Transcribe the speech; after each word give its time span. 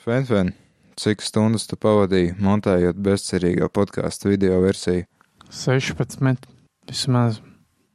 Fenfen, 0.00 0.54
cik 0.96 1.20
stundas 1.20 1.66
tu 1.68 1.76
pavadīji 1.76 2.32
montējot 2.40 2.96
bezcerīgā 3.04 3.66
podkāstu 3.68 4.30
video 4.30 4.62
versiju? 4.62 5.04
16. 5.52 6.48
Vismaz. 6.88 7.42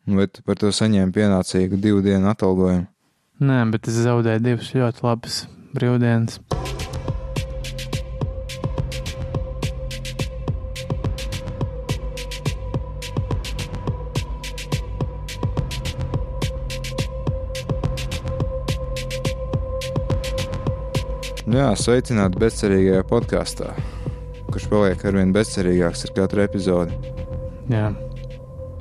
Vai 0.06 0.28
tu 0.30 0.44
par 0.46 0.60
to 0.62 0.70
saņēmi 0.70 1.16
pienācīgu 1.16 1.80
divu 1.82 2.04
dienu 2.06 2.30
atalgojumu? 2.30 2.86
Nē, 3.42 3.58
bet 3.74 3.90
es 3.90 3.98
zaudēju 4.06 4.46
divas 4.52 4.70
ļoti 4.78 5.08
labas 5.08 5.42
brīvdienas. 5.74 6.38
Jā, 21.56 21.70
sveicināti 21.80 22.42
bezcerīgajā 22.42 23.04
podkāstā, 23.08 23.70
kurš 24.50 24.66
paliek 24.72 25.06
arvien 25.08 25.32
bezcerīgāks 25.36 26.04
ar 26.10 26.12
katru 26.18 26.44
epizodi. 26.44 26.98
Jā, 27.72 27.94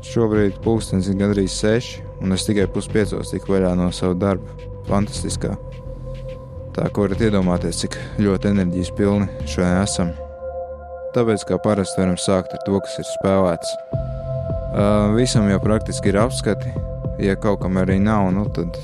Šobrīd 0.05 0.59
pulkstenis 0.65 1.07
ir 1.09 1.17
gandrīz 1.17 1.55
seši, 1.57 2.03
un 2.21 2.35
es 2.37 2.45
tikai 2.45 2.67
puspiecos 2.71 3.31
tiku 3.31 3.55
vaļā 3.55 3.71
no 3.79 3.87
sava 3.95 4.17
darba. 4.19 4.57
Fantastiskā. 4.85 5.55
Tā 6.77 6.89
kā 6.91 7.05
varat 7.07 7.23
iedomāties, 7.25 7.79
cik 7.81 7.97
ļoti 8.21 8.51
enerģijas 8.51 8.91
pilni 8.99 9.31
šodien 9.49 9.79
esam. 9.81 10.11
Tāpēc, 11.15 11.47
kā 11.49 11.57
parasti, 11.63 12.03
varam 12.03 12.19
sākt 12.21 12.53
ar 12.53 12.61
to, 12.67 12.77
kas 12.85 12.99
ir 13.01 13.09
spēlēts. 13.15 13.73
Uh, 14.75 15.15
visam 15.15 15.49
jau 15.49 15.63
praktiski 15.63 16.11
ir 16.11 16.21
apskati. 16.21 16.75
Ja 17.23 17.39
kaut 17.41 17.63
kam 17.63 17.79
arī 17.81 17.97
nav, 18.03 18.29
nu, 18.35 18.45
tad 18.53 18.77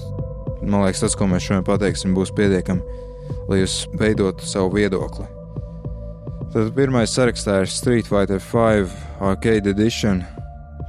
man 0.62 0.86
liekas, 0.86 1.02
tas, 1.05 1.19
ko 1.19 1.28
mēs 1.28 1.50
šodien 1.50 1.66
pateiksim, 1.66 2.14
būs 2.16 2.33
pietiekami, 2.38 3.00
lai 3.48 3.62
jūs 3.62 3.84
veidotu 4.01 4.47
savu 4.47 4.75
viedokli. 4.79 5.27
Tad 6.51 6.73
pirmais 6.75 7.12
sarakstā 7.15 7.61
ir 7.62 7.70
Street 7.70 8.09
Fighter 8.11 8.41
V 8.42 8.91
Arcade 9.22 9.70
Edition, 9.70 10.25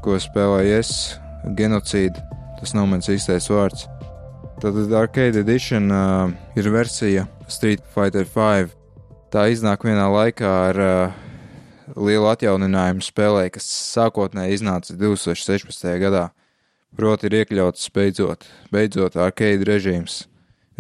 ko 0.02 0.17
spēlēju 0.17 0.78
es, 0.80 0.94
genocīdu. 1.58 2.17
Tas 2.58 2.73
nav 2.78 2.88
mans 2.89 3.09
īstais 3.09 3.50
vārds. 3.50 3.86
Tad 4.61 4.78
Arcade 4.94 5.42
Edition 5.42 5.92
uh, 5.94 6.31
ir 6.58 6.70
versija 6.73 7.28
Street 7.50 7.83
Fighter 7.94 8.25
V. 8.33 8.72
Tā 9.33 9.48
iznāk 9.53 9.86
vienā 9.86 10.08
laikā 10.11 10.50
ar 10.72 10.81
uh, 10.81 11.22
lielu 11.95 12.28
atjauninājumu 12.31 13.05
spēlē, 13.05 13.48
kas 13.53 13.70
sākotnēji 13.94 14.59
iznāca 14.59 14.98
2016. 14.98 15.88
gadā. 16.02 16.30
Proti, 16.98 17.30
ir 17.30 17.38
iekļauts 17.42 17.88
beidzot, 17.95 18.50
beidzot 18.73 19.16
arcade 19.16 19.66
režīms. 19.67 20.26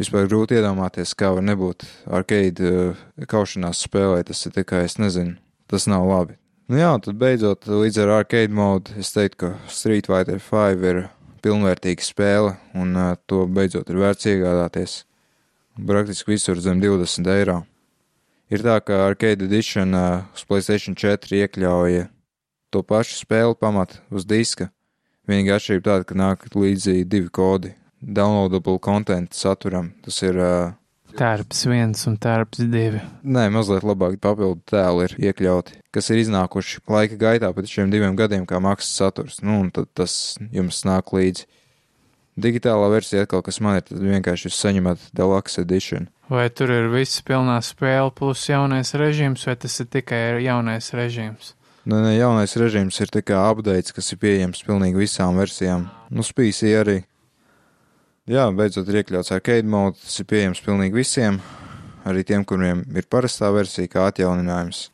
Vispār 0.01 0.25
grūti 0.25 0.55
iedomāties, 0.57 1.11
kā 1.13 1.27
var 1.35 1.43
nebūt 1.45 1.83
arcade 2.09 2.65
uh, 2.65 3.01
kaušanās 3.29 3.83
spēlē. 3.85 4.23
Tas 4.25 4.39
ir 4.47 4.55
tikai, 4.55 4.79
es 4.87 4.95
nezinu, 4.97 5.35
tas 5.69 5.85
nav 5.85 6.07
labi. 6.09 6.39
Nu 6.71 6.79
jā, 6.79 6.89
tad 7.05 7.19
beidzot, 7.21 7.67
līdz 7.69 7.99
ar 8.01 8.13
arcade 8.15 8.55
modu, 8.55 8.95
es 8.97 9.11
teiktu, 9.13 9.37
ka 9.43 9.51
Street 9.69 10.09
Fighter 10.09 10.41
V 10.41 10.87
ir 10.89 11.01
pilnvērtīga 11.45 12.05
spēle, 12.05 12.55
un 12.73 12.95
uh, 12.97 13.11
to 13.29 13.43
beidzot 13.45 13.91
ir 13.93 13.99
vērts 14.01 14.29
iegādāties. 14.31 14.95
Praktiski 15.77 16.33
visur 16.33 16.57
zem 16.57 16.81
20 16.81 17.29
eiro. 17.35 17.59
Ir 18.49 18.65
tā, 18.65 18.79
ka 18.81 19.03
Arcade 19.05 19.45
Edition 19.45 19.93
uh, 19.93 20.23
uz 20.33 20.47
Playstation 20.49 20.97
4 20.97 21.43
iekļauja 21.43 22.07
to 22.73 22.81
pašu 22.87 23.19
spēli 23.21 23.59
pamatu 23.59 24.01
uz 24.09 24.25
diska. 24.25 24.71
Vienīgā 25.29 25.59
atšķirība 25.59 25.85
tāda, 25.91 26.09
ka 26.09 26.17
nāk 26.17 26.49
līdzi 26.55 27.03
divi 27.05 27.29
kodi- 27.29 27.75
downloadable 28.01 28.79
content 28.81 29.33
saturam. 29.33 29.93
Tas 30.05 30.21
ir 30.25 30.39
tērps 31.17 31.65
viens 31.69 32.05
un 32.07 32.17
tērps 32.21 32.63
divi. 32.71 33.01
Nē, 33.23 33.47
mazliet 33.53 33.85
labāk 33.87 34.17
papildu 34.23 34.61
tēli 34.71 35.07
ir 35.07 35.15
iekļauti, 35.29 35.79
kas 35.93 36.11
ir 36.11 36.21
iznākuši 36.23 36.83
laika 36.91 37.19
gaitā 37.19 37.51
pēc 37.55 37.75
šiem 37.75 37.91
diviem 37.93 38.15
gadiem 38.19 38.45
kā 38.49 38.61
maksas 38.63 38.95
saturs. 39.01 39.41
Nu, 39.43 39.59
un 39.65 39.71
tad 39.75 39.91
tas 39.97 40.37
jums 40.51 40.83
nāk 40.87 41.13
līdzi. 41.15 41.47
Digitālā 42.41 42.87
versija 42.93 43.25
atkal, 43.25 43.41
kas 43.43 43.59
man 43.59 43.77
ir, 43.77 43.85
tad 43.85 43.99
vienkārši 43.99 44.47
jūs 44.47 44.59
saņemat 44.63 45.09
Deluxe 45.17 45.61
Edition. 45.61 46.07
Vai 46.31 46.47
tur 46.47 46.71
ir 46.71 46.87
viss 46.93 47.19
pilnā 47.27 47.57
spēle 47.59 48.13
plus 48.15 48.45
jaunais 48.47 48.93
režīms, 48.95 49.43
vai 49.49 49.57
tas 49.59 49.75
ir 49.83 49.89
tikai 49.91 50.39
jaunais 50.39 50.93
režīms? 50.95 51.51
Nu, 51.83 51.97
ne, 51.99 52.13
jaunais 52.15 52.53
režīms 52.55 53.01
ir 53.03 53.11
tikai 53.11 53.35
updates, 53.51 53.91
kas 53.91 54.13
ir 54.13 54.21
pieejams 54.21 54.63
pilnīgi 54.63 55.01
visām 55.01 55.39
versijām. 55.41 55.89
Nu, 56.13 56.23
spīsī 56.23 56.71
arī. 56.77 57.01
Jā, 58.31 58.45
beidzot 58.55 58.87
ir 58.87 59.01
iekļauts 59.01 59.33
arcade 59.35 59.67
mode, 59.67 59.97
tas 59.99 60.21
ir 60.21 60.25
pieejams 60.29 60.61
pilnīgi 60.63 60.95
visiem, 60.95 61.41
arī 62.07 62.21
tiem, 62.23 62.45
kuriem 62.47 62.85
ir 62.95 63.07
parastā 63.11 63.49
versija 63.51 63.91
kā 63.91 64.05
atjauninājums. 64.07 64.85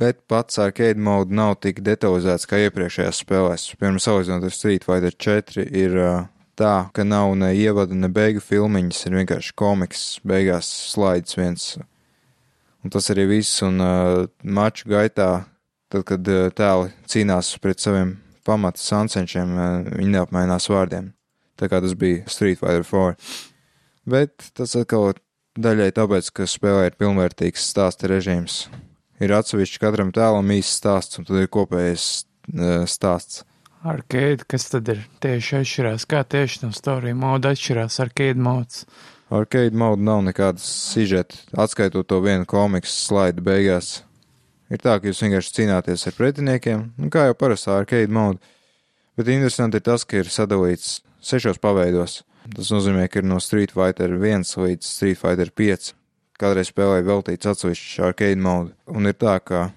Bet 0.00 0.24
pats 0.26 0.58
arcade 0.58 0.98
mode 0.98 1.30
nav 1.30 1.60
tik 1.62 1.84
detalizēts 1.86 2.48
kā 2.50 2.58
iepriekšējās 2.64 3.20
spēlēs. 3.22 3.68
Piemēram, 3.76 4.00
salīdzinot 4.02 4.48
ar 4.48 4.56
Street 4.56 4.88
Fighter 4.88 5.14
4, 5.14 5.68
ir 5.70 5.94
uh, 6.00 6.24
tā, 6.58 6.72
ka 6.96 7.06
nav 7.06 7.36
ne 7.38 7.52
ievada, 7.54 7.94
ne 7.94 8.10
beigu 8.10 8.42
filmiņas, 8.42 9.04
ir 9.06 9.16
vienkārši 9.20 9.54
komiks, 9.62 10.04
beigās 10.26 10.72
slaids 10.90 11.38
viens. 11.38 11.68
Un 12.82 12.90
tas 12.90 13.06
arī 13.14 13.28
viss, 13.36 13.62
un 13.62 13.78
uh, 13.86 14.24
maču 14.42 14.90
gaitā, 14.90 15.30
tad, 15.94 16.08
kad 16.10 16.34
uh, 16.34 16.50
tēli 16.50 16.90
cīnās 17.06 17.54
pret 17.62 17.86
saviem 17.86 18.16
pamata 18.42 18.82
sancenšiem, 18.82 19.54
uh, 19.54 19.72
viņi 19.94 20.16
neapmainās 20.18 20.72
vārdiem. 20.74 21.12
Tā 21.60 21.68
kā 21.68 21.82
tas 21.84 21.92
bija 21.98 22.24
Street 22.32 22.60
Fighter 22.60 22.86
4. 22.88 23.16
Bet 24.08 24.50
tas 24.56 24.72
atkal 24.80 25.12
daļai 25.60 25.90
tāpēc, 25.96 26.30
ka 26.32 26.48
spēlē 26.48 26.88
ir 26.88 26.96
pilnvērtīgs 27.00 27.68
stāsta 27.72 28.08
režīms. 28.10 28.64
Ir 29.20 29.34
atsevišķi 29.36 29.82
katram 29.82 30.14
tēlam 30.16 30.48
īsts 30.56 30.80
stāsts, 30.80 31.20
un 31.20 31.28
tad 31.28 31.42
ir 31.42 31.50
kopējais 31.52 32.06
uh, 32.24 32.88
stāsts. 32.88 33.44
Arcade, 33.80 34.44
kas 34.48 34.68
tad 34.72 34.88
ir 34.92 35.02
tieši 35.24 35.60
atšķirās? 35.60 36.04
Kā 36.08 36.20
tieši 36.24 36.66
no 36.66 36.70
story 36.76 37.14
moda 37.16 37.52
atšķirās 37.54 38.00
arcade 38.04 38.40
mods? 38.40 38.84
Arcade 39.32 39.76
mode 39.76 40.04
nav 40.04 40.20
nekādas 40.26 40.64
sižeta, 40.90 41.36
atskaitot 41.64 42.08
to 42.08 42.18
vienu 42.24 42.48
komiksu 42.48 42.92
slaidu 42.92 43.44
beigās. 43.46 44.00
Ir 44.70 44.80
tā, 44.82 44.98
ka 45.00 45.08
jūs 45.08 45.22
vienkārši 45.24 45.54
cīnāties 45.56 46.06
ar 46.06 46.16
pretiniekiem, 46.16 46.82
nu, 47.00 47.12
kā 47.12 47.28
jau 47.28 47.36
parastā 47.38 47.78
arcade 47.80 48.12
mode. 48.12 48.40
Bet 49.18 49.32
interesanti 49.32 49.80
ir 49.80 49.86
tas, 49.86 50.04
ka 50.04 50.20
ir 50.20 50.28
sadalīts 50.30 51.00
sešos 51.20 51.60
paveidos. 51.62 52.20
Tas 52.56 52.70
nozīmē, 52.72 53.06
ka 53.10 53.20
ir 53.20 53.28
no 53.28 53.38
Street 53.42 53.72
Fighter 53.74 54.16
1 54.16 54.46
līdz 54.58 54.86
Street 54.86 55.20
Fighter 55.20 55.50
5. 55.52 55.92
Kādreiz 56.40 56.70
spēlēja 56.72 57.04
veltīts 57.04 57.50
atsevišķs 57.50 58.00
arcade 58.06 58.40
mode. 58.40 58.72
Un 58.88 59.10
ir 59.10 59.16
tā, 59.20 59.36
ka, 59.44 59.68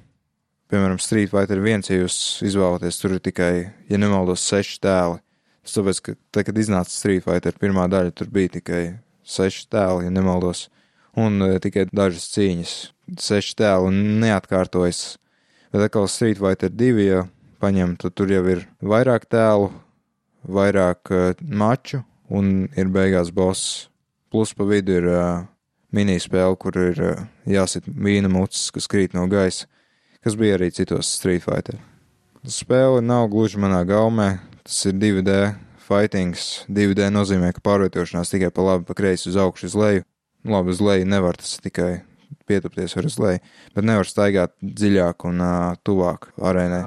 piemēram, 0.71 1.01
Street 1.03 1.33
Fighter 1.33 1.59
1, 1.59 1.83
ja 1.91 1.99
jūs 1.99 2.17
izvēlaties, 2.47 2.99
tur 3.01 3.17
ir 3.17 3.23
tikai, 3.23 3.51
ja 3.91 3.99
nemaldos, 3.99 4.45
seši 4.47 4.79
tēli. 4.83 5.19
Tas 5.63 5.75
tāpēc, 5.75 5.99
ka, 6.05 6.15
tad, 6.31 6.47
kad 6.47 6.63
iznāca 6.63 6.91
Street 6.91 7.27
Fighter 7.27 7.59
pirmā 7.59 7.89
daļa, 7.91 8.15
tur 8.15 8.31
bija 8.31 8.55
tikai 8.55 8.83
seši 9.27 9.67
tēli, 9.71 10.07
ja 10.07 10.15
nemaldos, 10.15 10.69
un 11.19 11.43
uh, 11.43 11.59
tikai 11.63 11.89
dažas 11.91 12.31
cīņas. 12.31 12.73
Seši 13.19 13.59
tēli 13.59 13.91
neatkārtojas. 14.23 15.03
Bet 15.75 15.89
atkal 15.89 16.07
Street 16.07 16.39
Fighter 16.39 16.71
2, 16.71 16.95
ja 17.03 17.25
paņem, 17.63 17.97
tad 17.99 18.15
tur 18.15 18.31
jau 18.31 18.43
ir 18.55 18.63
vairāk 18.79 19.27
tēlu, 19.31 19.71
vairāk 20.47 21.11
uh, 21.13 21.43
maču, 21.47 22.03
un 22.29 22.67
ir 22.77 22.91
beigās 22.93 23.31
boss. 23.33 23.89
Plus 24.33 24.53
pa 24.57 24.65
vidu 24.65 24.97
ir 24.97 25.09
uh, 25.09 25.43
minispēle, 25.93 26.57
kur 26.59 26.77
ir 26.79 27.01
uh, 27.03 27.25
jāsit 27.49 27.87
vīna 27.87 28.31
mucis, 28.31 28.71
kas 28.73 28.89
krīt 28.89 29.13
no 29.17 29.27
gaisa, 29.31 29.69
kas 30.25 30.37
bija 30.39 30.57
arī 30.57 30.71
citos 30.73 31.11
Street 31.19 31.45
Fighter. 31.45 31.77
Spēle 32.43 33.03
nav 33.05 33.29
gluži 33.31 33.61
manā 33.61 33.83
gaumē, 33.87 34.33
tas 34.65 34.81
ir 34.89 34.97
2D 34.99 35.53
fightings. 35.83 36.63
2D 36.67 37.07
nozīmē, 37.13 37.53
ka 37.55 37.63
pārvietošanās 37.63 38.33
tikai 38.33 38.49
pa 38.51 38.65
labi, 38.65 38.87
pa 38.89 38.97
kreisi 38.97 39.29
uz 39.31 39.37
augšu, 39.39 39.69
uz 39.69 39.77
leju. 39.79 40.07
Labi, 40.43 40.73
uz 40.75 40.81
leju 40.83 41.07
nevar 41.07 41.39
tas 41.39 41.55
tikai 41.63 42.01
pietupties 42.49 42.95
var 42.97 43.07
uz 43.07 43.15
leju, 43.21 43.39
bet 43.75 43.87
nevar 43.87 44.09
staigāt 44.09 44.53
dziļāk 44.59 45.27
un 45.29 45.39
uh, 45.39 45.75
tuvāk 45.87 46.33
arēnai. 46.43 46.83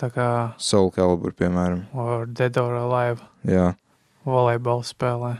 Tā 0.00 0.08
kā 0.10 0.26
Soul 0.58 0.90
Calibur, 0.94 1.34
piemēram. 1.36 1.84
or 1.94 2.26
Dead 2.26 2.56
or 2.58 2.74
Alive 2.74 3.20
Jā. 3.46 3.74
volejbola 4.26 4.82
spēlē. 4.86 5.38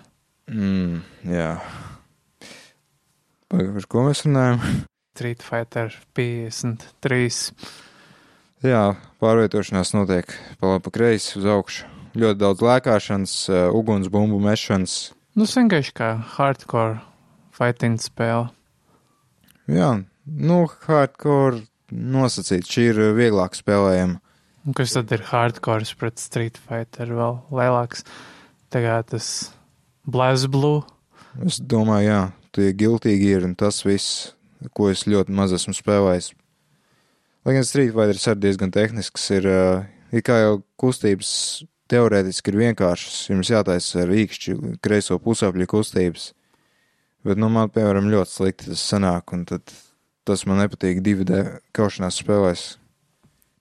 Mm, 0.51 1.03
jā. 1.27 1.61
Par, 3.53 3.69
ko 3.89 4.07
mēs 4.09 4.25
runājam? 4.27 4.61
Street 5.17 5.43
Fighter 5.45 5.93
53. 6.17 7.53
Jā, 8.65 8.83
pārvietošanās 9.21 9.91
notiek 9.97 10.31
pa 10.61 10.71
labi, 10.71 10.85
pa 10.87 10.93
kreisi, 10.95 11.35
uz 11.41 11.49
augšu. 11.51 11.89
Ļoti 12.17 12.39
daudz 12.41 12.63
lēkāšanas, 12.65 13.35
uh, 13.51 13.67
ugunsbumbu 13.77 14.39
mešanas. 14.41 15.13
Nu, 15.37 15.45
vienkārši 15.49 15.95
kā 15.97 16.11
hardcore 16.37 17.01
fighting 17.57 17.99
spēle. 18.01 18.51
Jā, 19.69 19.91
nu, 20.27 20.59
hardcore 20.87 21.65
nosacīt, 21.93 22.69
šī 22.69 22.89
ir 22.93 23.03
vieglāk 23.17 23.57
spēlējama. 23.59 24.22
Un 24.63 24.77
kas 24.79 24.93
tad 24.95 25.11
ir 25.11 25.25
hardcore 25.27 25.97
pret 25.99 26.21
Street 26.23 26.59
Fighter 26.61 27.11
vēl 27.11 27.41
lielāks? 27.51 28.05
Tagad 28.71 29.09
tas 29.11 29.27
Blast 30.07 30.47
Blue. 30.55 30.85
Es 31.43 31.59
domāju, 31.59 32.07
jā, 32.07 32.21
tie 32.55 32.69
giltīgi 32.77 33.33
ir 33.35 33.47
un 33.49 33.57
tas 33.59 33.81
viss, 33.83 34.33
ko 34.77 34.91
es 34.93 35.03
ļoti 35.11 35.35
maz 35.35 35.55
esmu 35.57 35.75
spēlējis. 35.75 36.31
Lai 37.43 37.57
gan 37.57 37.67
Street 37.67 37.91
Fighters 37.97 38.29
ir 38.31 38.39
diezgan 38.39 38.71
tehnisks, 38.71 39.25
ir, 39.35 39.49
uh, 39.51 40.15
ir 40.15 40.23
kā 40.23 40.39
jau 40.39 40.61
kustības 40.79 41.33
teorētiski 41.91 42.53
ir 42.53 42.61
vienkāršas, 42.61 43.17
jums 43.33 43.51
jātaisa 43.51 44.05
ar 44.05 44.13
īkšķi 44.15 44.55
kreiso 44.85 45.19
pusapļu 45.23 45.67
kustības, 45.75 46.29
bet, 47.27 47.41
nu, 47.41 47.51
man, 47.51 47.73
piemēram, 47.75 48.13
ļoti 48.15 48.37
slikti 48.37 48.71
tas 48.71 48.85
sanāk, 48.93 49.35
un 49.35 49.43
tas 49.49 50.47
man 50.47 50.63
nepatīk 50.63 51.03
2D 51.03 51.43
kaušanās 51.75 52.23
spēlēs, 52.23 52.65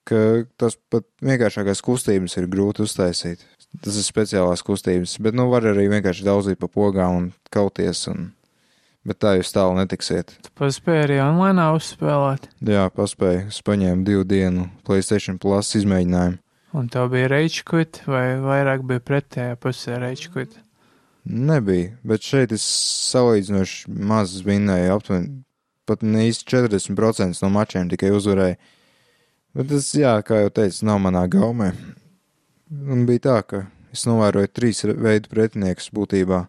ka 0.07 0.19
tas 0.59 0.77
pat 0.92 1.06
vienkāršākās 1.24 1.81
kustības 1.86 2.38
ir 2.39 2.50
grūti 2.51 2.86
uztaisīt. 2.86 3.44
Tas 3.81 3.95
ir 3.95 4.03
speciālās 4.03 4.63
kustības, 4.68 5.15
bet, 5.24 5.36
nu, 5.38 5.48
var 5.51 5.65
arī 5.69 5.88
vienkārši 5.92 6.25
daudzīt 6.27 6.59
pa 6.59 6.68
pogām 6.68 7.18
un 7.18 7.27
kauties, 7.53 8.03
un, 8.12 8.31
bet 9.07 9.21
tā 9.24 9.38
jūs 9.38 9.53
tālu 9.56 9.77
netiksiet. 9.77 10.33
Tu 10.44 10.51
paspēji 10.59 11.06
arī 11.06 11.19
online 11.24 11.69
uzspēlēt, 11.77 12.50
Jā, 12.68 12.89
paspēju, 12.92 13.45
es 13.53 13.62
paņēmu 13.68 14.03
divu 14.07 14.25
dienu 14.27 14.68
PlayStation 14.88 15.39
Plus 15.39 15.71
izmēģinājumu. 15.80 16.42
un 16.74 16.92
tev 16.92 17.07
bija 17.12 17.48
quit, 17.63 18.01
vai 18.07 18.25
vairāk 18.44 18.83
bija 18.88 19.00
pretējā 19.00 19.56
pusē 19.56 20.01
quit? 20.33 20.59
Nebija, 21.24 21.95
bet 22.03 22.24
šeit 22.25 22.51
es 22.51 22.63
salīdzinoši 23.12 23.92
maz 23.94 24.42
vinnēju, 24.42 24.94
aptuveni 24.95 25.44
pat 25.86 26.03
ne 26.06 26.27
īsti 26.30 26.48
40% 26.50 27.44
no 27.44 27.50
mačiem 27.53 27.89
tikai 27.92 28.12
uzvarēju. 28.15 28.57
Bet 29.57 29.68
tas, 29.68 29.89
jā, 29.98 30.13
kā 30.24 30.45
jau 30.45 30.53
teicu, 30.62 30.86
nav 30.88 31.01
manā 31.03 31.25
gaumē. 31.31 31.74
Un 32.71 33.03
bija 33.09 33.25
tā, 33.25 33.38
ka 33.44 33.65
es 33.92 34.06
novēroju 34.07 34.51
trīs 34.56 34.86
veidu 34.88 35.31
pretiniekus 35.31 35.89
būtībā. 35.92 36.45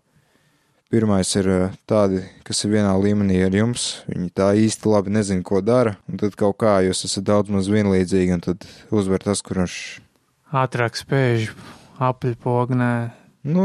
Pirmais 0.92 1.30
ir 1.40 1.48
eh, 1.48 1.74
tādi, 1.88 2.20
kas 2.44 2.62
ir 2.66 2.74
vienā 2.74 2.92
līmenī 3.00 3.40
ar 3.46 3.54
jums. 3.56 4.04
Viņi 4.10 4.28
tā 4.36 4.50
īsti 4.60 4.90
labi 4.92 5.14
nezina, 5.16 5.42
ko 5.42 5.62
dara, 5.64 5.96
un 6.06 6.20
tad 6.20 6.36
kaut 6.38 6.58
kā 6.60 6.76
jūs 6.84 7.06
esat 7.08 7.24
daudz 7.30 7.50
maz 7.50 7.70
vienlīdzīgi, 7.72 8.36
un 8.36 8.44
tad 8.44 8.66
uzvar 8.92 9.24
tas, 9.24 9.40
kurš, 9.42 9.76
Ātrāk 10.52 10.98
spēj 11.00 11.46
apļpognē, 11.96 12.92
nu, 13.48 13.62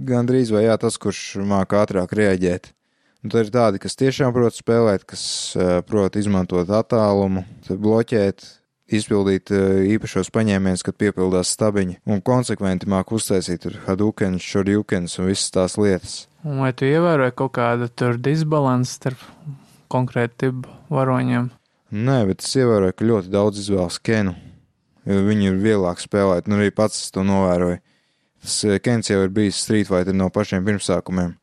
gandrīz 0.00 0.48
vai 0.54 0.62
jā, 0.64 0.78
tas, 0.80 0.96
kurš 0.96 1.36
māca 1.44 1.82
ātrāk 1.82 2.14
reaģēt. 2.16 2.70
Un 3.26 3.30
tad 3.34 3.48
ir 3.48 3.48
tādi, 3.50 3.80
kas 3.82 3.98
tiešām 3.98 4.30
prot 4.30 4.54
spēlēt, 4.54 5.02
kas 5.10 5.22
uh, 5.58 5.80
prot 5.82 6.14
izmantot 6.14 6.68
attālumu, 6.70 7.40
bloķēt, 7.66 8.44
izpildīt 8.94 9.50
uh, 9.50 9.80
īpašos 9.96 10.28
paņēmienus, 10.30 10.84
kad 10.86 10.94
piepildās 10.94 11.50
stabiņi, 11.56 11.96
un 12.06 12.20
konsekventi 12.22 12.86
māk 12.86 13.10
uztaisīt 13.16 13.64
hadukens, 13.88 14.46
šorjukens 14.46 15.18
un 15.18 15.26
visas 15.32 15.50
tās 15.56 15.74
lietas. 15.74 16.14
un 16.46 16.60
vai 16.62 16.70
tu 16.70 16.86
ievēroji 16.86 17.34
kaut 17.34 17.56
kādu 17.58 17.88
tur 17.90 18.14
disbalansu 18.14 18.94
starp 18.94 19.24
konkrēti 19.90 20.52
varoņiem? 20.94 21.48
Nē, 21.90 22.20
bet 22.30 22.46
es 22.46 22.54
ievēroju, 22.62 22.94
ka 22.94 23.08
ļoti 23.10 23.32
daudz 23.34 23.64
izvēlas 23.64 23.98
Kenu, 23.98 24.36
jo 25.02 25.24
viņi 25.26 25.50
ir 25.50 25.58
vieglāk 25.66 25.98
spēlēt, 25.98 26.46
un 26.46 26.60
arī 26.60 26.70
pats 26.70 27.10
to 27.10 27.26
novēroju. 27.26 27.82
Tas 28.38 28.62
eh, 28.70 28.78
Kens 28.78 29.10
jau 29.10 29.18
ir 29.26 29.34
bijis 29.34 29.58
Street 29.66 29.90
Fighter 29.90 30.14
no 30.14 30.30
pašiem 30.30 30.62
pirmsākumiem. 30.62 31.34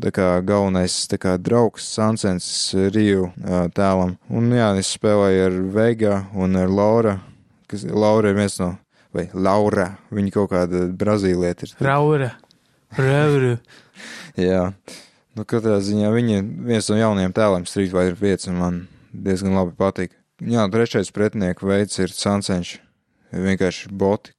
Kā 0.00 0.28
galvenais 0.40 0.94
kā 1.20 1.34
draugs 1.36 1.84
Sansens 1.92 2.46
Riju 2.72 3.26
tēlam. 3.76 4.14
Un 4.32 4.48
jā, 4.56 4.70
es 4.80 4.94
spēlēju 4.96 5.42
ar 5.44 5.58
Vega 5.74 6.14
un 6.32 6.56
ar 6.56 6.72
Laura, 6.72 7.18
kas 7.68 7.84
Laura 7.84 8.32
ir 8.32 8.38
viens 8.38 8.56
no, 8.62 8.70
vai 9.12 9.26
Laura, 9.34 9.90
viņa 10.08 10.32
kaut 10.34 10.50
kāda 10.54 10.86
brazīlieta 10.96 11.66
ir. 11.66 11.74
Raura, 11.84 12.30
raura. 12.96 13.58
Jā, 14.50 14.70
nu 15.36 15.44
katrā 15.44 15.76
ziņā 15.84 16.10
viņa 16.14 16.40
viens 16.70 16.88
no 16.88 16.96
jaunajiem 16.96 17.36
tēliem 17.36 17.68
Street 17.68 17.92
Fighter 17.92 18.16
5 18.16 18.48
un 18.54 18.60
man 18.62 18.80
diezgan 19.12 19.58
labi 19.58 19.76
patīk. 19.76 20.16
Jā, 20.40 20.64
trešais 20.72 21.12
pretinieku 21.12 21.68
veids 21.68 21.98
ir 22.00 22.14
Sansenš. 22.14 22.78
Vienkārši 23.30 23.90
boti, 23.92 24.32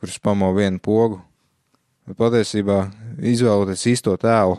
kurus 0.00 0.18
pamo 0.18 0.50
vienu 0.56 0.80
pogu. 0.82 1.20
Patiesībā 2.18 2.82
izvēloties 3.24 3.86
īsto 3.94 4.16
tēlu, 4.20 4.58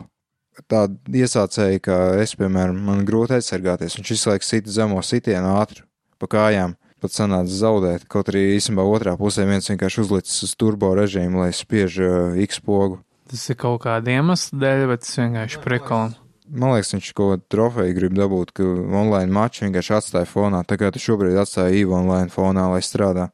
tādu 0.71 1.19
iesācēju, 1.21 1.81
kā 1.83 1.99
es, 2.23 2.35
piemēram, 2.39 2.77
man 2.87 3.03
grūti 3.07 3.37
aizsargāties. 3.37 3.97
Viņš 3.99 4.11
visu 4.15 4.31
laiku 4.31 4.47
sita 4.47 4.73
zemo 4.73 5.01
sitienu 5.05 5.55
ātri 5.59 5.85
pa 6.21 6.29
kājām. 6.31 6.75
Pat 7.03 7.13
sanāca 7.13 7.51
zaudēt, 7.51 8.05
kaut 8.09 8.31
arī 8.31 8.55
īstenībā 8.55 8.85
otrā 8.87 9.13
pusē 9.19 9.43
viens 9.45 9.67
vienkārši 9.69 10.01
uzlicis 10.05 10.45
uz 10.47 10.53
turbo 10.57 10.93
režīmu, 10.97 11.43
lai 11.43 11.51
spiež 11.53 11.97
uh, 12.01 12.37
X 12.47 12.61
pogu. 12.65 13.01
Tas 13.29 13.43
ir 13.51 13.57
kaut 13.59 13.83
kāda 13.83 14.15
iemesla 14.15 14.61
dēļ, 14.61 14.85
bet 14.89 15.03
tas 15.03 15.17
vienkārši 15.19 15.61
prikolam. 15.61 16.15
Man 16.45 16.75
liekas, 16.75 16.93
viņš 16.95 17.09
kaut 17.17 17.31
ko 17.31 17.49
trofeju 17.51 17.97
grib 17.97 18.15
dabūt, 18.15 18.53
ka 18.55 18.65
online 19.01 19.33
maču 19.33 19.65
vienkārši 19.65 19.95
atstāja 19.97 20.29
fonā, 20.29 20.61
tā 20.65 20.77
kā 20.81 20.91
tu 20.93 21.01
šobrīd 21.01 21.37
atstāji 21.41 21.81
īvu 21.81 21.97
online 21.99 22.31
fonā, 22.33 22.67
lai 22.71 22.83
strādā. 22.85 23.31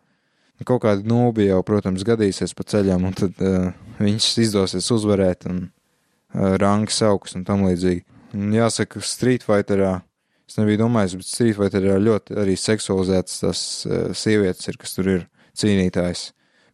Kaut 0.68 0.84
kāda 0.84 1.06
nūbi 1.08 1.48
jau, 1.48 1.62
protams, 1.66 2.04
gadīsies 2.06 2.54
pa 2.58 2.66
ceļam, 2.70 3.08
un 3.10 3.16
tad 3.18 3.40
uh, 3.46 3.72
viņš 4.02 4.28
izdosies 4.44 4.90
uzvarēt 4.94 5.48
un 5.50 5.64
uh, 6.34 6.56
rangas 6.62 7.02
augs 7.08 7.36
un 7.38 7.46
tam 7.48 7.66
līdzīgi. 7.68 8.06
Un 8.38 8.54
jāsaka, 8.56 9.02
Street 9.04 9.44
Fighterā, 9.44 9.98
es 10.48 10.56
nebiju 10.60 10.86
domājis, 10.86 11.18
bet 11.20 11.28
Street 11.28 11.58
Fighterā 11.58 11.98
ļoti 12.00 12.38
arī 12.40 12.56
seksualizētas 12.60 13.42
tas 13.44 13.64
sievietes 14.16 14.70
ir, 14.72 14.78
kas 14.80 14.96
tur 14.96 15.10
ir 15.12 15.26
cīnītājs. 15.60 16.30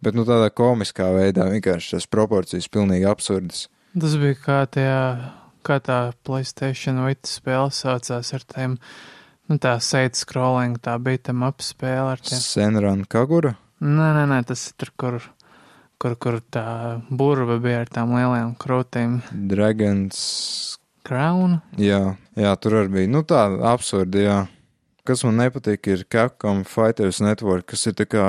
Bet 0.06 0.13
nu 0.13 0.27
tādā 0.27 0.51
komiskā 0.54 1.09
veidā 1.15 1.48
vienkārši 1.50 1.95
tas 1.95 2.06
proporcijas 2.09 2.69
pilnīgi 2.69 3.07
absurdas. 3.09 3.65
Tas 3.98 4.13
bija 4.21 4.38
kā 4.38 4.57
tajā, 4.69 5.01
kā 5.65 5.80
tā 5.81 6.00
Playstation 6.27 7.01
Vita 7.07 7.30
spēle 7.31 7.71
saucās 7.74 8.30
ar 8.38 8.45
tiem, 8.45 8.75
nu 9.50 9.57
tā 9.63 9.77
side 9.81 10.19
scrolling, 10.19 10.77
tā 10.83 11.00
bija 11.01 11.31
tam 11.31 11.48
apspēle 11.48 12.13
ar 12.13 12.21
tiem. 12.21 12.44
Senran 12.44 13.07
Kagura? 13.09 13.56
Nē, 13.81 14.12
nē, 14.19 14.27
nē, 14.30 14.42
tas 14.50 14.68
ir 14.69 14.77
tur, 14.81 14.94
kur, 15.01 15.18
kur, 16.01 16.15
kur 16.21 16.39
tā 16.53 16.65
burba 17.09 17.57
bija 17.61 17.83
ar 17.83 17.91
tām 17.91 18.13
lielajām 18.17 18.53
krūtīm. 18.61 19.21
Dragons 19.49 20.19
Crown? 21.07 21.61
Jā, 21.79 22.17
jā, 22.38 22.53
tur 22.61 22.81
arī 22.81 22.94
bija. 22.99 23.11
Nu, 23.15 23.23
tā 23.27 23.47
absurdi, 23.71 24.25
jā. 24.27 24.45
Kas 25.07 25.23
man 25.23 25.38
nepatīk, 25.39 25.88
ir 25.88 26.03
Capcom 26.11 26.65
Fighters 26.67 27.21
Network, 27.23 27.69
kas 27.71 27.85
ir 27.88 27.95
tā 27.95 28.03
kā 28.11 28.25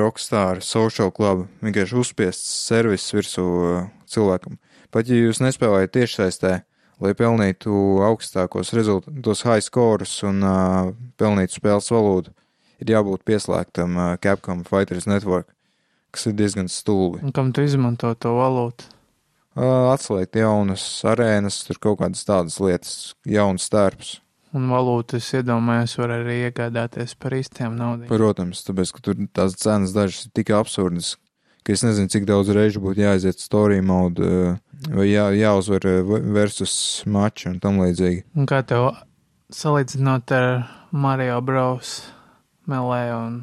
Rockstar 0.00 0.62
Social 0.64 1.12
Club, 1.12 1.44
vienkārši 1.60 1.98
uzspiests 2.00 2.54
servis 2.70 3.04
virsū 3.12 3.44
uh, 3.44 3.82
cilvēkam. 4.08 4.56
Pat 4.90 5.10
ja 5.12 5.18
jūs 5.20 5.42
nespēlējat 5.44 5.92
tiešsaistē, 5.98 6.54
lai 7.04 7.12
pelnītu 7.16 8.00
augstākos 8.06 8.72
rezultātus, 8.76 9.44
high 9.44 9.60
scores 9.64 10.16
un 10.24 10.40
uh, 10.40 10.88
pelnītu 11.20 11.60
spēles 11.60 11.92
valodu, 11.92 12.32
ir 12.80 12.94
jābūt 12.96 13.26
pieslēgtam 13.28 14.00
uh, 14.00 14.16
Capcom 14.24 14.64
Fighters 14.64 15.04
Network, 15.04 15.52
kas 16.14 16.26
ir 16.30 16.36
diezgan 16.38 16.70
stulbi. 16.70 17.22
Un 17.24 17.34
kam 17.34 17.52
tu 17.56 17.64
izmanto 17.66 18.12
to 18.18 18.34
valūtu? 18.36 18.88
Uh, 19.58 19.90
atslēgt 19.90 20.38
jaunas 20.38 20.84
arēnas, 21.10 21.64
tur 21.66 21.80
kaut 21.82 21.98
kādas 22.00 22.22
tādas 22.26 22.60
lietas, 22.62 22.92
jauns 23.26 23.66
stērps. 23.66 24.18
Un 24.54 24.68
valūtu 24.70 25.18
es 25.18 25.28
iedomājos, 25.34 25.96
var 25.98 26.14
arī 26.16 26.40
iegādāties 26.48 27.16
par 27.18 27.34
īstiem 27.34 27.74
naudām. 27.78 28.08
Protams, 28.10 28.62
tāpēc, 28.66 28.94
ka 28.94 29.02
tur 29.06 29.18
tās 29.34 29.58
cenas 29.58 29.94
dažas 29.94 30.26
ir 30.26 30.32
tik 30.38 30.54
absurdas, 30.54 31.12
ka 31.66 31.74
es 31.74 31.84
nezinu, 31.86 32.10
cik 32.10 32.26
daudz 32.30 32.50
reižu 32.54 32.82
būtu 32.82 33.04
jāaiziet 33.04 33.42
story 33.42 33.82
mode 33.82 34.22
uh, 34.22 34.56
vai 34.94 35.10
jā, 35.10 35.28
jāuzvar 35.38 35.86
versus 36.34 36.74
maču 37.06 37.50
un 37.52 37.60
tam 37.62 37.82
līdzīgi. 37.82 38.24
Un 38.38 38.50
kā 38.50 38.62
tev 38.66 38.92
salīdzinot 39.54 40.34
ar 40.34 40.50
Mario 40.90 41.38
Bros. 41.42 42.00
Melē 42.70 43.04
un 43.16 43.40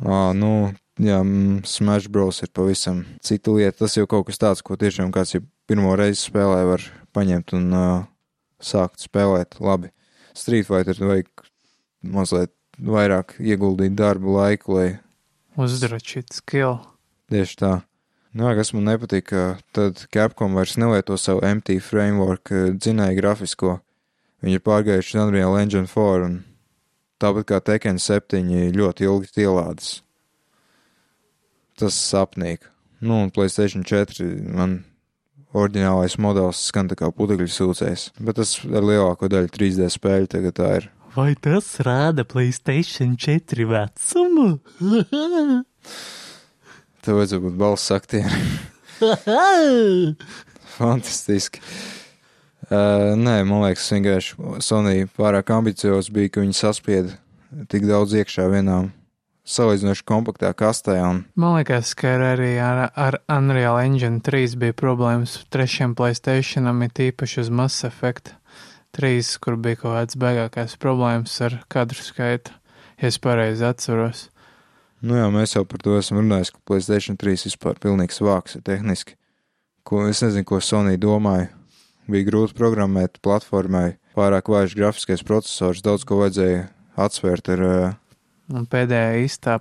Ā, 0.00 0.32
nu, 0.32 0.72
jā, 1.00 1.20
mm, 1.22 1.62
Smash 1.68 2.08
Bros. 2.12 2.42
ir 2.42 2.50
pavisam 2.52 3.04
cita 3.22 3.54
lieta. 3.54 3.84
Tas 3.84 3.96
jau 3.96 4.06
kaut 4.06 4.26
kas 4.28 4.40
tāds, 4.40 4.62
ko 4.64 4.76
tiešām 4.76 5.12
kāds 5.14 5.36
jau 5.36 5.42
pirmo 5.70 5.94
reizi 5.96 6.26
spēlē, 6.26 6.64
var 6.68 6.84
paņemt 7.16 7.54
un 7.56 7.70
uh, 7.72 8.02
sākt 8.60 9.04
spēlēt 9.04 9.60
labi. 9.60 9.92
Street 10.34 10.66
Fighter 10.66 10.96
vajag 10.98 11.28
mazliet 12.02 12.52
vairāk 12.80 13.36
ieguldīt 13.40 13.94
darbu 13.96 14.36
laiku, 14.38 14.76
lai 14.78 14.88
uzdrošīt 15.60 16.32
skill. 16.32 16.80
Tieši 17.32 17.58
tā. 17.60 17.72
Nu, 18.32 18.48
kas 18.56 18.72
man 18.72 18.88
nepatīk, 18.88 19.28
ka 19.28 19.42
tad 19.76 20.06
Capcom 20.12 20.56
vairs 20.56 20.78
nelieto 20.80 21.18
savu 21.20 21.42
MT 21.44 21.76
framework 21.84 22.48
dzinēju 22.80 23.18
grafisko. 23.18 23.74
Viņi 24.42 24.56
ir 24.56 24.64
pārgājuši 24.64 25.18
uz 25.18 25.20
Unreal 25.26 25.58
Engine 25.60 25.86
4 25.86 26.24
un 26.26 26.38
tāpat 27.20 27.46
kā 27.50 27.60
Tekken 27.60 28.00
7 28.00 28.72
ļoti 28.72 29.06
ilgi 29.06 29.44
ielādes. 29.44 30.00
Tas 31.82 31.96
sapnīgi. 31.98 32.68
Nu, 33.02 33.24
un 33.24 33.30
Playstation 33.34 33.82
4 33.82 34.22
man 34.54 34.76
oriģinālais 35.58 36.14
modelis 36.22 36.60
skan 36.68 36.86
tā 36.86 36.94
kā 37.00 37.08
putekļu 37.10 37.48
sūcējs, 37.50 38.12
bet 38.22 38.38
tas 38.38 38.54
ar 38.62 38.86
lielāko 38.86 39.26
daļu 39.32 39.50
3D 39.50 39.88
spēļu 39.90 40.30
tagad 40.30 40.54
tā 40.60 40.68
ir. 40.78 40.86
Vai 41.16 41.32
tas 41.34 41.66
rāda 41.82 42.22
Playstation 42.24 43.16
4 43.18 43.66
vecumu? 43.72 44.46
Tev 47.02 47.18
vajadzētu 47.18 47.42
būt 47.48 47.58
balss 47.58 47.90
aktieri. 47.92 48.30
Fantastiski. 50.78 51.58
Uh, 52.70 53.18
nē, 53.18 53.42
man 53.42 53.66
liekas, 53.66 53.90
vienkārši 53.90 54.62
Sonija 54.62 55.10
pārāk 55.18 55.50
ambiciozi 55.52 56.14
bija, 56.14 56.30
ka 56.32 56.46
viņi 56.46 56.54
saspieda 56.56 57.18
tik 57.68 57.90
daudz 57.90 58.14
iekšā 58.22 58.46
vienā 58.54 58.84
salīdzinoši 59.48 60.04
kompaktā 60.06 60.52
kastē. 60.54 60.96
Un... 61.02 61.22
Man 61.34 61.56
liekas, 61.58 61.94
ka 61.98 62.14
arī 62.32 62.54
ar, 62.62 62.84
ar 62.94 63.18
Unreal 63.32 63.80
Engine 63.82 64.22
3 64.24 64.56
bija 64.60 64.76
problēmas 64.78 65.40
trešajam 65.52 65.96
Playstationam, 65.98 66.82
it 66.86 67.00
īpaši 67.02 67.42
uz 67.44 67.50
Mass 67.50 67.86
Effect 67.88 68.34
3, 68.96 69.38
kur 69.42 69.56
bija 69.56 69.80
kaut 69.82 69.96
kāds 69.96 70.18
beigākais 70.20 70.76
problēmas 70.80 71.34
ar 71.44 71.62
kadru 71.72 72.04
skaitu, 72.04 72.52
ja 73.00 73.10
es 73.10 73.18
pareizi 73.22 73.66
atceros. 73.66 74.28
Nu 75.02 75.16
jā, 75.18 75.26
mēs 75.34 75.56
jau 75.56 75.64
par 75.66 75.82
to 75.82 75.96
esam 75.98 76.20
runājuši, 76.20 76.54
ka 76.54 76.62
Playstation 76.68 77.18
3 77.18 77.48
vispār 77.48 77.80
pilnīgs 77.82 78.22
vāks 78.22 78.60
tehniski. 78.62 79.16
Ko, 79.82 80.04
es 80.06 80.22
nezinu, 80.22 80.46
ko 80.46 80.60
Sony 80.62 80.94
domāja. 81.00 81.48
Bija 82.10 82.28
grūti 82.28 82.54
programmēt 82.58 83.18
platformai, 83.22 83.96
pārāk 84.14 84.50
vājš 84.52 84.76
grafiskais 84.78 85.24
processors, 85.26 85.82
daudz 85.82 86.06
ko 86.06 86.20
vajadzēja 86.20 86.68
atsvērt 87.02 87.50
ar 87.54 87.64
uh, 87.66 87.90
Un 88.52 88.66
pēdējā 88.68 89.22
īstā 89.24 89.60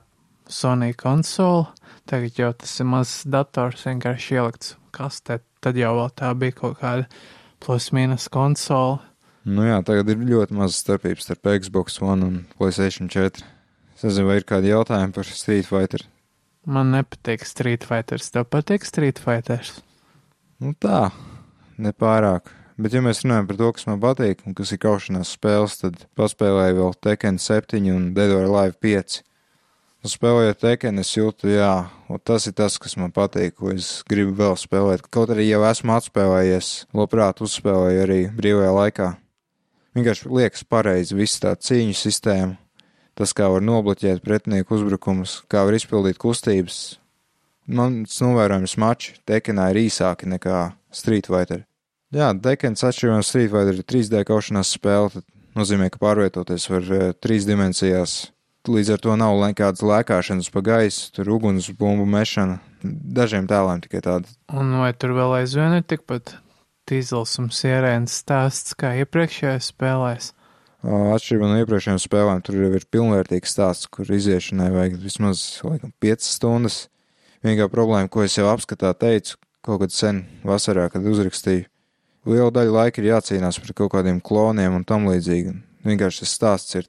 Sony 0.51 0.91
konsole, 1.00 1.69
tagad 2.10 2.39
jau 2.39 2.50
tas 2.60 2.74
ir 2.81 2.88
mazs 2.91 3.21
dators, 3.24 3.86
vienkārši 3.88 4.36
ielikts 4.36 4.74
kastē, 4.91 5.39
tad 5.63 5.79
jau 5.79 5.93
tā 6.17 6.33
bija 6.36 6.57
kaut 6.57 6.79
kāda 6.81 7.07
plus-minus 7.63 8.27
konsole. 8.33 9.00
Nu 9.48 9.63
jā, 9.65 9.79
tagad 9.86 10.12
ir 10.12 10.21
ļoti 10.27 10.57
maz 10.60 10.75
starpības 10.81 11.29
starp 11.29 11.48
Xbox 11.63 12.01
One 12.03 12.27
un 12.27 12.39
PlayStation 12.60 13.07
4. 13.10 13.45
Es 13.95 14.03
nezinu, 14.05 14.27
vai 14.27 14.41
ir 14.41 14.48
kādi 14.50 14.74
jautājumi 14.74 15.15
par 15.15 15.29
Street 15.29 15.69
Fighter. 15.69 16.03
Man 16.67 16.91
nepatīk 16.93 17.48
Street 17.48 17.88
Fighters, 17.88 18.29
tev 18.33 18.50
patīk 18.51 18.86
Street 18.86 19.21
Fighters? 19.21 19.79
Nu 20.62 20.75
tā, 20.77 21.07
nepārāk. 21.81 22.51
Bet, 22.79 22.93
ja 22.95 23.01
mēs 23.03 23.23
runājam 23.25 23.49
par 23.49 23.57
to, 23.59 23.71
kas 23.75 23.87
man 23.89 23.99
patīk 24.01 24.45
un 24.47 24.55
kas 24.55 24.71
ir 24.71 24.79
kaušanās 24.81 25.33
spēles, 25.35 25.75
tad 25.81 26.05
paspēlēju 26.19 26.77
vēl 26.77 26.95
Tekken 27.03 27.39
7 27.41 27.89
un 27.91 28.07
Dead 28.15 28.31
or 28.31 28.47
Alive 28.47 28.77
5. 28.83 29.19
Un 30.01 30.09
spēlējot 30.09 30.61
Tekken, 30.63 31.01
es 31.03 31.11
jūtu, 31.13 31.51
jā, 31.51 31.73
tas 32.25 32.47
ir 32.49 32.55
tas, 32.57 32.79
kas 32.81 32.95
man 32.97 33.11
patīk, 33.13 33.57
ko 33.59 33.73
es 33.75 33.99
gribu 34.09 34.33
vēl 34.39 34.55
spēlēt. 34.57 35.03
Kaut 35.13 35.29
arī 35.33 35.45
jau 35.49 35.61
esmu 35.67 35.93
atspēlējies, 35.93 36.71
labprāt 36.97 37.43
uzspēlēju 37.45 38.01
arī 38.07 38.21
brīvajā 38.33 38.71
laikā. 38.79 39.11
Vienkārši 39.97 40.31
liekas 40.31 40.65
pareizi 40.65 41.17
viss 41.19 41.41
tā 41.43 41.51
cīņu 41.53 41.93
sistēma, 41.99 42.55
tas, 43.19 43.35
kā 43.37 43.51
var 43.51 43.61
nobloķēt 43.61 44.23
pretinieku 44.25 44.79
uzbrukumus, 44.79 45.41
kā 45.51 45.67
var 45.67 45.77
izpildīt 45.77 46.17
kustības. 46.21 46.79
Mans 47.69 48.15
novērojams 48.23 48.77
mači 48.81 49.19
Tekkenā 49.27 49.69
ir 49.69 49.83
īsāki 49.83 50.31
nekā 50.31 50.71
Street 50.95 51.29
Fighter. 51.29 51.67
Jā, 52.11 52.33
Dekens 52.35 52.83
atšķirībā 52.83 53.15
no 53.15 53.23
Street 53.23 53.51
Fighter 53.53 53.77
ir 53.79 53.87
3D 53.87 54.25
kaušanās 54.27 54.73
spēle, 54.75 55.13
tad 55.13 55.23
nozīmē, 55.55 55.87
ka 55.93 56.01
pārvietoties 56.01 56.67
var 56.67 56.89
uh, 56.91 57.05
trīs 57.23 57.47
dimensijās. 57.47 58.15
Līdz 58.67 58.91
ar 58.93 58.99
to 59.01 59.15
nav 59.17 59.39
nekādas 59.41 59.81
lēkāšanas 59.81 60.51
pa 60.53 60.61
gaisu, 60.61 61.07
tur 61.15 61.31
ugunsbumbu 61.37 62.03
mešana. 62.05 62.59
Dažiem 62.83 63.47
tēliem 63.49 63.79
tikai 63.85 64.03
tāda. 64.05 64.29
Un 64.51 64.75
vai 64.81 64.91
tur 64.93 65.15
vēl 65.17 65.39
aizvien 65.39 65.77
ir 65.79 65.87
tikpat 65.87 66.35
tīzels 66.89 67.37
un 67.41 67.47
sierēns 67.55 68.19
stāsts 68.21 68.75
kā 68.77 68.91
iepriekšējās 69.01 69.71
spēlēs? 69.71 70.29
Atšķirībā 70.83 71.47
no 71.47 71.57
iepriekšējām 71.61 72.03
spēlēm, 72.03 72.43
tur 72.43 72.59
jau 72.59 72.75
ir 72.75 72.85
pilnvērtīgs 72.91 73.55
stāsts, 73.55 73.87
kur 73.87 74.09
iziešanai 74.11 74.67
vajag 74.75 74.99
vismaz 74.99 75.45
laikam, 75.63 75.95
5 76.03 76.27
stundas. 76.27 76.83
Vienīgā 77.41 77.71
problēma, 77.71 78.11
ko 78.11 78.25
es 78.25 78.35
jau 78.35 78.49
apskatā 78.51 78.91
teicu, 78.99 79.39
kaut 79.65 79.85
kad 79.85 79.93
sen 79.95 80.25
vasarā, 80.45 80.89
kad 80.93 81.05
uzrakstīju, 81.07 81.70
liela 82.25 82.51
daļa 82.53 82.75
laika 82.77 83.01
ir 83.01 83.11
jācīnās 83.11 83.59
par 83.61 83.77
kaut 83.77 83.93
kādiem 83.95 84.21
kloniem 84.23 84.79
un 84.79 84.87
tam 84.87 85.07
līdzīgi. 85.09 85.55
Vienkārši 85.87 86.25
tas 86.25 86.35
stāsts 86.37 86.77
ir 86.77 86.85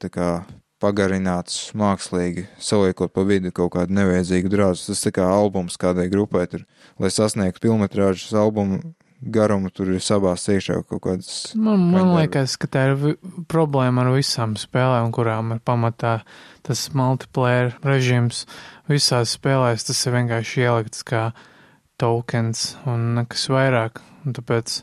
pagarināts 0.82 1.70
mākslīgi, 1.78 2.48
saliekot 2.58 3.12
pa 3.14 3.22
vidu 3.26 3.52
kaut 3.54 3.72
kādu 3.76 3.94
nevajadzīgu 3.96 4.50
drāzu. 4.50 4.88
Tas 4.90 5.04
tā 5.04 5.12
kā 5.14 5.28
albums 5.30 5.78
kādai 5.80 6.08
grupai 6.10 6.48
tur, 6.50 6.66
lai 6.98 7.12
sasniegtu 7.14 7.68
filmetrāžas 7.68 8.34
albumu 8.34 8.82
garumu, 9.22 9.70
tur 9.70 9.92
ir 9.94 10.02
sabās 10.02 10.48
iekšā 10.50 10.80
kaut 10.90 11.04
kādas. 11.04 11.36
Man, 11.54 11.84
man 11.92 12.10
liekas, 12.16 12.56
ka 12.58 12.66
tā 12.66 12.84
ir 12.90 13.16
problēma 13.50 14.02
ar 14.02 14.12
visām 14.16 14.56
spēlēm, 14.58 15.12
kurām 15.14 15.54
ir 15.54 15.62
pamatā 15.64 16.18
tas 16.66 16.88
multiplayer 16.98 17.76
režīms. 17.86 18.44
Visās 18.90 19.36
spēlēs 19.38 19.86
tas 19.86 20.02
ir 20.06 20.16
vienkārši 20.18 20.66
ielikts 20.66 21.06
kā 21.06 21.28
tokens 22.02 22.72
un 22.90 23.12
nekas 23.20 23.46
vairāk. 23.52 24.02
Un 24.26 24.34
tāpēc 24.34 24.82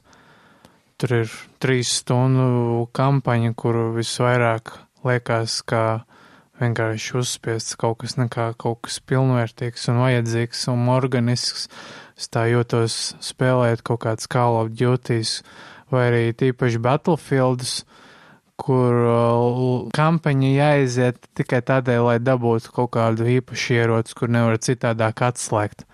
Tur 1.00 1.14
ir 1.16 1.34
trīs 1.64 1.94
stundu 2.02 2.84
kampaņa, 2.92 3.54
kuru 3.56 3.94
visvairāk 3.96 4.74
liekas, 5.08 5.62
ka 5.64 6.04
vienkārši 6.60 7.14
uzspiests 7.22 7.78
kaut 7.80 8.02
kas 8.02 8.18
nekā 8.20 8.50
kaut 8.60 8.82
kas 8.84 9.00
pilnvērtīgs 9.08 9.88
un 9.94 10.02
vajadzīgs 10.04 10.66
un 10.74 10.90
organisks. 10.92 11.70
Es 12.20 12.28
tā 12.28 12.50
jūtos 12.52 13.14
spēlēt 13.24 13.84
kaut 13.88 14.02
kāds 14.04 14.28
Call 14.28 14.60
of 14.60 14.74
Duties 14.76 15.38
vai 15.90 16.10
arī 16.10 16.24
tīpaši 16.36 16.82
Battlefieldus, 16.84 17.78
kur 18.60 18.98
uh, 19.08 19.62
kampaņa 19.96 20.50
jāiziet 20.52 21.30
tikai 21.40 21.62
tādēļ, 21.66 22.02
lai 22.10 22.18
dabūtu 22.20 22.74
kaut 22.76 22.92
kādu 22.98 23.30
īpašu 23.40 23.78
ieroci, 23.78 24.18
kur 24.20 24.32
nevar 24.36 24.60
citādāk 24.60 25.24
atslēgt. 25.30 25.86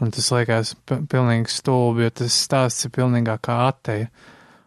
Un 0.00 0.12
tas 0.12 0.30
liekas 0.32 0.74
pilnīgi 0.88 1.52
stulbi, 1.52 2.04
jo 2.04 2.14
tas 2.22 2.40
stāsts 2.48 2.88
ir 2.88 2.92
pilnīgākā 2.96 3.60
ateja. 3.68 4.08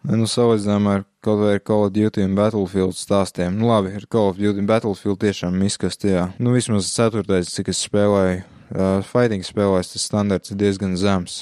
Nu, 0.08 0.24
salīdzinājumā 0.32 0.94
ar 0.96 1.04
kaut 1.24 1.42
vai 1.42 1.58
ar 1.58 1.60
Call 1.68 1.84
of 1.90 1.92
Duty 1.92 2.24
un 2.24 2.36
Battlefield 2.38 2.96
stāstiem. 2.96 3.58
Nu, 3.60 3.68
labi, 3.68 3.92
ar 3.98 4.06
Call 4.08 4.32
of 4.32 4.38
Duty 4.40 4.62
un 4.62 4.68
Battlefield 4.70 5.20
tiešām 5.20 5.58
miskast, 5.60 6.06
jā. 6.08 6.30
Nu, 6.40 6.54
vismaz 6.56 6.88
ceturtais, 6.94 7.52
cik 7.52 7.74
es 7.74 7.82
spēlēju, 7.84 8.40
uh, 8.72 9.02
fighting 9.04 9.44
spēlēs, 9.44 9.92
tas 9.92 10.06
standarts 10.08 10.54
ir 10.54 10.60
diezgan 10.62 10.96
zems. 11.00 11.42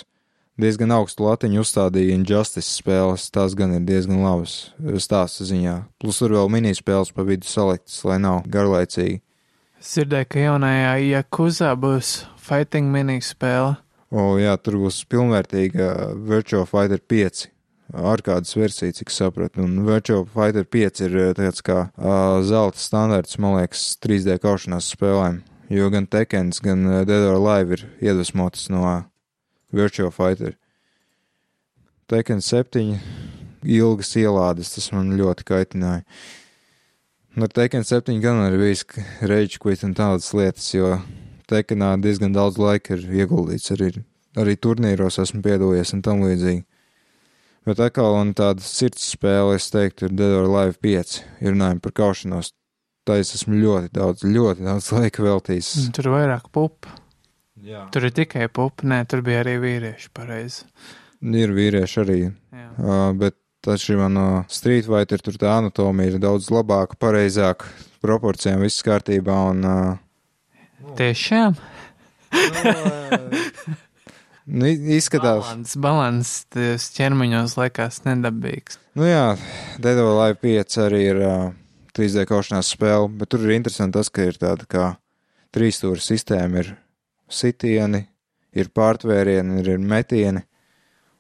Diezgan 0.58 0.90
augstu 0.96 1.28
latiņu 1.28 1.62
uzstādīja 1.62 2.16
Injustice 2.18 2.72
spēles, 2.72 3.28
tās 3.30 3.54
gan 3.54 3.76
ir 3.78 3.84
diezgan 3.86 4.24
labas 4.26 4.72
stāsta 5.06 5.46
ziņā. 5.46 5.76
Plus 6.02 6.18
tur 6.18 6.34
vēl 6.34 6.50
minispēles 6.50 7.14
pa 7.14 7.26
vidu 7.28 7.46
saliktas, 7.46 8.00
lai 8.10 8.18
nav 8.24 8.42
garlaicīgi. 8.50 9.20
Es 9.78 9.92
dzirdēju, 9.94 10.30
ka 10.34 10.48
jaunajā 10.48 10.96
Jakuzā 11.06 11.76
būs 11.78 12.16
fighting 12.42 12.90
minispēle. 12.90 13.76
O, 14.10 14.34
jā, 14.42 14.56
tur 14.58 14.80
būs 14.82 15.04
pilnvērtīga 15.06 16.16
Virtual 16.26 16.66
Fighter 16.66 16.98
5 16.98 17.52
ārkārtas 17.98 18.56
versija, 18.58 18.94
cik 19.00 19.12
sapratu. 19.14 19.64
Un 19.66 19.82
Virtual 19.88 20.26
Fighter 20.30 20.66
5 20.66 21.04
ir 21.08 21.18
eh, 21.18 21.34
tāds 21.38 21.64
kā 21.66 21.88
uh, 21.90 22.40
zelta 22.46 22.82
standarts, 22.82 23.40
man 23.42 23.58
liekas, 23.58 23.90
3D 24.04 24.38
kaušanās 24.44 24.92
spēlēm. 24.94 25.42
Jo 25.74 25.90
gan 25.92 26.08
Tekens, 26.08 26.62
gan 26.64 26.86
Dead 27.08 27.26
or 27.28 27.36
Alive 27.42 27.76
ir 27.76 27.86
iedvesmotas 28.00 28.70
no 28.72 28.86
Virtual 29.76 30.14
Fighter. 30.16 30.56
Tekken 32.08 32.40
7 32.40 32.96
ilgas 33.68 34.14
ielādes, 34.16 34.72
tas 34.72 34.92
man 34.96 35.12
ļoti 35.20 35.44
kaitināja. 35.50 36.06
Un 37.36 37.44
ar 37.44 37.52
Tekken 37.52 37.84
7 37.84 38.22
gan 38.24 38.40
arī 38.46 38.62
bijis 38.62 38.86
rage 39.28 39.60
quit 39.60 39.84
un 39.84 39.92
tādas 39.98 40.32
lietas, 40.34 40.70
jo 40.72 40.96
Tekkenā 41.52 41.94
diezgan 42.04 42.32
daudz 42.36 42.58
laika 42.60 42.96
ir 42.96 43.04
ieguldīts 43.22 43.72
arī, 43.76 43.92
arī 44.40 44.56
turnīros 44.56 45.20
esmu 45.22 45.44
piedalījies 45.44 45.94
un 45.98 46.02
tam 46.04 46.24
līdzīgi. 46.24 46.64
Bet 47.68 47.82
atkal 47.84 48.16
un 48.16 48.30
tāda 48.38 48.64
sirds 48.64 49.10
spēle, 49.12 49.58
es 49.58 49.66
teiktu, 49.74 50.08
ir 50.08 50.14
Dead 50.16 50.36
or 50.38 50.46
Alive 50.48 50.78
5, 50.86 51.18
ja 51.44 51.52
runājam 51.52 51.82
par 51.84 51.94
kaušanos. 52.00 52.54
Tā 53.08 53.18
es 53.20 53.34
esmu 53.36 53.60
ļoti 53.60 53.92
daudz, 53.96 54.24
ļoti 54.24 54.64
daudz 54.64 54.88
laika 54.96 55.26
veltījis. 55.26 55.74
Tur 55.96 56.08
ir 56.08 56.16
vairāk 56.16 56.48
pupu. 56.56 56.94
Jā. 57.68 57.86
Tur 57.92 58.08
ir 58.08 58.14
tikai 58.16 58.48
pupa, 58.54 58.86
nē, 58.88 59.02
tur 59.12 59.24
bija 59.26 59.42
arī 59.44 59.58
vīrieši, 59.60 60.12
pareizi. 60.16 60.64
Ir 61.28 61.52
vīrieši 61.56 62.00
arī, 62.04 62.18
Jā. 62.56 62.68
uh, 62.78 63.10
bet 63.18 63.36
atšķirībā 63.68 64.08
no 64.14 64.28
Street 64.54 64.88
Fighter, 64.88 65.24
tur 65.26 65.40
tā 65.42 65.58
anatomija 65.58 66.14
ir 66.14 66.22
daudz 66.24 66.48
labāka, 66.54 66.96
pareizāka, 67.02 67.68
proporcijām 68.06 68.64
viss 68.64 68.86
kārtībā 68.86 69.36
un. 69.52 69.66
Uh, 69.68 70.94
Tiešām? 71.00 71.58
no, 72.38 72.78
Nu, 74.48 74.68
izskatās, 74.72 75.50
ka 75.52 75.82
balans 75.84 76.30
ķermeņos 76.96 77.58
liekas 77.60 78.00
nedabīgs. 78.06 78.78
Nu 78.96 79.04
jā, 79.04 79.36
Dead 79.84 80.00
or 80.00 80.14
Alive 80.14 80.40
5 80.40 80.78
arī 80.86 81.02
ir 81.10 81.20
uh, 81.20 81.50
3D 81.98 82.24
kaušanās 82.30 82.70
spēle, 82.72 83.10
bet 83.20 83.34
tur 83.34 83.44
ir 83.44 83.58
interesanti 83.58 83.98
tas, 83.98 84.12
ka 84.14 84.30
ir 84.30 84.40
tāda 84.40 84.68
kā 84.72 84.86
trīsstūra 85.56 86.00
sistēma, 86.00 86.64
ir 86.64 86.72
sitieni, 87.28 88.06
ir 88.56 88.72
pārtvērieni, 88.72 89.60
ir, 89.60 89.74
ir 89.76 89.84
metieni, 89.84 90.46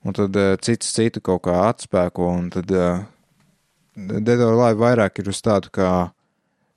un 0.07 0.15
tad 0.15 0.39
uh, 0.39 0.53
cits 0.63 0.95
citu 0.95 1.19
kaut 1.25 1.43
kā 1.49 1.57
atspēko, 1.67 2.31
un 2.31 2.47
tad 2.55 2.71
uh, 2.71 3.03
Dead 3.97 4.39
or 4.39 4.53
Alive 4.53 4.79
vairāk 4.85 5.19
ir 5.19 5.33
uz 5.33 5.43
tādu 5.43 5.73
kā 5.73 5.89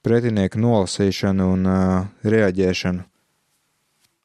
pretinieku 0.02 0.58
nolasīšanu 0.58 1.46
un 1.54 1.70
uh, 1.70 2.10
reaģēšanu. 2.26 3.06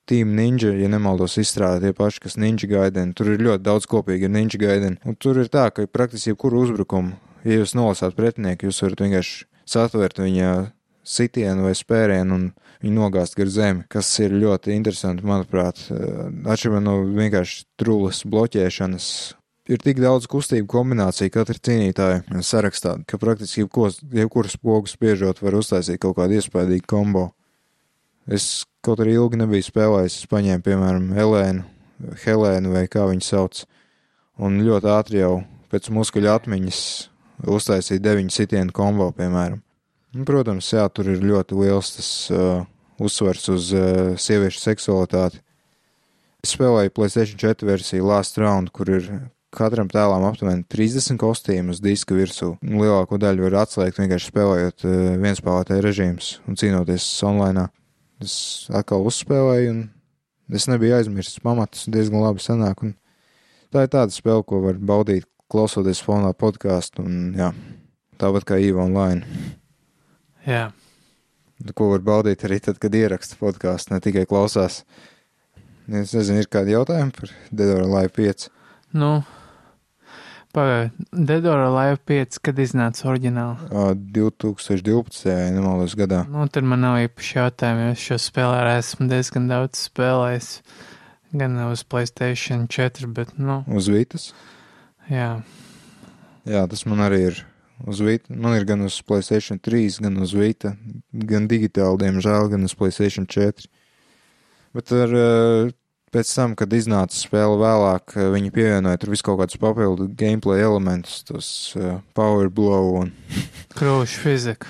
Team 0.05 0.35
Ninja, 0.37 0.69
ja 0.77 0.89
nemaldos, 0.91 1.39
izstrādā 1.41 1.81
tie 1.81 1.93
paši, 1.97 2.21
kas 2.27 2.37
Ninja 2.37 2.69
Gaiden. 2.69 3.13
Tur 3.17 3.31
ir 3.33 3.41
ļoti 3.41 3.65
daudz 3.65 3.87
kopīgi 3.89 4.27
ar 4.29 4.33
Ninja 4.35 4.59
Gaiden. 4.61 4.99
Un 5.05 5.17
tur 5.17 5.39
ir 5.41 5.49
tā, 5.53 5.67
ka 5.73 5.87
praktiski 5.89 6.33
jebkuru 6.33 6.61
uzbrukumu, 6.65 7.15
ja 7.45 7.59
jūs 7.59 7.73
nolasāt 7.77 8.17
pretinieku, 8.17 8.69
jūs 8.69 8.83
varat 8.85 9.01
vienkārši 9.01 9.47
satvert 9.65 10.21
viņa 10.21 10.51
sitienu 11.05 11.65
vai 11.67 11.73
spērienu 11.77 12.37
un 12.37 12.45
viņu 12.83 12.93
nogāzt 12.97 13.37
gar 13.37 13.49
zemi, 13.49 13.85
kas 13.89 14.09
ir 14.21 14.35
ļoti 14.35 14.73
interesanti, 14.75 15.25
manuprāt. 15.25 15.81
Atšķirībā 15.89 16.81
no 16.83 16.99
vienkārši 17.15 17.65
trūles 17.79 18.23
bloķēšanas. 18.29 19.07
Ir 19.65 19.81
tik 19.81 19.97
daudz 19.97 20.27
kustību 20.29 20.67
kombināciju 20.69 21.33
katra 21.33 21.57
cīnītāja 21.57 22.43
sarakstā, 22.45 22.99
ka 23.09 23.17
praktiski 23.21 23.65
jebkuras 23.65 24.59
pogu 24.61 24.91
spiežot 24.91 25.41
var 25.41 25.57
uztaisīt 25.57 26.03
kaut 26.03 26.19
kādu 26.19 26.37
iespaidīgu 26.37 26.85
kombo. 26.89 27.31
Es 28.25 28.65
kaut 28.85 29.01
arī 29.03 29.15
ilgi 29.19 29.37
nebiju 29.37 29.65
spēlējis, 29.67 30.21
es 30.23 30.29
paņēmu, 30.31 30.65
piemēram, 30.65 31.11
Helēnu, 31.13 31.65
Helēnu 32.23 32.71
vai 32.73 32.85
kā 32.89 33.05
viņu 33.09 33.25
sauc, 33.25 33.59
un 34.41 34.57
ļoti 34.65 34.89
ātri 34.89 35.21
jau 35.21 35.35
pēc 35.69 35.91
muskuļu 35.93 36.31
atmiņas 36.33 36.79
uztaisīja 37.51 38.01
deviņu 38.01 38.33
sitienu 38.33 38.73
kombo, 38.75 39.11
piemēram. 39.15 39.61
Un, 40.15 40.23
protams, 40.27 40.71
jā, 40.71 40.85
tur 40.89 41.11
ir 41.11 41.23
ļoti 41.23 41.57
liels 41.59 41.91
tas 41.97 42.09
uh, 42.31 42.63
uzsvers 43.03 43.49
uz 43.51 43.71
uh, 43.75 44.15
sieviešu 44.17 44.61
seksualitāti. 44.63 45.41
Es 46.45 46.53
spēlēju 46.55 46.93
PlayStation 46.95 47.41
4 47.41 47.67
versiju 47.67 48.05
Last 48.07 48.37
Round, 48.39 48.71
kur 48.73 48.89
ir 48.89 49.09
katram 49.55 49.89
tēlam 49.91 50.23
aptuveni 50.27 50.65
30 50.71 51.19
kostīmu 51.19 51.75
uz 51.75 51.81
diska 51.83 52.15
virsū. 52.15 52.53
Lielāko 52.63 53.19
daļu 53.21 53.47
var 53.49 53.61
atslēgt 53.65 53.99
vienkārši 54.01 54.31
spēlējot 54.31 54.87
uh, 54.87 54.95
vienspēlētāju 55.21 55.85
režīmus 55.85 56.37
un 56.47 56.59
cīnoties 56.59 57.09
online. 57.27 57.67
Es 58.23 58.67
atkal 58.71 59.03
uzspēlēju, 59.09 59.71
un 59.75 60.55
es 60.55 60.67
nebiju 60.71 60.95
aizmirsis 60.99 61.41
pamatus 61.43 61.87
diezgan 61.91 62.23
labi 62.23 62.43
sanāk. 62.43 62.83
Tā 63.73 63.83
ir 63.85 63.91
tāda 63.91 64.13
spēle, 64.13 64.45
ko 64.47 64.61
var 64.63 64.79
baudīt 64.79 65.27
klausoties 65.51 66.01
fonā 66.03 66.31
podkāstu, 66.37 67.03
un 67.05 67.35
jā, 67.37 67.51
tāpat 68.21 68.47
kā 68.47 68.59
Īva 68.61 68.85
online. 68.85 69.25
Jā. 70.45 70.69
Ko 71.75 71.89
var 71.93 72.03
baudīt 72.05 72.43
arī 72.47 72.59
tad, 72.63 72.79
kad 72.81 72.95
ieraksta 72.95 73.37
podkāstu, 73.39 73.93
ne 73.93 74.01
tikai 74.03 74.25
klausās. 74.29 74.83
Es 75.85 76.15
nezinu, 76.15 76.41
ir 76.41 76.49
kādi 76.51 76.73
jautājumi 76.73 77.13
par 77.15 77.31
Dead 77.51 77.71
or 77.75 77.83
Alive 77.85 78.13
5. 78.15 78.47
Nu, 78.97 79.11
pagaidi, 80.55 81.05
Dead 81.11 81.45
or 81.51 81.61
Alive 81.67 81.99
5, 82.07 82.39
kad 82.47 82.59
iznāca 82.63 83.09
oriģināli? 83.11 83.69
2012. 84.15 85.27
ja 85.29 85.51
nemaldos 85.53 85.95
gadā. 85.99 86.23
Nu, 86.31 86.47
tur 86.47 86.65
man 86.67 86.83
nav 86.85 86.99
īpaši 87.03 87.39
jautājumi, 87.41 87.89
jo 87.89 87.95
es 87.95 88.05
šo 88.09 88.19
spēlē 88.25 88.61
arī 88.63 88.75
esmu 88.81 89.09
diezgan 89.11 89.49
daudz 89.51 89.87
spēlējis. 89.89 90.51
Gan 91.35 91.57
uz 91.67 91.83
Playstation 91.83 92.69
4, 92.71 93.11
bet, 93.11 93.35
nu. 93.35 93.59
Uz 93.67 93.89
Vītas? 93.91 94.29
Jā. 95.11 95.41
Jā, 96.47 96.63
tas 96.71 96.85
man 96.87 97.01
arī 97.03 97.21
ir 97.31 97.43
uz 97.83 98.01
Vita. 98.05 98.33
Man 98.33 98.55
ir 98.55 98.65
gan 98.67 98.85
uz 98.85 98.97
Playstation 99.05 99.59
3, 99.59 99.99
gan 100.05 100.19
uz 100.21 100.33
Vita, 100.37 100.75
gan 101.11 101.49
digitāli, 101.51 102.03
diemžēl, 102.05 102.51
gan 102.53 102.67
uz 102.67 102.75
Playstation 102.77 103.27
4. 103.29 103.67
Bet 104.75 104.91
ar, 104.95 105.15
pēc 106.13 106.31
tam, 106.37 106.55
kad 106.59 106.73
iznāca 106.75 107.17
spēle 107.17 107.57
vēlāk, 107.61 108.15
viņi 108.35 108.53
pievienoja 108.55 109.01
tur 109.01 109.13
visu 109.13 109.25
kaut 109.27 109.41
kādus 109.41 109.59
papildu 109.61 110.09
gameplay 110.17 110.63
elementus, 110.65 111.21
tos 111.27 111.49
uh, 111.79 111.99
power 112.17 112.51
blow 112.53 112.99
un. 113.01 113.13
Krūšu 113.79 114.25
fizika. 114.25 114.69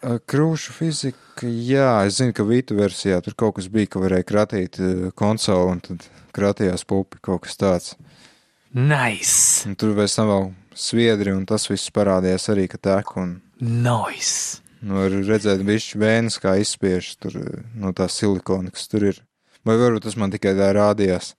Krūšu 0.00 0.72
fizika, 0.72 1.44
jā, 1.44 1.90
es 2.08 2.16
zinu, 2.20 2.32
ka 2.32 2.46
Vītu 2.48 2.78
versijā 2.78 3.18
tur 3.24 3.34
kaut 3.36 3.58
kas 3.58 3.68
bija, 3.68 3.90
ka 3.92 4.00
varēja 4.00 4.24
kratīt 4.24 4.78
konsoli 5.18 5.74
un 5.74 5.82
tad 5.84 6.06
kratījās 6.32 6.86
pupi 6.88 7.20
kaut 7.20 7.44
kas 7.44 7.60
tāds. 7.60 7.92
Nice! 8.72 9.66
Un 9.68 9.76
tur 9.76 9.92
vēl 9.98 10.08
vēl 10.08 10.50
sviedri, 10.78 11.34
un 11.34 11.44
tas 11.44 11.66
viss 11.68 11.92
parādījās 11.92 12.48
arī, 12.52 12.68
ka 12.70 12.78
tek. 12.78 13.16
Un... 13.20 13.40
Nice! 13.60 14.62
Nu, 14.80 14.96
var 14.96 15.12
redzēt, 15.12 15.64
bišķi 15.66 16.00
vēnas, 16.00 16.38
kā 16.40 16.54
izspiež 16.62 17.10
tur 17.20 17.36
no 17.76 17.92
tā 17.92 18.06
silikona, 18.08 18.72
kas 18.72 18.88
tur 18.88 19.10
ir. 19.10 19.18
Vai 19.66 19.76
varbūt 19.76 20.06
tas 20.08 20.16
man 20.16 20.32
tikai 20.32 20.54
tā 20.56 20.70
rādījās. 20.76 21.34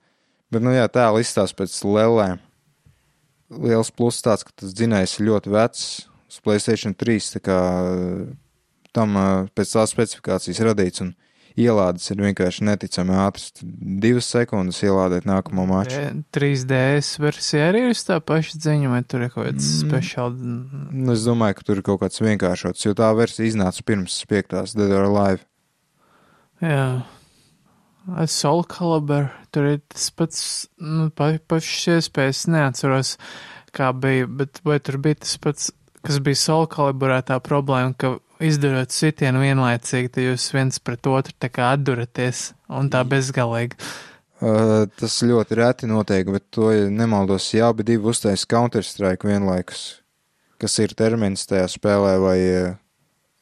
Bet, 0.52 0.64
nu 0.64 0.74
jā, 0.76 0.86
tā 0.92 1.08
listās 1.16 1.56
pēc 1.56 1.74
lēlēm. 1.88 2.42
Liels 3.52 3.92
pluss 3.96 4.24
tāds, 4.24 4.46
ka 4.48 4.54
tas 4.64 4.76
dzinējs 4.76 5.18
ir 5.20 5.28
ļoti 5.30 5.52
vecs. 5.52 5.86
Uz 6.32 6.40
Playstation 6.44 6.94
3 6.96 7.34
tā 7.36 7.42
kā 7.44 7.58
tam 8.96 9.18
pēc 9.56 9.74
tās 9.76 9.92
specifikācijas 9.96 10.62
radīts. 10.68 11.04
Un 11.04 11.14
ielādes 11.60 12.08
ir 12.12 12.22
vienkārši 12.24 12.66
neticami 12.68 13.16
ātras. 13.24 13.52
Divas 14.04 14.30
sekundes 14.32 14.80
ielādēt 14.86 15.28
nākamo 15.28 15.66
maču. 15.70 16.00
3DS 16.36 17.14
versija 17.24 17.70
arī 17.72 17.86
ir 17.90 18.04
tā 18.08 18.20
paša 18.24 18.60
ziņa, 18.68 18.92
vai 18.92 19.02
tur 19.04 19.26
ir 19.26 19.34
kaut 19.34 19.50
kāds 19.50 19.68
mm. 19.68 19.80
speciāls? 19.86 20.38
Nu, 20.92 21.16
es 21.16 21.26
domāju, 21.28 21.60
ka 21.60 21.68
tur 21.68 21.82
ir 21.82 21.88
kaut 21.88 22.04
kāds 22.04 22.24
vienkāršots, 22.24 22.86
jo 22.88 22.96
tā 22.98 23.12
versija 23.18 23.50
iznāca 23.52 23.88
pirms 23.88 24.20
piektās 24.32 24.76
Dead 24.78 24.94
or 24.96 25.10
Alive. 25.10 25.44
Jā. 26.64 26.86
Soul 28.28 28.64
Calibur, 28.66 29.30
tur 29.54 29.68
ir 29.76 29.80
tas 29.92 30.10
pats, 30.18 30.42
nu, 30.82 31.10
pa, 31.14 31.36
pašas 31.52 32.00
iespējas 32.00 32.48
neatceros, 32.50 33.16
kā 33.76 33.92
bija, 33.94 34.26
bet 34.26 34.62
vai 34.66 34.80
tur 34.84 34.98
bija 35.04 35.22
tas 35.22 35.38
pats, 35.42 35.70
kas 36.06 36.18
bija 36.24 36.40
Soul 36.40 36.68
Caliburā 36.72 37.22
tā 37.28 37.38
problēma, 37.44 37.94
ka 37.94 38.16
izdarot 38.42 38.94
sitienu 38.94 39.44
vienlaicīgi, 39.44 40.10
tad 40.16 40.26
jūs 40.26 40.50
viens 40.56 40.82
pret 40.82 41.08
otru 41.08 41.36
tā 41.38 41.52
kā 41.54 41.72
atduraties 41.76 42.52
un 42.74 42.90
tā 42.92 43.04
bezgalīgi. 43.08 43.78
Uh, 44.42 44.88
tas 44.98 45.20
ļoti 45.22 45.58
reti 45.60 45.90
notiek, 45.90 46.26
bet 46.34 46.48
to, 46.50 46.72
ja 46.74 46.90
nemaldos, 46.90 47.52
jā, 47.54 47.70
abi 47.70 47.86
divi 47.86 48.10
uztais 48.10 48.48
Counter-Strike 48.50 49.30
vienlaikus, 49.30 49.84
kas 50.58 50.80
ir 50.82 50.96
termins 50.98 51.46
tajā 51.46 51.68
spēlē, 51.70 52.16
vai 52.24 52.40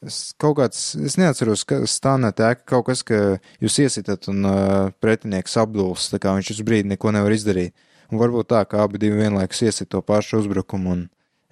es 0.05 0.19
kaut 0.39 0.57
kāds, 0.59 0.81
es 0.95 1.17
neatceros, 1.19 1.65
ka 1.67 1.81
stāna 1.89 2.31
tēka 2.35 2.65
kaut 2.73 2.88
kas, 2.89 3.03
ka 3.07 3.39
jūs 3.63 3.79
iesitat 3.83 4.29
un 4.31 4.45
uh, 4.47 4.91
pretinieks 5.03 5.57
apduls, 5.59 6.09
tā 6.13 6.21
kā 6.23 6.35
viņš 6.38 6.53
uz 6.55 6.62
brīdi 6.67 6.93
neko 6.93 7.13
nevar 7.15 7.35
izdarīt. 7.35 7.75
Un 8.09 8.21
varbūt 8.21 8.49
tā, 8.49 8.63
ka 8.65 8.85
abi 8.85 9.01
divi 9.01 9.19
vienlaikus 9.21 9.62
iesit 9.67 9.91
to 9.91 10.01
pašu 10.01 10.39
uzbrukumu, 10.41 10.95
un 10.95 11.03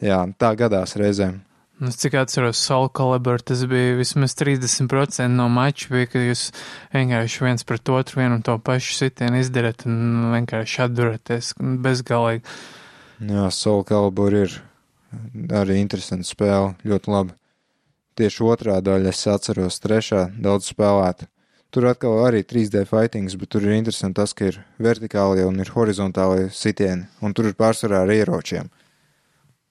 jā, 0.01 0.23
tā 0.41 0.55
gadās 0.57 0.95
reizēm. 0.97 1.43
Es 1.85 1.99
cik 2.01 2.15
atceros, 2.17 2.57
Soul 2.57 2.87
Calibur, 2.89 3.37
tas 3.45 3.59
bija 3.69 3.93
vismaz 3.99 4.33
30% 4.39 5.27
no 5.29 5.45
mača, 5.53 5.91
bija, 5.93 6.07
ka 6.09 6.23
jūs 6.23 6.47
vienkārši 6.95 7.43
viens 7.45 7.67
pret 7.69 7.91
otru 7.93 8.23
vienu 8.23 8.39
un 8.39 8.45
to 8.45 8.55
pašu 8.57 8.95
sitienu 8.97 9.43
izdarat 9.43 9.85
un 9.85 10.31
vienkārši 10.31 10.81
atduraties 10.87 11.51
bezgalīgi. 11.85 12.41
Jā, 13.29 13.51
Soul 13.53 13.85
Calibur 13.85 14.33
ir 14.39 14.57
arī 15.53 15.77
interesanta 15.83 16.25
spēle, 16.25 16.73
ļoti 16.81 17.13
labi. 17.13 17.37
Tieši 18.17 18.45
otrā 18.49 18.79
daļa 18.81 19.11
es 19.13 19.25
atceros, 19.29 19.77
trešā 19.83 20.27
daudz 20.41 20.71
spēlēta. 20.71 21.29
Tur 21.73 21.89
atkal 21.89 22.23
arī 22.23 22.41
3D 22.47 22.85
fightings, 22.87 23.35
bet 23.37 23.51
tur 23.53 23.67
ir 23.67 23.75
interesanti 23.75 24.17
tas, 24.21 24.33
ka 24.33 24.47
ir 24.49 24.61
vertikālie 24.81 25.43
un 25.45 25.59
ir 25.61 25.69
horizontālie 25.75 26.47
sitieni, 26.55 27.05
un 27.21 27.35
tur 27.37 27.51
ir 27.51 27.57
pārsvarā 27.59 28.05
ar 28.05 28.13
ieročiem 28.15 28.71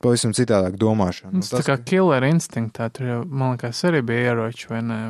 pavisam 0.02 0.35
citādāk 0.37 0.76
domāšana. 0.80 1.32
Nu, 1.35 1.42
tas, 1.42 1.52
tā 1.54 1.62
kā 1.64 1.78
ka... 1.78 1.85
killer 1.90 2.26
instinktā, 2.28 2.88
tur 2.94 3.09
jau, 3.09 3.18
man 3.26 3.54
liekas, 3.54 3.82
arī 3.88 4.02
bija 4.06 4.32
ieroči, 4.32 4.68
vai 4.70 4.82
ne? 4.85 5.00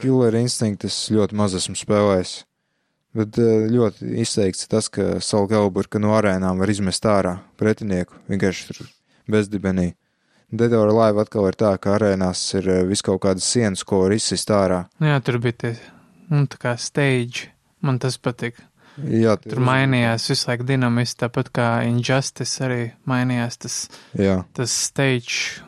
Killer 0.00 0.38
instinkt 0.40 0.86
es 0.88 0.96
ļoti 1.14 1.38
maz 1.38 1.56
esmu 1.60 1.76
spēlējis. 1.78 2.34
Bet 3.14 3.38
eh, 3.38 3.66
ļoti 3.70 4.16
izteikts 4.24 4.66
tas, 4.70 4.88
ka 4.90 5.20
Saul 5.22 5.46
Galbur, 5.50 5.86
ka 5.86 6.00
no 6.02 6.16
arēnām 6.18 6.58
var 6.58 6.72
izmest 6.72 7.04
ārā 7.06 7.36
pretinieku, 7.60 8.16
vienkārši 8.30 8.72
tur 8.72 8.88
bezdibenī. 9.30 9.92
Dead 10.54 10.74
or 10.78 10.92
Alive 10.92 11.24
atkal 11.24 11.48
ir 11.50 11.58
tā, 11.58 11.72
ka 11.82 11.96
arēnās 11.96 12.42
ir 12.60 12.70
eh, 12.70 12.84
vis 12.88 13.02
kaut 13.04 13.22
kādas 13.24 13.46
sienas, 13.48 13.82
ko 13.86 14.04
var 14.04 14.14
izsist 14.16 14.52
ārā. 14.54 14.84
Nu 15.02 15.10
jā, 15.10 15.18
tur 15.24 15.40
bija 15.42 15.58
tie, 15.64 15.74
nu, 16.30 16.46
tā 16.50 16.60
kā 16.62 16.76
stage. 16.80 17.50
Man 17.84 17.98
tas 18.00 18.16
patika. 18.16 18.64
Jā, 18.94 19.34
tur 19.42 19.58
mainījās 19.64 20.28
visu 20.30 20.46
laiku 20.48 20.66
dinamiski, 20.68 21.18
tāpat 21.24 21.50
kā 21.54 21.68
Injustice 21.88 22.62
arī 22.62 22.82
mainījās 23.10 23.58
tas, 23.64 23.78
Jā. 24.14 24.42
tas 24.54 24.74
stage. 24.86 25.62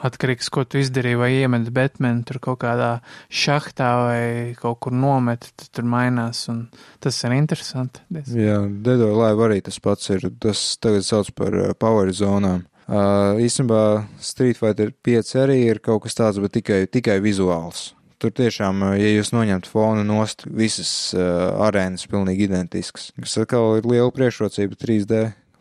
Atkarīgs, 0.00 0.46
ko 0.48 0.62
tu 0.64 0.78
izdarīji, 0.80 1.18
vai 1.20 1.28
iemet 1.42 1.66
Batmanu 1.76 2.22
tur 2.24 2.38
kaut 2.40 2.62
kādā 2.62 3.02
šahtā 3.28 3.88
vai 4.00 4.22
kaut 4.56 4.78
kur 4.86 4.94
nomet, 4.96 5.44
tad 5.60 5.68
tur 5.76 5.84
mainās, 5.92 6.46
un 6.48 6.62
tas 7.04 7.18
ir 7.28 7.34
interesanti. 7.36 8.00
Jā, 8.32 8.62
Dedo 8.64 9.10
Live 9.12 9.44
arī 9.44 9.60
tas 9.66 9.76
pats 9.84 10.08
ir, 10.16 10.24
tas 10.40 10.62
tagad 10.80 11.04
sauc 11.04 11.28
par 11.36 11.52
uh, 11.52 11.74
power 11.76 12.08
zonām. 12.16 12.64
Uh, 12.90 13.38
īstenībā 13.38 14.08
Street 14.18 14.58
Fighter 14.58 14.90
5 15.06 15.28
arī 15.44 15.60
ir 15.70 15.78
kaut 15.78 16.02
kas 16.02 16.16
tāds, 16.18 16.40
bet 16.42 16.56
tikai, 16.56 16.82
tikai 16.90 17.20
vizuāls. 17.22 17.92
Tur 18.20 18.32
tiešām, 18.36 18.82
ja 18.98 19.12
jūs 19.14 19.30
noņemt 19.32 19.68
fonu 19.70 20.02
nost, 20.04 20.42
visas 20.44 20.90
uh, 21.14 21.54
arēnas 21.68 22.08
pilnīgi 22.10 22.48
identiskas. 22.50 23.12
Kas 23.14 23.38
atkal 23.40 23.78
ir 23.78 23.86
liela 23.88 24.10
priekšrocība 24.12 24.74
3D 24.76 25.20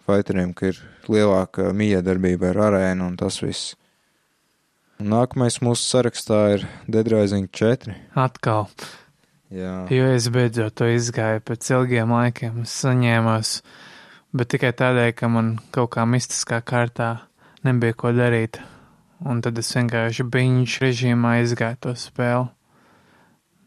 fighteriem, 0.10 0.56
ka 0.58 0.72
ir 0.74 0.82
lielāka 1.06 1.70
miedarbība 1.76 2.50
ar 2.52 2.64
arēnu 2.70 3.12
un 3.12 3.20
tas 3.20 3.38
viss. 3.44 3.76
Nākamais 5.00 5.62
mūsu 5.64 5.86
sarakstā 5.86 6.40
ir 6.58 6.66
Dead 6.92 7.08
Rising 7.14 7.48
4. 7.56 7.94
Atkal. 8.20 8.68
Jā. 9.54 9.86
Jo 9.94 10.10
es 10.14 10.28
beidzot 10.34 10.76
to 10.82 10.90
izgāju 10.92 11.46
pēc 11.48 11.70
ilgiem 11.78 12.12
laikiem, 12.14 12.66
es 12.66 12.74
saņēmos, 12.84 13.54
bet 14.34 14.52
tikai 14.54 14.74
tādēļ, 14.78 15.14
ka 15.18 15.30
man 15.32 15.56
kaut 15.76 15.94
kā 15.96 16.06
mistiskā 16.10 16.62
kārtā 16.62 17.16
nebija 17.66 17.98
ko 17.98 18.14
darīt. 18.16 18.62
Un 19.20 19.42
tad 19.44 19.58
es 19.60 19.74
vienkārši 19.76 20.24
biņš 20.32 20.78
režīmā 20.84 21.40
izgāju 21.44 21.82
to 21.84 21.96
spēli. 22.00 22.48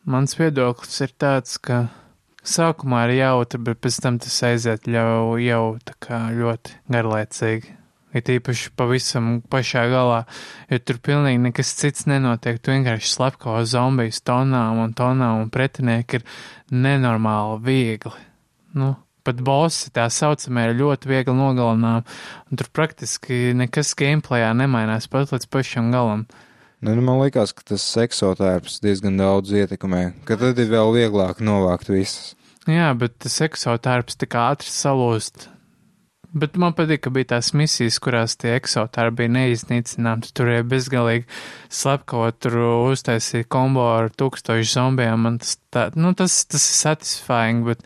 Mans 0.08 0.32
viedoklis 0.38 0.96
ir 1.04 1.12
tāds, 1.20 1.58
ka 1.62 1.84
sākumā 2.42 3.04
ir 3.06 3.18
jautri, 3.20 3.60
bet 3.68 3.82
pēc 3.84 4.00
tam 4.02 4.16
tas 4.22 4.40
aiziet 4.48 4.88
jau, 4.90 5.36
jau 5.38 5.76
tā 5.84 5.94
kā 6.02 6.24
ļoti 6.34 6.78
garlaicīgi. 6.90 7.76
Ir 8.12 8.28
īpaši 8.34 8.72
pavisam 8.76 9.28
pašā 9.48 9.86
galā, 9.88 10.24
jo 10.68 10.78
tur 10.84 10.98
pilnīgi 11.00 11.40
nekas 11.46 11.70
cits 11.78 12.04
nenotiek. 12.10 12.58
Tu 12.60 12.74
vienkārši 12.74 13.08
slepko 13.08 13.54
zombijas 13.64 14.20
tonām 14.26 14.82
un 14.82 14.92
tonām, 14.96 15.46
un 15.46 15.52
pretinieki 15.52 16.20
ir 16.20 16.26
nenormāli 16.74 17.62
viegli. 17.64 18.12
Nu, 18.76 18.90
pat 19.26 19.42
bossi 19.44 19.92
tā 19.94 20.08
saucamie 20.12 20.68
ir 20.68 20.78
ļoti 20.80 21.10
viegli 21.10 21.34
nogalinām, 21.36 22.06
un 22.50 22.60
tur 22.60 22.70
praktiski 22.74 23.52
nekas 23.58 23.94
gameplayā 23.98 24.52
nemainās 24.58 25.08
pat 25.12 25.32
līdz 25.34 25.48
pašam 25.52 25.92
galam. 25.94 26.26
Nu, 26.82 26.96
nu, 26.98 27.02
man 27.06 27.20
liekas, 27.22 27.54
ka 27.54 27.62
tas 27.74 27.84
seksotērps 27.94 28.80
diezgan 28.82 29.20
daudz 29.20 29.54
ietekmē, 29.54 30.04
ka 30.26 30.34
tad 30.40 30.58
ir 30.58 30.72
vēl 30.72 30.90
vieglāk 30.96 31.38
novākt 31.38 31.92
visas. 31.92 32.34
Jā, 32.66 32.92
bet 32.98 33.16
tas 33.22 33.40
eksotērps 33.42 34.18
tik 34.18 34.34
ātri 34.38 34.70
salūst. 34.70 35.48
Bet 36.32 36.56
man 36.56 36.72
patīk, 36.72 37.02
ka 37.04 37.10
bija 37.12 37.34
tās 37.34 37.50
misijas, 37.52 37.98
kurās 38.00 38.38
tie 38.40 38.54
eksotēri 38.56 39.12
bija 39.18 39.32
neiznīcināti. 39.34 40.30
Tur 40.32 40.48
bija 40.48 40.64
bezgalīgi 40.70 41.26
slepkavot, 41.68 42.38
tur 42.40 42.56
uztaisīja 42.94 43.48
kombo 43.52 43.84
ar 43.98 44.08
tūkstošu 44.16 44.70
zombijām. 44.70 45.26
Man 45.26 45.36
tas, 45.42 45.58
tā, 45.74 45.90
nu, 45.98 46.14
tas, 46.16 46.38
tas 46.48 46.64
ir 46.64 46.78
satisfying, 46.78 47.66
bet 47.68 47.84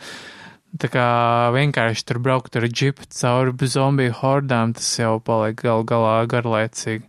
tā 0.81 0.91
kā 0.93 1.09
vienkārši 1.57 2.07
tur 2.09 2.21
braukt 2.23 2.57
ar 2.59 2.69
džipu 2.69 3.09
cauri 3.13 3.71
zombiju 3.71 4.17
hordām, 4.23 4.75
tas 4.77 4.89
jau 4.99 5.17
paliek 5.21 5.59
gal 5.63 5.85
galā 5.89 6.19
garlaicīgi. 6.31 7.07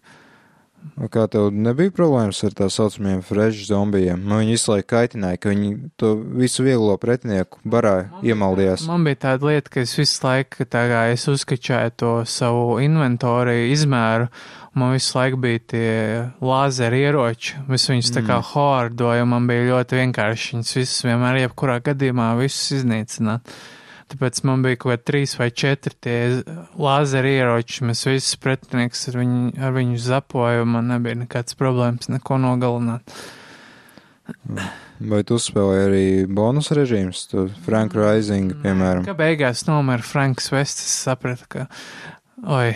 Kā 1.14 1.28
tev 1.30 1.52
nebija 1.54 1.92
problēmas 1.94 2.40
ar 2.48 2.54
tā 2.58 2.68
saucamiem 2.74 3.20
fresh 3.26 3.68
zombijiem? 3.68 4.22
Man 4.24 4.42
viņi 4.42 4.56
visu 4.56 4.72
laiku 4.72 4.88
kaitināja, 4.96 5.38
ka 5.42 5.52
viņi 5.52 5.72
to 6.00 6.14
visu 6.40 6.66
vieglo 6.66 6.96
pretinieku 7.02 7.62
barā 7.68 8.08
iemaldījās. 8.26 8.88
Man 8.90 9.06
bija 9.06 9.20
tāda 9.28 9.52
lieta, 9.52 9.74
ka 9.74 9.84
es 9.84 9.94
visu 9.98 10.24
laiku, 10.26 10.66
tā 10.66 10.88
kā 10.90 11.04
es 11.14 11.28
uzskačēju 11.30 11.94
to 12.02 12.14
savu 12.30 12.80
inventoriju 12.82 13.70
izmēru, 13.76 14.30
un 14.30 14.57
man 14.78 14.94
visu 14.96 15.18
laiku 15.18 15.40
bija 15.42 15.62
tie 15.74 15.88
lāzeri 16.44 17.02
ieroči, 17.06 17.58
es 17.76 17.88
viņus 17.90 18.14
tā 18.16 18.24
kā 18.28 18.38
hordoju, 18.54 19.26
man 19.30 19.50
bija 19.50 19.66
ļoti 19.72 20.00
vienkārši 20.02 20.56
viņus 20.56 20.78
visus 20.80 21.08
vienmēr, 21.08 21.42
jebkurā 21.46 21.80
gadījumā, 21.90 22.32
visus 22.42 22.80
iznīcināt. 22.82 23.58
Tāpēc 24.08 24.40
man 24.48 24.62
bija 24.64 24.80
kaut 24.80 24.94
kādi 24.94 25.08
trīs 25.10 25.34
vai 25.36 25.50
četri 25.52 25.98
tie 26.00 26.18
lāzeri 26.80 27.34
ieroči, 27.42 27.84
mēs 27.90 28.06
visus 28.08 28.38
pretinieks 28.40 29.10
ar 29.12 29.18
viņu, 29.20 29.42
ar 29.68 29.76
viņu 29.76 30.00
zapoju, 30.06 30.70
man 30.78 30.94
nebija 30.94 31.20
nekāds 31.26 31.58
problēmas 31.60 32.08
neko 32.14 32.40
nogalināt. 32.40 33.18
Vai 34.98 35.20
tu 35.28 35.38
uzspēlēji 35.38 35.84
arī 35.88 36.06
bonus 36.40 36.72
režīmus, 36.76 37.26
tu 37.32 37.46
Frank 37.68 37.94
Rising, 37.96 38.56
piemēram? 38.64 39.06
Kā 39.08 39.14
beigās 39.18 39.66
nomira 39.68 40.04
Franks 40.04 40.50
Vests, 40.56 40.88
es 40.88 40.96
sapratu, 41.06 41.46
ka, 41.52 41.68
oi, 42.44 42.76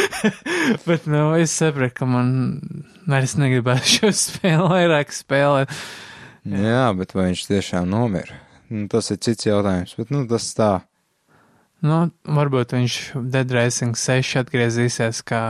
bet, 0.86 1.06
nu, 1.10 1.24
es 1.38 1.54
sapratu, 1.56 1.94
ka 1.98 2.06
man 2.08 2.30
vairs 3.10 3.34
negribētu 3.40 3.90
šo 3.96 4.12
spēli 4.14 4.68
vairāk 4.70 5.14
spēlēt. 5.14 5.74
Jā, 6.50 6.86
bet 6.96 7.14
vai 7.16 7.30
viņš 7.30 7.48
tiešām 7.50 7.90
nomira? 7.90 8.38
Nu, 8.70 8.86
tas 8.90 9.10
ir 9.10 9.18
cits 9.24 9.48
jautājums, 9.48 9.96
bet, 9.98 10.12
nu, 10.14 10.22
tas 10.30 10.46
tā. 10.56 10.72
Nu, 11.82 12.10
varbūt 12.28 12.74
viņš 12.76 12.96
Dead 13.32 13.52
Racing 13.56 13.96
6 13.98 14.36
atgriezīsies 14.44 15.22
kā 15.26 15.44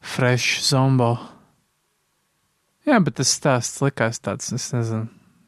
fresh 0.00 0.64
zombo. 0.64 1.14
Jā, 2.88 2.98
bet 3.04 3.18
tas 3.20 3.32
stāsts 3.36 3.82
likās 3.84 4.18
tāds, 4.24 4.48
es 4.56 4.70
nezinu, 4.72 5.06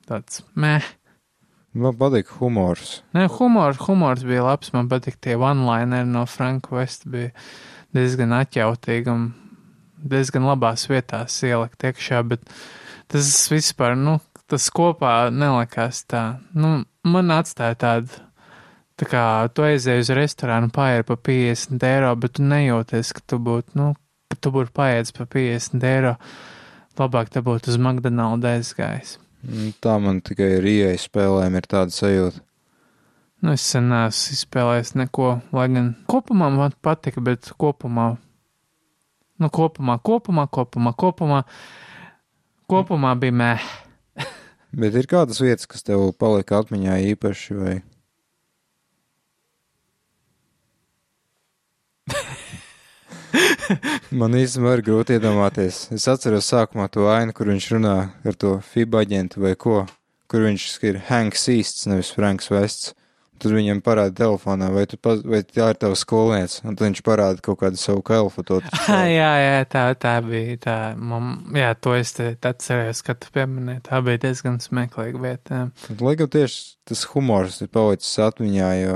tāds 0.08 0.44
meh. 0.54 0.84
Man 1.72 1.94
patīk 1.96 2.28
humors. 2.36 2.98
Nē, 3.16 3.28
humor, 3.38 3.76
humors 3.80 4.26
bija 4.28 4.42
labs, 4.44 4.72
man 4.74 4.90
patīk 4.90 5.16
tie 5.24 5.38
one-lineri 5.40 6.08
no 6.08 6.26
Franka 6.28 6.74
West 6.76 7.06
bija 7.08 7.30
diezgan 7.96 8.34
atjautīgi 8.36 9.08
un 9.08 9.30
diezgan 10.12 10.44
labās 10.44 10.84
vietās 10.90 11.38
ielikt 11.46 11.86
iekšā, 11.88 12.20
bet 12.28 12.44
tas 13.12 13.30
vispār, 13.48 13.96
nu, 13.96 14.18
tas 14.52 14.68
kopā 14.74 15.30
nelikās 15.32 16.02
tā, 16.10 16.22
nu, 16.52 16.82
man 17.08 17.32
atstāja 17.32 17.78
tādu, 17.86 18.20
tā 19.00 19.08
kā 19.08 19.24
tu 19.56 19.64
aizēji 19.64 20.04
uz 20.04 20.12
restorānu, 20.18 20.68
pāri 20.76 21.08
pa 21.08 21.16
50 21.16 21.88
eiro, 21.88 22.12
bet 22.20 22.36
tu 22.36 22.44
nejūties, 22.52 23.16
ka 23.16 23.24
tu 23.32 23.40
būtu, 23.40 23.78
nu, 23.80 23.92
tu 24.42 24.52
būtu 24.52 24.76
paēdis 24.76 25.16
pa 25.16 25.28
50 25.28 25.88
eiro. 25.88 26.16
Labāk 27.00 27.32
te 27.32 27.40
būtu 27.40 27.72
uz 27.72 27.78
McDonald's 27.80 28.44
aizgājis. 28.44 29.16
Mm, 29.42 29.72
Tā 29.82 29.98
man 29.98 30.20
tikai 30.22 30.48
ar 30.60 30.66
ieeja 30.70 30.98
spēlēm 31.02 31.56
ir 31.58 31.66
tāda 31.70 31.94
sajūta. 31.94 32.42
Nu, 33.42 33.56
es 33.56 33.64
sen 33.72 33.88
neesmu 33.90 34.36
izspēlējis 34.36 34.92
neko, 35.00 35.32
lai 35.50 35.66
gan 35.72 35.88
kopumā 36.10 36.46
man 36.54 36.74
patika, 36.78 37.18
bet 37.26 37.48
kopumā, 37.58 38.12
nu, 39.42 39.50
kopumā, 39.50 39.96
kopumā, 39.98 40.46
kopumā, 40.46 40.92
kopumā, 40.94 41.40
kopumā 42.70 43.16
bija 43.18 43.38
meh. 43.40 43.64
Bet 44.82 44.94
ir 44.96 45.10
kādas 45.10 45.42
vietas, 45.42 45.66
kas 45.68 45.82
tev 45.84 46.06
palika 46.16 46.62
atmiņā 46.62 47.00
īpaši, 47.10 47.56
vai 47.58 47.74
man 54.22 54.36
īstenībā 54.38 54.76
ir 54.78 54.84
grūti 54.86 55.16
iedomāties. 55.18 55.84
Es 55.94 56.08
atceros 56.10 56.48
sākumā 56.52 56.88
to 56.92 57.06
ainu, 57.12 57.34
kur 57.36 57.50
viņš 57.52 57.68
runā 57.76 57.96
ar 58.26 58.34
to 58.38 58.56
FIBA 58.72 59.04
aģentu 59.06 59.42
vai 59.44 59.54
ko, 59.58 59.84
kur 60.32 60.46
viņš 60.48 60.66
ir 60.90 61.00
Hanks 61.10 61.48
Īsts, 61.52 61.86
nevis 61.90 62.12
Franks 62.16 62.50
Vests. 62.52 62.92
Tad 63.42 63.50
viņam 63.56 63.80
parāda 63.82 64.12
telefonā, 64.20 64.68
vai, 64.70 64.84
tu, 64.86 64.94
paz- 65.02 65.24
vai 65.26 65.40
tā 65.42 65.72
ir 65.72 65.78
tava 65.82 65.96
skolniece, 65.98 66.60
un 66.62 66.76
tad 66.78 66.86
viņš 66.86 67.00
parāda 67.02 67.42
kaut 67.42 67.58
kādu 67.58 67.80
savu 67.80 67.98
kalfu. 68.06 68.44
To, 68.46 68.60
Ah, 68.86 69.02
jā, 69.10 69.30
jā, 69.42 69.56
tā, 69.66 69.82
tā 69.98 70.12
bija 70.22 70.54
tā. 70.62 70.76
Man, 70.94 71.32
jā, 71.58 71.72
to 71.74 71.96
es 71.98 72.14
te 72.14 72.28
atcerējos, 72.38 73.00
kad 73.02 73.18
tu 73.24 73.32
pieminēji. 73.34 73.82
Tā 73.88 73.98
bija 74.06 74.20
diezgan 74.28 74.60
smieklīga 74.62 75.18
vieta. 75.24 75.64
lai 75.98 76.14
gan 76.20 76.30
tieši 76.30 76.62
tas 76.86 77.02
humors 77.16 77.58
ir 77.66 77.72
palicis 77.74 78.14
atmiņā, 78.28 78.70
jo 78.84 78.94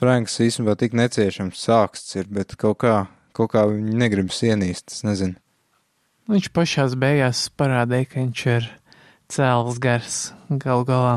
Franks 0.00 0.38
īstenībā 0.40 0.78
tik 0.80 0.96
neciešams 0.96 1.60
sāksts 1.68 2.16
ir, 2.16 2.30
bet 2.32 2.56
kaut 2.56 2.78
kā, 2.80 2.94
kaut 3.34 3.52
kā 3.54 3.64
viņi 3.68 3.98
negrib 4.00 4.32
sienīst, 4.34 4.94
es 4.94 5.04
nezinu. 5.06 5.38
Viņš 6.30 6.48
pašās 6.56 6.96
beigās 6.96 7.44
parādīja, 7.52 8.08
ka 8.08 8.22
viņš 8.22 8.44
ir 8.54 8.68
cēls 9.32 9.80
gars 9.82 10.18
gal 10.48 10.84
galā. 10.88 11.16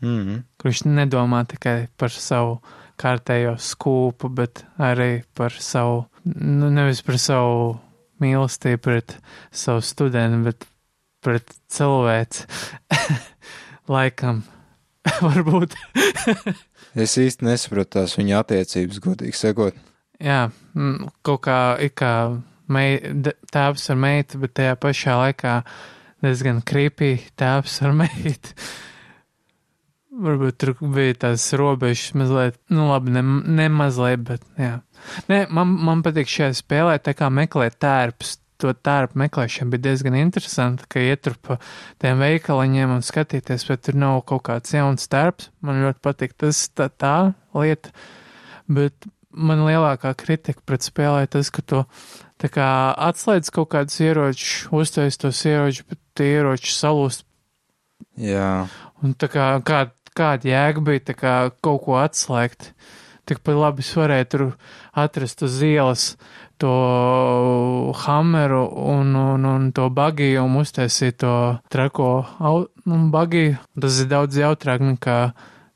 Mhm. 0.00 0.44
Kurš 0.62 0.84
nedomā 0.86 1.42
tikai 1.50 1.88
par 1.98 2.14
savu 2.14 2.60
kārtējo 2.98 3.56
skūpu, 3.62 4.30
bet 4.34 4.64
arī 4.78 5.22
par 5.34 5.54
savu, 5.54 6.06
nu, 6.24 6.70
nevis 6.70 7.02
par 7.06 7.18
savu 7.22 7.76
mīlestību 8.22 8.82
pret 8.82 9.16
savu 9.54 9.82
studentu, 9.86 10.40
bet 10.48 10.66
pret 11.22 11.52
cilvēci. 11.74 12.46
Laikam, 13.94 14.42
varbūt. 15.26 15.76
Es 16.98 17.16
īsti 17.20 17.46
nesapratu 17.46 17.98
tās 17.98 18.16
viņa 18.18 18.42
attiecības, 18.42 19.02
godīgi 19.04 19.38
sakot. 19.38 19.87
Jā, 20.18 20.48
kaut 21.22 21.44
kā, 21.46 21.58
it 21.78 21.94
kā 21.98 22.12
mei, 22.74 22.98
tēvs 23.54 23.86
ar 23.92 23.98
meitu, 24.02 24.40
bet 24.42 24.56
tajā 24.58 24.74
pašā 24.82 25.14
laikā 25.20 25.54
diezgan 26.24 26.58
creepy 26.66 27.14
tēvs 27.38 27.78
ar 27.86 27.94
meitu. 28.02 28.54
Varbūt 30.18 30.56
tur 30.58 30.72
bija 30.82 31.14
tās 31.22 31.44
robežas 31.54 32.10
mazliet, 32.18 32.56
nu 32.74 32.88
labi, 32.88 33.12
ne, 33.14 33.22
ne 33.22 33.68
mazliet, 33.70 34.24
bet 34.26 34.42
jā. 34.58 34.80
Nē, 35.30 35.44
man, 35.54 35.76
man 35.86 36.02
patīk 36.02 36.30
šajā 36.32 36.56
spēlē, 36.58 36.96
tā 36.98 37.14
kā 37.18 37.30
meklēt 37.30 37.78
tērpus. 37.82 38.36
To 38.58 38.72
tērpu 38.74 39.20
meklēšana 39.22 39.70
bija 39.70 39.84
diezgan 39.84 40.16
interesanta, 40.18 40.82
ka 40.90 40.98
iet 40.98 41.20
tur 41.22 41.36
pa 41.38 41.60
tiem 42.02 42.18
veikaliņiem 42.18 42.90
un 42.96 43.04
skatīties, 43.06 43.68
vai 43.68 43.76
tur 43.78 43.94
nav 44.02 44.16
kaut 44.26 44.42
kāds 44.48 44.74
jauns 44.74 45.06
tērps. 45.12 45.52
Man 45.62 45.78
ļoti 45.84 46.02
patīk 46.02 46.34
tas 46.42 46.64
tā, 46.74 46.88
tā 46.90 47.12
lieta, 47.54 47.94
bet 48.66 49.06
man 49.38 49.62
lielākā 49.66 50.12
kritika 50.18 50.62
pret 50.66 50.86
spēlē 50.86 51.28
tas, 51.30 51.52
ka 51.54 51.62
tu 51.62 51.84
tā 52.42 52.50
kā 52.52 52.68
atslēdz 53.08 53.52
kaut 53.54 53.70
kādus 53.74 54.00
ieročus, 54.02 54.68
uztais 54.74 55.18
tos 55.20 55.40
ieročus, 55.46 55.86
bet 55.88 56.02
tie 56.18 56.34
ieroči 56.38 56.74
salūst. 56.74 57.24
Jā, 58.18 58.66
Un 59.02 59.14
tā 59.14 59.28
kā 59.30 59.52
kā, 59.62 59.84
kāda 60.18 60.50
jēga 60.50 60.82
bija 60.82 61.14
kā 61.14 61.34
kaut 61.62 61.84
ko 61.84 61.98
atslēgt. 62.02 62.72
Tikpat 63.28 63.58
labi 63.60 63.84
es 63.84 63.90
varēju 63.94 64.26
tur 64.32 64.44
atrast 64.96 65.44
uz 65.44 65.58
ielas 65.62 66.04
to 66.58 66.72
hammeru 68.02 68.64
un, 68.66 69.12
un, 69.14 69.44
un 69.46 69.68
to 69.76 69.86
bagiju 69.94 70.46
un 70.46 70.56
uztaisīt 70.62 71.20
to 71.22 71.34
trako, 71.70 72.26
Nu, 72.88 72.98
bagi, 73.12 73.58
tas 73.78 74.00
ir 74.00 74.08
daudz 74.08 74.38
jautrāk 74.40 74.80
nekā 74.80 75.18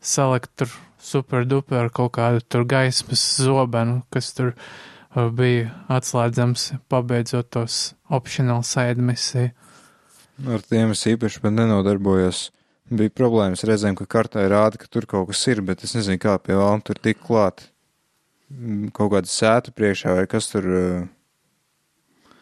salikt 0.01 0.51
tur 0.57 0.72
superduper 1.02 1.90
kaut 1.94 2.14
kādu 2.16 2.42
tur 2.48 2.64
gaismas 2.68 3.22
zobenu, 3.42 4.00
kas 4.14 4.30
tur 4.36 4.52
uh, 4.54 5.28
bija 5.34 5.72
atslēdzams, 5.92 6.68
pabeidzot 6.92 7.50
tos 7.54 7.80
optional 8.10 8.62
side 8.66 9.02
misiju. 9.02 9.52
Ar 10.48 10.62
tiem 10.66 10.94
es 10.94 11.04
īpaši 11.06 11.42
pat 11.44 11.54
nenodarbojos. 11.54 12.46
Bija 12.92 13.12
problēmas 13.14 13.62
reizēm, 13.64 13.94
ka 13.96 14.04
kartē 14.10 14.42
rāda, 14.50 14.80
ka 14.80 14.88
tur 14.90 15.06
kaut 15.08 15.30
kas 15.30 15.40
ir, 15.48 15.62
bet 15.64 15.84
es 15.86 15.94
nezinu, 15.96 16.20
kā 16.20 16.34
pie 16.42 16.56
vēlna 16.58 16.84
tur 16.84 16.98
tik 17.00 17.22
klāt. 17.24 17.68
Mm, 18.52 18.90
Kaut 18.92 19.14
kāda 19.14 19.30
sēta 19.32 19.72
priekšā 19.72 20.16
vai 20.18 20.26
kas 20.28 20.50
tur. 20.50 20.66
uh, 20.68 21.04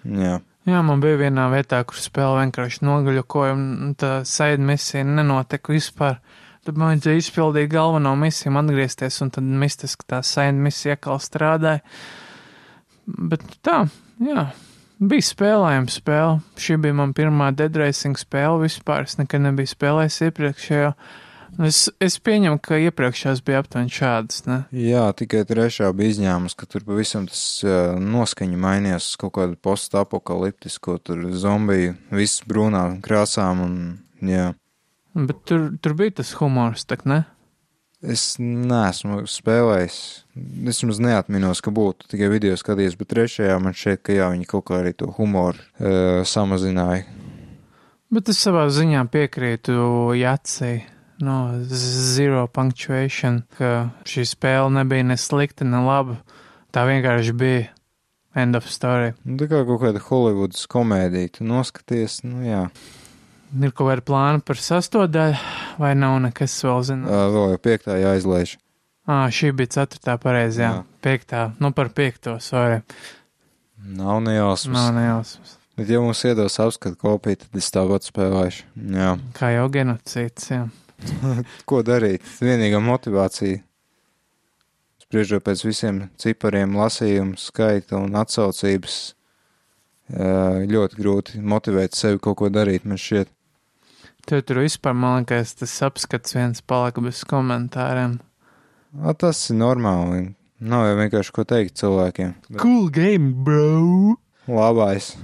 Jā. 0.05 0.39
Jā, 0.69 0.81
man 0.85 1.01
bija 1.03 1.19
vienā 1.21 1.47
vietā, 1.53 1.81
kur 1.89 1.99
spēle 2.01 2.43
vienkārši 2.43 2.85
nogaļokoja, 2.85 3.55
un 3.57 3.95
tā 3.99 4.13
side 4.29 4.61
misija 4.65 5.05
nenotika 5.07 5.73
vispār. 5.73 6.21
Tad 6.67 6.77
man 6.77 6.93
vajadzēja 6.93 7.23
izpildīt 7.23 7.71
galveno 7.73 8.13
misiju, 8.21 8.53
atgriezties, 8.61 9.21
un 9.25 9.31
tad 9.33 9.47
mistiski 9.63 10.05
tā 10.13 10.21
side 10.27 10.59
misija 10.61 10.99
atkal 10.99 11.21
strādāja. 11.23 11.81
Bet 13.07 13.47
tā, 13.65 13.79
jā, 14.21 14.45
bija 15.01 15.27
spēlējama 15.31 15.95
spēle. 15.95 16.37
Šī 16.61 16.77
bija 16.85 16.99
man 17.01 17.17
pirmā 17.17 17.51
Dead 17.57 17.77
Racing 17.81 18.21
spēle 18.21 18.61
vispār. 18.67 19.09
Es 19.09 19.17
nekad 19.21 19.45
nebiju 19.47 19.73
spēlējis 19.73 20.21
iepriekšējo. 20.29 20.95
Es, 21.67 21.81
es 21.99 22.15
pieņemu, 22.23 22.61
ka 22.63 22.79
iepriekšējās 22.79 23.41
bija 23.45 23.61
aptuveni 23.65 23.91
šādas, 23.93 24.45
ne? 24.47 24.61
Jā, 24.77 25.09
tikai 25.19 25.43
trešā 25.49 25.91
bija 25.97 26.15
izņēmums, 26.15 26.55
ka 26.57 26.69
tur 26.71 26.85
pavisam 26.87 27.27
tas 27.29 27.43
uh, 27.67 27.97
noskaņa 27.99 28.61
mainījās 28.61 29.11
uz 29.11 29.19
kaut 29.21 29.35
kādu 29.41 29.59
postapokaliptisko, 29.59 31.01
zombiju, 31.43 31.97
viss 32.15 32.45
brūnā 32.47 32.85
krāsām 33.05 33.65
un, 33.67 33.77
jā. 34.23 34.53
Bet 35.15 35.45
tur, 35.49 35.71
tur 35.83 35.97
bija 35.99 36.21
tas 36.21 36.33
humors, 36.39 36.87
tak 36.87 37.07
ne? 37.09 37.25
Es 38.01 38.39
neesmu 38.41 39.27
spēlējis. 39.29 39.97
Es 40.71 40.79
maz 40.89 41.01
neatminos, 41.05 41.61
ka 41.61 41.73
būtu 41.75 42.09
tikai 42.09 42.31
video 42.33 42.55
skatījies, 42.57 42.97
bet 42.97 43.11
trešajā 43.13 43.59
man 43.61 43.77
šķiet, 43.77 44.03
ka 44.07 44.17
jā, 44.17 44.31
viņi 44.33 44.49
kaut 44.49 44.65
kā 44.71 44.79
arī 44.81 44.95
to 44.97 45.11
humoru 45.19 45.61
uh, 45.61 46.23
samazināja. 46.25 47.05
Bet 48.11 48.31
es 48.33 48.41
savā 48.43 48.65
ziņā 48.73 49.05
piekrītu 49.13 49.75
Jacei 50.19 50.81
no 51.21 51.61
Zero 51.69 52.47
Punctuation, 52.49 53.43
ka 53.59 53.91
šī 54.09 54.25
spēle 54.33 54.73
nebija 54.81 55.05
ne 55.11 55.19
slikta, 55.21 55.69
ne 55.69 55.83
laba. 55.85 56.17
Tā 56.73 56.87
vienkārši 56.89 57.35
bija 57.37 57.69
end 58.35 58.57
of 58.57 58.71
story. 58.71 59.13
Nu, 59.27 59.37
tā 59.43 59.51
kā 59.51 59.61
kaut 59.69 59.83
kāda 59.85 60.01
Hollywoods 60.07 60.65
komēdija, 60.71 61.37
tu 61.37 61.47
noskaties, 61.47 62.23
nu 62.25 62.47
jā, 62.47 62.65
Ir 63.51 63.73
kaut 63.75 63.89
kāda 63.91 64.05
plāna 64.07 64.43
par 64.47 64.61
sastodaļu, 64.63 65.39
vai 65.83 65.95
nav 65.99 66.21
nekas 66.23 66.55
vēl 66.63 66.83
zināms? 66.87 67.11
uh, 67.11 67.23
vēl 67.35 67.55
jau 67.55 67.61
piektā 67.65 67.97
jāizlaiž. 67.99 68.53
Ā, 69.11 69.25
šī 69.35 69.51
bija 69.59 69.73
ceturtā 69.75 70.15
pareizajā. 70.23 70.69
Jā. 70.77 70.85
Piektā, 71.03 71.41
nu 71.59 71.73
par 71.75 71.89
piekto, 71.97 72.37
sorry. 72.45 72.83
Nav 73.81 74.21
nejausmas. 74.23 74.77
Nav 74.77 74.93
nejausmas. 74.95 75.57
Bet, 75.81 75.89
ja 75.91 76.03
mums 76.05 76.21
iedos 76.29 76.59
apskatu 76.63 76.99
kopiju, 77.01 77.41
tad 77.41 77.59
es 77.59 77.71
tāpat 77.75 78.07
spēlēšu. 78.07 78.69
Jā. 78.95 79.15
Kā 79.35 79.51
jau 79.57 79.67
genocīds, 79.73 80.51
jā. 80.53 80.61
Ko 81.69 81.81
darīt? 81.87 82.23
Vienīgā 82.45 82.79
motivācija. 82.85 83.63
Spriežot 85.03 85.43
pēc 85.43 85.65
visiem 85.67 86.05
cipariem, 86.21 86.77
lasījumu 86.79 87.41
skaita 87.41 87.99
un 87.99 88.15
atsaucības, 88.21 88.99
ļoti 90.71 90.99
grūti 91.01 91.41
motivēt 91.43 91.99
sevi 91.99 92.21
kaut 92.23 92.39
ko 92.45 92.51
darīt, 92.53 92.87
man 92.87 93.01
šķiet. 93.01 93.33
Tev 94.31 94.45
tur 94.47 94.61
vispār, 94.63 94.95
man 94.95 95.25
liekas, 95.25 95.57
tas 95.59 95.73
apskats 95.83 96.37
viens 96.37 96.61
palika 96.63 97.03
bez 97.03 97.25
komentāriem. 97.27 98.21
A, 99.03 99.11
tas 99.19 99.41
ir 99.51 99.57
normāli. 99.59 100.29
Nav 100.63 100.85
jau 100.87 100.93
vienkārši 101.01 101.33
ko 101.35 101.45
teikt 101.51 101.81
cilvēkiem. 101.81 102.37
Bet 102.47 102.61
Cool 102.63 102.93
game, 102.95 103.33
bro! 103.43 104.15
labais. 104.47 105.17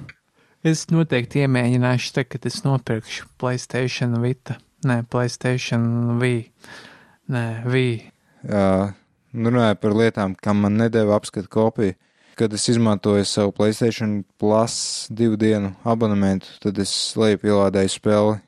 Es 0.66 0.88
noteikti 0.90 1.44
iemēģināšu, 1.44 2.08
te, 2.16 2.24
kad 2.26 2.48
es 2.50 2.64
nopirkšu 2.64 3.28
Playstation 3.38 4.16
Vita. 4.24 4.56
Nē, 4.86 5.04
Playstation 5.06 6.16
V. 6.18 6.32
Nē, 7.30 7.44
V. 7.62 7.84
Uh, 8.42 8.90
runāju 9.30 9.78
par 9.84 9.94
lietām, 10.00 10.34
kam 10.34 10.64
man 10.66 10.80
nedēva 10.82 11.14
apskatu 11.20 11.46
kopiju. 11.46 11.94
Kad 12.36 12.58
es 12.58 12.66
izmantoju 12.74 13.22
savu 13.22 13.54
Playstation 13.54 14.18
Plus 14.42 15.06
divu 15.14 15.38
dienu 15.38 15.76
abonementu, 15.86 16.58
tad 16.66 16.82
es 16.82 16.90
leju 17.14 17.38
pielādēju 17.46 17.94
spēli 17.94 18.40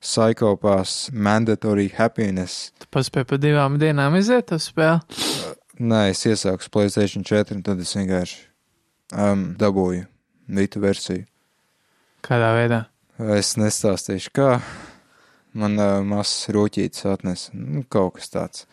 Psychopaths 0.00 1.10
Mandatory 1.12 1.88
Happiness. 1.96 2.70
Tu 2.78 2.86
paspēji 2.94 3.28
pa 3.32 3.38
divām 3.42 3.78
dienām 3.82 4.14
iziet 4.18 4.52
uz 4.54 4.68
spēli. 4.70 5.02
Nē, 5.78 6.08
es 6.12 6.24
iesāku 6.26 6.70
Playstation 6.74 7.26
4, 7.26 7.56
un 7.56 7.64
tad 7.66 7.82
es 7.82 7.94
vienkārši 7.94 8.38
um, 9.14 9.52
dabūju 9.58 10.06
Vita 10.48 10.80
versiju. 10.80 11.26
Kādā 12.24 12.54
veidā? 12.56 12.80
Es 13.36 13.56
nestāstīšu, 13.58 14.32
kā 14.34 14.50
man 15.58 15.78
uh, 15.78 15.98
mazs 16.06 16.48
rūķītis 16.54 17.06
atnesa. 17.10 17.52
Nu, 17.54 17.82
kaut 17.90 18.16
kas 18.18 18.32
tāds. 18.32 18.64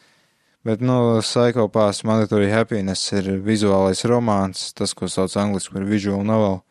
Bet, 0.66 0.82
nu, 0.82 1.20
Psychopaths 1.22 2.06
Mandatory 2.06 2.50
Happiness 2.54 3.12
ir 3.14 3.36
vizuālais 3.46 4.02
romāns, 4.10 4.72
tas, 4.74 4.96
ko 4.98 5.10
sauc 5.10 5.34
angliski 5.38 5.76
par 5.76 5.86
visual 5.86 6.26
novel. 6.26 6.64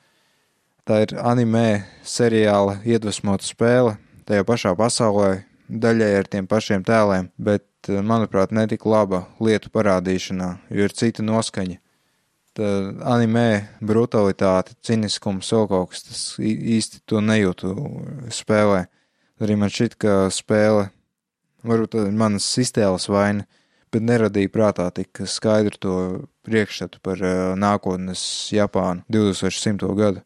Tā 0.85 1.05
ir 1.05 1.15
anime 1.23 1.85
seriāla 2.03 2.81
iedvesmota 2.83 3.47
spēle, 3.47 3.95
tajā 4.29 4.45
pašā 4.49 4.75
pasaulē, 4.79 5.45
daļai 5.69 6.11
ar 6.19 6.29
tiem 6.31 6.49
pašiem 6.51 6.85
tēliem, 6.85 7.31
bet, 7.39 7.65
eh, 7.89 8.01
manuprāt, 8.03 8.53
netik 8.53 8.87
laba 8.87 9.27
lietu 9.41 9.71
parādīšanā, 9.71 10.59
jo 10.71 10.85
ir 10.85 10.93
cita 10.93 11.23
noskaņa. 11.23 11.79
Tā 12.55 12.67
anime 13.03 13.69
brutalitāte, 13.83 14.77
ciniskums, 14.81 15.51
vēl 15.51 15.69
kaut 15.69 15.91
kas, 15.91 16.03
tas 16.03 16.21
īsti 16.39 17.01
to 17.07 17.19
nejūtu 17.19 17.75
spēlē. 18.31 18.87
Arī 19.41 19.57
man 19.59 19.69
šķiet, 19.69 19.99
ka 19.99 20.31
spēle, 20.31 20.91
varbūt 21.67 21.97
tā 21.97 22.07
ir 22.07 22.13
manas 22.13 22.47
iztēles 22.63 23.09
vaina, 23.11 23.47
bet 23.91 24.03
neradīja 24.07 24.53
prātā 24.55 24.87
tik 24.95 25.25
skaidru 25.27 25.81
to 25.81 25.97
priekšstatu 26.47 27.01
par 27.03 27.19
uh, 27.19 27.55
nākotnes 27.59 28.23
Japānu 28.55 29.03
2100. 29.11 29.91
gadu. 29.99 30.23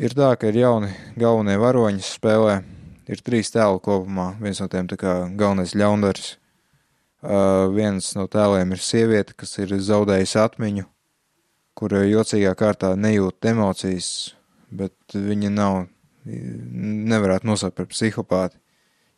Ir 0.00 0.14
tā, 0.16 0.30
ka 0.40 0.48
ir 0.48 0.56
jauni 0.56 0.88
galvenie 1.20 1.58
varoņi 1.60 2.00
spēlē, 2.06 2.54
ir 3.12 3.20
trīs 3.20 3.50
tēli 3.52 3.76
kopumā, 3.84 4.30
viens 4.40 4.62
no 4.62 4.68
tiem 4.72 4.88
kā 4.88 5.26
galvenais 5.36 5.74
ļaundaris. 5.76 6.38
Uh, 7.22 7.68
viens 7.76 8.08
no 8.16 8.24
tēliem 8.26 8.72
ir 8.72 8.80
sieviete, 8.82 9.36
kas 9.36 9.52
ir 9.60 9.76
zaudējusi 9.76 10.40
atmiņu, 10.40 10.86
kur 11.76 11.92
jocīgā 12.08 12.56
kārtā 12.58 12.94
nejūt 12.96 13.52
emocijas, 13.52 14.32
bet 14.72 14.96
viņa 15.12 15.52
nav, 15.52 15.84
nevarētu 16.24 17.52
nosaukt 17.52 17.76
par 17.76 17.92
psihopāti. 17.92 18.58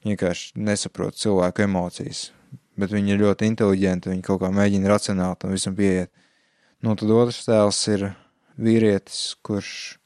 Viņa 0.03 0.19
vienkārši 0.19 0.53
nesaprot 0.59 1.17
cilvēku 1.17 1.69
emocijas, 1.69 2.27
bet 2.77 2.93
viņa 2.93 3.15
ir 3.15 3.23
ļoti 3.23 3.55
inteliģenta, 3.55 4.11
viņa 4.11 4.27
kaut 4.27 4.43
kā 4.43 4.51
mēģina 4.53 4.91
racionāli 4.91 5.39
tam 5.39 5.55
visam 5.55 5.79
pieiet. 5.79 6.11
Nu, 6.83 6.99
tad 6.99 7.15
otrs 7.15 7.45
tēls 7.47 7.87
ir 7.95 8.11
vīrietis, 8.59 9.31
kurš 9.41 10.01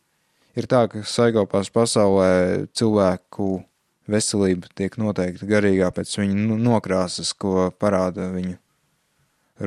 ir 0.58 0.68
tā, 0.70 0.84
ka 0.90 1.02
saigopās 1.06 1.70
pasaulē 1.74 2.68
cilvēku 2.76 3.58
veselība 4.08 4.70
tiek 4.78 4.96
noteikta 5.00 5.46
garīgā 5.48 5.90
pēc 5.94 6.14
viņa 6.20 6.58
nokrāsas, 6.64 7.34
ko 7.36 7.68
parāda 7.78 8.30
viņu 8.32 8.56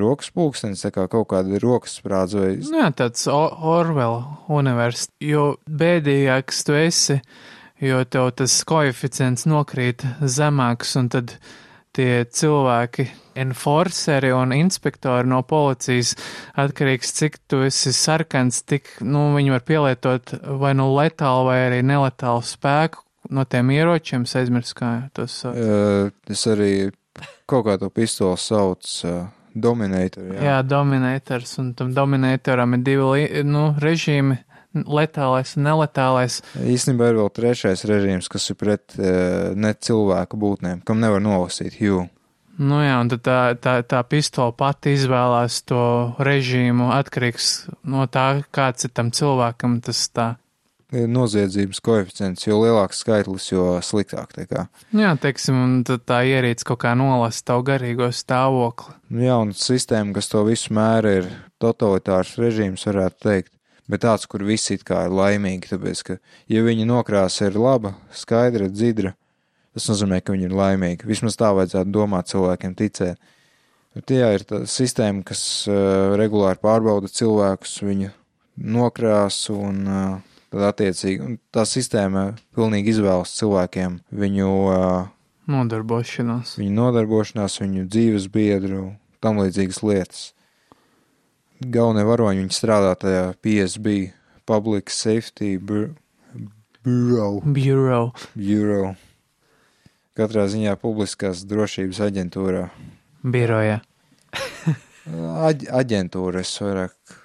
rokas 0.02 0.32
pulkstenis, 0.34 0.86
kā 0.96 1.08
kaut 1.12 1.30
kāda 1.32 1.60
rokas 1.62 1.98
sprādze 2.00 2.40
vai 2.40 2.52
Nu 2.64 2.80
Jā, 2.80 2.92
tāds 2.96 3.28
Orwell 3.28 4.22
univers, 4.52 5.10
jo 5.24 5.56
bēdīgāks 5.68 6.64
tu 6.68 6.78
esi, 6.80 7.20
jo 7.84 8.04
tev 8.08 8.32
tas 8.40 8.56
koeficients 8.68 9.46
nokrīt 9.50 10.06
zemāks, 10.22 10.96
un 11.00 11.12
tad 11.12 11.36
tie 11.96 12.24
cilvēki, 12.26 13.08
enforceri 13.42 14.32
un 14.36 14.54
inspektori 14.56 15.30
no 15.30 15.42
policijas, 15.48 16.16
atkarīgs 16.60 17.14
cik 17.18 17.38
tu 17.52 17.62
esi 17.68 17.94
sarkans, 17.96 18.62
tik, 18.68 18.90
nu, 19.04 19.30
viņi 19.36 19.56
var 19.56 19.66
pielietot 19.68 20.36
vai 20.62 20.74
nu 20.78 20.90
letālu 20.96 21.50
vai 21.50 21.60
arī 21.68 21.82
neletālu 21.86 22.44
spēku 22.48 23.06
no 23.32 23.46
tiem 23.46 23.70
ieročiem, 23.76 24.26
es 24.28 24.36
aizmirsu, 24.40 24.76
kā 24.80 24.94
tos 25.16 25.36
sauc. 25.44 25.60
Uh, 25.60 26.10
es 26.32 26.44
arī 26.50 26.72
kaut 27.50 27.68
kā 27.68 27.78
to 27.80 27.92
pistoli 27.94 28.40
sauc 28.40 28.88
uh, 29.08 29.28
Dominator. 29.52 30.30
Jā. 30.32 30.44
Jā, 30.46 30.58
dominators, 30.64 31.58
un 31.60 31.74
tam 31.76 31.92
dominatoram 31.96 32.78
ir 32.78 32.84
divi 32.88 33.44
nu, 33.48 33.66
režīmi, 33.84 34.38
letālais 34.74 35.58
un 35.58 35.68
neletālais. 35.68 36.40
Īstenībā 36.56 37.12
ir 37.12 37.20
vēl 37.20 37.30
trešais 37.36 37.86
režīms, 37.90 38.32
kas 38.32 38.50
ir 38.54 38.60
pret 38.60 38.98
uh, 38.98 39.52
ne 39.58 39.74
cilvēku 39.76 40.40
būtnēm, 40.40 40.84
kam 40.88 41.04
nevar 41.04 41.24
nolasīt 41.24 41.80
Hugh. 41.82 42.08
Nu 42.62 42.82
jā, 42.84 42.98
un 43.02 43.10
tā, 43.10 43.56
tā, 43.58 43.80
tā 43.88 44.02
pistola 44.06 44.54
pati 44.54 44.94
izvēlās 44.98 45.62
to 45.66 45.82
režīmu 46.22 46.92
atkarīgs 46.94 47.72
no 47.90 48.06
tā, 48.12 48.44
kāds 48.54 48.86
ir 48.86 48.94
tam 48.94 49.10
cilvēkam 49.16 49.80
tas 49.82 50.04
tā. 50.14 50.28
noziedzības 50.92 51.80
koeficients, 51.80 52.44
jo 52.46 52.60
lielāks 52.60 53.00
skaitlis, 53.02 53.48
jo 53.54 53.80
sliktāk. 53.82 54.36
Tā, 54.36 54.46
kā. 54.46 54.66
Jā, 54.92 55.16
teiksim, 55.16 55.56
un 55.56 55.78
tad 55.88 56.04
tā 56.06 56.20
ierīce 56.28 56.68
kaut 56.68 56.84
kā 56.84 56.92
nolasa 57.00 57.46
tavu 57.54 57.64
garīgo 57.72 58.12
stāvokli. 58.12 58.98
Jā, 59.24 59.40
un 59.40 59.56
sistēma, 59.56 60.12
kas 60.20 60.30
to 60.30 60.44
visu 60.46 60.76
mēra, 60.76 61.16
ir 61.22 61.32
totalitārs 61.64 62.36
režīms, 62.42 62.86
varētu 62.92 63.24
teikt. 63.24 63.54
Bet 63.90 64.04
tāds, 64.06 64.28
kur 64.30 64.44
visi 64.46 64.76
it 64.78 64.86
kā 64.88 65.06
ir 65.08 65.16
laimīgi, 65.16 65.72
tāpēc, 65.74 66.04
ka, 66.08 66.18
ja 66.52 66.62
viņa 66.64 66.86
nokrāsa 66.88 67.50
ir 67.50 67.58
laba, 67.60 67.96
skaidra, 68.16 68.70
dzidra, 68.72 69.16
tas 69.76 69.88
nozīmē, 69.90 70.22
ka 70.22 70.36
viņi 70.36 70.48
ir 70.48 70.56
laimīgi. 70.56 71.08
Vismaz 71.10 71.38
tā 71.40 71.50
vajadzētu 71.58 71.92
domāt 71.92 72.30
cilvēkiem 72.32 72.76
ticēt. 72.80 73.20
Bet 73.98 74.14
jā, 74.16 74.30
ir 74.38 74.46
tā 74.48 74.62
sistēma, 74.70 75.26
kas 75.28 75.42
uh, 75.68 76.14
regulāri 76.20 76.62
pārbauda 76.64 77.10
cilvēkus, 77.12 77.82
viņu 77.84 78.12
nokrāsu 78.62 79.58
un 79.58 79.82
uh, 79.88 80.20
tad 80.52 80.68
attiecīgi 80.70 81.38
tā 81.52 81.66
sistēma 81.68 82.30
pilnīgi 82.56 82.94
izvēlas 82.94 83.34
cilvēkiem 83.40 83.98
viņu 84.22 84.52
uh, 84.70 85.10
nodarbošanās, 85.52 86.56
viņu 86.60 86.76
nodarbošanās, 86.78 87.60
viņu 87.64 87.88
dzīves 87.92 88.28
biedru, 88.32 88.94
tam 89.24 89.42
līdzīgas 89.42 89.82
lietas. 89.84 90.24
Galvenie 91.62 92.06
varoņi 92.08 92.42
viņi 92.42 92.58
strādā 92.58 92.96
tajā 92.98 93.26
PSB, 93.46 94.12
Public 94.50 94.90
Safety 94.90 95.60
Bureau. 95.62 97.42
Bureau. 97.46 98.12
Bureau. 98.34 98.96
Katrā 100.18 100.48
ziņā 100.50 100.74
publiskās 100.82 101.46
drošības 101.48 102.02
aģentūrā. 102.08 102.66
Biroja. 103.22 103.80
Aģ 105.48 105.68
aģentūra 105.70 106.42
es 106.42 106.52
vairāk 106.62 107.16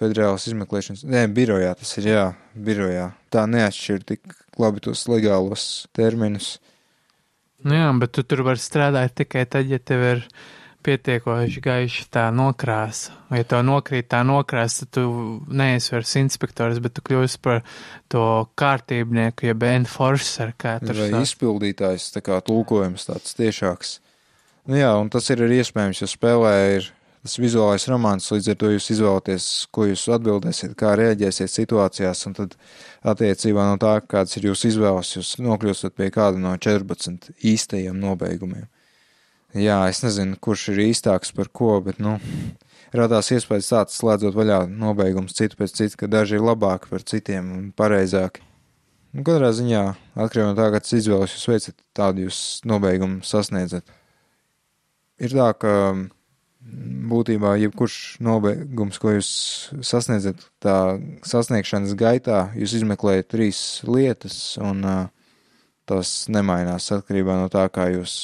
federālas 0.00 0.46
izmeklēšanas, 0.48 1.04
nē, 1.06 1.26
birojā 1.36 1.72
tas 1.78 1.92
ir, 2.00 2.08
jā, 2.14 2.26
birojā. 2.54 3.10
Tā 3.32 3.44
neatšķir 3.50 4.04
tik 4.08 4.34
labi 4.60 4.82
tos 4.84 5.04
legālos 5.10 5.66
terminus. 5.96 6.54
Nu 7.66 7.76
jā, 7.76 7.90
bet 8.00 8.14
tu 8.16 8.24
tur 8.24 8.42
vari 8.46 8.62
strādāt 8.62 9.18
tikai 9.20 9.44
tad, 9.50 9.68
ja 9.68 9.78
tev 9.78 10.04
ir 10.06 10.24
pietiekoši 10.86 11.62
gaiša 11.64 12.06
tā 12.12 12.26
nokrāsa. 12.34 13.14
Ja 13.34 13.46
tev 13.46 13.64
nokrīt 13.68 14.08
tā 14.12 14.22
nokrāsa, 14.26 14.84
tad 14.84 14.92
tu 14.96 15.06
neesi 15.46 15.94
vairs 15.94 16.14
inspektors, 16.20 16.80
bet 16.82 16.96
tu 16.96 17.04
kļūsi 17.06 17.40
par 17.44 17.62
to 18.12 18.24
kārtībnieku, 18.60 19.50
jeb 19.50 19.66
enforcer, 19.70 20.54
Vai 20.60 21.24
izpildītājs, 21.24 22.10
tā 22.16 22.24
kā 22.24 22.40
tulkojums 22.44 23.08
tāds 23.10 23.36
tiešāks. 23.38 23.98
Nu 24.70 24.80
jā, 24.80 24.90
un 25.00 25.08
tas 25.12 25.28
ir 25.32 25.44
arī 25.44 25.60
iespējams, 25.62 26.02
jo 26.02 26.08
spēlē 26.10 26.54
ir 26.78 26.90
tas 27.20 27.36
vizuālais 27.40 27.84
romāns, 27.90 28.30
līdz 28.32 28.52
ar 28.52 28.58
to 28.60 28.70
jūs 28.72 28.90
izvēlaties, 28.94 29.46
ko 29.74 29.86
jūs 29.90 30.06
atbildēsiet, 30.16 30.72
kā 30.78 30.94
reaģēsiet 30.96 31.52
situācijās, 31.52 32.24
un 32.28 32.36
tad 32.38 32.56
attiecībā 33.12 33.66
no 33.68 33.76
tā, 33.80 33.98
kāds 34.08 34.38
ir 34.38 34.48
jūsu 34.48 34.70
izvēles, 34.72 35.14
jūs 35.18 35.34
nokļūstat 35.44 35.96
pie 35.96 36.08
kāda 36.14 36.40
no 36.40 36.54
14 36.56 37.32
īstajiem 37.52 38.00
nobeigumiem. 38.00 38.68
Jā, 39.50 39.80
es 39.90 40.04
nezinu, 40.04 40.36
kurš 40.38 40.68
ir 40.70 40.84
īstāks 40.84 41.32
par 41.34 41.48
ko, 41.50 41.72
bet, 41.82 41.98
nu, 41.98 42.20
radās 42.94 43.32
iespējas 43.34 43.70
tāds, 43.72 43.96
slēdzot 43.98 44.36
vaļā 44.36 44.60
nobeigums 44.70 45.34
citu 45.34 45.58
pēc 45.58 45.74
citu, 45.74 45.98
ka 45.98 46.10
daži 46.10 46.38
ir 46.38 46.44
labāki 46.46 46.90
par 46.92 47.02
citiem 47.02 47.48
un 47.56 47.64
pareizāki. 47.74 48.44
Nu, 49.10 49.24
katrā 49.26 49.50
ziņā, 49.50 49.82
atkarībā 50.14 50.52
no 50.52 50.54
tā, 50.54 50.68
kāds 50.70 50.94
izvēles 50.94 51.34
jūs 51.34 51.48
veicat, 51.50 51.76
tādu 51.98 52.28
jūs 52.28 52.38
nobeigumu 52.70 53.24
sasniedzat. 53.26 53.90
Ir 55.18 55.34
tā, 55.34 55.48
ka 55.58 55.72
būtībā 57.10 57.56
jebkurš 57.58 57.96
nobeigums, 58.22 59.00
ko 59.02 59.16
jūs 59.16 59.30
sasniedzat, 59.82 60.44
tā 60.62 60.76
sasniegšanas 61.26 61.96
gaitā, 61.98 62.44
jūs 62.54 62.76
izmeklējat 62.78 63.32
trīs 63.34 63.64
lietas, 63.88 64.38
un 64.62 64.86
tas 65.90 66.14
nemainās 66.30 66.86
atkarībā 66.94 67.40
no 67.40 67.50
tā, 67.50 67.66
kā 67.74 67.88
jūs 67.96 68.14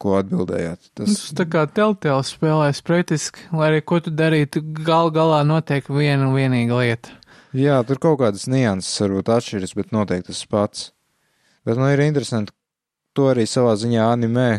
ko 0.00 0.16
atbildējāt. 0.18 0.90
Tas 0.98 1.18
tā 1.36 1.46
kā 1.50 1.66
teltēls 1.68 2.32
spēlēs 2.34 2.80
praktiski, 2.86 3.48
lai 3.52 3.70
arī 3.70 3.82
ko 3.84 4.00
tu 4.04 4.12
darītu, 4.14 4.62
gal 4.86 5.12
galā 5.14 5.42
notiek 5.46 5.86
viena 5.92 6.28
un 6.28 6.36
vienīga 6.36 6.80
lieta. 6.80 7.16
Jā, 7.56 7.80
tur 7.86 7.98
kaut 7.98 8.20
kādas 8.20 8.46
nianses 8.50 9.00
varbūt 9.02 9.30
atšķiras, 9.34 9.74
bet 9.76 9.94
noteikti 9.94 10.30
tas 10.30 10.44
pats. 10.50 10.90
Bet 11.66 11.80
man 11.80 11.92
ir 11.92 12.04
interesanti, 12.04 12.54
to 13.14 13.26
arī 13.32 13.44
savā 13.50 13.74
ziņā 13.78 14.06
animē 14.14 14.50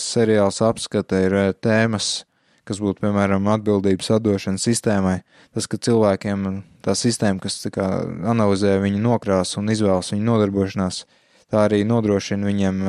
seriāls 0.00 0.60
apskata 0.62 1.20
ir 1.24 1.36
tēmas, 1.62 2.24
kas 2.66 2.80
būtu, 2.82 3.02
piemēram, 3.04 3.46
atbildības 3.50 4.10
atdošana 4.16 4.62
sistēmai. 4.62 5.18
Tas, 5.54 5.68
ka 5.70 5.78
cilvēkiem 5.78 6.46
tā 6.86 6.94
sistēma, 6.98 7.42
kas 7.42 7.60
tā 7.64 7.72
kā 7.74 7.86
analizē 8.30 8.76
viņu 8.82 9.02
nokrāsu 9.02 9.60
un 9.60 9.70
izvēlas 9.74 10.12
viņu 10.14 10.26
nodarbošanās, 10.26 11.04
tā 11.52 11.66
arī 11.68 11.82
nodrošina 11.86 12.48
viņiem 12.48 12.82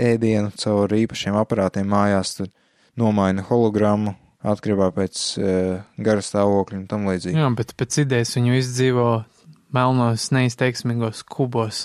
ēdienu 0.00 0.54
caur 0.60 0.92
īpašiem 0.96 1.36
aparātiem 1.40 1.88
mājās, 1.90 2.36
tad 2.40 2.52
nomaina 2.98 3.44
hologrammu 3.46 4.14
atkarībā 4.40 4.88
pēc 4.96 5.20
e, 5.36 5.52
gara 6.00 6.24
stāvokļa 6.24 6.80
un 6.80 6.86
tam 6.90 7.06
līdzīgi. 7.10 7.36
Jā, 7.36 7.50
bet 7.56 7.74
pēc 7.78 8.00
idejas 8.04 8.32
viņu 8.38 8.56
izdzīvo 8.56 9.08
melnos, 9.76 10.30
neizteiksmīgos 10.34 11.22
kubos, 11.28 11.84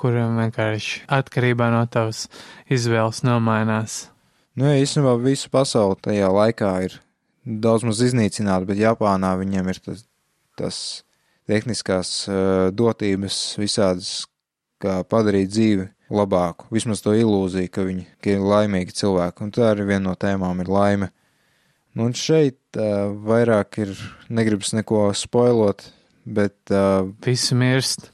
kuriem 0.00 0.38
vienkārši 0.40 1.04
atkarībā 1.12 1.68
no 1.74 1.84
tavas 1.92 2.26
izvēles 2.72 3.22
nomainās. 3.26 4.06
Nu, 4.58 4.66
jā, 4.68 4.82
īstenībā 4.82 5.14
visu 5.22 5.48
pasauli 5.52 6.00
tajā 6.04 6.28
laikā 6.32 6.72
ir 6.88 6.98
daudz 7.44 7.86
maz 7.86 8.02
iznīcināta, 8.04 8.66
bet 8.68 8.80
Japānā 8.80 9.32
viņiem 9.40 9.70
ir 9.72 9.80
tas, 9.84 10.04
tas 10.58 10.76
tehniskās 11.48 12.10
uh, 12.28 12.68
dotības 12.74 13.38
visādas, 13.60 14.26
kā 14.82 15.00
padarīt 15.08 15.50
dzīvi 15.52 15.88
labāku, 16.12 16.68
vismaz 16.74 17.02
to 17.04 17.14
ilūziju, 17.16 17.70
ka 17.72 17.84
viņi 17.86 18.06
ka 18.22 18.34
ir 18.34 18.44
laimīgi 18.44 18.96
cilvēki, 18.98 19.46
un 19.46 19.52
tā 19.54 19.70
arī 19.72 19.88
viena 19.88 20.10
no 20.10 20.14
tēmām 20.18 20.60
ir 20.64 20.70
laime. 20.72 21.08
Nu, 21.92 22.08
un 22.08 22.16
šeit 22.16 22.80
uh, 22.80 23.12
vairāk 23.26 23.82
ir, 23.84 23.92
negribas 24.32 24.72
neko 24.76 25.10
spoilot, 25.16 25.84
bet 26.24 26.72
uh, 26.72 27.08
Visi 27.24 27.56
mirst. 27.58 28.10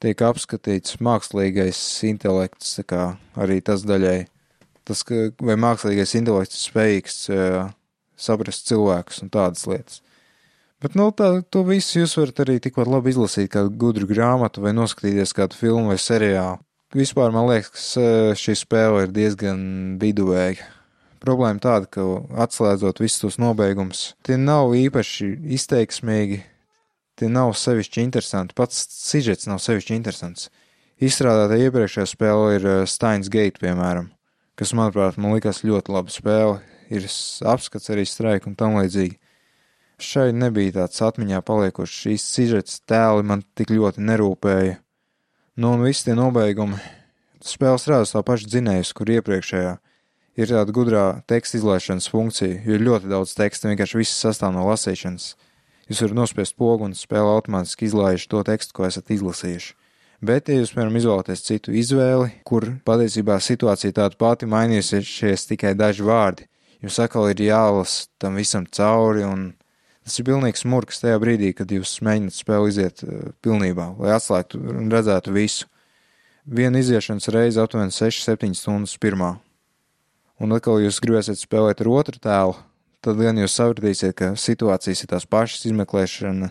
tiek 0.00 0.20
apskatīts 0.24 0.98
mākslīgais 1.04 1.80
intelekts, 2.08 2.78
kā 2.88 3.14
arī 3.40 3.60
tas 3.64 3.84
daļai, 3.88 4.18
tas, 4.88 5.04
ka, 5.04 5.28
vai 5.40 5.58
mākslīgais 5.60 6.16
intelekts 6.20 6.60
ir 6.60 6.64
spējīgs 6.70 7.20
uh, 7.32 7.60
saprast 8.16 8.68
cilvēkus 8.70 9.24
un 9.24 9.32
tādas 9.32 9.68
lietas. 9.68 10.00
Bet, 10.84 10.92
nu, 11.00 11.06
tā, 11.16 11.38
to 11.48 11.62
visu 11.64 12.02
jūs 12.02 12.12
varat 12.18 12.42
arī 12.44 12.58
tikpat 12.60 12.90
labi 12.92 13.08
izlasīt 13.14 13.48
kādu 13.54 13.70
gudru 13.80 14.04
grāmatu 14.04 14.60
vai 14.60 14.74
noskatīties 14.76 15.32
kādu 15.32 15.56
filmu 15.56 15.94
vai 15.94 15.96
seriālu. 15.96 16.58
Vispār 16.92 17.32
man 17.32 17.48
liekas, 17.48 17.86
ka 17.96 18.34
šī 18.36 18.52
spēle 18.60 19.06
ir 19.06 19.14
diezgan 19.16 19.62
viduvēja. 20.02 20.66
Problēma 21.24 21.62
tāda, 21.64 21.88
ka 21.88 22.04
atslēdzot 22.44 23.00
visus 23.00 23.22
tos 23.22 23.40
nobeigumus, 23.40 24.10
tie 24.28 24.36
nav 24.36 24.74
īpaši 24.76 25.30
izteiksmīgi, 25.56 26.42
tie 27.16 27.32
nav 27.32 27.54
sevišķi 27.56 28.04
interesanti. 28.04 28.52
Pats 28.52 28.84
sižets 29.08 29.48
nav 29.48 29.64
sevišķi 29.64 29.96
interesants. 29.96 30.50
Izstrādāta 31.00 31.56
iepriekšējā 31.64 32.10
spēle 32.12 32.54
ir 32.58 32.70
Steins 32.92 33.32
Gate, 33.32 33.56
piemēram, 33.64 34.12
kas, 34.60 34.76
manuprāt, 34.76 35.16
man 35.16 35.32
likās 35.38 35.64
ļoti 35.64 35.96
laba 35.96 36.12
spēle. 36.12 36.60
Ir 36.92 37.08
apskats 37.48 37.88
arī 37.88 38.04
straika 38.04 38.52
un 38.52 38.60
tam 38.60 38.76
līdzīgi. 38.76 39.16
Šai 40.02 40.32
nebija 40.34 40.80
tāds 40.80 41.02
atmiņā 41.06 41.38
paliekošs 41.46 42.00
šīs 42.04 42.26
sižets 42.26 42.80
tēli 42.88 43.22
man 43.26 43.44
tik 43.54 43.70
ļoti 43.70 44.02
nerūpēja. 44.02 44.80
Nu, 45.54 45.76
un 45.76 45.84
visi 45.86 46.08
tie 46.08 46.16
nobeigumi. 46.18 46.80
Spēles 47.44 47.86
rāda 47.86 48.08
tā 48.10 48.22
paša 48.26 48.48
dzinējus, 48.50 48.90
kur 48.96 49.12
iepriekšējā 49.14 49.74
ir 50.40 50.50
tāda 50.50 50.74
gudrā 50.74 51.04
teksta 51.30 51.60
izlaišanas 51.60 52.10
funkcija, 52.10 52.62
jo 52.66 52.74
ir 52.74 52.84
ļoti 52.88 53.10
daudz 53.12 53.36
teksta, 53.38 53.70
vienkārši 53.70 54.00
viss 54.00 54.18
sastāv 54.18 54.54
no 54.56 54.66
lasīšanas. 54.66 55.34
Jūs 55.86 56.00
varat 56.00 56.18
nospiest 56.18 56.56
pogu 56.58 56.88
un 56.88 56.96
spēle 56.96 57.30
automātiski 57.36 57.86
izlaiž 57.86 58.26
to 58.32 58.42
tekstu, 58.46 58.74
ko 58.74 58.88
esat 58.88 59.12
izlasījuši. 59.14 59.74
Bet, 60.24 60.48
ja 60.48 60.56
jūs, 60.56 60.72
piemēram, 60.72 60.96
izvēlaties 60.96 61.44
citu 61.44 61.74
izvēli, 61.76 62.30
kur 62.48 62.70
patiesībā 62.88 63.36
situācija 63.44 63.94
tāda 63.98 64.16
pati 64.18 64.48
mainījusies 64.48 65.44
tikai 65.50 65.74
daži 65.76 66.06
vārdi, 66.06 66.48
jums 66.80 66.98
atkal 67.02 67.28
ir 67.30 67.42
jālasa 67.44 68.08
tam 68.22 68.40
visam 68.40 68.64
cauri, 68.64 69.26
un 69.28 69.50
tas 70.04 70.18
ir 70.20 70.26
pilnīgs 70.28 70.66
murgs 70.68 71.00
tajā 71.02 71.18
brīdī, 71.22 71.54
kad 71.56 71.70
jūs 71.72 71.96
mēģināt 72.04 72.36
spēli 72.36 72.72
iziet 72.72 73.02
uh, 73.04 73.30
pilnībā, 73.44 73.94
lai 74.00 74.12
atslēgtu 74.16 74.60
un 74.60 74.92
redzētu 74.92 75.34
visu. 75.34 75.70
Viena 76.44 76.82
iziešanas 76.82 77.30
reize 77.32 77.62
aptuveni 77.62 77.94
6-7 77.94 78.52
stundas 78.58 78.98
pirmā. 79.00 79.38
Un 80.42 80.52
atkal 80.52 80.82
jūs 80.82 81.00
gribēsiet 81.00 81.40
spēlēt 81.40 81.80
ar 81.80 81.88
otru 81.88 82.20
tēlu, 82.20 82.56
tad 83.04 83.20
gan 83.20 83.38
jūs 83.40 83.54
sapratīsiet, 83.56 84.16
ka 84.18 84.32
situācijas 84.36 85.04
ir 85.04 85.10
tās 85.14 85.24
pašas 85.30 85.64
izmeklēšana, 85.70 86.50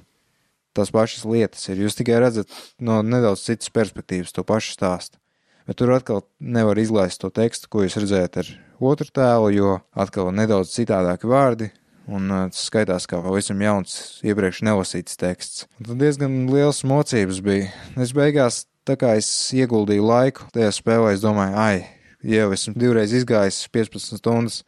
tās 0.74 0.94
pašas 0.94 1.28
lietas 1.30 1.68
ir. 1.70 1.84
Jūs 1.86 2.00
tikai 2.00 2.22
redzat 2.24 2.50
no 2.82 3.02
nedaudz 3.06 3.46
citas 3.46 3.70
perspektīvas 3.74 4.34
to 4.34 4.46
pašu 4.48 4.74
stāstu. 4.78 5.20
Bet 5.68 5.78
tur 5.80 5.94
atkal 5.96 6.26
nevar 6.40 6.80
izlaist 6.82 7.22
to 7.22 7.30
tekstu, 7.32 7.70
ko 7.72 7.86
jūs 7.86 7.96
redzējat 8.02 8.42
ar 8.42 8.50
otru 8.84 9.08
tēlu, 9.16 9.54
jo 9.56 9.78
atkal 9.96 10.34
nedaudz 10.36 10.74
citādāki 10.74 11.30
vārdi, 11.30 11.70
Un 12.12 12.28
tas 12.52 12.66
skaitās 12.68 13.06
kā 13.08 13.22
pavisam 13.24 13.62
jauns, 13.64 13.96
iepriekš 14.28 14.64
nelasīts 14.68 15.16
teksts. 15.20 15.68
Tad 15.80 16.02
diezgan 16.02 16.50
liels 16.52 16.82
mocības 16.88 17.40
bija. 17.46 17.70
Es 17.96 18.12
beigās, 18.16 18.66
tā 18.84 18.98
kā 19.00 19.14
es 19.20 19.30
ieguldīju 19.56 20.04
laiku 20.04 20.50
tajā 20.56 20.74
spēlē, 20.76 21.14
es 21.16 21.24
domāju, 21.24 21.56
ai, 21.56 21.86
jau 22.28 22.50
esmu 22.56 22.76
divreiz 22.80 23.14
izgājis 23.16 23.62
15 23.72 24.20
stundas, 24.20 24.60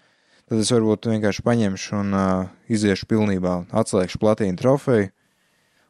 tad 0.47 0.63
es 0.63 0.71
varbūt 0.71 1.09
vienkārši 1.11 1.43
paņemšu 1.43 1.99
un 1.99 2.15
uh, 2.15 2.47
iziešu 2.71 3.09
pilnībā, 3.11 3.57
atslēgšu 3.83 4.21
platīnu 4.23 4.61
trofeju. 4.61 5.11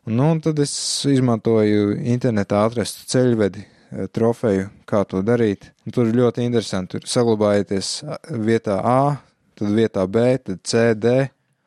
Un, 0.06 0.18
nu, 0.18 0.32
un 0.34 0.42
tad 0.42 0.60
es 0.62 0.74
izmantoju 1.10 1.96
internetā 2.14 2.66
atrastu 2.66 3.06
ceļvedi 3.10 3.66
trofeju, 4.14 4.68
kā 4.90 5.04
to 5.10 5.22
darīt. 5.26 5.72
Un 5.86 5.96
tur 5.96 6.10
ir 6.10 6.18
ļoti 6.20 6.46
interesanti. 6.46 6.98
Tur 6.98 7.10
saglabājieties 7.10 7.92
vietā 8.46 8.80
A, 8.82 9.00
tad 9.58 9.74
vietā 9.74 10.06
B, 10.10 10.28
tad 10.42 10.62
C, 10.68 10.92
D, 10.98 11.16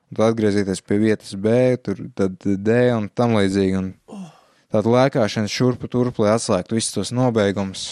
un 0.08 0.16
tad 0.16 0.32
atgriezieties 0.32 0.82
pie 0.84 0.98
vietas 1.02 1.34
B, 1.36 1.76
tur 1.82 2.00
tad 2.16 2.36
D 2.42 2.78
un 2.94 3.08
tam 3.08 3.36
līdzīgi. 3.36 3.80
Un 3.80 3.92
tāda 4.72 4.94
lēkāšana 4.94 5.50
šurpu 5.52 5.90
turpu, 5.92 6.24
lai 6.24 6.36
atslēgtu 6.36 6.78
visus 6.78 6.94
tos 6.96 7.12
nobeigumus. 7.14 7.86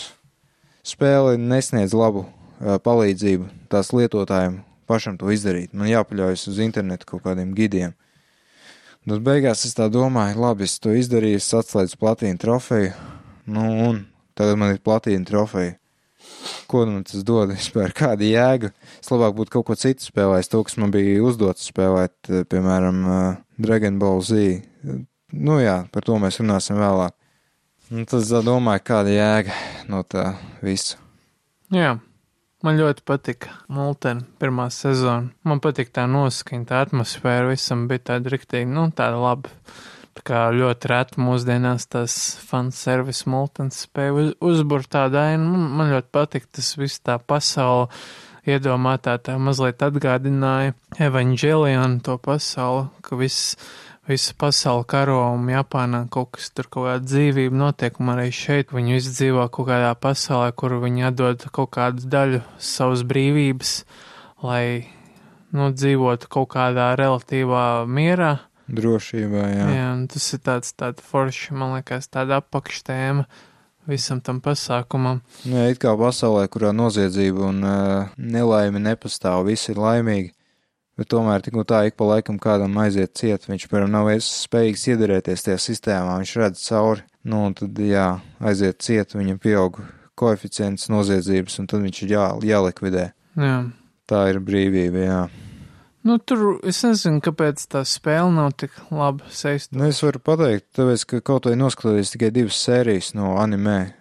Spēle 0.86 1.36
nesniedz 1.40 1.96
labu 1.96 2.24
uh, 2.26 2.76
palīdzību 2.82 3.68
tās 3.72 3.92
lietotājiem 3.92 4.60
pašam 4.86 5.16
to 5.18 5.30
izdarīt. 5.34 5.74
Man 5.74 5.90
jāpaļaujas 5.90 6.46
uz 6.52 6.60
internetu 6.62 7.08
kaut 7.10 7.24
kādiem 7.26 7.54
gidiem. 7.56 7.96
Tad 9.06 9.22
beigās 9.22 9.62
es 9.66 9.74
tā 9.78 9.86
domāju, 9.92 10.40
labi, 10.42 10.66
es 10.66 10.80
to 10.82 10.94
izdarīju, 10.94 11.38
es 11.38 11.52
atslēdzu 11.54 11.98
platīnu 12.00 12.40
trofeju, 12.42 12.94
nu 13.54 13.66
un 13.84 14.00
tagad 14.34 14.58
man 14.58 14.72
ir 14.74 14.80
platīna 14.82 15.26
trofeja 15.28 15.76
ko 16.70 16.84
man 16.86 17.04
tas 17.06 17.24
dod 17.26 17.52
vispār, 17.54 17.94
kāda 17.96 18.26
jēga. 18.26 18.72
Es 19.00 19.10
labāk 19.12 19.36
būtu 19.38 19.56
kaut 19.56 19.68
ko 19.70 19.76
citu 19.78 20.06
spēlējis, 20.06 20.50
to, 20.52 20.62
kas 20.66 20.78
man 20.80 20.94
bija 20.94 21.22
uzdots 21.24 21.68
spēlēt, 21.70 22.16
eh, 22.30 22.44
piemēram, 22.44 23.04
eh, 23.12 23.36
Dragon 23.58 23.98
Ball 23.98 24.22
Z. 24.22 24.62
Nu 25.32 25.58
jā, 25.60 25.90
par 25.92 26.02
to 26.02 26.18
mēs 26.22 26.40
runāsim 26.40 26.78
vēlāk. 26.80 27.12
Un 27.90 28.06
tas 28.06 28.30
domāju, 28.30 28.82
kāda 28.82 29.12
jēga 29.14 29.54
no 29.88 30.02
tā 30.02 30.36
visa. 30.62 30.96
Jā, 31.70 32.00
man 32.62 32.78
ļoti 32.78 33.04
patika 33.06 33.50
Multena 33.68 34.24
pirmā 34.40 34.66
sezona. 34.74 35.30
Man 35.44 35.60
patika 35.60 36.00
tā 36.00 36.06
noskaņa, 36.10 36.66
tā 36.66 36.80
atmosfēra 36.86 37.50
visam 37.52 37.86
bija 37.90 38.10
tāda 38.10 38.32
riktīgi, 38.34 38.66
nu, 38.66 38.88
tāda 38.90 39.20
laba. 39.22 39.50
Tā 40.16 40.22
kā 40.24 40.44
ļoti 40.54 40.88
reti 40.88 41.20
mūsdienās 41.20 41.84
tas 41.92 42.14
fanservice 42.48 43.28
multens 43.28 43.82
spēja 43.84 44.14
uz, 44.16 44.30
uzburt 44.40 44.88
tādu 44.92 45.20
ainu. 45.20 45.58
Man 45.76 45.92
ļoti 45.92 46.08
patīk 46.14 46.48
tas 46.56 46.72
viss 46.80 47.02
tā 47.04 47.18
pasaule 47.20 47.90
iedomātā 48.46 49.16
tā 49.20 49.36
mazliet 49.42 49.82
atgādināja 49.82 50.74
Evangelionu 51.02 52.00
to 52.06 52.16
pasauli, 52.22 52.86
ka 53.04 53.18
viss, 53.18 53.56
visa 54.08 54.34
pasaule 54.38 54.86
karo 54.88 55.18
un 55.34 55.48
Japānā 55.50 56.04
kaut 56.12 56.36
kas 56.36 56.52
tur 56.54 56.70
kaut 56.70 56.88
kāda 56.88 57.04
dzīvība 57.10 57.60
notiek, 57.66 58.00
un 58.00 58.14
arī 58.14 58.30
šeit 58.34 58.74
viņi 58.74 58.98
visi 58.98 59.14
dzīvo 59.18 59.48
kaut 59.52 59.68
kādā 59.70 59.92
pasaulē, 59.98 60.52
kur 60.56 60.78
viņi 60.82 61.08
atdod 61.10 61.48
kaut 61.50 61.74
kādu 61.76 62.08
daļu 62.12 62.42
savas 62.62 63.02
brīvības, 63.06 63.78
lai, 64.46 64.86
nu, 65.52 65.72
dzīvotu 65.74 66.30
kaut 66.30 66.54
kādā 66.54 66.92
relatīvā 66.98 67.66
mierā 67.90 68.36
drošībā. 68.68 69.44
Jā, 69.52 69.66
jā 69.74 69.90
tas 70.12 70.30
ir 70.34 70.42
tāds, 70.46 70.72
tāds 70.78 71.04
forši, 71.06 71.54
man 71.56 71.76
liekas, 71.76 72.08
tāda 72.12 72.40
apakštēma 72.42 73.26
visam 73.86 74.20
tam 74.24 74.40
pasākumam. 74.42 75.20
Jā, 75.46 75.68
it 75.70 75.80
kā 75.82 75.92
pasaulē, 75.98 76.46
kurā 76.50 76.72
noziedzība 76.74 77.46
un 77.50 77.62
uh, 77.62 78.16
nelaime 78.18 78.82
nepastāv, 78.82 79.46
visi 79.46 79.72
ir 79.72 79.82
laimīgi. 79.82 80.32
Bet 80.96 81.10
tomēr 81.12 81.42
tik 81.44 81.58
un 81.60 81.66
tā 81.68 81.82
ik 81.86 81.98
pa 82.00 82.06
laikam 82.08 82.38
kādam 82.40 82.78
aiziet 82.80 83.12
ciet, 83.20 83.44
viņš, 83.44 83.66
piemēram, 83.68 83.92
nav 83.92 84.08
spējīgs 84.24 84.86
iedarēties 84.94 85.44
tajā 85.44 85.58
sistēmā, 85.60 86.14
viņš 86.22 86.32
redz 86.40 86.62
cauri, 86.70 87.04
nu, 87.28 87.42
un 87.50 87.56
tad, 87.58 87.76
jā, 87.84 88.06
aiziet 88.40 88.80
ciet, 88.80 89.12
viņam 89.12 89.40
pieaug 89.42 89.82
koeficients 90.16 90.88
noziedzības, 90.88 91.58
un 91.60 91.68
tad 91.68 91.84
viņš 91.84 92.00
ir 92.06 92.14
jā, 92.16 92.30
jālikvidē. 92.48 93.10
Jā. 93.36 93.58
Tā 94.08 94.22
ir 94.32 94.40
brīvība, 94.40 95.04
jā. 95.04 95.20
Nu, 96.06 96.20
tur 96.22 96.60
es 96.66 96.78
nezinu, 96.86 97.18
kāpēc 97.24 97.64
tā 97.72 97.80
spēle 97.88 98.30
nav 98.30 98.52
tik 98.60 98.74
labi 98.94 99.26
saistīta. 99.34 99.78
Nu, 99.80 99.88
es 99.90 99.98
varu 100.04 100.20
pateikt, 100.22 100.68
tāpēc, 100.78 101.02
ka 101.10 101.18
kaut 101.32 101.48
vai 101.48 101.56
noskatoties 101.58 102.12
tikai 102.12 102.28
divas 102.34 102.58
sērijas 102.62 103.08
no 103.18 103.32
anime, 103.42 103.96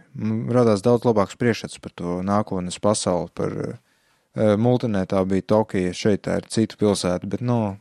radās 0.53 0.83
daudz 0.85 1.07
labāks 1.07 1.39
priekšstats 1.39 1.81
par 1.81 1.95
to 1.97 2.19
nākotnes 2.27 2.77
pasauli, 2.83 3.31
par 3.33 3.55
uh, 3.57 3.79
multinē 4.61 5.01
tā 5.09 5.23
bija 5.25 5.47
Tokija, 5.55 5.95
šeit 5.97 6.27
tā 6.27 6.35
ir 6.41 6.49
cita 6.53 6.77
pilsēta, 6.77 7.25
bet, 7.31 7.41
nu, 7.41 7.79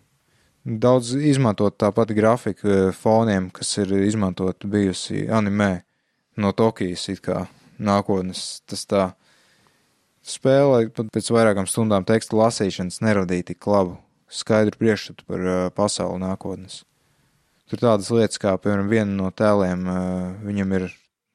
daudz 0.64 1.12
izmantot 1.18 1.76
tā 1.76 1.90
pati 1.92 2.16
grafika 2.16 2.70
uh, 2.70 2.94
foniem, 2.96 3.50
kas 3.52 3.74
ir 3.82 3.92
izmantot 4.06 4.64
bijusi 4.64 5.26
anime 5.28 5.82
no 6.40 6.54
Tokijas, 6.56 7.10
it 7.12 7.20
kā 7.28 7.44
nākotnes, 7.76 8.62
tas 8.64 8.88
tā 8.88 9.04
spēle 10.24 10.88
pēc 11.12 11.28
vairākām 11.36 11.68
stundām 11.68 12.08
teksta 12.08 12.40
lasīšanas 12.40 13.02
neradīja 13.04 13.50
tik 13.52 13.68
labu 13.68 13.98
skaidru 14.34 14.80
priekšstatu 14.80 15.26
par 15.28 15.44
uh, 15.46 15.60
pasauli 15.74 16.22
nākotnes. 16.24 16.82
Tur 17.70 17.80
tādas 17.80 18.10
lietas, 18.12 18.40
kā, 18.42 18.56
piemēram, 18.60 18.90
viena 18.90 19.12
no 19.16 19.30
tēliem, 19.34 19.86
uh, 19.88 20.32
viņam 20.44 20.74
ir 20.80 20.88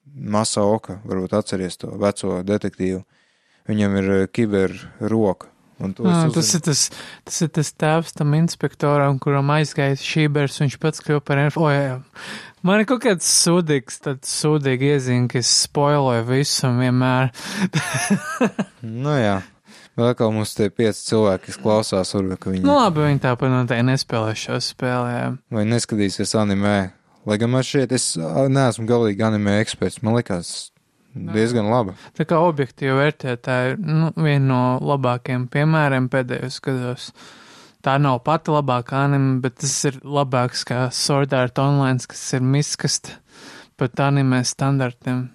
masa 0.09 0.65
oka, 0.67 0.99
varbūt 1.07 1.37
atceries 1.37 1.79
to 1.79 1.93
veco 2.01 2.41
detektīvu, 2.45 3.01
viņam 3.69 3.97
ir 4.01 4.11
uh, 4.15 4.27
kiber 4.31 4.75
roka. 4.99 5.49
À, 5.79 6.27
tas, 6.33 6.49
ir 6.57 6.59
tas, 6.59 6.79
tas 7.23 7.37
ir 7.45 7.51
tas 7.55 7.69
tēvs 7.71 8.11
tam 8.17 8.33
inspektoram, 8.35 9.15
kuram 9.23 9.47
aizgāja 9.55 9.95
šībers, 9.95 10.57
viņš 10.59 10.75
pats 10.81 10.99
kļuva 11.05 11.23
par 11.23 11.39
info. 11.39 11.69
Man 12.67 12.81
ir 12.81 12.87
kaut 12.89 13.05
kāds 13.05 13.29
sūdīgs, 13.45 14.01
tāds 14.03 14.33
sūdīgi 14.41 14.89
iezīme, 14.97 15.29
ka 15.31 15.39
es 15.39 15.53
spoiloju 15.63 16.25
visam 16.27 16.81
vienmēr. 16.83 17.31
nu 19.05 19.15
jā. 19.15 19.37
Kā 19.99 20.29
mums 20.31 20.55
tie 20.55 20.69
pieci 20.71 21.09
cilvēki, 21.09 21.57
klausās, 21.63 22.13
varbūt 22.15 22.47
viņi. 22.53 22.63
Nu, 22.63 22.77
labi, 22.77 23.03
viņi 23.03 23.23
tāpat 23.25 23.51
noteikti 23.51 23.87
nespēlē 23.89 24.35
šo 24.39 24.59
spēli. 24.63 25.13
Jā. 25.15 25.27
Vai 25.51 25.65
neskatīsies 25.67 26.35
anime. 26.39 26.77
Lai 27.27 27.35
gan 27.41 27.51
man 27.51 27.65
šķiet, 27.67 27.91
es 27.93 28.13
neesmu 28.17 28.87
galīgi 28.89 29.25
anime 29.27 29.57
eksperts, 29.59 29.99
man 30.05 30.15
likās 30.15 30.71
diezgan 31.13 31.67
labi. 31.69 31.95
Tā 32.17 32.25
kā 32.29 32.39
objektīvi 32.45 32.95
vērtēt, 32.95 33.43
tā 33.45 33.57
ir 33.71 33.77
nu, 33.81 34.11
viena 34.15 34.45
no 34.47 34.61
labākajiem 34.93 35.47
piemēriem 35.51 36.09
pēdējos 36.11 36.59
gados. 36.65 37.09
Tā 37.85 37.95
nav 38.01 38.21
pati 38.25 38.51
labākā 38.51 39.05
anime, 39.07 39.37
bet 39.43 39.59
tas 39.61 39.75
ir 39.87 39.99
labāks 40.03 40.65
kā 40.67 40.87
Sword 40.95 41.35
Art 41.35 41.59
Online, 41.63 41.99
kas 42.11 42.23
ir 42.35 42.43
miskast 42.43 43.13
pat 43.79 44.01
anime 44.03 44.41
standartiem. 44.43 45.29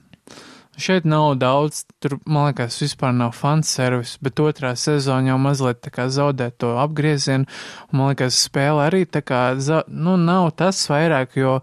Šeit 0.77 1.05
nav 1.07 1.37
daudz, 1.39 1.85
tur, 2.03 2.17
man 2.27 2.49
liekas, 2.49 2.81
vispār 2.83 3.13
nav 3.15 3.35
fanservis, 3.39 4.17
bet 4.25 4.41
otrā 4.43 4.73
sezona 4.79 5.31
jau 5.31 5.39
mazliet 5.39 5.81
tā 5.85 5.93
kā 5.95 6.09
zaudē 6.11 6.49
to 6.59 6.73
apgriezienu, 6.83 7.47
un 7.93 8.01
man 8.01 8.11
liekas, 8.11 8.41
spēle 8.49 8.83
arī 8.83 9.05
tā 9.07 9.23
kā, 9.23 9.43
nu, 9.87 10.17
nav 10.19 10.51
tas 10.59 10.81
vairāk, 10.91 11.37
jo, 11.39 11.61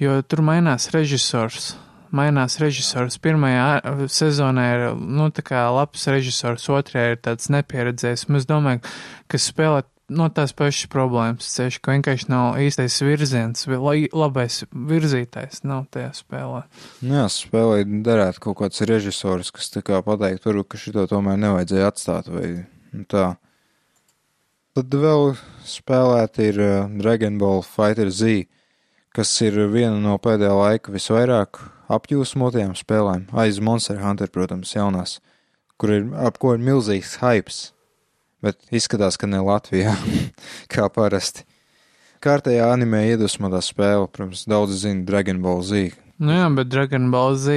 jo 0.00 0.16
tur 0.24 0.44
mainās 0.48 0.88
režisors. 0.96 1.74
Mainās 2.14 2.60
režisors. 2.62 3.18
Pirmajā 3.18 4.06
sezonā 4.12 4.64
ir, 4.70 4.84
nu, 4.94 5.26
tā 5.34 5.42
kā 5.44 5.64
labs 5.74 6.06
režisors, 6.08 6.68
otrajā 6.70 7.16
ir 7.16 7.18
tāds 7.26 7.50
nepieredzējis. 7.50 8.28
Es 8.38 8.46
domāju, 8.46 8.84
ka 9.26 9.40
spēlēt 9.42 9.88
no 10.16 10.28
tās 10.32 10.54
pašas 10.56 10.88
problēmas 10.92 11.48
ceļš, 11.54 11.78
ka 11.82 11.94
vienkārši 11.94 12.28
nav 12.32 12.58
īstais 12.62 12.96
virziens, 13.04 13.66
labais 13.68 14.62
virzītājs 14.72 15.64
nav 15.66 15.86
tajā 15.94 16.12
spēlē. 16.16 16.62
Nu 17.04 17.18
jā, 17.20 17.26
spēlē 17.32 17.82
derētu 18.06 18.42
kaut 18.46 18.60
kāds 18.62 18.84
režisors, 18.88 19.52
kas 19.54 19.72
tā 19.74 19.84
kā 19.86 20.00
pateikt, 20.06 20.46
varbūt, 20.46 20.70
ka 20.72 20.80
šito 20.80 21.06
tomēr 21.10 21.40
nevajadzēja 21.42 21.90
atstāt 21.92 22.30
vai 22.32 22.48
nu 22.94 23.06
tā. 23.10 23.34
Tad 24.74 24.96
vēl 25.04 25.36
spēlēt 25.70 26.40
ir 26.42 26.58
uh, 26.58 26.72
Dragon 26.98 27.38
Ball 27.38 27.62
Fighter 27.62 28.10
Z, 28.10 28.48
kas 29.14 29.30
ir 29.46 29.60
viena 29.70 30.00
no 30.02 30.16
pēdējā 30.18 30.56
laika 30.58 30.94
visvairāk 30.94 31.60
apjūsmotajām 31.94 32.74
spēlēm, 32.78 33.28
aiz 33.38 33.60
Monster 33.62 34.00
Hunter, 34.02 34.32
protams, 34.32 34.72
jaunās, 34.74 35.20
kur 35.78 35.92
ir 35.94 36.10
ap 36.18 36.40
ko 36.42 36.56
ir 36.56 36.64
milzīgs 36.64 37.18
hypes 37.22 37.73
bet 38.44 38.60
izskatās, 38.74 39.18
ka 39.20 39.28
ne 39.30 39.42
Latvijā, 39.44 39.96
kā 40.72 40.88
parasti. 40.92 41.46
Kārtējā 42.24 42.70
anime 42.72 43.02
iedvesmotā 43.10 43.60
spēle, 43.64 44.08
protams, 44.08 44.46
daudz 44.48 44.78
zina 44.84 45.04
Dragon 45.04 45.42
Ball 45.44 45.60
Z. 45.66 45.92
Nu 46.22 46.30
jā, 46.30 46.44
bet 46.54 46.68
Dragon 46.70 47.08
Ball 47.10 47.34
Z 47.36 47.56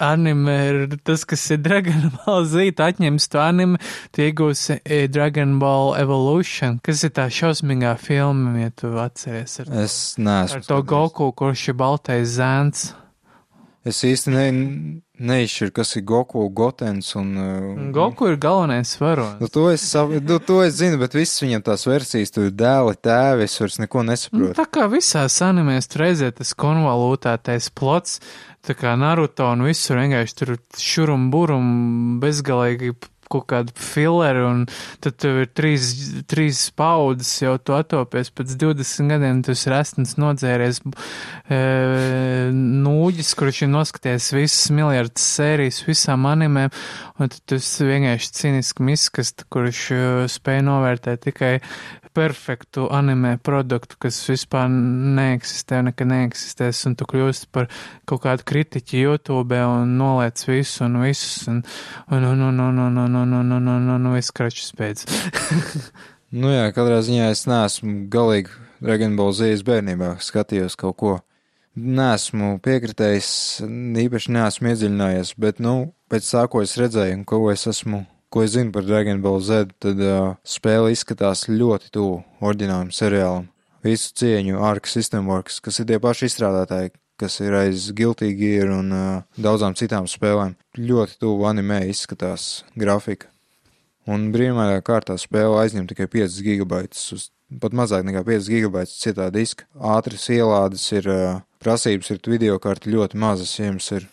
anime 0.00 0.54
ir 0.70 0.96
tas, 1.04 1.26
kas 1.28 1.44
ir 1.52 1.60
Dragon 1.62 2.08
Ball 2.16 2.46
Z. 2.48 2.72
Tu 2.78 2.86
atņems 2.86 3.28
to 3.30 3.42
anime, 3.42 3.80
tu 4.10 4.24
iegūsi 4.24 4.78
e, 4.80 5.04
Dragon 5.12 5.58
Ball 5.62 5.92
Evolution, 6.00 6.80
kas 6.84 7.04
ir 7.06 7.12
tā 7.18 7.28
šausmīgā 7.30 7.92
filma, 8.00 8.56
ja 8.64 8.72
tu 8.74 8.94
atceries. 9.02 9.60
Ar, 9.62 9.70
es 9.84 9.98
neesmu. 10.18 10.62
Ar 10.62 10.66
to 10.70 10.80
Goku, 10.94 11.28
kurš 11.36 11.68
ir 11.70 11.78
baltais 11.84 12.34
zēns. 12.38 12.88
Es 13.84 13.98
īsti 14.06 14.30
ne, 14.30 14.42
neizšķiru, 15.26 15.72
kas 15.74 15.96
ir 15.98 16.04
Goku, 16.06 16.44
Gotens 16.54 17.08
un. 17.18 17.32
Uh, 17.34 17.80
Goku 17.94 18.28
ir 18.30 18.36
galvenais 18.38 18.92
varonis. 19.00 19.40
Nu, 19.42 19.48
to, 19.50 19.64
es, 19.74 19.82
sav- 19.90 20.12
nu, 20.22 20.36
to 20.38 20.60
es 20.62 20.76
zinu, 20.78 21.00
bet 21.00 21.16
visas 21.18 21.42
viņam 21.42 21.64
tās 21.66 21.82
versijas, 21.90 22.30
tur 22.30 22.46
ir 22.46 22.54
dēli, 22.54 22.94
tēvi, 23.02 23.48
es 23.48 23.58
vairs 23.58 23.80
neko 23.82 24.04
Nu, 24.04 24.12
nesaprotu. 24.12 24.54
tā 24.60 24.68
kā 24.70 24.86
visās 24.92 25.40
animēs 25.42 25.90
tur 25.90 26.04
reizē 26.06 26.30
tas 26.38 26.54
konvalūtētais 26.54 27.72
plots, 27.74 28.20
tā 28.62 28.78
kā 28.78 28.94
Naruto 28.98 29.50
un 29.50 29.66
visur 29.66 29.98
vienkārši 29.98 30.38
tur 30.44 30.54
šurum 30.78 31.30
burum 31.34 32.20
bezgalīgi 32.22 32.94
kaut 33.32 33.46
kādu 33.52 33.74
fileri, 33.78 34.42
un 34.46 34.64
tad 35.02 35.18
tev 35.22 35.42
ir 35.44 35.50
trīs, 35.56 35.88
trīs 36.30 36.62
paudzes 36.78 37.32
jau 37.42 37.56
tu 37.58 37.76
atopies 37.76 38.32
pēc 38.34 38.56
20 38.60 39.12
gadiem, 39.12 39.42
tu 39.44 39.54
esi 39.56 39.72
restns 39.72 40.16
nodzēries 40.20 40.82
e, 40.82 41.60
nūģis, 42.52 43.34
kurš 43.38 43.64
ir 43.66 43.72
noskaties 43.72 44.30
visas 44.36 44.70
miljardus 44.74 45.26
sērijas 45.38 45.82
visām 45.88 46.28
animēm, 46.30 46.72
un 47.18 47.32
tad 47.32 47.40
tu 47.48 47.60
esi 47.60 47.88
vienkārši 47.88 48.32
cīniski 48.38 48.88
miskast, 48.88 49.46
kurš 49.52 49.84
e, 49.96 50.02
spēj 50.32 50.64
novērtēt 50.68 51.26
tikai 51.30 51.54
perfektu 52.14 52.86
anime 52.92 53.36
produktu, 53.42 53.98
kas 54.02 54.20
vispār 54.30 54.68
neeksistē, 54.68 55.82
nekad 55.88 56.10
neeksistēs, 56.12 56.84
un 56.88 56.96
tu 56.98 57.08
kļūsti 57.08 57.50
par 57.54 57.68
kaut 58.08 58.24
kādu 58.26 58.46
kritiķi 58.48 59.04
YouTube 59.04 59.58
un 59.66 59.96
noliec 59.98 60.44
visu 60.48 60.86
un 60.86 61.00
visus, 61.02 61.48
un, 61.50 61.62
un, 62.12 62.30
un, 62.32 62.46
un, 62.48 62.62
un, 62.68 62.80
un, 62.86 63.02
un, 63.04 63.20
un, 63.22 63.36
un, 63.40 63.52
un, 63.52 63.68
un, 63.74 63.92
un, 63.96 64.08
un 64.10 64.16
viss 64.16 64.34
kračs 64.34 64.72
pēc. 64.78 65.06
Nu 66.32 66.48
jā, 66.48 66.64
katrā 66.72 67.02
ziņā 67.04 67.26
es 67.28 67.44
neesmu 67.44 68.06
galīgi 68.12 68.54
Dragon 68.82 69.18
Ball 69.18 69.34
Z 69.36 69.52
es 69.52 69.62
bērnībā 69.66 70.14
skatījos 70.24 70.78
kaut 70.80 70.96
ko. 70.98 71.12
Nesmu 71.72 72.58
piekritējis, 72.64 73.28
īpaši 74.02 74.32
neesmu 74.34 74.72
iedziļinājies, 74.72 75.34
bet, 75.40 75.60
nu, 75.64 75.92
pēc 76.12 76.26
tā, 76.28 76.42
ko 76.52 76.60
es 76.64 76.74
redzēju 76.80 77.14
un 77.20 77.22
ko 77.28 77.38
es 77.52 77.64
esmu, 77.70 78.02
ko 78.32 78.42
es 78.42 78.54
zinu 78.54 78.72
par 78.72 78.86
Dragon 78.88 79.20
Ball 79.20 79.42
Z, 79.44 79.74
tad 79.82 80.00
uh, 80.00 80.34
spēle 80.48 80.92
izskatās 80.94 81.44
ļoti 81.50 81.90
tuvu 81.92 82.22
oriģinālam 82.40 82.88
seriālam. 82.94 83.50
Visu 83.84 84.14
cieņu 84.16 84.62
Ark 84.64 84.88
System 84.88 85.28
Works, 85.28 85.58
kas 85.60 85.82
ir 85.82 85.90
tie 85.90 85.98
paši 86.00 86.30
izstrādātāji, 86.30 86.94
kas 87.20 87.36
ir 87.44 87.52
aiz 87.58 87.90
Guilty 87.98 88.30
Gear 88.38 88.72
un 88.72 88.88
uh, 88.96 89.20
daudzām 89.36 89.76
citām 89.76 90.08
spēlēm. 90.08 90.56
Ļoti 90.80 91.20
tuvu 91.20 91.44
animē 91.50 91.82
izskatās 91.90 92.64
grafika. 92.78 93.28
Un 94.08 94.30
brīnumainā 94.34 94.80
kārtā 94.86 95.18
spēle 95.20 95.60
aizņem 95.60 95.86
tikai 95.92 96.08
5 96.10 96.40
gigabaitus, 96.46 97.04
uz 97.14 97.28
pat 97.60 97.76
mazāk 97.76 98.06
nekā 98.08 98.24
5 98.26 98.48
gigabaitus 98.50 98.96
cietā 99.02 99.28
diska. 99.34 99.68
Ātras 99.76 100.24
ielādes 100.32 100.88
ir, 100.96 101.10
uh, 101.12 101.42
prasības 101.62 102.14
ir 102.14 102.22
video 102.32 102.56
karti 102.62 102.96
ļoti 102.96 103.20
mazas, 103.20 103.58
ja 103.60 103.68
jums 103.68 103.92
ir 103.92 104.08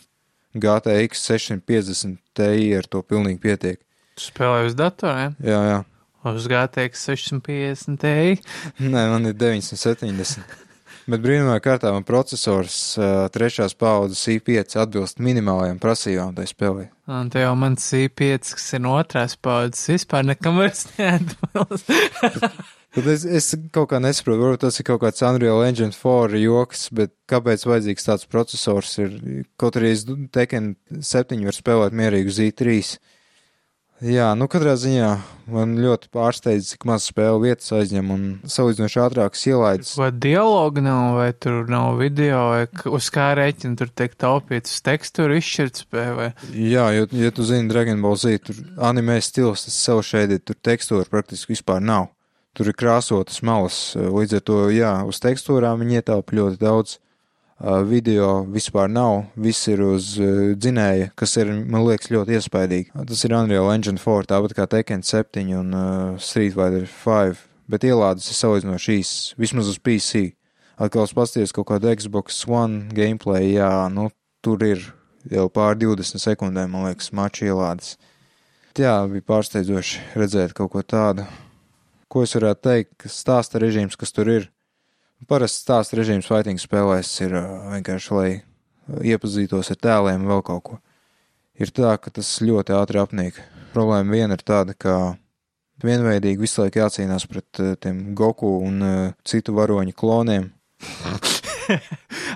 GTX 0.59 1.29
650 1.29 2.19
Ti, 2.35 2.73
ar 2.75 2.87
to 2.89 3.01
pilnīgi 3.05 3.41
pietiek. 3.43 3.79
Tu 4.19 4.27
spēlēji 4.27 4.71
uz 4.73 4.73
datoriem, 4.75 5.35
Jā, 5.39 5.59
jā. 5.63 5.77
uz 6.27 6.47
GTX 6.51 7.05
650 7.13 8.01
Ti. 8.01 8.41
Nē, 8.83 9.05
man 9.13 9.29
ir 9.29 9.37
970. 9.39 10.43
Bet 11.09 11.23
brīnumainā 11.23 11.57
kārtā 11.63 11.89
man 11.95 12.03
processors 12.05 12.75
trešās 13.33 13.73
paudzes 13.79 14.19
i5 14.29 14.75
atbilst 14.83 15.21
minimālajām 15.23 15.79
prasībām 15.81 16.35
tai 16.37 16.45
spēlē. 16.51 16.89
Un 17.09 17.31
te 17.33 17.41
jau 17.41 17.55
mans 17.57 17.81
C5, 17.81 18.51
kas 18.59 18.67
ir 18.77 18.83
no 18.83 18.91
otrās 18.99 19.33
paudzes, 19.39 19.87
vispār 19.95 20.27
nekam 20.27 20.59
vairs 20.61 20.83
neatbilst. 20.99 21.89
Tad 22.93 23.05
es, 23.13 23.23
es 23.23 23.47
kaut 23.73 23.91
kā 23.91 23.99
nesaprotu, 24.01 24.41
varbūt 24.41 24.63
tas 24.65 24.79
ir 24.81 24.85
kaut 24.87 25.01
kāds 25.03 25.21
Unreal 25.25 25.61
Engine 25.65 25.93
4 25.93 26.39
joks, 26.41 26.87
bet 26.97 27.13
kāpēc 27.29 27.65
vajadzīgs 27.69 28.07
tāds 28.07 28.25
processors 28.29 28.95
ir? 29.01 29.13
Kaut 29.61 29.77
arī 29.77 29.91
es 29.93 30.05
Tekken 30.33 30.71
7 30.97 31.45
var 31.45 31.57
spēlēt 31.57 31.97
mierīgi 31.97 32.33
uz 32.33 32.39
i3. 32.49 32.79
Jā, 33.99 34.29
nu 34.39 34.45
katrā 34.47 34.77
ziņā 34.79 35.07
man 35.51 35.73
ļoti 35.81 36.07
pārsteidz, 36.15 36.69
cik 36.71 36.85
maz 36.87 37.09
spēle 37.09 37.41
vietas 37.43 37.73
aizņem 37.75 38.11
un 38.13 38.21
salīdzinoši 38.47 38.99
ātrākas 39.03 39.41
ielaides. 39.49 39.89
Vai 39.99 40.07
dialogu 40.15 40.83
nav, 40.85 41.17
vai 41.17 41.33
tur 41.35 41.67
nav 41.67 41.99
video, 41.99 42.45
vai 42.53 42.93
uz 42.95 43.09
kā 43.11 43.33
rēķina 43.35 43.75
tur 43.81 43.91
tiek 43.91 44.15
taupīts 44.15 44.77
uz 44.77 44.85
tekstūru 44.87 45.35
izšķirt 45.41 45.83
spēju, 45.83 46.15
vai 46.15 46.29
Jā, 46.55 46.85
jo, 46.95 47.09
ja 47.19 47.33
tu 47.35 47.43
zini 47.49 47.67
Dragon 47.71 47.99
Ball 48.05 48.15
Z, 48.21 48.39
tur 48.47 48.63
animē 48.87 49.19
stils, 49.25 49.65
tas 49.67 49.81
sev 49.83 49.99
šeit 50.07 50.31
ir, 50.31 50.39
tur 50.47 50.55
tekstūra 50.55 51.09
praktiski 51.11 51.57
vispār 51.57 51.83
nav. 51.83 52.07
Tur 52.55 52.71
ir 52.71 52.79
krāsotas 52.79 53.43
malas, 53.43 53.81
līdz 53.99 54.39
ar 54.39 54.47
to, 54.47 54.61
jā, 54.71 54.95
uz 55.11 55.19
tekstūrām 55.23 55.83
viņi 55.83 55.99
ietaupa 55.99 56.39
ļoti 56.39 56.63
daudz. 56.63 56.97
Video 57.59 58.45
vispār 58.47 58.87
nav, 58.87 59.25
viss 59.35 59.67
ir 59.67 59.81
uz 59.83 60.13
uh, 60.21 60.53
dzinēja, 60.55 61.09
kas 61.19 61.35
ir, 61.41 61.49
man 61.51 61.83
liekas, 61.83 62.07
ļoti 62.13 62.37
iespaidīgi. 62.37 62.93
Tas 63.09 63.23
ir 63.27 63.35
Unreal 63.35 63.67
Engine 63.73 63.99
4, 63.99 64.29
tāpat 64.31 64.53
kā 64.55 64.67
Tekken 64.71 65.03
7 65.03 65.43
un 65.59 65.75
uh, 65.75 66.21
Street 66.23 66.55
Fighter 66.55 66.85
5, 66.87 67.41
bet 67.67 67.83
ielādes 67.83 68.29
ir 68.31 68.37
salīdzinoši 68.37 68.95
īsas, 69.01 69.33
vismaz 69.35 69.67
uz 69.73 69.81
PC. 69.83 70.29
Atkal 70.79 71.03
es 71.03 71.11
pasties 71.11 71.51
kaut 71.51 71.67
kādu 71.73 71.91
Xbox 71.91 72.45
One 72.47 72.87
gameplay, 72.95 73.51
jā, 73.57 73.67
nu, 73.91 74.07
tur 74.39 74.63
ir 74.63 74.85
jau 75.27 75.49
pār 75.51 75.75
20 75.75 76.23
sekundēm, 76.23 76.71
man 76.71 76.87
liekas, 76.87 77.11
maču 77.11 77.49
ielādes. 77.49 77.97
Jā, 78.79 79.01
bija 79.11 79.25
pārsteidzoši 79.27 80.15
redzēt 80.15 80.55
kaut 80.55 80.71
ko 80.71 80.85
tādu. 80.87 81.27
Ko 82.07 82.23
es 82.23 82.31
varētu 82.37 82.63
teikt, 82.63 83.09
stāsta 83.11 83.59
režīms, 83.59 83.99
kas 83.99 84.15
tur 84.15 84.31
ir, 84.31 84.47
Parasti 85.27 85.65
stāsta 85.65 85.99
režīms 85.99 86.29
fighting 86.29 86.61
spēlēs 86.61 87.09
ir 87.25 87.35
vienkārši, 87.73 88.13
lai 88.15 88.29
iepazītos 89.11 89.73
ar 89.73 89.79
tēliem 89.83 90.23
vēl 90.29 90.45
kaut 90.47 90.63
ko. 90.63 90.77
Ir 91.59 91.73
tā, 91.75 91.97
ka 91.99 92.13
tas 92.13 92.29
ļoti 92.41 92.73
ātri 92.77 93.01
apnīk. 93.01 93.41
Problēma 93.73 94.15
viena 94.15 94.37
ir 94.39 94.45
tāda, 94.47 94.73
ka 94.73 95.17
vienveidīgi 95.83 96.39
visu 96.39 96.63
laiku 96.63 96.79
jācīnās 96.81 97.27
pret 97.29 97.61
tiem 97.83 98.15
Goku 98.15 98.55
un 98.63 98.79
citu 99.27 99.53
varoņu 99.59 99.93
kloniem. 99.99 100.49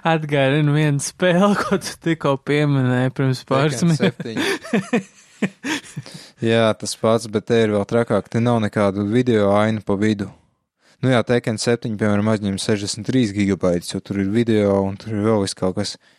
atgādina 0.04 0.74
vienu 0.76 1.02
spēli, 1.04 1.56
ko 1.60 1.80
tu 1.82 1.98
tikko 2.04 2.36
pieminēji 2.46 3.14
pirms 3.18 3.44
pāris 3.50 3.84
minūtēm. 3.86 4.40
7. 4.74 5.04
Jā, 6.50 6.68
tas 6.80 6.96
pats, 7.00 7.28
bet 7.32 7.48
te 7.50 7.60
ir 7.66 7.74
vēl 7.76 7.86
trakāk, 7.88 8.30
te 8.32 8.42
nav 8.44 8.62
nekādu 8.64 9.06
video 9.10 9.52
ainu 9.58 9.84
pa 9.86 9.98
vidu. 10.00 10.30
Nu 11.04 11.12
jā, 11.12 11.20
Tekken 11.28 11.58
7, 11.60 11.98
piemēram, 12.00 12.30
aizņem 12.32 12.56
63 12.64 13.34
gigabaitus, 13.36 13.92
jo 13.92 14.00
tur 14.00 14.22
ir 14.24 14.30
video 14.32 14.78
un 14.86 14.96
tur 14.96 15.18
ir 15.18 15.26
vēl 15.26 15.42
viss 15.44 15.58
kaut 15.60 15.76
kas. 15.76 15.98
Uh, 16.00 16.14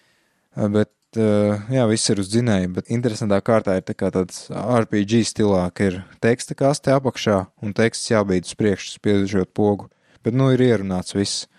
Bet, 0.55 0.93
uh, 1.19 1.57
jā, 1.73 1.87
viss 1.91 2.11
ir 2.13 2.21
uz 2.23 2.29
dzinēja, 2.31 2.69
bet 2.77 2.93
interesantā 2.95 3.41
kārtā 3.43 3.79
ir 3.79 3.87
tā 3.89 3.97
kā 3.99 4.13
tāds 4.15 4.47
RPG 4.53 5.25
stilā, 5.27 5.65
ka 5.75 5.89
ir 5.89 5.97
teksta 6.23 6.55
kaste 6.59 6.95
apakšā 6.95 7.41
un 7.65 7.75
teksts 7.75 8.13
jābīd 8.13 8.47
uz 8.47 8.55
priekšu, 8.61 8.99
spiežot 9.01 9.51
pogu. 9.57 9.89
Bet, 10.23 10.37
nu, 10.37 10.53
ir 10.55 10.63
ierunāts 10.63 11.17
viss. 11.17 11.47
Uh, 11.49 11.51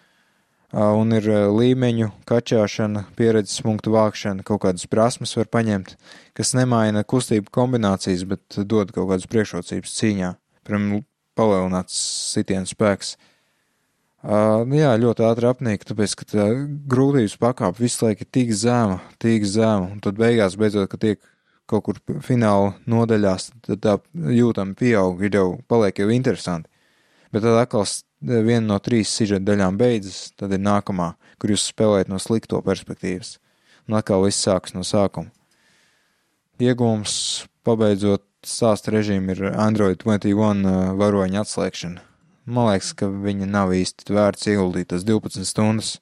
Un 0.75 1.13
ir 1.15 1.27
līmeņu 1.55 2.09
kačāšana, 2.27 3.05
pieredzes 3.15 3.61
punktu 3.63 3.93
vākšana, 3.93 4.43
kaut 4.43 4.65
kādas 4.65 4.83
prasmes 4.91 5.31
var 5.37 5.47
paņemt, 5.47 5.93
kas 6.35 6.51
nemaina 6.57 7.05
kustību 7.07 7.47
kombinācijas, 7.53 8.25
bet 8.27 8.57
dod 8.67 8.91
kaut 8.91 9.07
kādas 9.13 9.29
priekšrocības 9.31 9.93
cīņā. 9.95 10.33
Piemēram, 10.67 11.05
palielināts 11.37 11.97
sitienu 12.33 12.69
spēks. 12.69 13.15
Uh, 14.25 14.63
nu 14.65 14.79
jā, 14.79 14.89
ļoti 14.97 15.21
ātri 15.27 15.45
apnīk, 15.51 15.83
tāpēc, 15.85 16.15
ka 16.17 16.25
tā 16.31 16.45
grūtības 16.89 17.35
pakāpe 17.37 17.83
visu 17.83 18.07
laiku 18.07 18.25
ir 18.25 18.31
tik 18.33 18.53
zema, 18.57 18.97
tik 19.21 19.45
zema, 19.45 19.91
un 19.91 19.99
tad 20.01 20.17
beigās, 20.17 20.57
beidzot, 20.57 20.89
ka 20.89 20.97
tiek 20.97 21.21
kaut 21.69 21.85
kur 21.85 21.99
fināla 22.25 22.73
nodaļās, 22.89 23.51
tad 23.67 23.83
tā 23.83 23.95
jūtami 24.13 24.73
pieaug, 24.79 25.21
ir 25.21 25.37
jau 25.37 25.47
paliek 25.69 26.01
jau 26.01 26.09
interesanti. 26.13 26.69
Bet 27.33 27.45
tad 27.45 27.59
atkal 27.59 27.85
viena 28.25 28.65
no 28.65 28.77
trīs 28.81 29.13
sižeta 29.13 29.45
daļām 29.45 29.77
beidzas, 29.77 30.31
tad 30.39 30.53
ir 30.55 30.61
nākamā, 30.63 31.13
kur 31.41 31.53
jūs 31.53 31.67
spēlējat 31.69 32.09
no 32.09 32.19
slikto 32.21 32.61
perspektīvas. 32.65 33.35
Un 33.85 33.99
atkal 33.99 34.25
viss 34.25 34.41
sākas 34.41 34.73
no 34.73 34.81
sākuma. 34.87 35.29
Iegūms, 36.61 37.13
pabeidzot 37.67 38.23
stāstu 38.49 38.93
režīmu, 38.95 39.33
ir 39.33 39.53
Android 39.53 40.01
21 40.03 40.65
uh, 40.65 40.91
varoņa 40.99 41.43
atslēgšana. 41.43 42.03
Man 42.45 42.69
liekas, 42.69 42.91
ka 42.93 43.09
viņa 43.09 43.47
nav 43.49 43.73
īsti 43.73 44.13
vērts 44.13 44.51
ieguldīt 44.51 44.91
tas 44.91 45.05
12 45.07 45.47
stundas. 45.49 45.95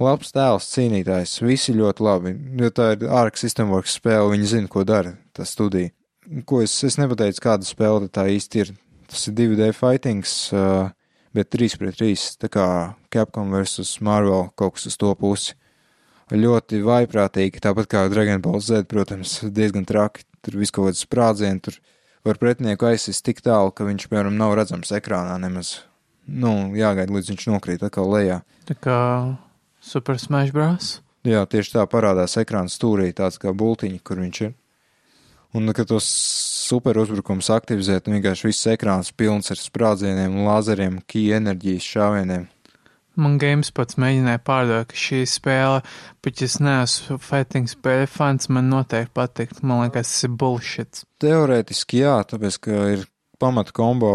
Labs 0.00 0.32
tēls, 0.32 0.70
cīnītājs, 0.72 1.36
visi 1.44 1.74
ļoti 1.76 2.02
labi. 2.02 2.32
Jo 2.58 2.70
tā 2.72 2.94
ir 2.94 3.04
ārka 3.12 3.38
sistēmworks 3.42 3.98
spēle, 3.98 4.32
viņi 4.32 4.48
zina, 4.54 4.70
ko 4.72 4.86
dara 4.88 5.14
tā 5.36 5.44
studija. 5.46 5.92
Ko 6.48 6.62
es, 6.64 6.74
es 6.86 6.96
nepateicu, 6.96 7.42
kāda 7.44 7.68
spēle 7.68 8.08
tā 8.08 8.24
īsti 8.32 8.64
ir. 8.64 8.72
Tas 9.12 9.26
ir 9.28 9.36
2D 9.36 9.68
fightings, 9.76 10.32
uh, 10.56 10.88
bet 11.36 11.52
3 11.52 11.76
pret 11.78 12.00
3, 12.00 12.26
tā 12.40 12.48
kā 12.52 12.66
Capcom 13.12 13.52
vs. 13.52 13.98
Marvel 14.00 14.48
kaut 14.56 14.78
kas 14.78 14.88
uz 14.88 14.96
to 14.96 15.12
pusi. 15.18 15.58
Ļoti 16.32 16.80
vaiprātīgi, 16.86 17.60
tāpat 17.60 17.90
kā 17.92 18.06
Dragon 18.08 18.40
Ball 18.40 18.62
Z, 18.64 18.86
protams, 18.88 19.42
diezgan 19.52 19.84
traki. 19.84 20.24
Tur 20.42 20.58
viss 20.58 20.74
kaut 20.74 20.90
kāds 20.90 21.04
sprādziens, 21.06 21.62
tur 21.62 21.78
var 22.26 22.38
pretinieku 22.42 22.88
aizsist 22.90 23.24
tik 23.26 23.42
tālu, 23.44 23.70
ka 23.74 23.86
viņš, 23.86 24.08
piemēram, 24.10 24.36
nav 24.38 24.56
redzams 24.58 24.92
ekrānā 24.94 25.38
nemaz. 25.42 25.80
Nu, 26.26 26.72
jāgaida, 26.78 27.14
līdz 27.14 27.32
viņš 27.32 27.48
nokrīt 27.50 27.82
atkal 27.82 28.10
lejā. 28.10 28.42
Tā 28.68 28.76
kā 28.78 28.98
Super 29.82 30.18
Smash 30.22 30.54
Bros. 30.54 31.00
Jā, 31.26 31.42
tieši 31.46 31.76
tā 31.76 31.86
parādās 31.90 32.34
ekrāna 32.38 32.70
stūrī, 32.70 33.12
tāds 33.14 33.38
kā 33.42 33.54
bultiņa, 33.54 34.02
kur 34.06 34.22
viņš 34.22 34.42
ir. 34.46 34.54
Un, 35.52 35.68
kad 35.76 35.90
tos 35.90 36.06
super 36.72 36.96
uzbrukums 37.02 37.50
aktivizēt, 37.52 38.08
un 38.08 38.16
vienkārši 38.16 38.48
viss 38.48 38.70
ekrāns 38.72 39.12
pilns 39.14 39.52
ar 39.52 39.60
sprādzieniem, 39.60 40.38
lāzeriem, 40.46 40.96
key 41.06 41.34
enerģijas 41.36 41.90
šāvieniem. 41.94 42.46
Man 43.20 43.34
games 43.36 43.68
pats 43.76 43.98
mēģināja 44.00 44.40
pārdot, 44.46 44.86
ka 44.88 44.96
šī 44.96 45.22
spēle, 45.28 45.82
ja 46.24 46.32
es 46.46 46.54
neesmu 46.64 47.18
fighting 47.20 47.68
spēļu 47.68 48.08
fans, 48.08 48.48
man 48.48 48.70
noteikti 48.72 49.12
patikt. 49.12 49.60
Man 49.60 49.82
liekas, 49.84 50.08
tas 50.08 50.28
ir 50.28 50.32
bullshit. 50.40 51.02
Teorētiski 51.20 52.00
jā, 52.00 52.14
tāpēc, 52.30 52.56
ka 52.64 52.78
ir 52.94 53.04
pamata 53.42 53.74
kombo, 53.76 54.14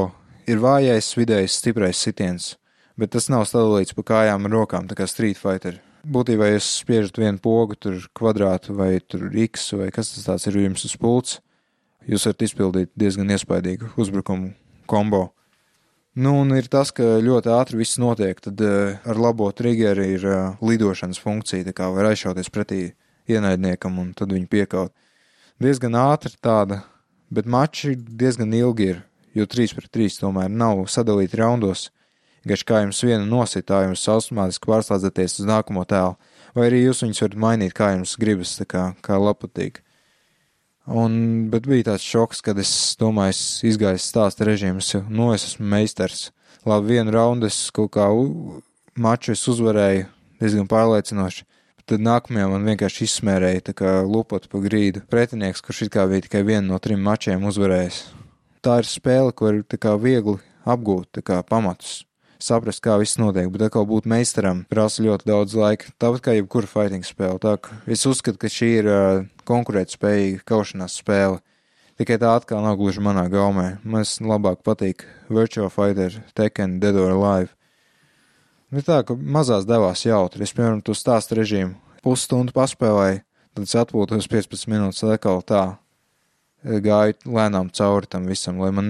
ir 0.50 0.64
vājais, 0.64 1.12
vidējais, 1.20 1.60
stiprais 1.62 2.02
sitiens, 2.02 2.56
bet 2.98 3.14
tas 3.14 3.30
nav 3.30 3.46
sadalīts 3.46 3.94
pa 3.94 4.06
kājām 4.16 4.50
un 4.50 4.58
rokām, 4.58 4.90
tā 4.90 4.98
kā 4.98 5.06
Street 5.10 5.38
Fighter. 5.38 5.78
Būtībā 6.08 6.50
jūs 6.54 6.72
spiežat 6.82 7.20
vienu 7.20 7.42
pogu, 7.44 7.76
tur 7.76 8.00
kvadrātu 8.18 8.74
vai 8.78 8.96
tur 9.04 9.28
x 9.28 9.74
vai 9.78 9.92
kas 9.94 10.14
tas 10.16 10.26
tāds 10.26 10.50
ir 10.50 10.58
jums 10.64 10.86
uz 10.88 10.98
pults, 10.98 11.40
jūs 12.08 12.26
varat 12.30 12.46
izpildīt 12.48 12.94
diezgan 12.96 13.30
iespaidīgu 13.36 13.94
uzbrukumu 14.00 14.54
kombo. 14.88 15.28
Nu, 16.18 16.32
un 16.42 16.50
ir 16.58 16.66
tas, 16.66 16.90
ka 16.90 17.20
ļoti 17.22 17.52
ātri 17.54 17.78
viss 17.78 18.00
notiek, 18.02 18.40
tad 18.42 18.62
uh, 18.66 18.96
ar 19.06 19.20
labo 19.22 19.52
triggeri 19.54 20.08
ir 20.16 20.24
uh, 20.26 20.56
lidošanas 20.66 21.20
funkcija, 21.22 21.68
tā 21.68 21.76
kā 21.78 21.92
var 21.94 22.08
aizšauties 22.10 22.50
pretī 22.50 22.80
ienaidniekam 23.30 24.00
un 24.02 24.08
tad 24.18 24.34
viņu 24.34 24.50
piekaut. 24.50 24.90
Diezgan 25.62 25.94
ātri 26.02 26.34
tāda, 26.42 26.80
bet 27.30 27.46
mači 27.46 27.94
diezgan 27.94 28.56
ilgi 28.58 28.90
ir, 28.96 29.04
jo 29.38 29.46
3 29.46 29.78
pret 29.78 29.94
3 29.94 30.18
tomēr 30.24 30.50
nav 30.50 30.88
sadalīti 30.90 31.38
raundos. 31.38 31.92
Gaš 32.50 32.66
kā 32.66 32.82
jums 32.82 33.04
viena 33.06 33.22
nositā, 33.22 33.84
jums 33.86 34.10
automātiski 34.10 34.74
pārslēdzaties 34.74 35.44
uz 35.44 35.52
nākamo 35.54 35.86
tēlu, 35.86 36.18
vai 36.58 36.72
arī 36.72 36.82
jūs 36.88 37.06
viņus 37.06 37.28
varat 37.28 37.42
mainīt, 37.46 37.78
kā 37.78 37.92
jums 37.94 38.18
gribas, 38.18 38.58
kā, 38.66 38.88
kā 39.06 39.22
lapatīgi. 39.22 39.86
Un, 40.88 41.50
bet 41.52 41.68
bija 41.68 41.90
tāds 41.90 42.06
šoks, 42.08 42.40
kad 42.46 42.60
es 42.62 42.72
domāju, 43.00 43.36
es 43.36 43.42
izgāju 43.68 44.00
stāstu 44.00 44.48
režīmu, 44.48 44.80
es 44.80 44.94
jau, 44.94 45.02
nu, 45.12 45.34
es 45.36 45.44
esmu 45.50 45.68
meistars. 45.68 46.30
Labi, 46.68 46.96
vienu 46.96 47.12
raundu 47.12 47.50
es 47.50 47.60
kaut 47.76 47.92
kā 47.98 48.08
maču 48.96 49.36
es 49.36 49.44
uzvarēju 49.52 50.08
diezgan 50.40 50.70
pārliecinoši. 50.72 51.44
Tad 51.88 52.04
nākamajā 52.04 52.48
man 52.52 52.68
vienkārši 52.68 53.06
izsmērēja 53.08 53.68
tā 53.70 53.76
kā 53.80 53.94
lupot 54.08 54.48
pa 54.52 54.64
grīdu 54.64 55.04
pretinieks, 55.12 55.64
kurš 55.64 55.86
it 55.86 55.94
kā 55.94 56.08
bija 56.08 56.26
tikai 56.26 56.44
vienu 56.48 56.74
no 56.74 56.80
trim 56.84 57.04
mačiem 57.04 57.48
uzvarējis. 57.48 58.02
Tā 58.64 58.82
ir 58.82 58.90
spēle, 58.90 59.36
ko 59.36 59.54
ir 59.54 59.64
tā 59.68 59.80
kā 59.80 59.96
viegli 60.00 60.40
apgūt, 60.68 61.14
tā 61.20 61.24
kā 61.24 61.40
pamatus 61.48 62.07
saprast, 62.44 62.82
kā 62.86 62.98
viss 63.02 63.20
notiek, 63.20 63.50
bet 63.54 63.68
atkal 63.68 63.88
būt 63.90 64.08
meistaram 64.10 64.64
prasa 64.72 65.04
ļoti 65.06 65.30
daudz 65.30 65.56
laika. 65.58 65.92
Tāpat 66.02 66.24
kā 66.26 66.36
jebkura 66.38 66.70
fighting 66.70 67.06
spēle. 67.08 67.40
Tā 67.44 67.58
es 67.90 68.06
uzskatu, 68.10 68.40
ka 68.42 68.52
šī 68.52 68.70
ir 68.82 68.90
uh, 68.92 69.26
konkurētspējīga 69.50 70.46
kaušanās 70.48 71.00
spēle. 71.02 71.42
Tikai 71.98 72.20
tā 72.22 72.36
atkal 72.38 72.62
nav 72.62 72.78
gluži 72.78 73.02
manā 73.02 73.26
gaumē. 73.34 73.80
Man 73.82 74.06
labāk 74.22 74.62
patīk 74.66 75.08
Virtual 75.34 75.72
Fighter, 75.74 76.20
Tekken, 76.38 76.78
Dead 76.84 76.98
or 76.98 77.16
Alive. 77.16 77.56
Bet 78.70 78.86
tā, 78.86 79.02
ka 79.08 79.16
mazās 79.18 79.66
devās 79.66 80.04
jautri. 80.06 80.46
Es, 80.46 80.54
piemēram, 80.54 80.84
to 80.86 80.94
stāstu 80.98 81.40
režīmu 81.40 81.74
pusstundu 82.06 82.54
paspēlēju, 82.56 83.22
tad 83.56 83.66
es 83.66 83.76
atpūtos 83.80 84.30
15 84.32 84.70
minūtes, 84.72 85.04
atkal 85.08 85.42
tā 85.48 85.64
gāju 86.64 87.18
lēnām 87.38 87.72
cauri 87.76 88.10
tam 88.12 88.28
visam, 88.30 88.60
lai 88.62 88.72
man 88.76 88.90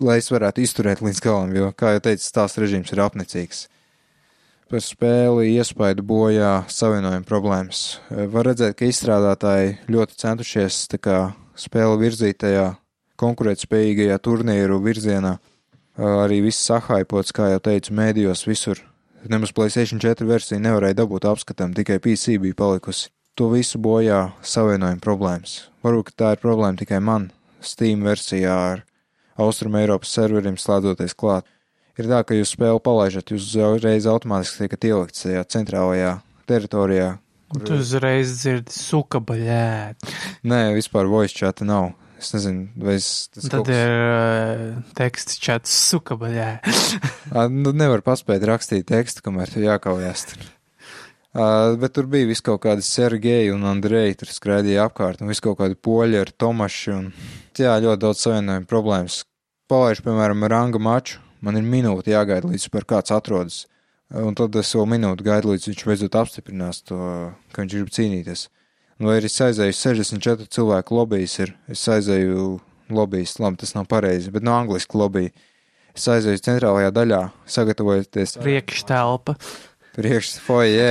lai 0.00 0.18
es 0.20 0.30
varētu 0.32 0.64
izturēt 0.64 1.02
līdz 1.04 1.20
galam, 1.24 1.52
jo, 1.56 1.70
kā 1.76 1.94
jau 1.96 2.02
teicu, 2.08 2.26
tās 2.34 2.56
režīms 2.60 2.92
ir 2.94 3.02
apnicīgs. 3.04 3.66
Par 4.70 4.82
spēli 4.86 5.56
iespaidu 5.56 6.04
bojā 6.06 6.50
savienojuma 6.70 7.26
problēmas. 7.26 7.98
Var 8.10 8.46
redzēt, 8.52 8.76
ka 8.78 8.86
izstrādātāji 8.86 9.80
ļoti 9.90 10.18
centušies 10.20 10.84
kā 11.02 11.32
spēli 11.58 11.98
virzītajā, 12.04 12.68
konkurētspējīgajā 13.20 14.18
turnīru 14.22 14.78
virzienā. 14.84 15.34
Arī 16.00 16.38
viss 16.44 16.62
sahaipots, 16.70 17.34
kā 17.36 17.50
jau 17.50 17.58
teicu, 17.66 17.96
mēdījos 17.98 18.46
visur. 18.46 18.78
Nemaz 19.28 19.50
PlayStation 19.52 20.00
4 20.00 20.24
versija 20.28 20.60
nevarēja 20.62 21.02
dabūt 21.02 21.26
apskatām, 21.28 21.74
tikai 21.76 21.98
PC 22.00 22.38
bija 22.40 22.56
palikusi. 22.56 23.10
To 23.36 23.50
visu 23.52 23.80
bojā 23.82 24.30
savienojuma 24.46 25.02
problēmas. 25.02 25.66
Varbūt 25.84 26.14
tā 26.16 26.36
ir 26.36 26.40
problēma 26.42 26.80
tikai 26.80 27.02
man, 27.04 27.28
Steam 27.60 28.06
versijā 28.06 28.54
ar 28.70 28.86
Austrum 29.40 29.78
Eiropas 29.80 30.12
serveriem 30.16 30.58
slēdzoties 30.60 31.16
klāt. 31.18 31.48
Ir 32.00 32.08
tā, 32.08 32.20
ka 32.24 32.36
jūs 32.36 32.54
spēli 32.54 32.80
palaižat, 32.84 33.32
jūs 33.34 33.50
uzreiz 33.60 34.06
automātiski 34.08 34.64
tiekat 34.64 34.86
ielikts 34.88 35.26
tajā 35.26 35.42
centrālajā 35.52 36.14
teritorijā. 36.48 37.16
Kur... 37.50 37.64
Tu 37.66 37.80
uzreiz 37.82 38.36
dzirdi 38.38 38.72
suka 38.72 39.18
baļēt. 39.26 40.06
Nē, 40.46 40.60
vispār 40.76 41.10
voice 41.10 41.34
chata 41.36 41.66
nav. 41.66 41.90
Es 42.20 42.34
nezinu, 42.34 42.68
vai 42.76 42.98
es. 42.98 43.08
Tad 43.32 43.48
kaut... 43.54 43.70
ir 43.72 43.92
uh, 43.96 44.64
teksts 44.96 45.40
čats 45.40 45.72
suka 45.88 46.18
baļēt. 46.20 46.68
nu, 47.62 47.72
nevar 47.72 48.04
paspēt 48.06 48.44
rakstīt 48.46 48.86
tekstu, 48.92 49.24
kamēr 49.24 49.50
tu 49.50 49.64
jākaujās 49.64 50.26
tur. 50.30 50.48
Uh, 51.30 51.78
bet 51.80 51.94
tur 51.94 52.08
bija 52.10 52.26
vis 52.26 52.42
kaut 52.44 52.60
kādi 52.64 52.84
Sergeji 52.84 53.52
un 53.54 53.64
Andreji, 53.70 54.18
tur 54.20 54.32
skraidīja 54.34 54.88
apkārt, 54.90 55.22
un 55.22 55.30
vis 55.30 55.40
kaut 55.42 55.60
kādi 55.60 55.78
poļi 55.78 56.18
ar 56.20 56.32
Tomašu, 56.34 56.96
un 56.96 57.10
jā, 57.56 57.76
ļoti 57.82 58.02
daudz 58.02 58.24
savienojumu 58.26 58.68
problēmas 58.70 59.20
palaidu, 59.70 60.04
piemēram, 60.06 60.46
ranga 60.50 60.80
maču, 60.82 61.20
man 61.44 61.58
ir 61.58 61.66
minūte 61.66 62.12
jāgaida, 62.12 62.50
līdz 62.50 62.66
par 62.74 62.86
kāds 62.88 63.14
atrodas. 63.14 63.64
Un 64.10 64.34
tad 64.34 64.56
es 64.58 64.72
vēl 64.74 64.88
minūti 64.90 65.26
gaidu, 65.26 65.52
līdz 65.52 65.68
viņš 65.70 65.84
beidzot 65.86 66.16
apstiprinās 66.18 66.82
to, 66.88 66.98
ka 67.54 67.62
viņš 67.62 67.76
grib 67.76 67.92
cīnīties. 67.94 68.48
Vai 69.00 69.20
arī 69.20 69.30
es 69.30 69.38
aizēju 69.40 69.76
64 69.78 70.50
cilvēku 70.52 70.98
lobbyis, 70.98 71.38
ir, 71.44 71.54
es 71.70 71.86
aizēju 71.88 72.58
lobbyis, 72.92 73.36
labi, 73.40 73.60
tas 73.62 73.72
nav 73.76 73.86
pareizi, 73.88 74.32
bet 74.34 74.44
no 74.44 74.56
angliski 74.58 74.98
lobby. 74.98 75.30
Es 75.94 76.04
aizēju 76.10 76.42
centrālajā 76.42 76.90
daļā, 76.94 77.22
sagatavojoties. 77.50 78.36
Priekštelpa. 78.42 79.38
Priekšfoje. 79.96 80.90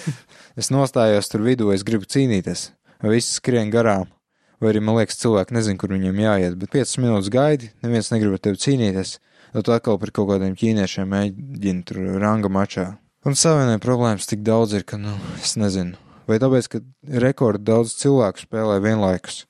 es 0.60 0.70
nostājos 0.72 1.32
tur 1.32 1.44
vidū, 1.48 1.72
es 1.74 1.84
gribu 1.86 2.08
cīnīties. 2.08 2.70
Visi 3.08 3.40
skrien 3.40 3.72
garām 3.72 4.08
vai 4.60 4.72
arī 4.72 4.82
man 4.84 4.98
liekas, 4.98 5.18
cilvēki 5.22 5.56
nezin, 5.56 5.78
kur 5.80 5.92
viņiem 5.94 6.20
jāiet, 6.20 6.56
bet 6.60 6.72
5 6.76 6.98
minūtes 7.02 7.32
gaidi, 7.32 7.70
neviens 7.84 8.12
negrib 8.12 8.36
ar 8.36 8.42
tevi 8.44 8.60
cīnīties, 8.60 9.16
tad 9.54 9.66
tu 9.66 9.74
atkal 9.74 9.98
par 10.00 10.12
kaut 10.14 10.30
kādiem 10.32 10.56
ķīniešiem 10.58 11.08
mēģini 11.10 11.86
tur 11.88 12.02
ranga 12.22 12.52
mačā. 12.52 12.92
Un 13.26 13.36
savienai 13.36 13.80
problēmas 13.82 14.28
tik 14.28 14.44
daudz 14.46 14.76
ir, 14.78 14.86
ka, 14.88 14.96
nu, 15.00 15.12
es 15.40 15.56
nezinu. 15.60 15.98
Vai 16.30 16.38
tāpēc, 16.40 16.68
ka 16.72 16.80
rekordi 17.20 17.66
daudz 17.68 17.96
cilvēku 18.00 18.46
spēlē 18.46 18.78
vienlaikus? 18.84 19.42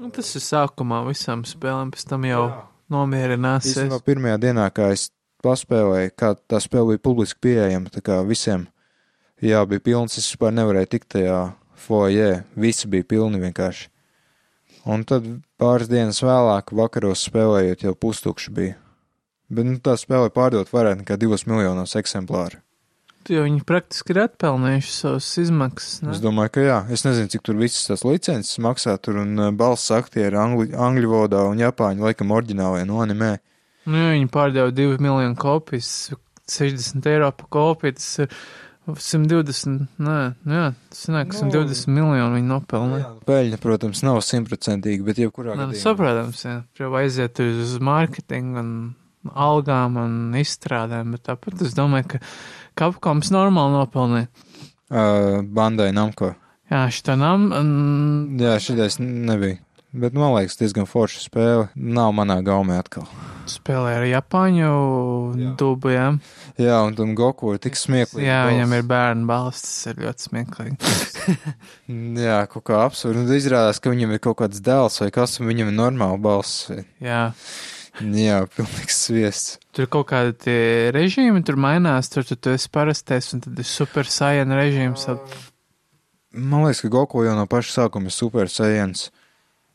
Un 0.00 0.12
tas 0.14 0.30
ir 0.34 0.42
sākumā 0.42 1.02
visām 1.08 1.44
spēlēm, 1.46 1.92
pēc 1.94 2.06
tam 2.10 2.24
jau 2.26 2.44
Jā. 2.46 2.62
nomierinās. 2.94 3.68
Īstenībā 3.70 4.00
pirmajā 4.06 4.38
dienā, 4.42 4.68
kā 4.74 4.88
es 4.94 5.08
paspēlēju, 5.44 6.14
kā 6.18 6.32
tā 6.50 6.60
spēle 6.62 6.94
bija 6.94 7.04
publiski 7.04 7.42
pieejama, 7.46 7.92
tā 7.92 8.02
kā 8.04 8.20
visiem, 8.26 8.66
jā, 9.44 9.60
bija 9.68 9.84
pilns, 9.84 10.16
es 10.18 10.30
vispār 10.30 10.54
nevarēju 10.56 10.90
tikt 10.94 11.10
tajā 11.16 11.38
foajē, 11.84 12.30
visi 12.58 12.90
bija 12.90 13.06
pilni 13.14 13.42
vienkārši. 13.42 13.90
Un 14.84 15.04
tad 15.08 15.26
pāris 15.60 15.88
dienas 15.88 16.20
vēlāk, 16.24 16.74
vakaros 16.76 17.24
spēlējot, 17.28 17.86
jau 17.86 17.94
pustukši 17.96 18.52
bija. 18.52 18.76
Bet 19.54 19.68
nu, 19.68 19.78
tā 19.80 19.94
spēle 20.00 20.32
pārdot 20.32 20.68
vairāk 20.72 21.00
nekā 21.00 21.16
divos 21.20 21.46
miljonos 21.48 21.96
eksemplāru. 22.00 22.60
Jo 23.32 23.46
viņi 23.46 23.62
praktiski 23.64 24.12
ir 24.12 24.20
atpelnījuši 24.26 24.90
savas 24.92 25.28
izmaksas. 25.40 26.02
Ne? 26.04 26.12
Es 26.12 26.20
domāju, 26.20 26.52
ka 26.56 26.64
jā. 26.64 26.78
Es 26.92 27.06
nezinu, 27.06 27.30
cik 27.32 27.44
tur 27.46 27.56
visas 27.56 27.86
tās 27.88 28.04
licences 28.04 28.60
maksā. 28.60 28.98
Tur 29.00 29.22
un 29.22 29.32
uh, 29.40 29.52
balss 29.56 29.92
aktieri 29.96 30.36
angļu, 30.36 30.74
angļu 30.76 31.12
valodā 31.12 31.46
un 31.48 31.62
japāņu 31.62 32.04
laikam 32.04 32.34
oriģinālajā 32.36 32.88
no 32.90 33.00
animē. 33.04 33.30
Nu, 33.88 33.96
ja 34.00 34.12
viņi 34.12 34.28
pārdeva 34.32 34.74
2 34.76 35.00
miljonu 35.00 35.38
kopijas, 35.40 36.12
60 36.52 37.08
eiro 37.08 37.30
par 37.38 37.48
kopiju, 37.56 37.96
tas 37.96 38.10
ir 38.26 38.36
120, 38.84 39.86
nē, 40.04 40.18
nu 40.44 40.56
jā, 40.58 40.66
tas 40.92 41.06
nāk, 41.08 41.32
120 41.32 41.88
nu, 41.88 41.94
miljonu 41.96 42.36
viņi 42.36 42.50
nopelna. 42.50 42.98
Peļņa, 43.24 43.60
protams, 43.62 44.02
nav 44.04 44.20
simtprocentīga, 44.26 45.06
bet 45.06 45.22
jebkurā 45.22 45.54
gadījumā. 45.56 45.80
Saprotams, 45.80 46.44
jā, 46.44 46.58
jau 46.80 46.90
aiziet 47.00 47.40
uz 47.40 47.78
mārketingu 47.84 48.60
un 48.60 48.74
algām 49.32 49.96
un 50.02 50.16
izstrādēm, 50.36 51.16
bet 51.16 51.24
tāpat 51.30 51.64
es 51.64 51.72
domāju, 51.78 52.14
ka 52.14 52.22
Capcoms 52.76 53.32
normāli 53.32 53.78
nopelnīja. 53.78 54.28
Uh, 54.92 55.40
bandai 55.56 55.88
Namko. 55.96 56.34
Jā, 56.68 56.84
šitā 56.92 57.16
nam. 57.20 57.48
Un... 57.56 57.68
Jā, 58.40 58.58
šitais 58.60 59.00
nebija. 59.00 59.63
Bet 59.94 60.16
man 60.18 60.32
liekas, 60.34 60.56
diezgan 60.58 60.88
forša 60.90 61.20
spēle. 61.22 61.66
Nav 61.78 62.10
manā 62.18 62.40
gaumē 62.42 62.80
atkal. 62.82 63.04
Spēlē 63.46 63.92
ar 64.00 64.06
Japāņu 64.08 64.70
dubu, 65.60 65.92
jā. 65.94 66.08
Jā, 66.58 66.80
un 66.82 66.96
tam 66.98 67.12
Goku 67.14 67.52
ir 67.54 67.60
tik 67.62 67.78
smieklīgi. 67.78 68.26
Jā, 68.26 68.40
balsts. 68.42 68.56
viņam 68.56 68.74
ir 68.74 68.88
bērnu 68.90 69.28
balsts, 69.30 69.68
tas 69.76 69.92
ir 69.92 70.02
ļoti 70.02 70.26
smieklīgi. 70.26 70.90
jā, 72.26 72.40
kaut 72.50 72.66
kā 72.66 72.82
absurdi. 72.82 73.22
Un 73.22 73.38
izrādās, 73.38 73.78
ka 73.78 73.94
viņam 73.94 74.16
ir 74.16 74.24
kaut 74.26 74.40
kāds 74.42 74.64
dēls 74.66 74.98
vai 75.04 75.12
kas, 75.14 75.38
un 75.38 75.52
viņam 75.52 75.70
ir 75.70 75.78
normāla 75.78 76.18
balss. 76.26 76.66
Jā. 76.98 77.22
Jā, 78.02 78.42
pilnīgs 78.50 78.98
sviests. 79.06 79.58
Tur 79.78 79.86
kaut 79.94 80.08
kādi 80.10 80.58
režīmi 80.94 81.46
tur 81.46 81.54
mainās, 81.62 82.10
tur 82.10 82.26
tu, 82.26 82.34
tu 82.34 82.50
esi 82.50 82.66
parastais 82.74 83.30
un 83.36 83.46
tad 83.46 83.62
ir 83.62 83.68
super 83.70 84.10
saiena 84.10 84.58
režīms. 84.58 85.06
Man 86.34 86.66
liekas, 86.66 86.82
ka 86.82 86.90
Goku 86.90 87.22
jau 87.22 87.38
no 87.38 87.46
paša 87.46 87.84
sākuma 87.84 88.10
ir 88.10 88.16
super 88.16 88.50
saiyans. 88.50 89.12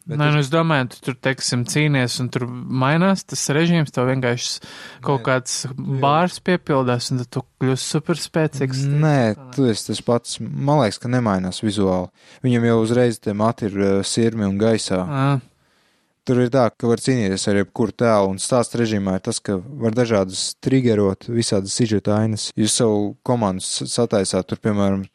Nē, 0.10 0.30
nu 0.34 0.40
es 0.42 0.48
domāju, 0.50 0.88
tu 0.90 1.02
tur, 1.06 1.16
teiksim, 1.22 1.68
cīnies 1.70 2.16
un 2.24 2.32
tur 2.34 2.48
mainās 2.50 3.22
tas 3.30 3.44
režīms, 3.54 3.92
tev 3.94 4.08
vienkārši 4.10 4.64
kaut 5.06 5.20
Nē. 5.22 5.26
kāds 5.28 5.58
bārs 6.02 6.40
piepildās 6.42 7.12
un 7.14 7.22
tu 7.30 7.44
kļūsi 7.62 7.86
super 7.96 8.18
spēcīgs. 8.18 8.82
Nē, 8.90 9.20
tu 9.54 9.68
esi 9.70 9.92
tas 9.92 10.02
pats. 10.06 10.40
Man 10.42 10.82
liekas, 10.82 10.98
ka 11.04 11.12
nemainās 11.14 11.62
vizuāli. 11.62 12.10
Viņam 12.46 12.66
jau 12.72 12.80
uzreiz 12.88 13.22
tie 13.22 13.36
mati 13.38 13.70
ir 13.70 13.78
uh, 13.78 13.92
sirmi 14.02 14.48
un 14.50 14.58
gaisā. 14.62 15.04
Ah, 15.06 15.46
Tur 16.30 16.44
ir 16.44 16.50
tā, 16.54 16.68
ka 16.70 16.86
var 16.86 17.02
cīnīties 17.02 17.48
ar 17.50 17.58
jebkuru 17.58 17.94
tēlu, 17.98 18.34
un 18.36 18.42
stāsts 18.42 18.78
režīmā 18.78 19.16
ir 19.18 19.24
tas, 19.26 19.40
ka 19.42 19.56
var 19.58 19.96
dažādas 19.98 20.52
triggerot, 20.62 21.26
visādas 21.26 21.74
sižeta 21.74 22.20
ainas. 22.20 22.50
Jūs 22.60 22.76
savu 22.82 23.00
komandu 23.26 23.64
sataisāt, 23.66 24.46
tur, 24.52 24.60
piemēram, 24.62 25.08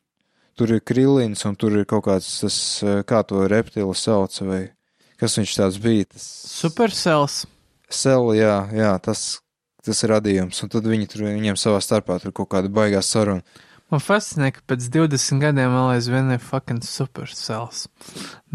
tur 0.59 0.73
ir 0.75 0.83
krillins, 0.83 1.45
un 1.47 1.55
tur 1.61 1.77
ir 1.79 1.87
kaut 1.87 2.07
kāds 2.09 2.31
tas, 2.43 2.57
uh, 2.83 3.03
kā 3.07 3.23
to 3.27 3.45
reptilu 3.51 3.95
sauc, 3.95 4.41
vai 4.43 4.63
kas 5.25 5.39
viņš 5.41 5.57
tāds 5.59 5.81
bija. 5.83 6.09
Tas 6.15 6.29
Supercells. 6.55 7.43
Sel, 7.93 8.33
jā, 8.37 8.57
jā, 8.75 8.95
tas, 9.05 9.27
tas 9.85 10.01
ir 10.05 10.15
radījums, 10.15 10.63
un 10.65 10.73
tad 10.73 10.89
viņi 10.89 11.11
tur 11.13 11.27
viņiem 11.29 11.59
savā 11.61 11.81
starpā 11.85 12.19
tur 12.23 12.35
kaut 12.37 12.53
kāda 12.55 12.73
baigā 12.73 13.03
saruna. 13.05 13.45
Man 13.93 14.01
fascinē, 14.01 14.49
ka 14.57 14.63
pēc 14.73 14.87
20 14.91 15.43
gadiem 15.43 15.75
vēl 15.77 15.91
aizvien 15.93 16.33
ir 16.35 16.41
fucking 16.43 16.83
supercells. 16.83 17.85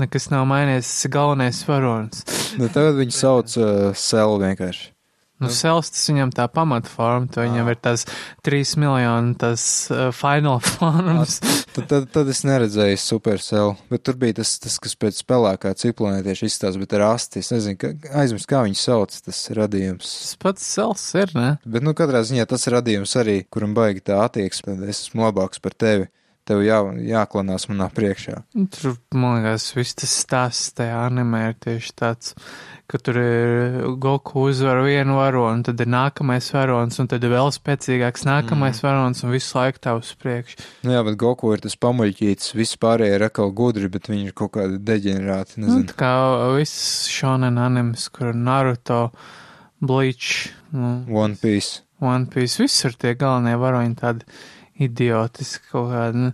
Nekas 0.01 0.27
nav 0.33 0.47
mainījies, 0.49 0.89
tas 0.89 1.05
ir 1.05 1.13
galvenais 1.13 1.59
varonis. 1.67 2.23
Nu, 2.59 2.67
tagad 2.73 2.97
viņi 2.97 3.15
sauc 3.15 3.53
uh, 3.61 3.91
Sel 3.95 4.35
vienkārši. 4.41 4.89
Nu, 5.39 5.47
Nu. 5.47 5.53
Sels 5.55 5.87
tas 5.95 6.01
viņam 6.09 6.33
tā 6.35 6.49
pamatforma, 6.51 7.29
to 7.31 7.39
viņam 7.45 7.69
Ā. 7.69 7.71
ir 7.71 7.77
tas 7.79 8.01
3 8.43 8.73
miljoni, 8.81 9.37
tas 9.39 9.63
uh, 9.87 10.09
final 10.11 10.59
forms. 10.67 11.37
Tad, 11.71 11.85
tad, 11.87 12.09
tad 12.11 12.31
es 12.33 12.43
neredzēju 12.43 12.99
supercell, 12.99 13.71
bet 13.87 14.03
tur 14.03 14.19
bija 14.19 14.41
tas, 14.41 14.57
tas 14.59 14.75
kas 14.83 14.97
pēc 14.99 15.21
spēlēkā 15.23 15.71
ciklonētieši 15.79 16.49
izstāsta, 16.51 16.81
bet 16.83 16.97
ar 16.99 17.05
asti. 17.13 17.39
Es 17.39 17.53
nezinu, 17.55 17.79
ka, 17.79 17.93
aizmirst, 18.19 18.49
kā 18.51 18.65
viņi 18.67 18.81
sauc, 18.81 19.15
tas 19.29 19.41
radījums. 19.55 20.11
Tas 20.25 20.35
pats 20.43 20.69
Sels 20.75 21.07
ir, 21.15 21.31
ne? 21.39 21.49
Bet, 21.63 21.87
nu, 21.87 21.95
katrā 21.95 22.19
ziņā 22.27 22.43
tas 22.51 22.67
radījums 22.75 23.15
arī, 23.23 23.39
kuram 23.47 23.71
baigi 23.77 24.03
tā 24.11 24.19
attieksme, 24.27 24.75
tad 24.75 24.91
es 24.91 25.05
esmu 25.07 25.23
labāks 25.29 25.63
par 25.63 25.77
tevi. 25.79 26.11
Tev 26.49 26.63
jā, 26.65 26.79
jāklanās 27.05 27.67
manā 27.69 27.91
priekšā. 27.93 28.39
Nu, 28.57 28.65
Tur, 28.73 28.95
man 29.13 29.37
liekas, 29.37 29.67
viss 29.77 29.93
tas 30.01 30.13
stāsts 30.23 30.73
tajā 30.79 30.97
animē 31.05 31.43
ir 31.51 31.57
tieši 31.61 31.91
tāds, 32.01 32.31
ka 32.89 32.97
tur 32.97 33.19
ir 33.21 33.83
Goku 34.01 34.47
uzvar 34.49 34.81
vienu 34.81 35.19
varonu, 35.19 35.61
tad 35.67 35.81
ir 35.83 35.91
nākamais 35.93 36.47
varonis, 36.55 36.97
un 37.03 37.09
tad 37.11 37.27
ir 37.27 37.35
vēl 37.35 37.51
spēcīgāks 37.53 38.25
nākamais 38.25 38.79
mm. 38.79 38.85
varonis, 38.87 39.21
un 39.21 39.35
visu 39.35 39.59
laiku 39.59 39.83
tā 39.83 39.93
uz 39.99 40.09
priekšu. 40.17 40.57
Nu, 40.87 40.95
jā, 40.95 41.03
bet 41.05 41.19
Goku 41.21 41.53
ir 41.53 41.61
tas 41.61 41.77
pamuļķīts, 41.85 42.55
viss 42.57 42.79
pārējie 42.81 43.19
ir 43.19 43.27
atkal 43.29 43.53
gudri, 43.53 43.91
bet 43.93 44.09
viņi 44.09 44.31
ir 44.31 44.37
kaut 44.41 44.55
kādi 44.57 44.81
deģenerāti. 44.89 45.59
Nu, 45.61 45.67
Nezinu. 45.69 45.91
tā 45.91 45.99
kā 46.01 46.13
viss 46.57 47.05
šonen 47.13 47.61
animes, 47.61 48.09
kur 48.15 48.33
Naruto, 48.33 49.11
Bleach, 49.85 50.49
nu, 50.73 51.03
One 51.13 51.37
Piece. 51.37 51.83
One 52.01 52.25
Piece, 52.31 52.57
visur 52.63 52.97
tie 52.97 53.13
galvenie 53.19 53.53
varoņi 53.59 53.99
tādi 54.01 54.25
idiotiski 54.79 55.71
kaut 55.71 55.91
kādi. 55.93 56.27
Nu, 56.27 56.31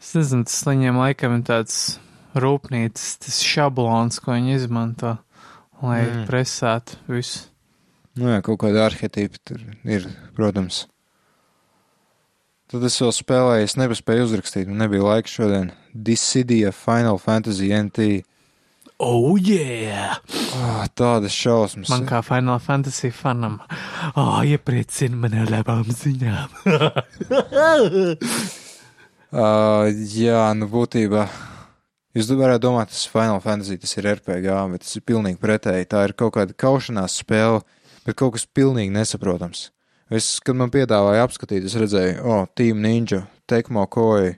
es 0.00 0.12
nezinu, 0.16 0.46
tas 0.48 0.60
viņiem 0.68 1.00
laikam 1.00 1.38
ir 1.38 1.46
tāds 1.48 1.78
rūpnīcas, 2.38 3.08
tas 3.24 3.40
šablons, 3.44 4.20
ko 4.22 4.36
viņi 4.36 4.56
izmanto, 4.58 5.16
lai 5.82 6.02
mm. 6.04 6.28
presētu 6.28 7.00
visu. 7.08 7.48
Nu, 8.18 8.32
jā, 8.32 8.38
kaut 8.44 8.60
kāda 8.64 8.88
arhetīpa 8.88 9.38
tur 9.46 9.62
ir, 9.86 10.08
protams. 10.34 10.86
Tad 12.68 12.82
es 12.84 12.98
vēl 13.00 13.12
spēlēju, 13.16 13.64
es 13.64 13.78
nepaspēju 13.80 14.26
uzrakstīt, 14.26 14.66
man 14.68 14.82
nebija 14.82 15.06
laika 15.06 15.30
šodien. 15.32 15.70
Dissidia 15.94 16.72
Final 16.76 17.16
Fantasy 17.22 17.70
NT. 17.72 18.08
Oh, 18.98 19.36
yeah! 19.38 20.16
Oh, 20.58 20.82
tādas 20.98 21.30
šausmas. 21.30 21.86
Man 21.92 22.02
kā 22.08 22.18
Final 22.26 22.58
Fantasy 22.58 23.12
fanam, 23.14 23.60
oh, 24.18 24.40
iepriecina 24.42 25.14
man 25.22 25.36
ar 25.38 25.52
labām 25.52 25.86
ziņām. 25.86 26.56
Uh, 29.30 29.86
jā, 30.18 30.42
nu 30.58 30.66
būtībā. 30.72 31.28
Jūs 32.18 32.32
varētu 32.34 32.64
domāt, 32.64 32.90
tas 32.90 33.04
ir 33.06 33.14
Final 33.14 33.38
Fantasy, 33.44 33.78
tas 33.78 33.94
ir 34.00 34.10
RPG, 34.16 34.58
bet 34.74 34.82
tas 34.82 34.98
ir 34.98 35.06
pilnīgi 35.06 35.38
pretēji. 35.46 35.90
Tā 35.94 36.02
ir 36.08 36.16
kaut 36.18 36.34
kāda 36.34 36.58
kaušanās 36.58 37.20
spēle, 37.22 37.62
bet 38.02 38.18
kaut 38.18 38.34
kas 38.34 38.48
pilnīgi 38.50 38.90
nesaprotams. 38.98 39.68
Es, 40.10 40.40
kad 40.42 40.58
man 40.58 40.74
piedāvāja 40.74 41.28
apskatīt, 41.28 41.70
es 41.70 41.78
redzēju, 41.78 42.18
o, 42.24 42.40
oh, 42.40 42.50
Team 42.58 42.82
Ninja, 42.82 43.28
Tekmo 43.46 43.86
Koi, 43.86 44.32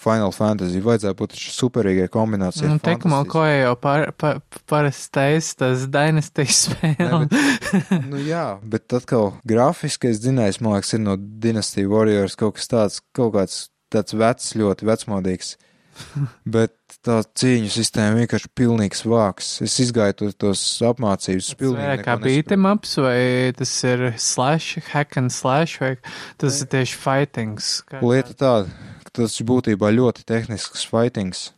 Final 0.00 0.32
Fantasy, 0.36 0.80
vajadzēja 0.84 1.16
būt 1.18 1.36
superīgai 1.40 2.08
kombinācijai. 2.12 2.68
Nu, 2.70 2.80
Tekmo 2.82 3.22
fantastiski. 3.22 3.32
koja 3.32 3.54
jau 3.62 3.74
par, 3.80 4.06
par, 4.20 4.40
parastais 4.70 5.52
tas 5.58 5.86
dynastijas 5.92 6.64
spēle. 6.68 7.22
Ne, 7.30 8.00
Nu 8.10 8.20
jā, 8.22 8.44
bet 8.62 8.92
atkal 8.96 9.32
grafiskais 9.48 10.20
dzinējs, 10.22 10.60
man 10.62 10.76
liekas, 10.76 10.92
ir 10.96 11.02
no 11.02 11.16
Dynasty 11.16 11.86
Warriors 11.88 12.36
kaut 12.38 12.58
kas 12.58 12.70
tāds, 12.70 13.00
kaut 13.16 13.34
kāds 13.36 13.62
tāds 13.92 14.16
vecs, 14.16 14.52
ļoti 14.58 14.88
vecmodīgs. 14.88 15.56
Bet 16.56 16.74
tā 17.06 17.22
cīņu 17.24 17.70
sistēma 17.72 18.18
vienkārši 18.20 18.50
pilnīgs 18.58 19.04
vāks. 19.08 19.50
Es 19.64 19.78
izgāju 19.80 20.16
to, 20.20 20.28
tos 20.44 20.62
apmācības. 20.84 21.52
Tas 21.56 21.72
vairāk 21.72 22.02
kā 22.04 22.16
beat'em 22.20 22.68
ups, 22.68 22.96
vai 23.00 23.52
tas 23.56 23.72
ir 23.88 24.10
slash, 24.20 24.76
hack 24.90 25.16
and 25.16 25.32
slash, 25.32 25.78
vai 25.80 25.94
tas 26.36 26.60
ir 26.60 26.68
tieši 26.74 26.98
fightings? 27.00 27.70
Lieta 28.04 28.36
tāda, 28.36 28.92
tas 29.16 29.36
būtībā 29.48 29.90
ļoti 29.94 30.26
tehnisks 30.28 30.84
fightings, 30.90 31.50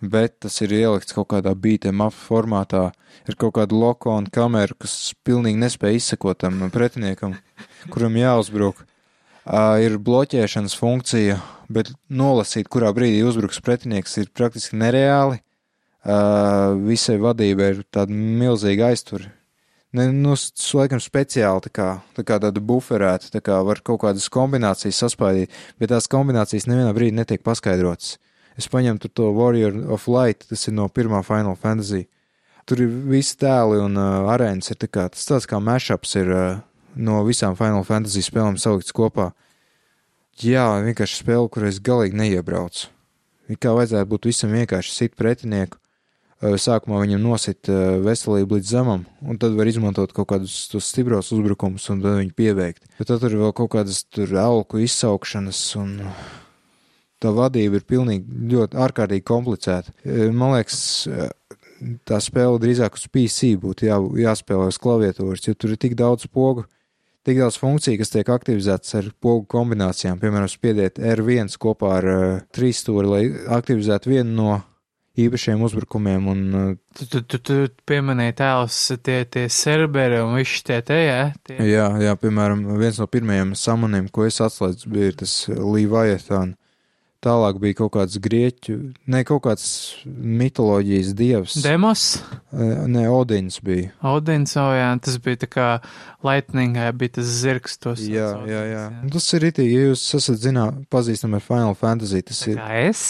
bet 0.00 0.36
tas 0.44 0.60
ir 0.64 0.74
ielikts 0.76 1.16
kaut 1.16 1.30
kādā 1.32 1.54
beat'em 1.56 2.02
up 2.04 2.14
formātā. 2.16 2.90
Ir 3.28 3.36
kaut 3.40 3.56
kāda 3.56 3.76
loko 3.76 4.14
un 4.16 4.28
kamera, 4.32 4.76
kas 4.78 5.14
pilnīgi 5.26 5.60
nespēja 5.60 5.98
izsekot 5.98 6.40
tam 6.44 6.60
pretiniekam, 6.74 7.34
kuram 7.92 8.16
jāuzbruk. 8.20 8.84
Uh, 9.48 9.80
ir 9.80 9.96
bloķēšanas 10.04 10.76
funkcija, 10.76 11.38
bet 11.72 11.94
nolasīt, 12.12 12.68
kurā 12.68 12.92
brīdī 12.92 13.22
uzbruks 13.24 13.62
pretinieks, 13.64 14.18
ir 14.20 14.28
praktiski 14.36 14.76
nereāli. 14.76 15.40
Uh, 16.04 16.76
visai 16.84 17.16
vadībai 17.20 17.72
ir 17.72 17.82
tāda 17.92 18.12
milzīga 18.12 18.92
aiztura. 18.92 19.32
Ne, 19.96 20.10
nu, 20.12 20.34
laikam 20.76 21.00
speciāli 21.00 21.64
tā 21.64 21.70
kā, 21.72 21.86
tā 22.12 22.24
kā 22.28 22.36
tāda 22.42 22.60
buferēta, 22.60 23.30
tā 23.32 23.40
kā 23.40 23.56
var 23.64 23.80
kaut 23.80 24.02
kādas 24.02 24.26
kombinācijas 24.28 25.00
saspaidīt, 25.00 25.54
bet 25.80 25.88
tās 25.94 26.10
kombinācijas 26.12 26.68
nevienā 26.68 26.92
brīdī 26.96 27.16
netiek 27.16 27.40
paskaidrotas. 27.46 28.18
Es 28.60 28.68
paņemu 28.68 29.08
to 29.08 29.30
Warrior 29.32 29.78
of 29.88 30.04
Light, 30.10 30.44
tas 30.50 30.66
ir 30.68 30.76
no 30.76 30.90
pirmā 30.92 31.22
Final 31.24 31.56
Fantasy. 31.56 32.04
Tur 32.68 32.82
ir 32.84 32.92
visi 33.08 33.38
tēli 33.40 33.78
un 33.80 33.96
uh, 33.96 34.28
arēnas 34.28 34.68
ir 34.74 34.76
tā 34.82 34.90
kā, 34.92 35.06
tas 35.08 35.24
tāds 35.24 35.48
kā 35.48 35.56
mashups 35.62 36.12
ir 36.20 36.32
uh, 36.36 36.60
no 36.92 37.22
visām 37.24 37.56
Final 37.56 37.86
Fantasy 37.88 38.20
spēlēm 38.26 38.58
salikts 38.60 38.92
kopā. 38.92 39.30
Jā, 40.44 40.66
vienkārši 40.84 41.22
spēle, 41.22 41.48
kur 41.48 41.64
es 41.64 41.80
galīgi 41.80 42.18
neiebraucu. 42.18 42.90
It 43.48 43.62
Kā 43.64 43.72
vajadzētu 43.72 44.10
būt 44.10 44.28
visam 44.28 44.52
vienkārši 44.52 44.92
sit 44.92 45.16
pretinieku, 45.16 45.80
sākumā 46.38 47.00
viņam 47.02 47.22
nosit 47.24 47.68
uh, 47.70 47.96
veselību 48.04 48.58
līdz 48.58 48.70
zemam, 48.70 49.04
un 49.26 49.38
tad 49.42 49.56
var 49.58 49.66
izmantot 49.66 50.12
kaut 50.14 50.28
kādus 50.30 50.68
tos 50.70 50.86
stipros 50.86 51.32
uzbrukumus 51.34 51.88
un 51.90 52.04
tad 52.04 52.20
viņu 52.20 52.36
pieveikt. 52.38 52.84
Bet 52.98 53.10
tad 53.10 53.24
tur 53.24 53.34
ir 53.34 53.42
vēl 53.42 53.54
kaut 53.58 53.72
kādas 53.74 54.04
tur 54.06 54.30
augu 54.38 54.82
izsaukšanas, 54.84 55.62
un 55.82 55.96
tā 57.18 57.34
vadība 57.34 57.80
ir 57.80 57.88
pilnīgi 57.90 58.46
ļoti 58.54 58.78
ārkārtīgi 58.86 59.26
komplicēta. 59.26 59.94
Uh, 60.04 60.28
Man 60.30 60.54
liekas, 60.54 60.80
tā 62.06 62.22
spēle 62.22 62.62
drīzāk 62.62 62.98
uz 62.98 63.10
PC 63.10 63.56
būtu 63.58 63.90
jā, 63.90 63.98
jāspēlē 64.28 64.70
uz 64.70 64.78
klaviatūras, 64.82 65.46
jo 65.48 65.58
tur 65.58 65.74
ir 65.74 65.82
tik 65.82 65.98
daudz 65.98 66.30
pogu. 66.30 66.68
Tik 67.26 67.42
daudz 67.42 67.58
funkciju, 67.60 67.98
kas 67.98 68.14
tiek 68.14 68.28
aktivizētas 68.30 68.94
ar 68.94 69.10
pogu 69.20 69.42
kombinācijām. 69.50 70.20
Piemēram, 70.22 70.48
spiediet 70.48 71.02
R1 71.02 71.58
kopā 71.60 71.96
ar 71.98 72.06
uh, 72.08 72.26
trīs 72.54 72.78
stūri, 72.84 73.10
lai 73.10 73.22
aktivizētu 73.58 74.14
vienu 74.14 74.36
no 74.38 74.52
īpašiem 75.24 75.62
uzbrukumiem. 75.66 76.28
Un, 76.32 76.44
uh, 76.54 76.76
Tu, 76.98 77.06
tu, 77.06 77.20
tu, 77.22 77.38
tu 77.38 77.56
pieminēji 77.86 78.34
tēlus, 78.40 78.76
tie, 79.06 79.20
tie 79.30 79.44
serberi 79.52 80.18
un 80.18 80.32
viss 80.34 80.64
tie 80.66 80.80
te, 80.82 80.96
jā? 80.98 81.20
Tie. 81.46 81.58
jā, 81.62 81.84
jā, 82.02 82.14
piemēram, 82.18 82.64
viens 82.80 82.98
no 82.98 83.06
pirmajiem 83.06 83.52
samaniem, 83.54 84.08
ko 84.10 84.26
es 84.26 84.40
atslēdzu, 84.42 84.90
bija 84.90 85.12
tas 85.20 85.34
Līvajetāns. 85.46 86.56
Tālāk 87.18 87.56
bija 87.58 87.74
kaut 87.80 87.90
kāds 87.96 88.14
grieķu, 88.22 88.76
ne 89.10 89.24
kaut 89.26 89.40
kāds 89.42 89.64
mitoloģijas 90.06 91.08
dievs. 91.18 91.56
Demos, 91.64 92.04
Eh, 92.52 92.86
Ne, 92.88 93.02
Odins 93.10 93.58
bija. 93.60 93.90
Odins, 94.06 94.54
oh 94.56 94.70
jā, 94.72 94.86
tas 95.02 95.18
bija 95.20 95.40
tā 95.42 95.48
kā 95.50 95.66
Lightningā, 96.24 96.86
bija 96.96 97.16
tas 97.18 97.26
zirgs 97.42 97.74
tos. 97.82 98.00
Jā, 98.06 98.30
sauc 98.36 98.46
jā, 98.48 98.62
jā. 98.70 98.84
Odins, 98.86 99.02
Un 99.02 99.10
Tas 99.16 99.26
ir 99.34 99.48
itī, 99.50 99.66
ja 99.66 99.82
jūs 99.90 100.06
esat 100.16 100.38
zināt, 100.46 100.78
pazīstami 100.94 101.40
ar 101.40 101.44
Final 101.44 101.74
Fantasy, 101.74 102.22
tas 102.22 102.40
Tā 102.44 102.50
ir, 102.54 102.62
kā 102.62 102.80
es? 102.86 103.02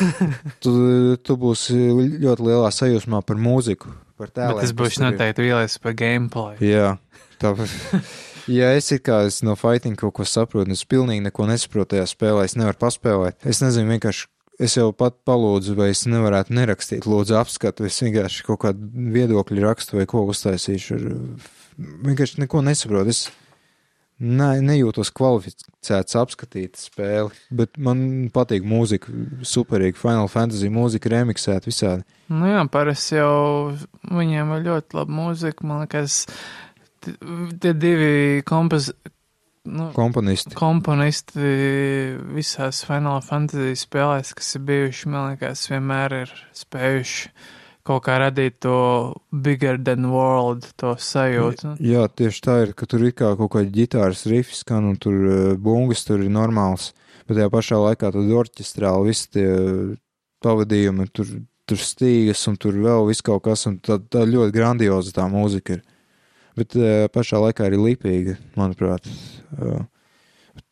tu, 0.62 0.72
tu 1.20 1.36
būsi 1.36 1.76
ļoti 2.22 2.46
lielā 2.48 2.70
sajūsmā 2.72 3.24
par 3.26 3.36
mūziku. 3.42 3.90
par. 3.90 4.30
Bet 4.30 4.62
tas 4.62 4.72
būs 4.78 5.00
noteikti 5.02 5.48
vīlies 5.48 5.78
par 5.82 5.98
gameplay. 5.98 6.56
Jā, 6.62 6.94
tāpēc. 7.42 7.74
Ja 8.50 8.72
es 8.74 8.90
kā 9.04 9.22
es 9.28 9.42
no 9.46 9.54
fighting 9.58 9.98
kaut 9.98 10.16
ko 10.18 10.26
saprotu, 10.26 10.72
es 10.74 10.84
pilnīgi 10.88 11.22
neko 11.26 11.46
nesaprotu 11.50 11.94
tajā 11.94 12.06
spēlē, 12.10 12.46
es 12.48 12.56
nevaru 12.58 12.80
paspēlēt. 12.80 13.38
Es 13.46 13.62
nezinu, 13.62 13.92
vienkārši 13.94 14.26
es 14.62 14.76
jau 14.78 14.88
pat 14.96 15.20
palūdzu, 15.26 15.76
vai 15.78 15.90
es 15.92 16.04
nevarētu 16.10 16.54
nerakstīt, 16.56 17.06
lūdzu, 17.08 17.36
apskatu, 17.38 17.86
es 17.88 18.00
vienkārši 18.02 18.46
kaut 18.46 18.62
kādu 18.66 18.90
viedokļu 19.14 19.64
rakstu 19.64 20.00
vai 20.00 20.08
ko 20.10 20.24
uztaisīšu. 20.30 20.98
Vienkārši 21.78 22.42
neko 22.42 22.62
nesaprotu. 22.66 23.14
Es 23.14 23.22
ne, 24.22 24.50
nejūtos 24.62 25.10
kvalificēts 25.16 26.18
apskatīt 26.20 26.78
spēli, 26.78 27.32
bet 27.54 27.78
man 27.80 28.28
patīk 28.34 28.66
mūzika, 28.68 29.12
superīga 29.46 29.98
Final 29.98 30.30
Fantasy 30.30 30.70
mūzika, 30.72 31.10
remixēta 31.14 31.70
visādi. 31.70 32.06
Nu 32.32 32.50
jā, 32.50 32.62
parasti 32.72 33.18
jau 33.18 33.72
viņiem 34.10 34.54
ir 34.58 34.68
ļoti 34.68 34.98
laba 35.00 35.18
mūzika. 35.22 35.66
Man 35.68 35.82
liekas, 35.86 36.24
t- 36.28 36.36
tie 37.62 37.74
divi 37.74 38.42
kompoz... 38.46 38.92
Nu, 39.62 39.92
Komponisti. 39.94 40.56
komponisti 40.58 41.38
visās 42.34 42.80
Final 42.82 43.20
Fantasy 43.22 43.76
spēlēs, 43.78 44.32
kas 44.34 44.56
ir 44.58 44.64
bijuši, 44.66 45.10
man 45.12 45.28
liekas, 45.30 45.68
vienmēr 45.70 46.16
ir 46.24 46.32
spējuši 46.58 47.30
kaut 47.86 48.04
kā 48.06 48.16
radīt 48.22 48.60
to 48.62 48.74
bigger 49.30 49.78
than 49.78 50.08
world, 50.10 50.66
to 50.78 50.94
sajūtu. 50.98 51.76
Jā, 51.82 52.06
tieši 52.10 52.42
tā 52.44 52.56
ir, 52.66 52.74
ka 52.78 52.86
tur 52.90 53.06
ir 53.06 53.14
kā 53.14 53.32
kaut 53.38 53.52
kāda 53.56 53.70
ģitāras 53.74 54.24
rifs, 54.30 54.62
skan 54.62 54.90
un 54.92 54.98
tur 55.02 55.18
uh, 55.18 55.38
bungas 55.58 56.04
tur 56.06 56.22
ir 56.22 56.30
normāls, 56.32 56.92
bet 57.26 57.38
tajā 57.38 57.50
pašā 57.52 57.80
laikā 57.86 58.12
tad 58.14 58.34
orķestrāli 58.42 59.10
visi 59.10 59.30
tie 59.38 59.48
uh, 59.50 59.94
pavadījumi, 60.42 61.08
tur, 61.14 61.32
tur 61.68 61.82
stīgas 61.82 62.42
un 62.50 62.58
tur 62.62 62.78
vēl 62.82 63.08
viss 63.10 63.24
kaut 63.26 63.44
kas, 63.46 63.66
un 63.70 63.78
tā, 63.82 63.98
tā 64.10 64.26
ļoti 64.26 64.54
grandioza 64.54 65.14
tā 65.18 65.26
mūzika 65.30 65.78
ir. 65.78 65.86
Bet 66.58 66.76
uh, 66.76 67.08
pašā 67.12 67.40
laikā 67.46 67.66
arī 67.68 67.80
lipīga, 67.80 68.36
manuprāt. 68.58 69.08
Uh, 69.56 69.84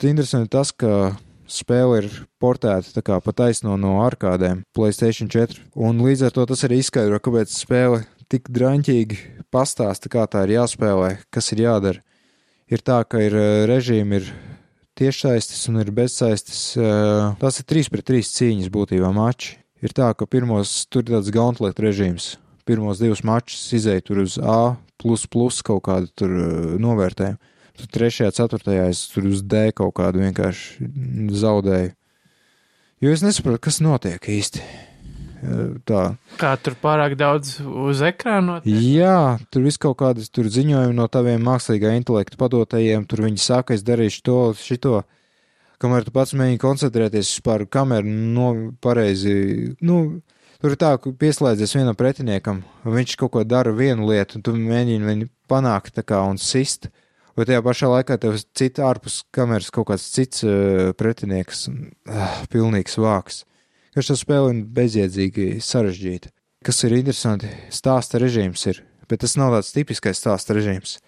interesanti 0.04 0.52
tas, 0.52 0.72
ka 0.72 1.16
spēle 1.50 2.02
ir 2.02 2.08
portēta 2.40 3.02
kā 3.04 3.18
pa 3.24 3.34
taisno 3.36 3.76
no 3.80 3.98
arkādēm 4.04 4.62
Playstation 4.76 5.30
4, 5.32 5.58
un 5.74 6.00
līdz 6.04 6.28
ar 6.28 6.36
to 6.36 6.46
tas 6.52 6.64
arī 6.68 6.80
izskaidro, 6.82 7.18
kāpēc 7.22 7.52
spēle 7.54 8.04
tik 8.30 8.50
draņķīgi 8.54 9.18
pastāsta, 9.50 10.10
kā 10.12 10.26
tā 10.30 10.44
ir 10.46 10.56
jāspēlē, 10.60 11.16
kas 11.34 11.50
ir 11.54 11.64
jādara. 11.66 12.04
Ir 12.70 12.84
tā, 12.86 13.00
ka 13.02 13.18
ir 13.18 13.34
eh, 13.34 13.64
režīmi, 13.66 14.20
ir 14.20 14.28
tiešsaistes 15.00 15.64
un 15.72 15.80
ir 15.82 15.90
bezsaistes. 15.94 16.76
eh, 16.78 17.32
Tas 17.40 17.58
ir 17.58 17.66
3 17.66 17.90
pret 17.90 18.06
3 18.06 18.30
cīņas 18.30 18.70
būtībā 18.70 19.10
mači. 19.14 19.56
Ir 19.82 19.94
tā, 19.96 20.12
ka 20.14 20.28
pirmos 20.28 20.84
tur 20.86 21.02
ir 21.02 21.16
tāds 21.16 21.32
gauntlet 21.34 21.80
režīms. 21.82 22.36
Pirmos 22.70 23.00
divus 23.02 23.24
mačus 23.26 23.64
izēja 23.74 24.04
tur 24.06 24.20
uz 24.22 24.36
A, 24.38 24.76
plus, 25.00 25.26
plus 25.26 25.58
kaut 25.66 25.82
kādu 25.88 26.10
tur 26.14 26.34
eh, 26.38 26.76
novērtējumu. 26.78 27.40
Tur 27.80 27.88
trešajā, 27.96 28.34
ceturtajā 28.36 28.90
es 28.92 29.06
tur 29.10 29.26
uz 29.30 29.40
D 29.42 29.70
kaut 29.74 29.96
kādu 29.98 30.20
vienkārši 30.22 30.90
zaudēju. 31.40 31.94
Jo 33.00 33.12
es 33.16 33.24
nesaprotu, 33.24 33.62
kas 33.64 33.80
notiek 33.82 34.30
īsti. 34.30 34.62
Eh, 34.62 34.80
Tā. 35.88 36.02
Kā 36.40 36.52
tur 36.60 36.76
pārāk 36.80 37.16
daudz 37.18 37.56
uz 37.64 38.02
ekrāna? 38.04 38.60
Jā, 38.68 39.40
tur 39.50 39.64
viss 39.64 39.80
kaut 39.80 39.96
kādas 40.02 40.28
tur 40.28 40.50
ziņojumi 40.52 40.96
no 40.96 41.06
taviem 41.08 41.42
mākslīgā 41.46 41.94
intelekta 41.96 42.38
padotajiem, 42.40 43.06
tur 43.08 43.24
viņi 43.24 43.40
saka, 43.40 43.74
es 43.74 43.84
darīšu 43.86 44.22
to, 44.26 44.38
šito, 44.60 45.00
kamēr 45.80 46.04
tu 46.04 46.12
pats 46.12 46.36
mēģini 46.36 46.60
koncentrēties 46.60 47.32
par 47.46 47.64
kameru, 47.72 48.12
no 48.36 48.50
pareizi, 48.84 49.72
nu, 49.80 50.20
tur 50.60 50.74
ir 50.74 50.80
tā, 50.80 50.94
ka 51.00 51.12
pieslēdzies 51.20 51.76
vienam 51.78 51.98
pretiniekam, 51.98 52.64
viņš 52.86 53.16
kaut 53.20 53.34
ko 53.36 53.44
dara 53.44 53.74
vienu 53.76 54.08
lietu, 54.10 54.38
un 54.38 54.46
tu 54.46 54.56
mēģini 54.56 55.08
viņu 55.08 55.30
panākt 55.50 55.96
tā 55.96 56.04
kā 56.06 56.22
un 56.28 56.40
sist, 56.40 56.90
vai 57.36 57.46
tajā 57.48 57.62
pašā 57.66 57.92
laikā 57.94 58.18
tev 58.20 58.36
cita 58.56 58.88
ārpus 58.88 59.22
kameras 59.34 59.70
kaut 59.74 59.90
kāds 59.92 60.10
cits 60.14 60.44
uh, 60.46 60.90
pretinieks, 60.98 61.68
un, 61.72 61.88
uh, 62.10 62.42
pilnīgs 62.52 63.00
vāks. 63.00 63.44
Ka 63.94 64.04
šī 64.06 64.20
spēle 64.20 64.52
ir 64.54 64.66
bezjēdzīgi 64.76 65.56
sarežģīta 65.64 66.30
kas 66.64 66.82
ir 66.84 66.96
interesanti, 66.98 67.48
stāsta 67.72 68.20
režīms 68.20 68.66
ir, 68.68 68.82
bet 69.08 69.22
tas 69.24 69.36
nav 69.40 69.54
tāds 69.56 69.72
tipiskais 69.74 70.20
stāsta 70.20 70.56
režīms. 70.56 70.98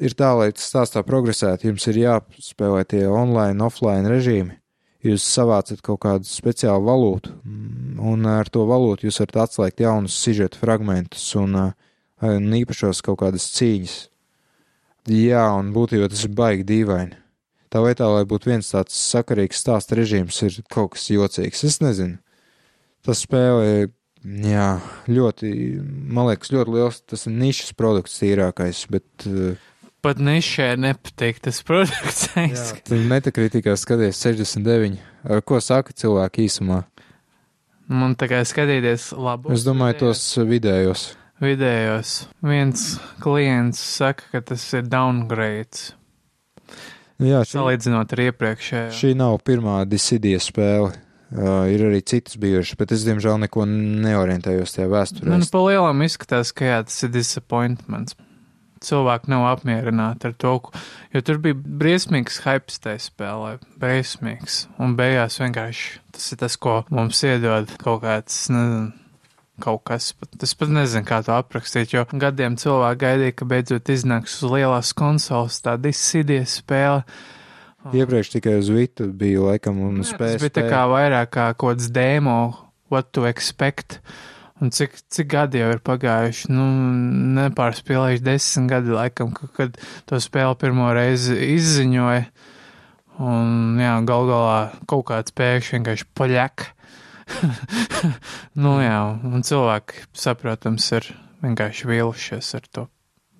Ir 0.00 0.14
tā, 0.16 0.30
lai 0.36 0.50
tas 0.56 0.68
stāstā 0.70 1.02
progresētu, 1.04 1.68
jums 1.68 1.86
ir 1.90 2.00
jāspēlē 2.00 2.84
tie 2.88 3.04
online, 3.08 3.60
offline 3.64 4.08
režīmi. 4.08 4.56
Jūs 5.02 5.24
savācat 5.26 5.80
kaut 5.82 6.00
kādu 6.04 6.28
speciālu 6.28 6.86
valūtu, 6.86 7.32
mm, 7.42 7.96
un 8.12 8.28
ar 8.30 8.50
to 8.52 8.62
valūtu 8.68 9.08
jūs 9.08 9.18
varat 9.22 9.40
atslēgt 9.48 9.82
jaunus 9.82 10.18
sižeta 10.22 10.60
fragmentus 10.60 11.24
un, 11.40 11.56
uh, 11.58 11.72
un 12.22 12.52
īpašos 12.60 13.02
kaut 13.02 13.18
kādas 13.24 13.48
cīņas. 13.56 13.96
Jā, 15.10 15.48
un 15.58 15.72
būtībā 15.74 16.06
tas 16.12 16.22
ir 16.22 16.36
baigi 16.38 16.68
dīvaini. 16.68 17.18
Tā 17.72 17.80
vietā, 17.82 18.06
lai 18.12 18.22
būtu 18.28 18.52
viens 18.52 18.68
tāds 18.70 18.94
sakarīgs 18.94 19.64
stāsta 19.64 19.98
režīms, 19.98 20.38
ir 20.46 20.60
kaut 20.70 20.94
kas 20.94 21.08
jocīgs. 21.10 21.64
Es 21.66 21.80
nezinu. 21.82 22.20
Tas 23.02 23.24
spēlē 23.24 23.88
Jā, 24.22 24.76
ļoti, 25.10 25.48
man 25.82 26.28
liekas, 26.28 26.52
ļoti 26.54 26.74
liels. 26.76 27.00
Tas 27.10 27.26
ir 27.26 27.34
nišas 27.34 27.74
produkts, 27.78 28.20
tīrākais. 28.22 28.84
Bet, 28.92 29.26
uh, 29.26 29.58
Pat 30.02 30.18
nišē 30.18 30.72
nepatīk 30.82 31.36
tas 31.44 31.60
produkts. 31.62 32.24
metakritikā 32.90 33.76
skaties 33.78 34.18
69. 34.18 34.96
Ar 35.30 35.42
ko 35.46 35.60
saka 35.62 35.94
cilvēki 35.94 36.48
īsumā? 36.48 36.80
Man 37.86 38.16
tā 38.18 38.26
kā 38.30 38.40
skatīties 38.46 39.12
labu. 39.14 39.52
Es 39.54 39.62
domāju, 39.66 40.00
tos 40.00 40.22
vidējos. 40.48 41.12
vidējos. 41.42 42.14
Viens 42.42 42.96
klients 43.22 43.78
saka, 43.78 44.26
ka 44.32 44.42
tas 44.50 44.64
ir 44.74 44.88
downgrades. 44.90 45.92
Jā, 47.22 47.44
šī, 47.46 47.60
Salīdzinot 47.60 48.16
ar 48.16 48.24
iepriekšējo. 48.24 48.90
šī 48.98 49.12
nav 49.18 49.38
pirmā 49.46 49.84
disidija 49.86 50.42
spēle. 50.42 50.90
Uh, 51.32 51.64
ir 51.70 51.86
arī 51.86 52.02
citas 52.04 52.34
bijušas, 52.36 52.76
bet 52.76 52.90
es, 52.92 53.06
diemžēl, 53.06 53.38
neko 53.46 53.64
neorientējos 53.70 54.74
tajā 54.74 54.90
vēsturē. 54.92 55.30
Man 55.32 55.46
pa 55.48 55.62
lielam 55.64 56.02
izskatās, 56.04 56.50
ka 56.52 56.66
jā, 56.66 56.82
tas 56.90 56.98
ir 57.06 57.14
disappointments. 57.14 58.18
Cilvēki 58.82 59.30
nav 59.30 59.44
apmierināti 59.52 60.26
ar 60.26 60.32
to, 60.42 60.56
jo 61.14 61.20
tur 61.22 61.38
bija 61.38 61.54
briesmīgs 61.54 62.40
hypes 62.42 62.80
tajā 62.82 62.98
spēlē. 63.04 63.52
Briesmīgs. 63.78 64.64
Un 64.82 64.96
beigās 64.98 65.38
vienkārši 65.38 66.00
tas 66.12 66.32
ir 66.34 66.40
tas, 66.40 66.56
ko 66.58 66.80
mums 66.90 67.20
iedod 67.22 67.70
kaut 67.78 68.02
kāds, 68.02 68.40
nezinu, 68.50 68.90
kaut 69.62 69.84
kas. 69.86 70.10
pat- 70.18 70.42
Es 70.42 70.54
pat 70.58 70.68
nezinu, 70.74 71.04
kā 71.06 71.20
to 71.24 71.30
aprakstīt, 71.36 71.92
jo 71.94 72.02
gadiem 72.10 72.56
cilvēki 72.58 72.98
gaidīja, 73.04 73.36
ka 73.36 73.44
beidzot 73.44 73.84
iznāks 73.94 74.42
uz 74.42 74.50
lielās 74.50 74.90
konsoles 74.98 75.60
tā 75.62 75.76
disidies 75.78 76.58
spēle. 76.62 77.04
Iepriekš 77.92 78.30
tikai 78.36 78.58
uz 78.58 78.68
Vita 78.70 79.06
bija 79.06 79.40
laikam 79.42 79.78
un 79.82 80.02
spēja. 80.06 80.38
Tas 80.38 80.42
bija 80.48 80.54
tā 80.58 80.66
kā 80.70 80.82
vairāk 80.90 81.30
kā 81.34 81.46
kaut 81.56 81.76
kāds 81.78 81.88
demo, 81.92 82.56
what 82.90 83.12
to 83.12 83.24
expect. 83.26 84.00
Un 84.62 84.70
cik, 84.70 84.94
cik 85.10 85.26
gadi 85.32 85.58
jau 85.58 85.72
ir 85.74 85.80
pagājuši? 85.82 86.50
Nu, 86.54 86.64
nepārspēlējuši 87.40 88.22
desmit 88.22 88.70
gadi, 88.70 88.94
laikam, 88.94 89.32
ka- 89.34 89.50
kad 89.56 89.78
to 90.06 90.20
spēli 90.22 90.58
pirmo 90.60 90.92
reizi 90.94 91.34
izziņoja. 91.56 92.28
Un, 93.22 93.76
jā, 93.82 93.96
gal 94.08 94.28
galā 94.30 94.60
kaut 94.88 95.04
kāds 95.10 95.34
pēkšņi 95.36 95.76
vienkārši 95.80 96.08
paļak. 96.16 96.68
nu, 98.62 98.76
jā, 98.82 98.96
un 99.26 99.44
cilvēki, 99.46 100.06
saprotams, 100.16 100.88
ir 100.96 101.10
vienkārši 101.42 101.90
vīlušies 101.90 102.54
ar 102.58 102.70
to 102.70 102.86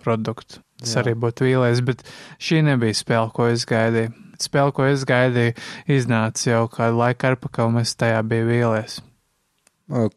produktu. 0.02 0.60
Tas 0.82 0.96
Jā. 0.96 1.04
arī 1.04 1.14
būtu 1.22 1.46
vīlies, 1.46 1.80
bet 1.86 2.02
šī 2.42 2.64
nebija 2.66 2.98
spēle, 2.98 3.30
ko 3.34 3.46
es 3.52 3.64
gaidīju. 3.70 4.10
Spēle, 4.42 4.72
ko 4.74 4.88
es 4.90 5.04
gaidīju, 5.06 5.54
iznāca 5.94 6.48
jau 6.50 6.64
kādu 6.72 6.98
laiku 6.98 7.28
atpakaļ, 7.30 7.68
un 7.70 7.82
es 7.84 7.94
tajā 7.94 8.18
biju 8.26 8.48
vīlies. 8.48 8.96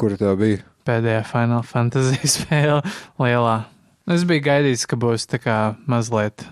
Kur 0.02 0.16
tā 0.18 0.34
bija? 0.40 0.64
Pēdējā 0.86 1.24
Final 1.26 1.64
Fantasy 1.66 2.20
spēle 2.38 2.82
lielā. 3.22 3.58
Es 4.12 4.26
biju 4.30 4.44
gaidījis, 4.46 4.86
ka 4.86 5.00
būs 5.02 5.26
tā 5.32 5.40
kā 5.42 5.58
mazliet 5.90 6.46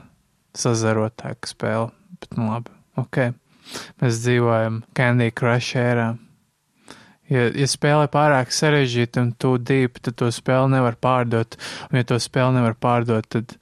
sazarotāka 0.58 1.50
spēle, 1.50 1.92
bet 2.22 2.38
nu 2.38 2.50
labi, 2.50 2.74
ok. 2.98 3.34
Mēs 4.02 4.22
dzīvojam 4.24 4.82
Candy 4.98 5.30
Crush 5.32 5.78
ērā. 5.80 6.14
Ja, 7.32 7.46
ja 7.48 7.68
spēle 7.70 8.08
ir 8.08 8.12
pārāk 8.14 8.52
sarežģīta 8.54 9.22
un 9.24 9.32
tu 9.40 9.56
dīpi, 9.58 10.02
tad 10.04 10.18
to 10.20 10.30
spēli 10.34 10.74
nevar 10.76 10.98
pārdot. 11.02 11.56
Un 11.90 12.02
ja 12.02 12.08
to 12.10 12.20
spēli 12.22 12.58
nevar 12.58 12.76
pārdot, 12.76 13.30
tad 13.38 13.56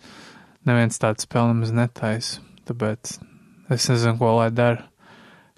neviens 0.67 0.99
tādu 1.01 1.28
spēli 1.28 1.53
nemaz 1.53 1.76
netaisa. 1.76 2.41
Tāpēc 2.67 3.17
es 3.76 3.89
nezinu, 3.91 4.17
ko 4.19 4.34
lai 4.39 4.49
dara. 4.55 4.88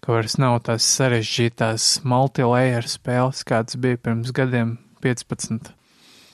Ka 0.03 0.11
vairs 0.11 0.36
nav 0.41 0.57
tās 0.68 0.84
sarežģītās 0.97 2.01
multilayer 2.03 2.89
spēles, 2.91 3.45
kādas 3.47 3.80
bija 3.80 4.01
pirms 4.03 4.34
gadiem 4.36 4.76
15. 5.04 5.74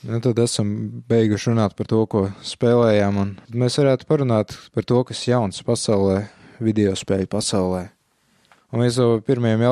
Nu, 0.08 0.20
tad 0.24 0.38
esam 0.40 0.68
beiguši 1.10 1.50
runāt 1.50 1.74
par 1.76 1.88
to, 1.90 2.04
ko 2.08 2.26
spēlējām, 2.46 3.18
mēs 3.52 3.76
varētu 3.82 4.06
parunāt 4.08 4.54
par 4.72 4.86
to, 4.88 5.02
kas 5.04 5.26
jauns 5.28 5.60
pasaulē, 5.66 6.22
video 6.62 6.94
spēļu 6.96 7.28
pasaulē. 7.28 7.88
Un 8.70 8.84
viens 8.84 8.96
no 9.02 9.18
pirmajiem 9.26 9.64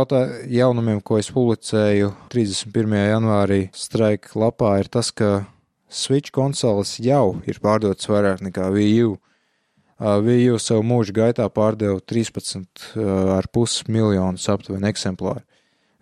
jaunumiem, 0.50 1.00
ko 1.06 1.20
es 1.20 1.30
publicēju 1.30 2.10
31. 2.34 2.96
janvārī 3.12 3.60
Strike 3.70 4.34
lapā, 4.34 4.74
ir 4.82 4.90
tas, 4.90 5.12
ka 5.14 5.46
Switch 5.88 6.34
konsoles 6.34 6.98
jau 7.00 7.38
ir 7.48 7.62
pārdotas 7.64 8.10
vairāk 8.10 8.42
nekā 8.44 8.66
Wii 8.74 9.04
U. 9.06 9.14
Uh, 9.98 10.18
Wii 10.26 10.50
U 10.52 10.58
savu 10.60 10.82
mūžu 10.84 11.14
gaitā 11.16 11.46
pārdeva 11.48 12.02
13,5 12.02 13.88
miljonus 13.88 14.48
aptuveni 14.52 14.90
eksemplāru. 14.90 15.47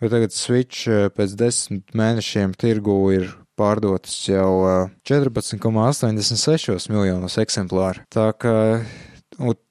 Jo 0.02 0.12
tagad 0.12 0.34
Switch 0.36 0.90
uh, 0.90 1.08
pēc 1.08 1.34
desmit 1.40 1.96
mēnešiem 1.96 2.54
tirgu 2.60 2.98
ir 3.16 3.30
pārdotas 3.56 4.16
jau 4.28 4.50
uh, 4.60 4.94
14,86 5.08 6.90
miljonus 6.92 7.38
eksemplāru. 7.40 8.04
Tā 8.12 8.30
kā 8.36 8.56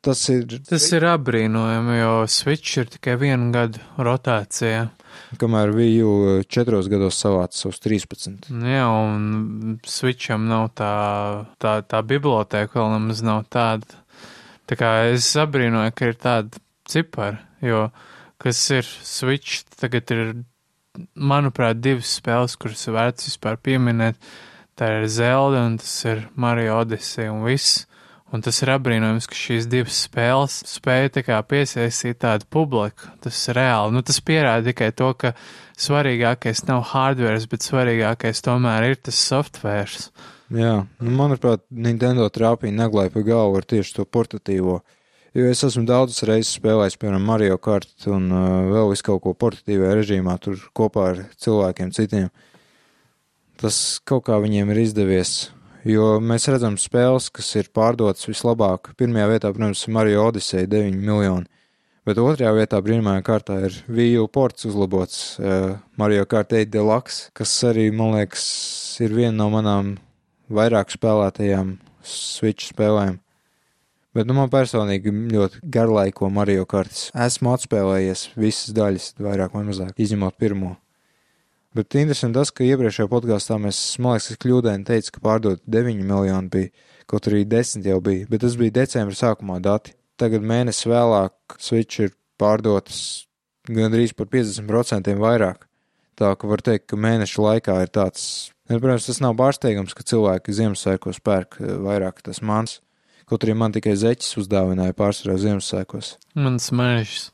tas 0.02 0.22
ir. 0.30 0.46
Tas 0.70 0.86
ir 0.94 1.06
apbrīnojami, 1.10 1.98
jo 2.00 2.14
Switch 2.30 2.78
ir 2.82 2.90
tikai 2.90 3.18
vienu 3.22 3.52
gadu 3.54 3.82
rotācijā. 3.98 4.88
Kamēr 5.40 5.72
Wii 5.74 6.02
U 6.04 6.14
četros 6.52 6.90
gados 6.92 7.18
savāca 7.22 7.56
savus 7.56 7.80
13. 7.84 8.50
Jā, 8.68 8.88
un 8.90 9.78
Switcham 9.88 10.50
nav 10.50 10.72
tā, 10.76 10.92
tā, 11.62 11.80
tā 11.88 12.02
biblioteka 12.06 12.80
vēl 12.80 12.98
nemaz 12.98 13.24
nav 13.26 13.46
tāda. 13.54 14.04
Tā 14.66 14.78
kā 14.80 14.92
es 15.14 15.30
abrīnoju, 15.38 15.94
ka 15.96 16.10
ir 16.10 16.20
tāda 16.20 16.62
cipara, 16.90 17.40
jo 17.62 17.88
kas 18.46 18.62
ir 18.74 18.86
Switch, 18.86 19.64
tagad 19.82 20.14
ir, 20.14 20.36
manuprāt, 21.18 21.82
divas 21.82 22.14
spēles, 22.20 22.56
kuras 22.62 22.86
vērts 22.86 23.32
vispār 23.32 23.58
pieminēt. 23.58 24.22
Tā 24.76 24.92
ir 25.00 25.10
Zelda 25.10 25.64
un 25.66 25.78
tas 25.80 25.98
ir 26.06 26.26
Mario 26.36 26.78
Odyssey 26.82 27.32
un 27.32 27.46
viss. 27.48 27.86
Un 28.34 28.42
tas 28.44 28.58
ir 28.60 28.72
apbrīnojams, 28.74 29.28
ka 29.32 29.38
šīs 29.38 29.68
divas 29.72 30.00
spēles 30.08 30.58
spēja 30.68 31.12
tā 31.20 31.22
kā 31.24 31.38
piesaistīt 31.48 32.20
tādu 32.24 32.48
publiku. 32.52 33.08
Tas 33.24 33.38
ir 33.48 33.56
reāli. 33.60 33.96
Nu, 33.96 34.02
tas 34.04 34.20
pierāda 34.26 34.66
tikai 34.72 34.90
to, 34.98 35.12
ka 35.16 35.32
svarīgākais 35.80 36.66
nav 36.68 36.84
hardware, 36.92 37.40
bet 37.52 37.64
svarīgākais 37.64 38.44
tomēr 38.44 38.90
ir 38.90 39.00
tas 39.08 39.22
software. 39.22 40.10
Jā, 40.54 40.74
nu, 41.00 41.14
manuprāt, 41.16 41.64
Nintendo 41.72 42.28
trāpīja 42.34 42.76
neglai 42.76 43.08
pa 43.14 43.24
galvu 43.26 43.62
ar 43.62 43.70
tieši 43.72 44.00
to 44.00 44.06
portatīvo. 44.10 44.82
Jo 45.36 45.50
es 45.52 45.64
esmu 45.68 45.84
daudzas 45.88 46.24
reizes 46.30 46.54
spēlējis, 46.56 46.96
piemēram, 47.02 47.26
Mario 47.28 47.58
Kart 47.60 48.08
un 48.08 48.30
uh, 48.32 48.70
vēl 48.72 48.94
visu 48.94 49.04
kaut 49.10 49.24
ko 49.26 49.34
portatīvajā 49.36 49.98
režīmā, 50.00 50.38
tur 50.40 50.62
kopā 50.78 51.10
ar 51.12 51.26
cilvēkiem 51.44 51.92
citiem. 51.96 52.30
Tas 53.60 54.00
kaut 54.08 54.26
kā 54.30 54.40
viņiem 54.44 54.72
ir 54.72 54.82
izdevies 54.86 55.36
jo 55.86 56.16
mēs 56.24 56.48
redzam 56.50 56.78
spēles, 56.82 57.30
kas 57.34 57.52
ir 57.60 57.70
pārdotas 57.76 58.28
vislabāk. 58.30 58.94
Pirmajā 58.98 59.28
vietā, 59.36 59.52
protams, 59.54 59.86
ir 59.86 59.94
Mario 59.96 60.24
Odyssey 60.26 60.70
9 60.70 60.98
miljoni, 60.98 61.46
bet 62.08 62.22
otrajā 62.22 62.54
vietā 62.58 62.82
brīnumā 62.84 63.18
kārtā 63.26 63.60
ir 63.68 63.78
Wii 63.88 64.18
U 64.24 64.28
ports 64.32 64.68
uzlabots 64.70 65.20
uh, 65.40 65.76
Mario 66.00 66.26
Kart 66.30 66.56
8 66.56 66.72
Deluxe, 66.74 67.30
kas 67.38 67.54
arī, 67.70 67.92
man 67.94 68.16
liekas, 68.18 68.48
ir 69.06 69.14
viena 69.16 69.38
no 69.44 69.52
manām 69.54 69.96
vairāk 70.50 70.94
spēlētajām 70.96 71.78
Switch 72.06 72.72
spēlēm. 72.72 73.20
Bet 74.16 74.30
nu, 74.30 74.38
man 74.38 74.48
personīgi 74.52 75.12
ļoti 75.34 75.60
garlaiko 75.76 76.30
Mario 76.32 76.64
Kartas. 76.72 77.10
Esmu 77.26 77.52
atspēlējies 77.52 78.30
visas 78.40 78.72
daļas, 78.76 79.10
vairāk 79.20 79.56
vai 79.58 79.66
mazāk, 79.68 79.92
izņemot 80.00 80.38
pirmo. 80.40 80.78
Bet 81.76 81.98
interesanti 82.00 82.40
tas, 82.40 82.54
ka 82.56 82.64
iepriekšējā 82.64 83.10
podkāstā 83.12 83.58
mēs, 83.60 83.80
man 84.00 84.16
liekas, 84.16 84.40
kļūdaini 84.40 84.88
teicu, 84.88 85.18
ka 85.18 85.24
pārdot 85.26 85.60
9 85.68 86.06
miljoni 86.08 86.52
bija, 86.54 86.72
kaut 87.12 87.28
arī 87.28 87.44
10 87.52 87.84
jau 87.90 88.00
bija, 88.04 88.30
bet 88.32 88.46
tas 88.46 88.56
bija 88.60 88.78
decembra 88.78 89.20
sākumā 89.20 89.60
dati. 89.64 89.92
Tagad 90.16 90.48
mēnesi 90.48 90.88
vēlāk 90.88 91.58
Switch 91.60 92.06
ir 92.06 92.16
pārdotas 92.40 93.26
gandrīz 93.68 94.16
par 94.16 94.30
50% 94.32 95.20
vairāk. 95.20 95.68
Tā 96.16 96.32
ka 96.40 96.48
var 96.48 96.64
teikt, 96.64 96.88
ka 96.88 97.00
mēneša 97.00 97.44
laikā 97.44 97.76
ir 97.84 97.92
tāds, 97.92 98.54
ne, 98.70 98.80
protams, 98.80 99.10
tas 99.10 99.20
nav 99.20 99.36
pārsteigums, 99.40 99.96
ka 99.98 100.08
cilvēki 100.08 100.56
Ziemassvētkos 100.56 101.20
pērk 101.26 101.60
eh, 101.60 101.76
vairāk 101.84 102.24
tas 102.24 102.40
mans. 102.40 102.80
Kaut 103.26 103.46
arī 103.46 103.56
man 103.58 103.74
tikai 103.74 103.96
zeķis 103.98 104.36
uzdāvināja 104.44 104.94
pārsvarā 104.98 105.38
Ziemassvētkos. 105.42 106.12
Mans 106.38 106.70
mežs. 106.76 107.32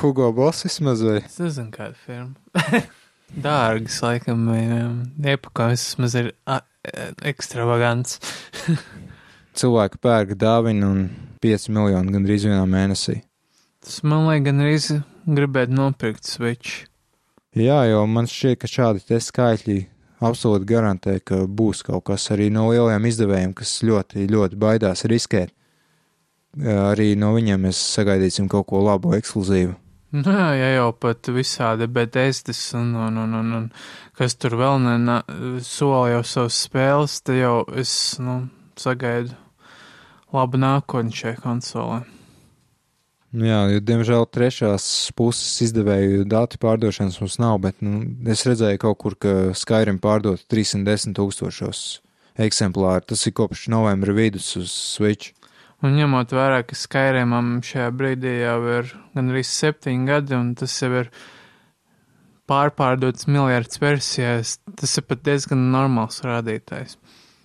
Hugo 0.00 0.32
Boss 0.34 0.64
vismaz 0.66 1.02
vai? 1.06 1.20
Es 1.22 1.38
nezinu, 1.38 1.70
kāda 1.74 1.94
firma. 2.06 2.82
Dārgas, 3.46 4.00
laikam, 4.02 4.46
vai 4.50 4.62
um, 4.80 4.98
iepakojums 5.22 5.84
vismaz 5.90 6.16
ir 6.18 6.32
a, 6.48 6.60
ekstravagants. 7.26 8.18
Cilvēki 9.58 10.00
pērk 10.02 10.36
dāvinu 10.40 10.90
un 10.92 11.02
5 11.42 11.70
miljonu 11.74 12.14
gandrīz 12.14 12.46
vienā 12.48 12.64
mēnesī. 12.70 13.20
Tas 13.86 14.02
man 14.02 14.26
liekas, 14.26 14.46
gan 14.48 14.62
arī 14.64 14.76
gribētu 15.38 15.76
nopirkt 15.76 16.26
Switch. 16.26 16.86
Jā, 17.56 17.84
jo 17.88 18.02
man 18.10 18.28
šķiet, 18.28 18.58
ka 18.60 18.68
šādi 18.70 19.04
te 19.06 19.20
skaitļi 19.22 19.78
absolūti 20.24 20.68
garantē, 20.68 21.18
ka 21.20 21.44
būs 21.46 21.82
kaut 21.86 22.06
kas 22.08 22.30
arī 22.32 22.48
no 22.52 22.70
lielajiem 22.70 23.10
izdevējiem, 23.10 23.52
kas 23.56 23.78
ļoti, 23.84 24.28
ļoti 24.32 24.60
baidās 24.60 25.04
riskēt 25.10 25.52
arī 26.64 27.14
no 27.18 27.34
viņiem 27.34 27.66
mēs 27.68 27.80
sagaidīsim 27.96 28.48
kaut 28.48 28.68
ko 28.70 28.80
labu, 28.84 29.14
ekskluzīvu. 29.16 29.74
Nu, 30.16 30.32
jā, 30.32 30.50
ja 30.56 30.68
jau 30.76 30.92
pat 30.96 31.28
visādi 31.34 31.88
bedēstis 31.90 32.60
un, 32.78 32.94
un, 32.94 33.16
un, 33.20 33.34
un, 33.34 33.54
un 33.58 33.64
kas 34.16 34.38
tur 34.40 34.56
vēl 34.56 34.78
nena, 34.80 35.20
sola 35.66 36.14
jau 36.14 36.22
savas 36.24 36.60
spēles, 36.64 37.18
te 37.26 37.36
jau 37.40 37.58
es, 37.76 38.16
nu, 38.22 38.46
sagaidu 38.78 39.34
labu 40.32 40.60
nākotni 40.60 41.12
šai 41.12 41.34
konsolē. 41.42 42.04
Jā, 43.36 43.58
jo, 43.68 43.80
diemžēl, 43.84 44.22
trešās 44.32 44.84
puses 45.16 45.58
izdevēju 45.66 46.24
datu 46.30 46.56
pārdošanas 46.62 47.18
mums 47.20 47.36
nav, 47.42 47.58
bet 47.66 47.82
nu, 47.84 47.98
es 48.32 48.46
redzēju 48.48 48.80
kaut 48.80 49.00
kur, 49.02 49.16
ka 49.20 49.32
Skyrim 49.58 49.98
pārdot 50.00 50.46
310 50.48 51.12
tūkstošos 51.18 51.80
eksemplāru. 52.46 53.04
Tas 53.12 53.26
ir 53.28 53.34
kopš 53.36 53.66
novembra 53.72 54.14
vidus 54.16 54.48
uz 54.56 54.72
Switch. 54.72 55.34
Un 55.84 55.98
ņemot 55.98 56.32
vērā, 56.32 56.62
ka 56.64 56.78
Skyrimam 56.78 57.58
šajā 57.66 57.90
brīdī 57.92 58.38
jau 58.38 58.60
ir 58.78 58.94
gan 59.12 59.28
arī 59.34 59.42
septiņi 59.44 60.08
gadi, 60.08 60.36
un 60.38 60.54
tas 60.56 60.72
jau 60.80 60.92
ir 61.02 61.10
pārpārdots 62.48 63.28
miljards 63.28 63.82
versijās, 63.82 64.54
tas 64.80 64.96
ir 64.96 65.04
pat 65.10 65.26
diezgan 65.26 65.66
normāls 65.74 66.22
rādītājs. 66.24 66.96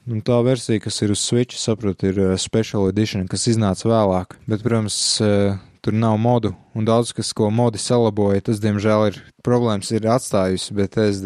Un 0.07 0.23
tā 0.25 0.39
versija, 0.45 0.81
kas 0.81 1.01
ir 1.03 1.11
uz 1.13 1.19
Switch, 1.21 1.59
saprotu, 1.59 2.13
ir 2.13 2.21
uh, 2.21 2.37
Special 2.39 2.87
Edition, 2.89 3.27
kas 3.29 3.49
iznāca 3.51 3.91
vēlāk. 3.91 4.39
Bet, 4.49 4.63
protams, 4.65 4.95
uh, 5.21 5.59
tur 5.81 5.95
nav 5.97 6.17
modu, 6.21 6.53
un 6.77 6.87
daudz 6.87 7.13
kas, 7.17 7.33
ko 7.33 7.49
modi 7.53 7.81
salaboja, 7.81 8.43
tas, 8.47 8.61
diemžēl, 8.63 9.07
ir 9.11 9.21
problēmas 9.45 9.91
ir 9.95 10.07
atstājusi, 10.09 10.75
bet 10.77 10.97
es 11.01 11.23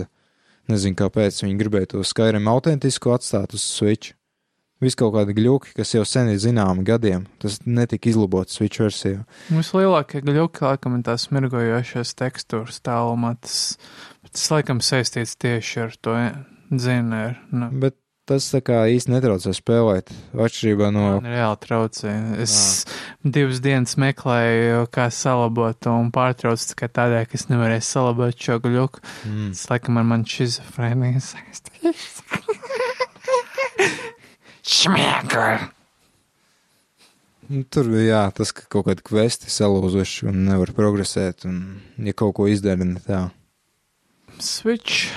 nezinu, 0.71 0.97
kāpēc 0.99 1.43
viņi 1.43 1.57
gribēja 1.59 1.93
to 1.93 2.03
Skyrim 2.07 2.47
autentisku 2.51 3.13
atstāt 3.15 3.55
uz 3.57 3.65
Switch. 3.65 4.15
Viss 4.83 4.97
kaut 4.99 5.13
kādi 5.15 5.31
gļuki, 5.37 5.71
kas 5.77 5.93
jau 5.95 6.03
sen 6.07 6.33
ir 6.33 6.39
zināmi 6.43 6.83
gadiem, 6.85 7.23
tas 7.39 7.61
netika 7.63 8.09
izlabots 8.11 8.57
Switch 8.57 8.81
versijā. 8.83 9.23
Vislielākie 9.47 10.19
gļuki, 10.25 10.65
laikam, 10.67 10.97
ir 10.97 11.05
tās 11.07 11.29
mirgojošās 11.31 12.11
tekstūras 12.19 12.81
tālumā. 12.83 13.37
Tas, 13.39 13.77
tas 14.27 14.49
laikam 14.51 14.83
saistīts 14.83 15.37
tieši 15.39 15.85
ar 15.85 15.95
to 16.03 16.17
dzineru. 16.75 17.39
Nu. 17.55 17.71
Bet 17.85 17.95
tas 18.29 18.47
tā 18.51 18.61
kā 18.65 18.79
īsti 18.91 19.11
netraucē 19.13 19.53
spēlēt, 19.55 20.09
atšķirībā 20.33 20.89
no. 20.93 21.05
Man 21.19 21.29
reāli 21.29 21.59
traucē. 21.61 22.13
Es 22.43 22.55
Jā. 22.55 22.95
divas 23.37 23.61
dienas 23.63 23.95
meklēju, 24.01 24.87
kā 24.93 25.07
salabot 25.13 25.89
un 25.91 26.11
pārtraucu 26.15 26.71
tikai 26.71 26.89
tādēļ, 26.97 27.27
ka 27.29 27.39
es 27.39 27.47
nevarēju 27.51 27.85
salabot 27.85 28.47
šo 28.47 28.57
gļuku. 28.65 29.05
Mm. 29.29 29.53
Tas 29.53 29.63
laikam 29.71 30.01
ar 30.01 30.09
man 30.09 30.25
šizofrēniju 30.29 31.23
saistīts. 31.29 32.19
Šmiega! 34.75 35.47
Nu, 37.45 37.61
tur 37.69 37.91
bija 37.91 38.05
jā, 38.07 38.21
tas, 38.33 38.49
ka 38.57 38.63
kaut 38.73 38.87
kāda 38.87 39.03
kvesti 39.05 39.51
salūzuši 39.53 40.31
un 40.31 40.39
nevar 40.47 40.71
progresēt, 40.73 41.45
un 41.45 41.59
ja 42.01 42.15
kaut 42.17 42.33
ko 42.39 42.47
izdara 42.49 42.87
ne 42.87 42.97
tā. 43.05 43.27
Switch. 44.41 45.11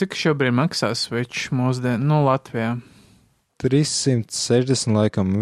Cik 0.00 0.14
šobrīd 0.16 0.54
maksā 0.56 0.94
Switch 0.96 1.50
mūsdien, 1.52 2.00
no 2.08 2.22
Latvijā? 2.24 2.70
360 3.60 4.94
laikam, 4.96 5.32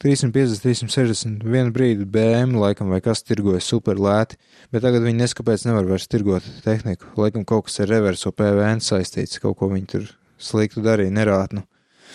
350, 0.00 0.62
360, 0.64 1.42
vienu 1.44 1.74
brīdi 1.76 2.06
BM 2.08 2.56
laikam 2.56 2.88
vai 2.88 3.02
kas 3.04 3.20
tirgoja 3.20 3.60
super 3.60 4.00
lēti, 4.00 4.38
bet 4.72 4.86
tagad 4.86 5.04
viņi 5.04 5.20
neskapēc 5.26 5.66
nevar 5.68 5.90
vairs 5.90 6.08
tirgot 6.08 6.46
tehniku. 6.64 7.10
Laikam 7.20 7.44
kaut 7.44 7.66
kas 7.66 7.82
ar 7.84 7.92
reverso 7.92 8.32
PVN 8.32 8.80
saistīts, 8.80 9.42
kaut 9.42 9.58
ko 9.60 9.68
viņi 9.74 9.90
tur 9.90 10.06
sliktu 10.40 10.80
darīja, 10.80 11.12
nerātnu. 11.12 11.66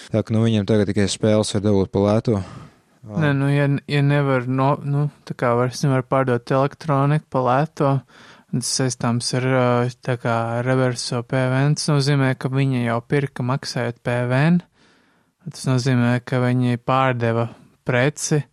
Tā 0.10 0.24
ka 0.26 0.34
nu, 0.34 0.42
viņiem 0.48 0.66
tagad 0.66 0.90
tikai 0.90 1.06
spēles 1.14 1.54
var 1.54 1.64
dabūt 1.68 1.94
pa 1.94 2.08
lēto. 2.08 2.42
Nē, 3.08 3.30
nu, 3.38 3.52
ja, 3.54 3.70
ja 3.86 4.02
nevar, 4.02 4.50
no, 4.50 4.74
nu, 4.82 5.06
tā 5.30 5.38
kā 5.38 5.54
vairs 5.62 5.86
nevar 5.86 6.02
pārdot 6.10 6.58
elektroniku 6.58 7.30
pa 7.38 7.62
tas 7.78 8.02
saistāms 8.64 9.34
ar, 9.38 9.48
tā 10.04 10.18
kā, 10.22 10.36
reverso 10.66 11.22
PVN, 11.24 11.78
tas 11.78 11.90
nozīmē, 11.92 12.34
ka 12.40 12.52
viņi 12.54 12.86
jau 12.88 13.00
pirka 13.04 13.44
maksājot 13.44 14.00
PVN, 14.06 14.62
tas 15.52 15.66
nozīmē, 15.68 16.20
ka 16.26 16.40
viņi 16.44 16.80
pārdeva 16.88 17.50
preci 17.88 18.44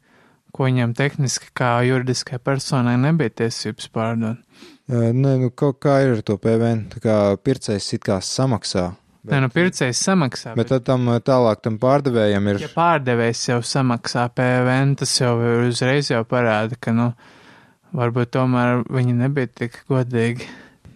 ko 0.54 0.68
viņam 0.68 0.94
tehniski 0.96 1.50
kā 1.56 1.76
juridiskai 1.88 2.38
personai 2.42 2.94
nebija 3.00 3.32
tiesības 3.42 3.90
pārdot. 3.94 4.42
Uh, 4.84 5.10
nē, 5.16 5.38
nu, 5.42 5.48
kaut 5.50 5.80
kā 5.82 5.98
ir 6.04 6.18
ar 6.18 6.20
to 6.26 6.36
PVN. 6.40 6.86
Tā 6.92 7.00
kā 7.02 7.16
pircējs 7.42 7.94
it 7.96 8.04
kā 8.06 8.20
samaksā. 8.22 8.92
Bet, 9.24 9.32
Nē, 9.32 9.38
nu 9.46 9.48
pircējs 9.50 10.02
samaksā. 10.04 10.52
bet 10.58 10.68
tad 10.70 10.84
tam 10.86 11.08
uh, 11.08 11.18
tālāk 11.24 11.62
tam 11.64 11.78
pārdevējam 11.80 12.50
ir. 12.52 12.60
Ja 12.66 12.70
pārdevējs 12.74 13.46
jau 13.48 13.62
samaksā 13.64 14.28
PVN, 14.36 14.98
tas 15.00 15.14
jau 15.16 15.32
uzreiz 15.64 16.12
jau 16.12 16.20
parāda, 16.28 16.76
ka, 16.78 16.92
nu, 16.94 17.10
varbūt 17.94 18.34
tomēr 18.36 18.84
viņi 18.92 19.16
nebija 19.22 19.50
tik 19.62 19.80
godīgi. 19.90 20.48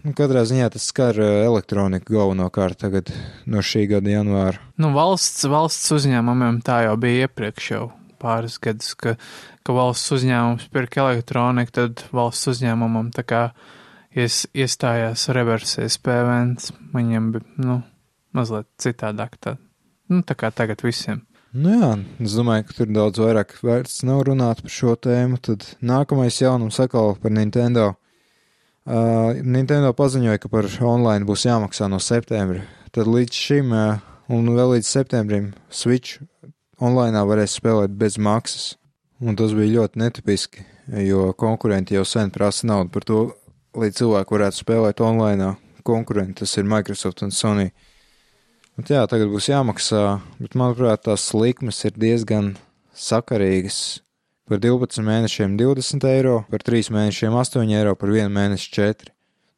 Nu, 0.05 0.14
katrā 0.16 0.44
ziņā 0.46 0.68
tas 0.72 0.86
skar 0.88 1.18
uh, 1.20 1.42
elektroniku 1.44 2.14
galvenokārt 2.14 2.78
tagad 2.80 3.11
no 3.51 3.62
šī 3.64 3.88
gada 3.90 4.12
janvāra. 4.12 4.61
Nu, 4.80 4.92
valsts, 4.94 5.42
valsts 5.51 5.90
uzņēmumiem 5.96 6.61
tā 6.66 6.84
jau 6.86 6.94
bija 7.01 7.26
iepriekš 7.26 7.70
jau 7.74 7.82
pāris 8.22 8.59
gadus, 8.62 8.94
ka, 8.99 9.16
ka 9.66 9.74
valsts 9.74 10.14
uzņēmums 10.16 10.68
pirka 10.74 11.05
elektroniku, 11.05 11.74
tad 11.80 12.05
valsts 12.14 12.51
uzņēmumam 12.55 13.12
tā 13.14 13.26
kā 13.26 13.42
ies, 14.14 14.44
iestājās 14.57 15.28
reversēs 15.34 15.99
PVN, 16.03 16.57
viņiem 16.94 17.30
bija, 17.34 17.46
nu, 17.62 17.80
mazliet 18.36 18.70
citādāk 18.82 19.38
tā, 19.42 19.57
nu, 20.11 20.22
tā 20.26 20.38
kā 20.38 20.51
tagad 20.55 20.82
visiem. 20.86 21.24
Nu 21.59 21.72
jā, 21.74 21.88
es 22.22 22.36
domāju, 22.38 22.68
ka 22.68 22.74
tur 22.76 22.90
daudz 22.94 23.18
vairāk 23.18 23.56
vērts 23.66 24.04
nav 24.06 24.20
runāt 24.28 24.61
par 24.62 24.70
šo 24.70 24.92
tēmu. 24.94 25.40
Tad 25.42 25.64
nākamais 25.82 26.36
jaunums 26.38 26.78
atkal 26.78 27.16
par 27.18 27.32
Nintendo. 27.34 27.88
Uh, 28.86 29.34
Nintendo 29.42 29.90
paziņoja, 29.96 30.38
ka 30.38 30.50
par 30.52 30.68
online 30.86 31.26
būs 31.26 31.48
jāmaksā 31.48 31.88
no 31.90 31.98
septembra. 31.98 32.62
Tad 32.94 33.11
līdz 33.11 33.40
šim, 33.42 33.74
uh, 33.74 33.98
un 34.30 34.46
vēl 34.54 34.76
līdz 34.76 34.86
septembrim, 34.86 35.50
Switch 35.66 36.22
online 36.78 37.26
varēs 37.26 37.59
spēlēt 37.59 37.96
bez 37.98 38.20
maksas. 38.22 38.76
Un 39.18 39.34
tas 39.34 39.50
bija 39.56 39.80
ļoti 39.80 39.98
netipiski, 40.04 40.62
jo 41.09 41.32
konkurenti 41.34 41.98
jau 41.98 42.04
sen 42.06 42.30
prasa 42.30 42.68
naudu 42.70 42.94
par 42.94 43.09
to, 43.09 43.24
lai 43.74 43.90
cilvēki 43.90 44.36
varētu 44.36 44.62
spēlēt 44.62 45.02
online. 45.02 45.56
Konkurenti 45.82 46.44
tas 46.44 46.54
ir 46.61 46.70
Microsoft 46.70 47.26
un 47.26 47.34
Sony. 47.34 47.72
Bet 48.78 48.92
jā, 48.94 49.00
tagad 49.10 49.32
būs 49.32 49.48
jāmaksā, 49.50 50.02
bet 50.38 50.52
manuprāt, 50.54 51.02
tās 51.08 51.24
likmes 51.34 51.80
ir 51.88 51.96
diezgan 51.98 52.52
sakarīgas. 52.94 54.00
Par 54.48 54.60
12 54.62 55.02
mēnešiem 55.04 55.56
20 55.58 56.06
eiro, 56.08 56.36
par 56.48 56.62
3 56.64 56.92
mēnešiem 56.94 57.34
8 57.36 57.74
eiro, 57.74 57.96
par 57.98 58.14
1 58.14 58.30
mēnešu 58.32 58.70
4. 58.78 59.10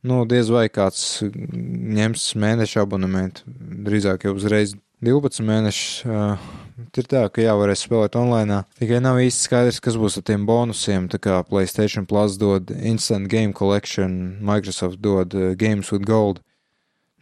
Nu, 0.09 0.23
diez 0.25 0.49
vai 0.49 0.71
kāds 0.73 1.21
ņems 1.21 2.31
mēneša 2.41 2.87
abonementu, 2.87 3.45
drīzāk 3.85 4.25
jau 4.25 4.33
uzreiz 4.39 4.73
12 5.05 5.45
mēnešus. 5.45 6.09
Uh, 6.09 6.51
ir 6.97 7.09
tā, 7.09 7.27
ka 7.29 7.45
jā, 7.45 7.53
varēs 7.61 7.85
spēlēt 7.85 8.17
online. 8.17 8.63
Tikai 8.81 9.03
nav 9.05 9.21
īsti 9.21 9.51
skaidrs, 9.51 9.85
kas 9.85 10.01
būs 10.01 10.17
ar 10.17 10.25
tiem 10.33 10.49
bonusiem. 10.49 11.11
Tā 11.13 11.21
kā 11.21 11.43
PlayStation 11.45 12.09
Plus 12.09 12.41
dod 12.41 12.73
Instant 12.73 13.29
Game 13.29 13.53
Collection, 13.57 14.39
Microsoft 14.41 15.05
dod 15.05 15.37
uh, 15.37 15.53
Games 15.61 15.93
with 15.93 16.09
Gold. 16.09 16.41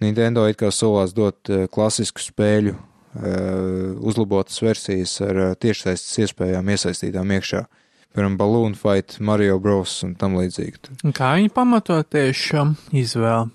Nintendo 0.01 0.45
it 0.49 0.59
kā 0.61 0.71
solās 0.75 1.15
dot 1.17 1.51
uh, 1.51 1.67
klasisku 1.73 2.23
spēļu, 2.23 2.75
uh, 2.75 3.99
uzlabotas 4.07 4.61
versijas 4.63 5.17
ar 5.25 5.43
uh, 5.43 5.55
tiešsaistes 5.59 6.21
iespējām 6.27 6.71
iesaistītām 6.75 7.33
iekšā. 7.39 7.65
Piemēram, 8.15 8.37
Balloon 8.41 8.75
Fight, 8.79 9.19
Mario 9.21 9.59
Bros. 9.63 9.99
un 10.07 10.15
tam 10.19 10.39
līdzīgi. 10.39 10.95
Un 11.05 11.13
kā 11.15 11.35
viņi 11.37 11.51
pamato 11.55 11.99
tieši 12.03 12.47
šo 12.51 12.63
izvēli? 12.97 13.51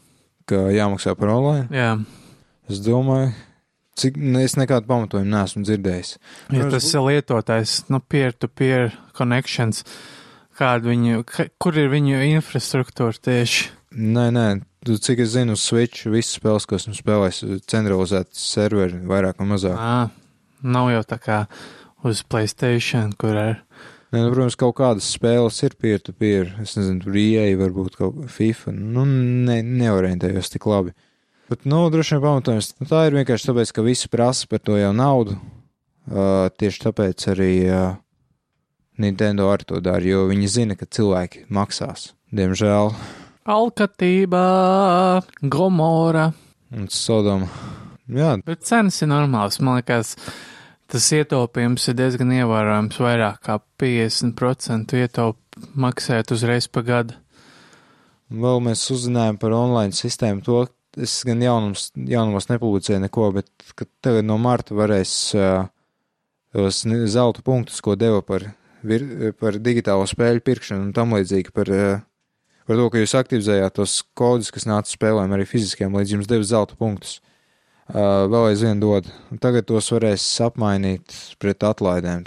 Ka 0.47 0.67
jāmaksā 0.75 1.15
par 1.19 1.31
online? 1.33 1.67
Jā, 1.73 1.95
Es 2.71 2.79
domāju, 2.79 3.33
cik 3.99 4.15
es 4.39 4.53
nekādu 4.55 4.87
pamatojumu 4.87 5.27
neesmu 5.33 5.65
dzirdējis. 5.67 6.11
ja 6.55 6.69
tas 6.71 6.85
ir 6.93 7.01
lietotājs, 7.03 7.73
nu, 7.91 7.99
peer-to-peer 7.99 8.93
connections, 9.17 9.83
kāda 10.57 10.87
viņu, 10.93 11.25
kur 11.59 11.75
ir 11.77 11.91
viņu 11.91 12.21
infrastruktūra 12.37 13.19
tieši? 13.19 13.67
Nē, 13.99 14.29
nē, 14.31 14.45
cik 14.83 15.23
es 15.23 15.33
zinu, 15.35 15.55
uz 15.55 15.63
Switch 15.63 16.07
visas 16.11 16.37
spēles, 16.39 16.67
ko 16.67 16.77
esmu 16.79 16.95
spēlējis, 16.97 17.63
centralizēti 17.71 18.39
serveri, 18.39 18.99
vairāk 19.07 19.39
vai 19.39 19.47
mazāk. 19.53 19.79
Ā, 19.79 20.09
nav 20.75 20.91
jau 20.91 21.03
tā 21.07 21.19
kā 21.23 21.39
uz 22.07 22.23
Playstation, 22.27 23.13
kur 23.19 23.37
ir. 23.39 23.61
Nē, 24.13 24.19
nu, 24.21 24.29
protams, 24.29 24.57
kaut 24.59 24.75
kādas 24.77 25.07
spēles 25.15 25.57
ir 25.65 25.73
peer-to-peer. 25.81 26.51
Es 26.61 26.75
nezinu, 26.77 27.01
tur 27.01 27.15
ieeja, 27.17 27.55
varbūt 27.57 27.95
kaut 27.97 28.19
kā 28.19 28.27
FIFA. 28.29 28.75
Nu, 28.77 29.07
ne, 29.07 29.61
neorientējos 29.65 30.53
tik 30.53 30.67
labi. 30.69 30.93
Bet, 31.49 31.65
nu, 31.65 31.81
droši 31.93 32.17
vien 32.17 32.21
pamatojums. 32.27 32.69
Nu, 32.77 32.89
tā 32.91 33.07
ir 33.07 33.17
vienkārši 33.17 33.49
tāpēc, 33.49 33.73
ka 33.73 33.87
visi 33.87 34.11
prasa 34.13 34.49
par 34.51 34.61
to 34.61 34.77
jau 34.77 34.91
naudu. 34.93 35.39
Uh, 36.03 36.51
tieši 36.59 36.83
tāpēc 36.83 37.25
arī 37.33 37.51
uh, 37.71 37.95
Nintendo 39.01 39.47
ar 39.49 39.63
to 39.65 39.81
dara, 39.81 40.03
jo 40.05 40.27
viņi 40.29 40.53
zina, 40.59 40.77
ka 40.77 40.85
cilvēki 40.85 41.47
maksās. 41.53 42.11
Diemžēl. 42.35 42.93
Alkatība, 43.43 44.41
Gomora. 45.41 46.29
Un 46.71 46.85
Sodoma. 46.87 47.49
Jā, 48.07 48.37
Bet 48.45 48.63
cenas 48.67 49.01
ir 49.03 49.09
normālas. 49.11 49.59
Man 49.59 49.81
liekas, 49.81 50.13
tas 50.91 51.07
ietaupījums 51.17 51.89
ir 51.91 51.97
diezgan 51.99 52.31
ievērojams. 52.37 52.99
Vairāk 53.03 53.41
kā 53.43 53.57
50% 53.83 54.95
ietaup 54.99 55.59
maksājot 55.75 56.31
uzreiz 56.37 56.69
pa 56.71 56.85
gadu. 56.87 57.19
vēl 58.31 58.63
mēs 58.63 58.85
uzzinājām 58.95 59.37
par 59.37 59.51
online 59.51 59.93
sistēmu 59.93 60.41
to, 60.41 60.63
es 60.97 61.19
gan 61.27 61.43
jaunums, 61.43 61.91
jaunumos 61.95 62.47
nepublicēju 62.49 63.03
neko, 63.03 63.31
bet 63.35 63.49
tagad 64.01 64.25
no 64.25 64.37
marta 64.37 64.73
varēs 64.73 65.13
uh, 65.35 65.67
tos 66.55 66.83
zelta 66.87 67.43
punktus, 67.43 67.81
ko 67.81 67.95
deva 67.99 68.23
par, 68.25 68.47
vir, 68.81 69.33
par 69.37 69.59
digitālo 69.59 70.07
spēļu 70.09 70.41
pirkšanu 70.47 70.87
un 70.87 70.95
tam 70.95 71.13
līdzīgi 71.13 71.53
par, 71.53 71.69
uh, 71.69 72.01
par 72.67 72.79
to, 72.79 72.89
ka 72.89 73.01
jūs 73.01 73.15
aktivizējāt 73.19 73.77
tos 73.79 73.99
kodus, 74.17 74.51
kas 74.53 74.67
nāca 74.69 74.91
spēlēm 74.91 75.35
arī 75.35 75.47
fiziskiem, 75.49 75.95
līdz 75.95 76.17
jums 76.17 76.29
deva 76.29 76.47
zelta 76.47 76.77
punktus. 76.79 77.19
Uh, 77.83 78.25
vēl 78.31 78.53
aizvien 78.53 78.79
dod. 78.79 79.09
Tagad 79.43 79.67
tos 79.67 79.89
varēs 79.91 80.23
apmainīt 80.45 81.15
pret 81.41 81.65
atlaidēm. 81.67 82.23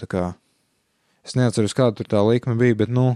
Es 1.27 1.35
neatceros, 1.39 1.75
kāda 1.75 1.97
tur 1.97 2.11
tā 2.13 2.21
likme 2.29 2.55
bija, 2.61 2.77
bet, 2.85 2.93
nu, 2.93 3.15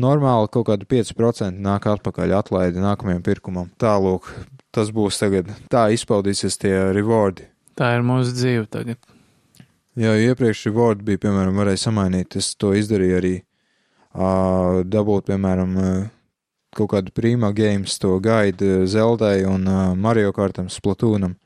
normāli 0.00 0.48
kaut 0.52 0.68
kādi 0.70 0.88
5% 0.88 1.60
nāk 1.62 1.88
atpakaļ 1.90 2.32
atlaidi 2.38 2.82
nākamajam 2.82 3.20
pirkumam. 3.26 3.68
Tālūk, 3.80 4.28
tas 4.74 4.92
būs 4.94 5.20
tagad. 5.20 5.52
Tā 5.72 5.88
izpaudīsies 5.94 6.58
tie 6.60 6.74
rewardi. 6.96 7.46
Tā 7.76 7.92
ir 7.98 8.04
mūsu 8.08 8.32
dzīve 8.36 8.66
tagad. 8.72 8.98
Jā, 9.96 10.12
iepriekš 10.30 10.66
rewardi 10.70 11.06
bija, 11.06 11.22
piemēram, 11.24 11.56
varēja 11.56 11.86
samainīt. 11.86 12.36
Es 12.40 12.54
to 12.56 12.74
izdarīju 12.76 13.20
arī. 13.20 13.34
Dabūt, 14.16 15.28
piemēram, 15.28 15.76
kaut 16.76 16.92
kādu 16.92 17.14
prīmā 17.16 17.52
games, 17.56 17.96
to 18.02 18.14
gaidu 18.22 18.84
Zeldai 18.90 19.46
un 19.48 19.66
uh, 19.68 19.94
Mario 19.96 20.32
Kartam, 20.36 20.68
Splatoonam. 20.72 21.36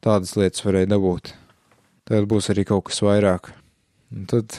Tādas 0.00 0.36
lietas 0.38 0.64
varēja 0.64 0.92
dabūt. 0.94 1.34
Tagad 2.08 2.30
būs 2.30 2.48
arī 2.52 2.64
kaut 2.68 2.86
kas 2.88 3.02
vairāk. 3.04 3.52
Un 4.14 4.24
tad 4.30 4.56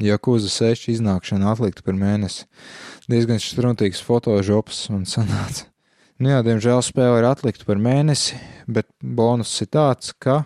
Jakuza 0.00 0.48
6 0.52 0.88
iznākšana 0.94 1.50
atlikta 1.52 1.84
par 1.84 1.98
mēnesi. 1.98 2.46
Diezgan 3.10 3.42
struntīgs 3.42 4.00
fotožops 4.04 4.86
man 4.94 5.04
sanāca. 5.08 5.66
Nu 6.20 6.34
jā, 6.34 6.40
diemžēl 6.44 6.82
spēle 6.84 7.22
ir 7.22 7.26
atlikta 7.30 7.64
par 7.68 7.80
mēnesi, 7.80 8.36
bet 8.68 8.88
bonus 9.00 9.54
ir 9.64 9.70
tāds, 9.72 10.12
ka 10.20 10.42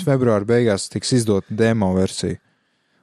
februāra 0.00 0.48
beigās 0.48 0.88
tiks 0.92 1.12
izdota 1.18 1.52
demo 1.52 1.92
versija. 1.96 2.40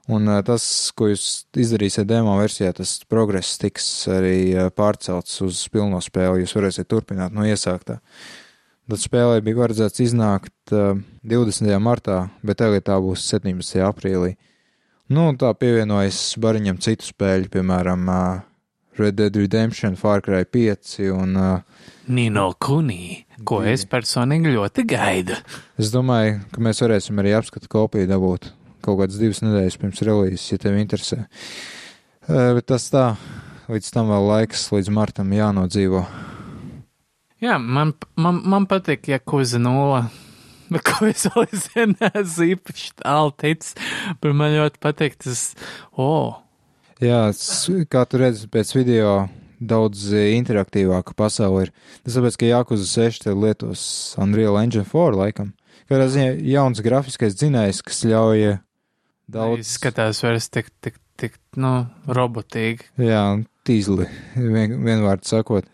Un 0.07 0.29
tas, 0.47 0.63
ko 0.95 1.09
jūs 1.11 1.47
izdarīsiet 1.59 2.07
demo 2.07 2.37
versijā, 2.39 2.71
tas 2.75 2.93
progress 3.11 3.57
tiks 3.59 3.85
arī 4.11 4.55
pārcelts 4.71 5.41
uz 5.43 5.65
pilno 5.71 5.99
spēli. 6.03 6.45
Jūs 6.45 6.55
varēsiet 6.55 6.87
turpināt 6.87 7.35
no 7.35 7.43
iesāktā. 7.43 7.97
Tad 8.87 9.01
spēlē 9.03 9.41
bija 9.43 9.59
paredzēts 9.59 9.99
iznākt 10.05 10.71
ā, 10.71 10.93
20. 11.27 11.73
martā, 11.83 12.21
bet 12.39 12.61
tagad 12.61 12.85
tā 12.87 12.95
būs 13.03 13.25
17. 13.33 13.81
aprīlī. 13.83 14.37
Nu, 15.11 15.27
tā 15.39 15.51
pievienojas 15.59 16.21
bariņam 16.39 16.79
citu 16.83 17.09
spēļu, 17.09 17.51
piemēram, 17.51 18.07
Red 18.97 19.17
Dead 19.19 19.35
Redemption, 19.35 19.99
Far 19.99 20.23
Cry 20.23 20.47
5 20.47 20.95
un 21.17 21.35
Nino 22.07 22.45
Kunī, 22.63 23.25
ko 23.43 23.59
es 23.67 23.83
personīgi 23.91 24.55
ļoti 24.55 24.87
gaidu. 24.87 25.35
Es 25.75 25.91
domāju, 25.91 26.39
ka 26.55 26.63
mēs 26.63 26.79
varēsim 26.83 27.19
arī 27.19 27.35
apskatu 27.35 27.67
kopiju 27.75 28.07
dabūt 28.07 28.53
kaut 28.87 29.01
kādas 29.01 29.19
divas 29.21 29.43
nedēļas 29.43 29.77
pirms 29.81 30.03
relīzes, 30.07 30.47
ja 30.53 30.61
tev 30.63 30.79
interesē. 30.79 31.25
Eh, 32.27 32.53
Bet 32.57 32.69
tas 32.71 32.87
tā, 32.93 33.11
līdz 33.67 33.91
tam 33.93 34.09
vēl 34.13 34.31
laiks, 34.31 34.69
līdz 34.73 34.93
martam 34.95 35.35
jānodzīvo. 35.35 36.05
Jā, 37.43 37.59
man, 37.61 37.93
man, 38.17 38.41
man 38.49 38.65
patīk, 38.69 39.11
ja 39.11 39.21
kuza 39.21 39.61
nulle. 39.61 40.07
Bet 40.73 40.83
ko 40.83 41.05
es 41.07 41.27
vēl 41.29 41.45
aizvien 41.45 41.93
neesmu 42.01 42.49
īpaši 42.57 42.89
tālu 42.99 43.31
ticis, 43.39 43.77
bet 44.19 44.33
man 44.35 44.51
ļoti 44.51 44.81
patīk 44.83 45.13
tas, 45.23 45.53
oh, 45.95 46.41
Jā, 46.97 47.29
kā 47.93 48.01
tu 48.09 48.17
redzi 48.17 48.47
pēc 48.49 48.71
video, 48.73 49.11
daudz 49.61 50.07
eh, 50.17 50.31
interaktīvāka 50.37 51.13
pasaule 51.17 51.67
ir. 51.67 51.73
Tas 52.05 52.15
tāpēc, 52.17 52.37
ka 52.41 52.49
Jākuza 52.49 52.87
6 52.89 53.21
te 53.25 53.33
lietos 53.37 53.83
Unreal 54.21 54.57
Engine 54.57 54.85
4 54.85 55.17
laikam. 55.19 55.51
Kādā 55.87 56.07
ziņā 56.09 56.31
jauns 56.49 56.81
grafiskais 56.83 57.37
dzinējs, 57.37 57.83
kas 57.85 58.01
ļauj 58.09 58.45
eh, 58.47 58.57
daudz. 59.31 59.65
izskatās 59.65 60.23
vairs 60.23 60.49
tik, 60.53 60.71
tik 60.81 61.01
tik, 61.17 61.39
nu, 61.59 61.71
robotīgi. 62.13 62.91
Jā, 63.01 63.23
tīzli, 63.67 64.07
vien, 64.37 64.77
vienvārds 64.85 65.33
sakot. 65.33 65.67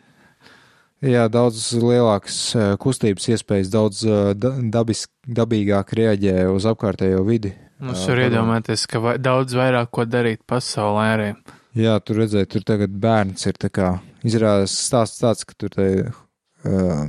Jā, 1.04 1.26
daudz 1.28 1.66
lielākas 1.76 2.38
eh, 2.56 2.70
kustības 2.80 3.28
iespējas, 3.34 3.72
daudz 3.74 4.06
eh, 4.08 4.32
da, 4.40 4.54
dabis, 4.72 5.04
dabīgāk 5.28 5.92
reaģē 6.00 6.46
uz 6.54 6.68
apkārtējo 6.70 7.26
vidi. 7.28 7.52
Mums 7.84 8.06
var 8.08 8.22
iedomāties, 8.24 8.86
ka 8.88 9.02
vai, 9.04 9.18
daudz 9.20 9.58
vairāk 9.60 9.92
ko 9.92 10.06
darīt 10.08 10.46
pasaulē 10.48 11.08
arī. 11.18 11.30
Jā, 11.76 11.98
tur 12.06 12.22
redzēja, 12.22 12.48
tur 12.54 12.64
tagad 12.64 12.94
bērns 13.04 13.50
ir 13.50 13.60
tā 13.60 13.68
kā 13.74 13.98
izrādās 14.24 14.78
stāsts 14.86 15.20
tāds, 15.20 15.44
ka 15.50 15.58
tur 15.60 15.74
tai 15.74 15.90
uh, 16.06 17.02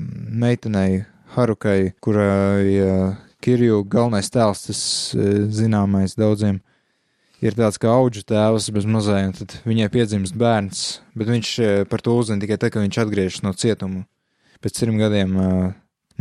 meitenei 0.43 1.05
Harukai, 1.37 1.93
kurai 2.03 2.73
uh, 2.81 3.13
Kirju 3.45 3.83
galvenais 3.91 4.31
tēls, 4.33 4.65
tas 4.69 4.81
uh, 5.17 5.45
zināmais 5.53 6.17
daudziem, 6.19 6.61
ir 7.45 7.57
tāds 7.59 7.79
kā 7.81 7.93
auģu 7.93 8.25
tēvs 8.29 8.71
bez 8.75 8.89
mazajiem, 8.89 9.35
tad 9.37 9.57
viņai 9.69 9.89
piedzimst 9.93 10.37
bērns, 10.41 10.85
bet 11.19 11.33
viņš 11.33 11.55
uh, 11.61 11.79
par 11.91 12.05
to 12.05 12.17
uzzina 12.17 12.41
tikai 12.43 12.59
tad, 12.59 12.75
kad 12.75 12.85
viņš 12.85 13.01
atgriežas 13.05 13.45
no 13.45 13.55
cietuma 13.57 14.05
pēc 14.65 14.81
trim 14.81 15.01
gadiem. 15.01 15.37
Uh, 15.37 15.73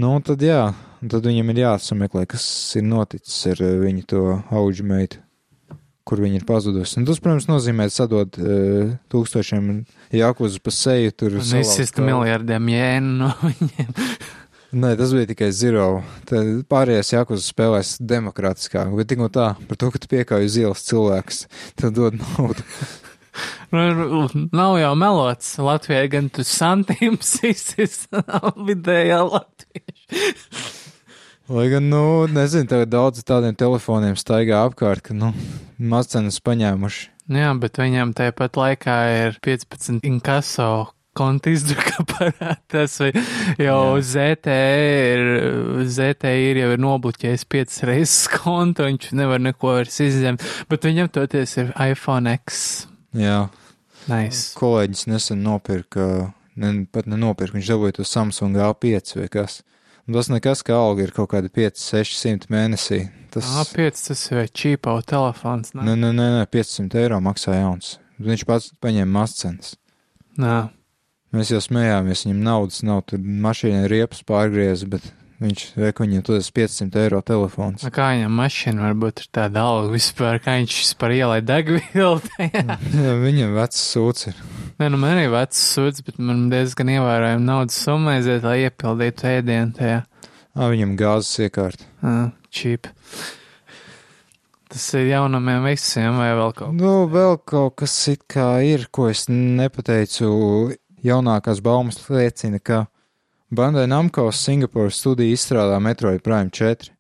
nu, 0.03 0.15
tad 0.25 0.43
jā, 0.43 0.73
tad 0.99 1.29
viņam 1.29 1.53
ir 1.53 1.63
jāsameklē, 1.63 2.25
kas 2.29 2.45
ir 2.79 2.87
noticis 2.87 3.39
ar 3.53 3.63
viņu 3.83 4.09
to 4.09 4.25
auģu 4.51 4.89
meitu 4.91 5.23
kur 6.03 6.19
viņi 6.19 6.41
ir 6.41 6.45
pazudusi. 6.47 6.97
Un 6.99 7.07
tas, 7.07 7.19
protams, 7.23 7.47
nozīmē 7.47 7.87
sadot 7.91 8.37
uh, 8.41 8.93
tūkstošiem 9.11 9.69
jākuzu 10.19 10.59
pa 10.63 10.73
seju. 10.75 11.13
Tur 11.15 11.37
izsist 11.39 11.99
miljardiem 12.03 12.71
jēnu 12.73 13.13
no 13.21 13.31
viņiem. 13.45 13.93
Nē, 14.73 14.95
tas 14.97 15.11
bija 15.13 15.29
tikai 15.29 15.51
zero. 15.53 16.01
Tad 16.25 16.47
pārējais 16.71 17.13
jākuzu 17.13 17.45
spēlēs 17.45 17.95
demokrātiskāk, 18.01 18.89
bet 18.97 19.11
tik 19.11 19.19
no 19.21 19.27
tā, 19.29 19.51
par 19.69 19.77
to, 19.77 19.91
ka 19.93 20.01
tu 20.01 20.09
piekāji 20.09 20.49
uz 20.49 20.55
ielas 20.57 20.85
cilvēks, 20.87 21.41
tad 21.77 21.93
dod 21.99 22.17
naudu. 22.17 22.65
Nu, 23.73 24.27
Nav 24.53 24.75
jau 24.77 24.93
melots. 24.97 25.55
Latvijai 25.61 26.07
gan 26.09 26.29
tu 26.33 26.45
santīms 26.45 27.35
izsist, 27.51 28.09
nav 28.13 28.53
vidējā 28.65 29.21
latvieša. 29.25 30.63
Lai 31.53 31.67
gan, 31.69 31.89
nu, 31.91 32.23
nezinu, 32.31 32.69
tagad 32.69 32.93
daudz 32.93 33.21
tādiem 33.27 33.57
telefoniem 33.59 34.17
staigā 34.17 34.61
apkārt, 34.63 35.03
ka, 35.05 35.17
nu, 35.17 35.33
mazcenas 35.77 36.37
paņēmuši. 36.45 37.09
Jā, 37.33 37.49
bet 37.59 37.77
viņam 37.81 38.13
tāpat 38.17 38.57
laikā 38.57 38.97
ir 39.19 39.37
15 39.43 40.05
inkaso 40.07 40.69
konta 41.17 41.51
izdruka 41.53 42.03
parādās, 42.13 42.95
vai 43.01 43.11
jau 43.61 43.79
Jā. 43.97 44.03
ZTE 44.11 44.57
ir, 45.13 45.23
ZTE 45.89 46.33
ir 46.49 46.61
jau 46.63 46.69
ir 46.75 46.81
nobloķējis 46.83 47.45
5 47.55 47.81
reizes 47.89 48.29
kontu, 48.33 48.87
viņš 48.89 49.11
nevar 49.17 49.41
neko 49.43 49.75
vairs 49.77 49.99
izzemt, 50.03 50.45
bet 50.71 50.87
viņam 50.87 51.11
toties 51.13 51.57
ir 51.61 51.73
iPhone 51.89 52.33
X. 52.41 52.87
Jā, 53.17 53.45
Nice. 54.09 54.51
kolēģis 54.59 55.05
nesen 55.07 55.43
nopirka, 55.45 56.33
ne, 56.59 56.73
pat 56.91 57.07
nenopirka, 57.07 57.55
viņš 57.59 57.69
dabūja 57.75 57.99
to 57.99 58.07
Samsung 58.07 58.57
A5 58.59 59.15
vai 59.21 59.29
kas. 59.31 59.61
Un 60.03 60.17
tas 60.17 60.27
nekas, 60.27 60.59
ka 60.67 60.75
alga 60.75 61.05
ir 61.05 61.13
kaut 61.15 61.29
kāda 61.31 61.47
5, 61.47 61.79
600 61.79 62.49
mēnesī. 62.51 63.05
Tas, 63.31 63.47
A5 63.61 64.01
tas 64.09 64.23
ir 64.33 64.49
čīpau 64.51 64.99
telefons, 65.07 65.71
nē, 65.77 65.95
nē, 65.95 66.09
nē, 66.11 66.25
500 66.51 66.99
eiro 67.05 67.21
maksā 67.23 67.55
jauns. 67.55 67.93
Viņš 68.19 68.43
pats 68.49 68.73
paņēma 68.83 69.09
mazcenas. 69.21 69.77
Nā. 70.37 70.57
Mēs 71.33 71.49
jau 71.49 71.59
smējāmies, 71.65 72.27
viņam 72.27 72.41
naudas 72.45 72.83
nav, 72.85 73.03
tur 73.09 73.21
mašīna 73.23 73.87
riepas 73.89 74.19
pārgrieza, 74.29 74.85
bet 74.91 75.07
viņš 75.43 75.63
reku 75.81 76.05
viņam 76.05 76.23
tas 76.27 76.49
500 76.53 76.99
eiro 77.01 77.21
telefons. 77.25 77.81
Nu, 77.83 77.91
Kā 77.95 78.11
viņam 78.13 78.35
mašīna 78.37 78.85
varbūt 78.85 79.23
ir 79.23 79.29
tāda 79.33 79.63
alga 79.65 79.89
vispār, 79.95 80.37
kā 80.43 80.59
viņš 80.59 80.75
vispār 80.83 81.15
ielai 81.17 81.39
degvielu 81.41 82.21
tajā? 82.27 82.77
Jā, 83.07 83.15
viņam 83.23 83.55
vecs 83.57 83.81
sūds 83.91 84.29
ir. 84.29 84.39
Nē, 84.77 84.89
nu 84.93 85.01
man 85.01 85.15
arī 85.17 85.25
vecs 85.33 85.59
sūds, 85.73 86.05
bet 86.05 86.21
man 86.21 86.45
diezgan 86.53 86.93
ievērojama 86.95 87.45
naudas 87.49 87.81
summa 87.81 88.17
aiziet, 88.19 88.45
lai 88.45 88.59
iepildītu 88.67 89.29
ēdienu 89.33 89.75
tajā. 89.77 90.01
Ā, 90.53 90.67
viņam 90.69 90.93
gāzes 91.01 91.47
iekārta. 91.47 91.89
Čīp. 92.53 92.93
Tas 94.73 94.85
ir 94.97 95.05
jaunumiem 95.11 95.65
visiem 95.67 96.15
vai 96.17 96.31
vēl 96.33 96.53
kaut 96.57 96.73
Nu, 96.77 96.93
vēl 97.09 97.35
kaut 97.45 97.75
kas 97.81 97.93
it 98.09 98.23
kā 98.29 98.47
ir, 98.65 98.87
ko 98.93 99.09
es 99.11 99.27
nepateicu. 99.29 100.29
Jaunākās 101.03 101.59
baumas 101.59 101.97
liecina, 102.07 102.61
ka 102.63 102.85
Bandai 103.51 103.83
Namco 103.91 104.29
Singapūras 104.31 105.01
studija 105.01 105.35
izstrādā 105.35 105.75
Metroid 105.83 106.23
Prime 106.23 106.47
4, 106.47 106.93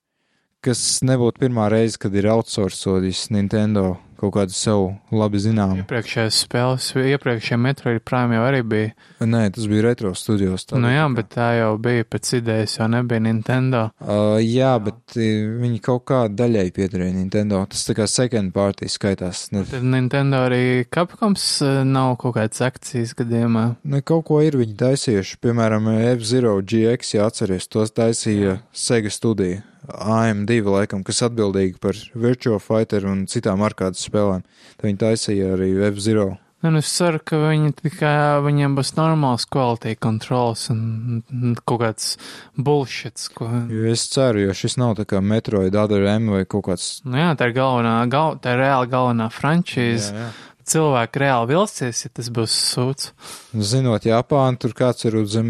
kas 0.63 0.81
nebūtu 1.07 1.39
pirmā 1.45 1.69
reize, 1.71 1.95
kad 1.97 2.15
ir 2.19 2.27
outsourcojis 2.33 3.29
Nintendo 3.31 3.95
kaut 4.19 4.33
kādu 4.35 4.55
savu 4.55 4.89
labi 5.13 5.39
zināmu. 5.43 5.81
Iepriekšējās 5.83 6.39
spēles, 6.45 6.89
iepriekšējā 6.99 7.57
Metroid 7.61 8.01
Prime 8.07 8.37
jau 8.37 8.43
arī 8.47 8.61
bija. 8.67 8.91
Nē, 9.23 9.43
tas 9.55 9.67
bija 9.71 9.85
retro 9.87 10.13
studijos. 10.17 10.65
Nu 10.75 10.91
jā, 10.91 11.05
bet 11.15 11.31
tā 11.35 11.49
jau 11.59 11.71
bija 11.81 12.05
pēc 12.07 12.31
idejas, 12.39 12.77
jau 12.79 12.87
nebija 12.91 13.23
Nintendo. 13.23 13.83
Uh, 14.03 14.37
jā, 14.43 14.73
bet 14.83 15.17
uh, 15.17 15.25
viņi 15.63 15.81
kaut 15.85 16.05
kā 16.09 16.21
daļai 16.31 16.67
piederēja 16.75 17.15
Nintendo. 17.17 17.63
Tas 17.71 17.85
tā 17.87 17.95
kā 17.97 18.07
second 18.09 18.53
party 18.55 18.89
skaitās. 18.91 19.47
Ne, 19.55 19.63
Tad 19.69 19.83
Nintendo 19.87 20.43
arī 20.47 20.83
Capcoms 20.93 21.45
eh, 21.65 21.81
nav 21.87 22.15
kaut 22.21 22.35
kādas 22.37 22.61
akcijas 22.65 23.13
gadījumā. 23.17 23.65
ne 23.83 24.01
kaut 24.05 24.25
ko 24.29 24.41
ir 24.43 24.57
viņi 24.59 24.75
taisījuši. 24.79 25.37
Piemēram, 25.43 25.87
F-Zero 26.17 26.57
GX, 26.61 27.15
ja 27.17 27.27
atceries, 27.29 27.67
tos 27.71 27.91
taisīja 27.95 28.59
Sega 28.73 29.09
studija. 29.13 29.61
AM2 29.87 30.61
laikam, 30.69 31.03
kas 31.03 31.23
atbildīgi 31.27 31.79
par 31.83 31.97
Virtual 32.15 32.61
Fighter 32.63 33.07
un 33.09 33.25
citām 33.31 33.63
arkādas 33.65 34.05
spēlēm. 34.07 34.45
Tad 34.77 34.87
viņi 34.87 35.01
taisīja 35.01 35.53
arī 35.57 35.73
F-Zero. 35.91 36.33
Nu, 36.63 36.79
es 36.79 36.87
ceru, 36.95 37.19
ka 37.19 37.35
viņi 37.41 37.73
tikai 37.75 38.39
viņiem 38.45 38.77
būs 38.77 38.93
normāls 38.95 39.43
quality 39.51 39.97
controls 39.99 40.69
un 40.71 41.19
un 41.27 41.57
kaut 41.59 41.81
kāds 41.81 42.13
bullshits, 42.55 43.27
ko. 43.35 43.49
Jo 43.67 43.89
es 43.91 44.05
ceru, 44.13 44.45
jo 44.45 44.55
šis 44.55 44.77
nav 44.79 44.95
tā 45.01 45.03
kā 45.09 45.19
Metroid 45.19 45.75
Other 45.75 46.07
M 46.07 46.31
vai 46.31 46.45
kaut 46.47 46.69
kāds. 46.69 46.87
Nu 47.03 47.19
jā, 47.19 47.33
tā 47.35 47.49
ir 47.51 47.57
galvenā, 47.59 47.97
gal, 48.07 48.39
tā 48.39 48.55
ir 48.55 48.63
reāli 48.63 48.91
galvenā 48.95 49.27
frančīze. 49.35 50.15
jā. 50.15 50.31
Cilvēki 50.63 51.19
reāli 51.19 51.49
vilcies, 51.49 52.05
ja 52.05 52.09
tas 52.15 52.29
būs 52.31 52.53
sūds. 52.71 53.09
Zinot 53.51 54.05
Japānu, 54.07 54.55
tur 54.63 54.71
kāds 54.71 55.03
ir 55.03 55.17
uz 55.19 55.33
zem 55.35 55.49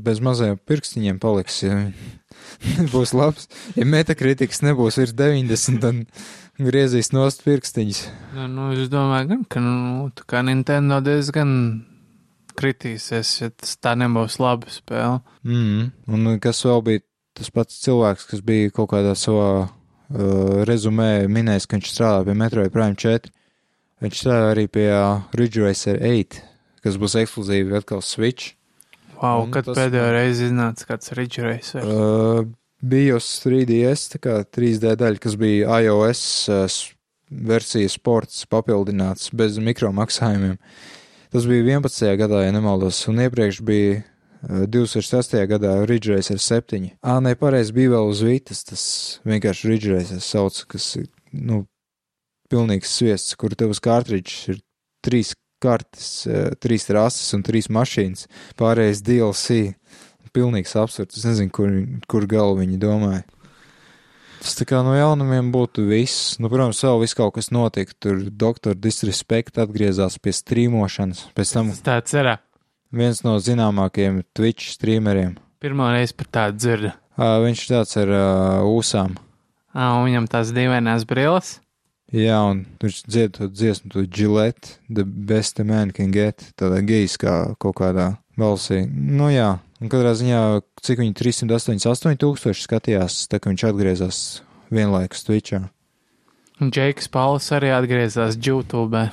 bez 0.00 0.22
mazajiem 0.24 0.56
pirkstiņiem 0.64 1.18
paliks. 1.20 1.58
Ja 1.66 1.82
būs 2.94 3.14
labs. 3.16 3.48
Ja 3.78 3.86
metakritikas 3.88 4.62
nebūs 4.64 4.98
virs 5.00 5.14
90, 5.16 5.80
tad 5.82 6.64
griezīs 6.64 7.12
nost 7.14 7.44
pirkstiņus. 7.46 8.04
Nu, 8.36 8.48
nu, 8.50 8.68
es 8.76 8.90
domāju, 8.92 9.30
gan, 9.32 9.42
ka, 9.50 9.62
nu, 9.64 10.44
Nintendo 10.46 11.00
diezgan 11.04 11.50
kritīsies, 12.54 13.32
ja 13.40 13.50
tas 13.50 13.76
tā 13.82 13.94
nebūs 13.98 14.38
laba 14.42 14.70
spēle. 14.70 15.20
Mm. 15.46 15.90
Un 16.08 16.34
kas 16.42 16.62
vēl 16.66 16.84
bija 16.86 17.04
tas 17.34 17.50
pats 17.50 17.80
cilvēks, 17.82 18.28
kas 18.30 18.44
bija 18.46 18.72
kaut 18.74 18.92
kādā 18.92 19.16
savā 19.18 19.48
uh, 19.64 19.70
rezumē 20.68 21.26
minējis, 21.30 21.66
ka 21.66 21.78
viņš 21.78 21.90
strādā 21.90 22.26
pie 22.28 22.36
Metroid 22.38 22.74
Prime 22.74 22.98
4. 22.98 23.32
Viņš 24.04 24.20
strādā 24.20 24.52
arī 24.52 24.68
pie 24.70 24.86
uh, 24.92 25.24
Ridge 25.34 25.62
Racer 25.62 25.98
8, 25.98 26.42
kas 26.84 27.00
būs 27.00 27.18
ekskluzīvi 27.24 27.74
atkal 27.80 28.04
Switch. 28.06 28.54
Wow, 29.22 29.44
Un 29.46 29.52
kad 29.54 29.64
tas 29.68 29.78
pēdējo 29.78 30.04
man- 30.08 30.16
reizi 30.16 30.48
iznāca 30.50 30.86
kāds 30.88 31.12
Ridge 31.16 31.42
Uh, 31.84 32.44
bija 32.82 33.16
uz 33.16 33.28
3DS, 33.44 34.08
tā 34.16 34.18
kā 34.20 34.38
3D 34.44 34.96
daļa, 35.00 35.20
kas 35.22 35.36
bija 35.40 35.78
iOS 35.84 36.24
uh, 36.52 36.66
versija 37.30 37.88
sports 37.88 38.44
papildināts 38.50 39.30
bez 39.34 39.58
mikromaksājumiem. 39.58 40.58
Tas 41.34 41.46
bija 41.50 41.64
11. 41.80 42.10
gadā, 42.20 42.44
ja 42.46 42.52
nemaldos, 42.54 43.00
un 43.10 43.22
iepriekš 43.24 43.62
bija 43.66 44.02
uh, 44.02 44.66
2006. 44.70 45.38
gadā 45.50 45.76
Ridge 45.88 46.12
Racer 46.12 46.38
7. 46.38 46.90
Ā, 47.02 47.16
nē, 47.24 47.34
pareizi 47.40 47.72
bija 47.74 47.94
vēl 47.96 48.10
uz 48.12 48.20
Vitas, 48.26 48.64
tas 48.68 48.84
vienkārši 49.26 49.70
Ridge 49.72 49.94
Racer 49.94 50.20
sauc, 50.22 50.60
kas 50.74 50.90
ir, 51.00 51.08
nu, 51.32 51.64
pilnīgs 52.52 52.92
sviests, 53.00 53.34
kur 53.40 53.54
uz 53.72 53.80
kārtriģis 53.82 54.48
ir 54.52 54.60
trīs 55.04 55.32
kartes, 55.64 56.10
uh, 56.28 56.52
trīs 56.60 56.86
rases 56.92 57.32
un 57.36 57.42
trīs 57.46 57.70
mašīnas, 57.72 58.28
pārējais 58.60 59.02
DLC 59.06 59.62
pilnīgs 60.34 60.72
absurds. 60.80 61.16
Es 61.20 61.24
nezinu, 61.28 61.52
kur, 61.54 61.70
kur 62.10 62.24
galvu 62.30 62.64
viņi 62.64 62.78
domāja. 62.82 63.22
Tas 64.44 64.56
tā 64.58 64.66
kā 64.68 64.80
no 64.84 64.92
jaunumiem 64.92 65.46
būtu 65.54 65.86
viss. 65.88 66.34
Nu, 66.42 66.50
protams, 66.52 66.82
vēl 66.84 66.98
viss 67.00 67.16
kaut 67.16 67.36
kas 67.38 67.46
notika. 67.54 67.94
Tur 68.02 68.18
doktora 68.28 68.76
Disrespect 68.76 69.56
atgriezās 69.62 70.18
pie 70.20 70.34
strīmošanas. 70.36 71.22
Pēc 71.38 71.52
tam 71.54 71.70
Tas 71.72 71.80
tāds 71.86 72.16
ir. 72.18 72.28
viens 72.92 73.22
no 73.24 73.38
zināmākajiem 73.40 74.20
Twitch 74.36 74.74
streameriem. 74.74 75.38
Pirmā 75.64 75.94
reize 75.94 76.12
par 76.18 76.28
tādu 76.28 76.60
dzirdu. 76.60 76.90
Ā, 77.16 77.30
viņš 77.46 77.62
tāds 77.70 77.96
ar 78.02 78.10
uh, 78.12 78.66
ūsām. 78.68 79.14
Ā, 79.72 79.86
un 79.96 80.04
viņam 80.10 80.26
tās 80.28 80.50
dīvainās 80.52 81.06
brilles. 81.08 81.54
Jā, 82.14 82.36
un 82.46 82.60
viņš 82.78 82.98
dzied 83.10 83.32
to 83.34 83.48
dziesmu, 83.50 83.90
to 83.90 84.04
Gillette, 84.06 84.76
the 84.86 85.02
best 85.02 85.58
a 85.58 85.64
man 85.66 85.90
can 85.90 86.12
get, 86.14 86.44
tādā 86.54 86.78
geiskā 86.86 87.56
kaut 87.58 87.80
kādā 87.80 88.12
balsī. 88.38 88.84
Nu 88.86 89.32
jā, 89.34 89.56
un 89.82 89.90
katrā 89.90 90.12
ziņā, 90.14 90.42
cik 90.84 91.02
viņi 91.02 91.16
388 91.18 92.20
tūkstoši 92.22 92.66
skatījās, 92.68 93.24
tā 93.26 93.42
ka 93.42 93.50
viņš 93.50 93.66
atgriezās 93.66 94.20
vienlaikus 94.70 95.26
Twitchā. 95.26 95.64
Un 96.62 96.70
Džeiks 96.70 97.10
Pauls 97.10 97.50
arī 97.56 97.72
atgriezās 97.74 98.38
YouTube. 98.38 99.08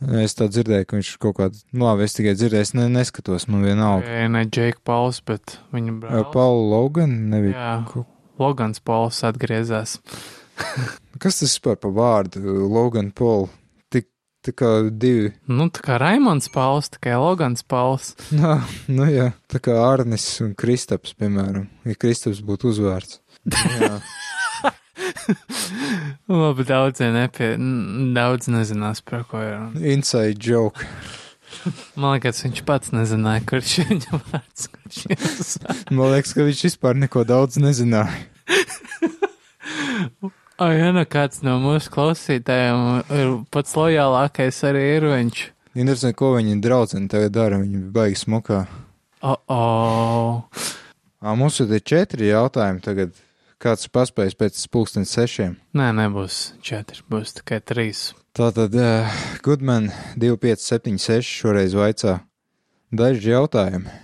Es 0.00 0.32
tā 0.32 0.48
dzirdēju, 0.48 0.86
ka 0.88 0.96
viņš 0.96 1.12
kaut 1.20 1.36
kādā, 1.36 1.60
nu 1.76 1.84
labi, 1.84 2.08
es 2.08 2.16
tikai 2.16 2.32
dzirdēju, 2.32 2.64
es 2.64 2.72
ne, 2.78 2.88
neskatos, 2.88 3.44
man 3.52 3.66
vienalga. 3.68 4.08
Nē, 4.08 4.28
ne 4.32 4.46
Džeiks 4.48 4.80
Pauls, 4.88 5.20
bet 5.20 5.58
viņa 5.76 6.00
brālis. 6.00 6.32
Paula 6.32 6.64
Logan, 6.72 7.18
nebija. 7.28 7.60
Jā, 7.60 8.04
Logans 8.40 8.80
Pauls 8.80 9.20
atgriezās. 9.28 9.98
Kas 11.22 11.40
tas 11.40 11.50
vispār 11.50 11.76
par 11.80 11.92
vārdu? 11.96 12.40
Logan 12.72 13.10
Paul. 13.16 13.48
Tik, 13.92 14.06
tā 14.46 14.54
kā 14.56 14.70
divi. 14.88 15.32
Nu, 15.50 15.66
tā 15.72 15.82
kā 15.84 15.98
Raimons 16.00 16.48
Pauls, 16.54 16.88
tikai 16.94 17.16
Logans 17.20 17.62
Pauls. 17.68 18.14
Nā, 18.40 18.58
nu 18.88 19.08
jā, 19.10 19.30
tā 19.52 19.60
kā 19.62 19.76
Arnis 19.84 20.26
un 20.44 20.54
Kristaps, 20.58 21.12
piemēram. 21.20 21.68
Ja 21.88 21.94
Kristaps 22.00 22.40
būtu 22.46 22.72
uzvārds. 22.72 23.20
Labi, 26.30 26.64
daudz 26.68 27.00
nepie, 27.02 27.54
daudz 28.14 28.48
nezinās, 28.52 29.00
par 29.04 29.24
ko 29.28 29.40
ir. 29.42 29.58
inside 29.94 30.38
joke. 30.38 30.84
Man 31.98 32.14
liekas, 32.14 32.44
viņš 32.44 32.60
pats 32.68 32.92
nezināja, 32.94 33.42
kurš 33.48 33.72
ir 33.82 33.88
viņa 33.90 34.20
vārds. 34.30 34.68
Man 35.90 36.12
liekas, 36.14 36.34
ka 36.36 36.46
viņš 36.46 36.60
vispār 36.68 37.00
neko 37.00 37.24
daudz 37.26 37.58
nezināja. 37.60 38.14
O, 40.60 40.66
ja 40.68 40.90
nu 40.92 41.06
kāds 41.08 41.40
no 41.40 41.54
mūsu 41.62 41.88
klausītājiem 41.94 42.80
ir 43.16 43.30
pats 43.48 43.72
lojālākais 43.78 44.58
arī 44.68 44.82
ir 44.98 45.06
viņš. 45.08 45.38
Interesanti, 45.72 46.18
ko 46.20 46.34
viņa 46.34 46.58
draudzene 46.60 47.08
tagad 47.08 47.32
dara. 47.32 47.60
Viņa 47.62 47.78
bija 47.78 47.94
baigi 47.94 48.18
smukā. 48.20 48.58
O, 49.24 49.38
o. 49.48 49.62
Ā, 51.24 51.32
mums 51.32 51.62
ir 51.64 51.72
četri 51.80 52.28
jautājumi 52.28 52.84
tagad. 52.84 53.16
Kāds 53.60 53.88
ir 53.88 53.94
paspējis 53.96 54.36
pēc 54.40 54.60
pulkstens 54.72 55.16
sešiem? 55.16 55.56
Nē, 55.76 55.90
nebūs 55.96 56.42
četri, 56.64 57.00
būs 57.08 57.38
tikai 57.40 57.62
trīs. 57.64 58.10
Tātad, 58.36 58.76
uh, 58.76 59.18
Goodman 59.44 59.88
2576 60.20 61.24
šoreiz 61.40 61.76
vaicā 61.76 62.18
daži 62.92 63.32
jautājumi. 63.32 63.98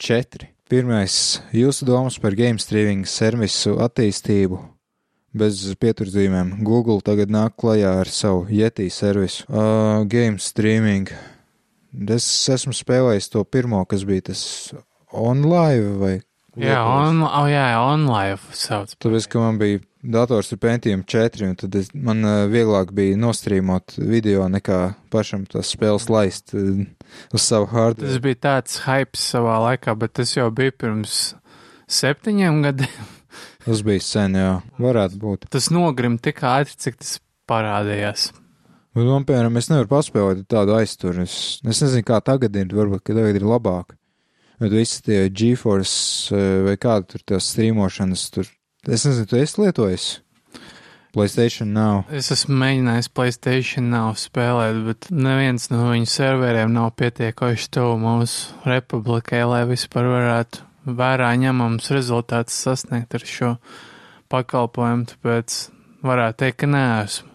Četri. 0.00 0.54
Pirmais, 0.70 1.42
jūsu 1.52 1.84
domas 1.88 2.16
par 2.22 2.32
game 2.38 2.60
streaming 2.62 3.08
servisu 3.08 3.76
attīstību 3.84 4.64
bez 5.36 5.62
pieturzīmēm. 5.80 6.56
Google 6.66 7.00
tagad 7.06 7.30
nāk 7.30 7.56
klajā 7.60 7.92
ar 8.02 8.10
savu 8.10 8.46
Yeti 8.50 8.88
servisu. 8.90 9.46
Uh, 9.48 10.02
game 10.10 10.38
streaming. 10.42 11.10
Es 11.90 12.26
esmu 12.50 12.74
spēlējis 12.76 13.30
to 13.32 13.44
pirmo, 13.44 13.82
kas 13.90 14.04
bija 14.06 14.30
tas 14.30 14.42
online 15.10 15.94
vai 15.98 16.16
Jā, 16.58 16.80
on, 16.82 17.22
oh, 17.22 17.46
jā, 17.46 17.62
online 17.78 18.38
sauc. 18.58 18.90
Tāpēc, 19.00 19.28
ka 19.30 19.38
man 19.42 19.58
bija 19.60 19.78
dators 20.02 20.50
ar 20.52 20.58
Pentium 20.60 21.04
4, 21.06 21.44
un 21.46 21.54
tad 21.60 21.76
es, 21.78 21.92
man 21.94 22.26
vieglāk 22.50 22.90
bija 22.96 23.18
nostrīmot 23.20 23.94
video 24.00 24.48
nekā 24.50 24.80
pašam 25.14 25.44
tās 25.50 25.70
spēles 25.76 26.08
laist 26.10 26.50
uz 26.56 27.44
savu 27.44 27.68
Tas 27.70 27.76
hardware. 27.76 28.18
bija 28.26 28.40
tāds 28.48 28.80
hype 28.82 29.20
savā 29.20 29.60
laikā, 29.68 29.94
bet 30.02 30.16
tas 30.18 30.34
jau 30.34 30.48
bija 30.50 30.74
pirms 30.74 31.20
septiņiem 32.00 32.60
gadiem. 32.66 33.08
Tas 33.70 33.84
bija 33.86 34.02
sen, 34.02 34.34
jā, 34.34 34.52
varētu 34.82 35.18
būt. 35.22 35.44
Tas 35.54 35.68
nogrim 35.70 36.16
tik 36.18 36.40
ātri, 36.42 36.74
cik 36.82 36.96
tas 36.98 37.18
parādījās. 37.46 38.30
Bet 38.98 39.06
man, 39.06 39.22
piemēram, 39.28 39.58
es 39.60 39.68
nevaru 39.70 39.86
paspēlēt 39.92 40.48
tādu 40.50 40.74
aizturu. 40.74 41.22
Es, 41.22 41.60
es 41.62 41.82
nezinu, 41.84 42.02
kā 42.08 42.18
tagad 42.26 42.56
ir, 42.58 42.72
varbūt, 42.74 43.04
ka 43.06 43.14
tagad 43.14 43.38
ir 43.38 43.46
labāk. 43.46 43.94
Bet 44.60 44.74
visi 44.74 45.04
tie 45.06 45.20
GeForce 45.30 46.34
uh, 46.34 46.48
vai 46.66 46.74
kāda 46.82 47.14
tur 47.14 47.22
tās 47.30 47.52
strīmošanas 47.54 48.24
tur. 48.34 48.50
Es 48.90 49.06
nezinu, 49.06 49.28
tu 49.30 49.38
esi 49.38 49.62
lietojis? 49.62 50.08
PlayStation 51.14 51.70
nav. 51.74 52.10
Es 52.14 52.32
esmu 52.34 52.58
mēģinājis 52.58 53.10
Playstation 53.14 53.86
nav 53.94 54.16
spēlēt, 54.18 54.82
bet 54.86 55.08
neviens 55.14 55.70
no 55.70 55.88
viņu 55.92 56.10
serveriem 56.10 56.74
nav 56.74 56.90
pietiekoši 56.98 57.70
tuvu 57.78 57.96
mūsu 58.02 58.58
republikai, 58.66 59.44
lai 59.46 59.62
vispār 59.70 60.10
varētu 60.10 60.66
vērā 60.98 61.30
ņemams 61.42 61.90
rezultāts 61.94 62.56
sasniegt 62.64 63.14
ar 63.16 63.26
šo 63.26 63.50
pakalpojumu, 64.30 65.08
tāpēc 65.12 65.58
varētu 66.06 66.42
teikt, 66.44 66.60
ka 66.62 66.70
neesmu. 66.70 67.28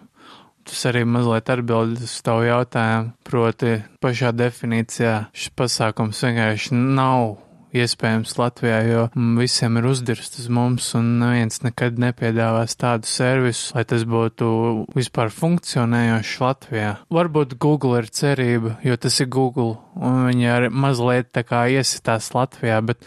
Tas 0.66 0.82
arī 0.90 1.04
mazliet 1.06 1.50
atbild 1.52 2.00
uz 2.02 2.16
tavu 2.26 2.48
jautājumu, 2.48 3.12
proti 3.26 3.76
pašā 4.02 4.32
definīcijā 4.34 5.16
šis 5.30 5.52
pasākums 5.54 6.24
vienkārši 6.26 6.74
nav 6.74 7.36
iespējams 7.76 8.34
Latvijā, 8.38 8.78
jo 8.86 9.02
visiem 9.38 9.78
ir 9.80 9.88
uzdirst 9.90 10.38
uz 10.40 10.48
mums 10.52 10.88
un 10.98 11.16
neviens 11.20 11.60
nekad 11.64 12.00
nepiedāvās 12.02 12.76
tādu 12.80 13.08
servisu, 13.10 13.74
lai 13.76 13.84
tas 13.88 14.06
būtu 14.08 14.48
vispār 14.96 15.32
funkcionējošs 15.34 16.34
Latvijā. 16.42 16.92
Varbūt 17.12 17.56
Google 17.62 18.02
ir 18.02 18.10
cerība, 18.10 18.76
jo 18.86 18.98
tas 19.00 19.20
ir 19.22 19.30
Google 19.32 19.76
un 19.96 20.26
viņi 20.30 20.50
arī 20.52 20.72
mazliet 20.72 21.32
tā 21.36 21.44
kā 21.46 21.66
iesitās 21.72 22.32
Latvijā, 22.36 22.80
bet 22.86 23.06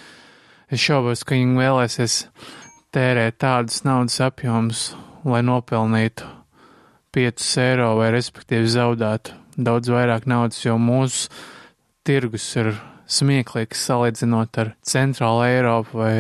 es 0.70 0.82
šaubos, 0.82 1.24
ka 1.26 1.38
viņi 1.38 1.60
vēlēsies 1.60 2.18
tērēt 2.96 3.40
tādus 3.42 3.84
naudas 3.86 4.20
apjomus, 4.26 4.84
lai 5.26 5.42
nopelnītu 5.46 6.28
5 7.16 7.48
eiro 7.64 7.94
vai 8.00 8.12
respektīvi 8.16 8.70
zaudētu 8.70 9.36
daudz 9.60 9.90
vairāk 9.92 10.28
naudas, 10.30 10.62
jo 10.64 10.78
mūsu 10.82 11.30
tirgus 12.08 12.46
ir 12.58 12.74
smieklīgs 13.10 13.88
salīdzinot 13.90 14.62
ar 14.62 14.76
Centrālu 14.86 15.46
Eiropu 15.48 16.02
vai 16.04 16.16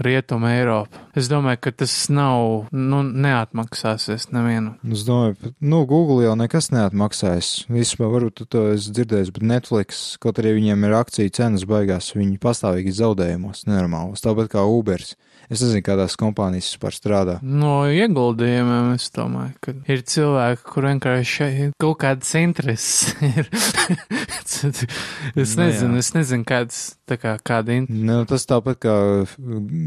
Rietumu 0.00 0.48
Eiropu. 0.48 1.00
Es 1.18 1.28
domāju, 1.28 1.58
ka 1.66 1.72
tas 1.82 1.92
nav, 2.12 2.68
nu, 2.72 3.02
neatmaksāsies 3.02 4.30
nevienu. 4.32 4.74
Es 4.88 5.04
domāju, 5.08 5.52
nu, 5.60 5.82
Google 5.88 6.24
jau 6.24 6.36
nekas 6.38 6.70
neatmaksājas. 6.72 7.50
Vispār 7.72 8.12
varbūt 8.14 8.40
tu 8.40 8.48
to 8.48 8.64
esi 8.72 8.94
dzirdējis, 8.96 9.32
bet 9.36 9.46
Netflix, 9.50 10.02
kaut 10.22 10.40
arī 10.40 10.54
viņiem 10.56 10.88
ir 10.88 10.96
akciju 11.02 11.34
cenas 11.36 11.66
baigās, 11.68 12.14
viņi 12.16 12.40
pastāvīgi 12.42 12.96
zaudējumos, 13.02 13.66
nenormālos, 13.68 14.24
tāpat 14.24 14.54
kā 14.54 14.64
Ubers. 14.64 15.14
Es 15.52 15.60
nezinu, 15.60 15.82
kādās 15.84 16.16
kompānijas 16.20 16.70
vispār 16.72 16.96
strādā. 16.96 17.36
No 17.44 17.82
ieguldījumiem 17.92 18.94
es 18.94 19.10
domāju, 19.12 19.52
ka 19.60 19.74
ir 19.92 20.04
cilvēki, 20.08 20.64
kur 20.64 20.88
vienkārši 20.88 21.70
kaut 21.82 21.98
kādas 22.00 22.32
intereses. 22.40 23.12
ir. 23.20 23.50
es 25.42 25.54
Nu, 25.56 25.64
nezinu, 25.64 25.96
jā. 25.96 26.00
es 26.00 26.10
nezinu, 26.16 26.46
kādas, 26.48 26.80
tā 27.08 27.18
kā, 27.20 27.34
kāda 27.44 27.76
in... 27.76 27.86
Nu, 27.88 28.22
tas 28.28 28.46
tāpat 28.48 28.80
kā 28.82 28.96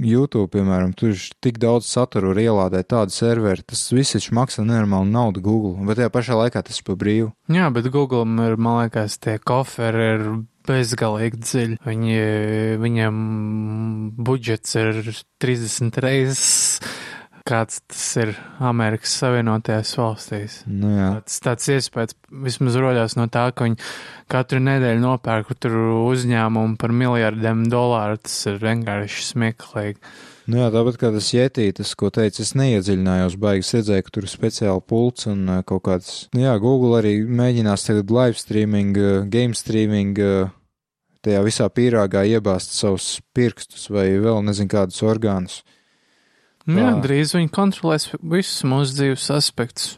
YouTube, 0.06 0.50
piemēram, 0.54 0.94
tur 0.98 1.16
ir 1.16 1.24
tik 1.44 1.60
daudz 1.62 1.90
satura 1.90 2.32
var 2.32 2.42
ielādēt 2.44 2.92
tādu 2.94 3.16
serveri, 3.16 3.66
tas 3.66 3.88
viss 3.96 4.16
taču 4.18 4.36
maksā 4.38 4.66
nenormālu 4.66 5.10
naudu 5.10 5.44
Google, 5.46 5.78
bet 5.88 6.02
tajā 6.02 6.12
pašā 6.14 6.40
laikā 6.44 6.66
tas 6.66 6.82
ir 6.82 6.88
pa 6.88 6.98
brīvu. 7.00 7.32
Jā, 7.52 7.70
bet 7.74 7.90
Google 7.94 8.26
ir, 8.46 8.58
man 8.62 8.84
liekas, 8.84 9.18
tie 9.22 9.40
koferi 9.42 10.12
ir 10.16 10.28
bezgalīgi 10.68 11.42
dziļi. 11.42 11.80
Viņi, 11.86 12.16
viņiem 12.82 13.20
budžets 14.26 14.76
ir 14.80 15.02
30 15.44 16.00
reizes, 16.04 16.46
kāds 17.46 17.82
tas 17.86 18.06
ir 18.24 18.34
Amerikas 18.64 19.14
Savienotajās 19.22 19.94
valstīs. 20.00 20.60
Nu, 20.66 20.92
jā. 20.96 21.10
Tāds, 21.20 21.40
tāds 21.46 21.72
iespējas 21.76 22.18
vismaz 22.46 22.78
rodās 22.82 23.18
no 23.20 23.28
tā, 23.32 23.48
ka 23.54 23.68
viņi 23.68 23.78
katru 24.32 24.62
nedēļu 24.66 25.04
nopērku 25.04 25.58
tur 25.62 25.78
uzņēmumu 26.10 26.80
par 26.82 26.96
miljardiem 26.96 27.68
dolāru. 27.70 28.18
Tas 28.26 28.40
ir 28.50 28.58
vienkārši 28.64 29.28
smieklīgi. 29.30 30.16
Nu, 30.46 30.60
jā, 30.62 30.68
tāpat 30.70 31.00
kā 31.02 31.10
tas 31.10 31.32
jētītis, 31.34 31.96
ko 31.98 32.12
teica, 32.14 32.44
es 32.44 32.52
neiedziļinājos, 32.54 33.38
baigas 33.42 33.72
redzēju, 33.74 34.06
ka 34.06 34.14
tur 34.14 34.28
ir 34.28 34.30
speciāli 34.30 34.84
pults 34.86 35.26
un 35.32 35.48
kaut 35.66 35.82
kāds. 35.88 36.12
Nu, 36.36 36.44
jā, 36.44 36.54
Google 36.62 37.00
arī 37.00 37.16
mēģinās 37.26 37.88
tagad 37.88 38.14
live 38.14 38.38
streaming, 38.38 39.00
game 39.34 39.58
streaming, 39.58 40.22
tajā 41.26 41.42
visā 41.46 41.66
pīrāgā 41.74 42.28
iebāzt 42.30 42.78
savus 42.78 43.16
pirkstus 43.34 43.88
vai 43.90 44.12
vēl 44.22 44.44
nezinu 44.46 44.70
kādus 44.70 45.02
orgānus. 45.06 45.64
Nu, 46.66 46.78
jā, 46.82 46.94
drīz 47.02 47.34
viņi 47.38 47.50
kontrolēs 47.54 48.08
visus 48.22 48.62
mūsu 48.70 49.00
dzīves 49.00 49.26
aspektus. 49.34 49.96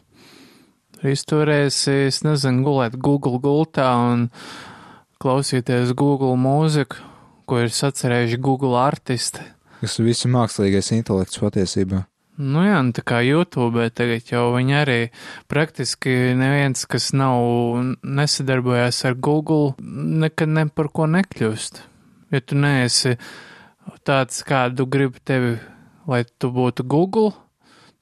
Drīz 0.98 1.22
toreiz, 1.28 1.76
es 1.92 2.22
nezinu, 2.24 2.64
gulēt 2.66 2.96
Google 2.96 3.38
gultā 3.40 3.86
un 4.10 4.26
klausīties 5.22 5.92
Google 5.96 6.34
mūziku, 6.40 7.04
ko 7.48 7.62
ir 7.64 7.72
sacerējuši 7.72 8.40
Google 8.42 8.80
artisti. 8.80 9.44
Tas 9.80 9.98
ir 9.98 10.08
visi 10.08 10.30
mākslīgais 10.30 10.92
intelekts 10.96 11.40
patiesībā. 11.42 12.04
Nu 12.38 12.62
jā, 12.62 12.78
nu 12.86 12.94
tā 12.94 13.02
kā 13.02 13.18
YouTube 13.26 13.82
tagad 13.98 14.28
jau 14.30 14.52
viņi 14.54 14.74
arī 14.78 14.98
praktiski 15.50 16.12
neviens, 16.38 16.84
kas 16.86 17.10
nav 17.10 17.42
nesadarbojās 18.06 19.00
ar 19.08 19.16
Google, 19.18 19.72
nekad 20.22 20.52
ne 20.54 20.68
par 20.70 20.92
ko 20.94 21.08
nekļūst. 21.10 21.82
Ja 22.30 22.40
tu 22.44 22.58
neesi 22.60 23.16
tāds, 24.06 24.44
kādu 24.46 24.86
gribi 24.86 25.18
tevi, 25.26 25.56
lai 26.06 26.22
tu 26.38 26.52
būtu 26.54 26.86
Google, 26.86 27.32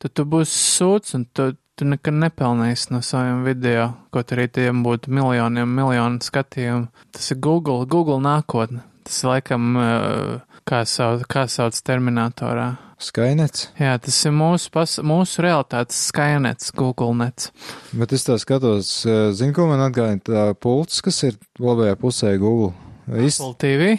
tad 0.02 0.12
tu 0.12 0.26
būsi 0.28 0.52
sūds 0.52 1.16
un 1.16 1.24
tu, 1.32 1.54
tu 1.72 1.88
nekad 1.88 2.20
nepelnīsi 2.20 2.92
no 2.92 3.00
saviem 3.00 3.40
video, 3.46 3.94
kaut 4.12 4.36
arī 4.36 4.50
tiem 4.52 4.84
būtu 4.84 5.16
miljoniem, 5.16 5.72
miljonu 5.80 6.20
skatījumu. 6.20 6.90
Tas 7.16 7.32
ir 7.32 7.40
Google, 7.40 7.88
Google 7.88 8.20
nākotne. 8.20 8.84
Tas 9.06 9.22
laikam 9.24 9.76
uh, 9.80 10.45
Kā 10.66 10.80
sauc, 10.82 11.20
kā 11.30 11.44
sauc 11.46 11.76
Terminatorā? 11.86 12.72
Skainets. 12.98 13.68
Jā, 13.78 13.92
tas 14.02 14.16
ir 14.26 14.32
mūsu, 14.34 14.66
pas, 14.74 14.96
mūsu 14.98 15.44
realitātes 15.44 16.00
Skynets, 16.08 16.72
Google 16.74 17.14
nets. 17.14 17.52
Bet 17.94 18.10
es 18.16 18.26
tā 18.26 18.34
skatos, 18.42 18.90
eh, 19.06 19.28
zinu, 19.30 19.54
ko 19.54 19.68
man 19.70 19.84
atgādina 19.84 20.24
tā 20.26 20.42
pults, 20.58 20.98
kas 21.06 21.22
ir 21.28 21.38
labajā 21.62 21.94
pusē 22.00 22.34
Google. 22.42 22.72
Ist... 23.14 23.38
Apple 23.38 23.54
TV? 23.62 23.92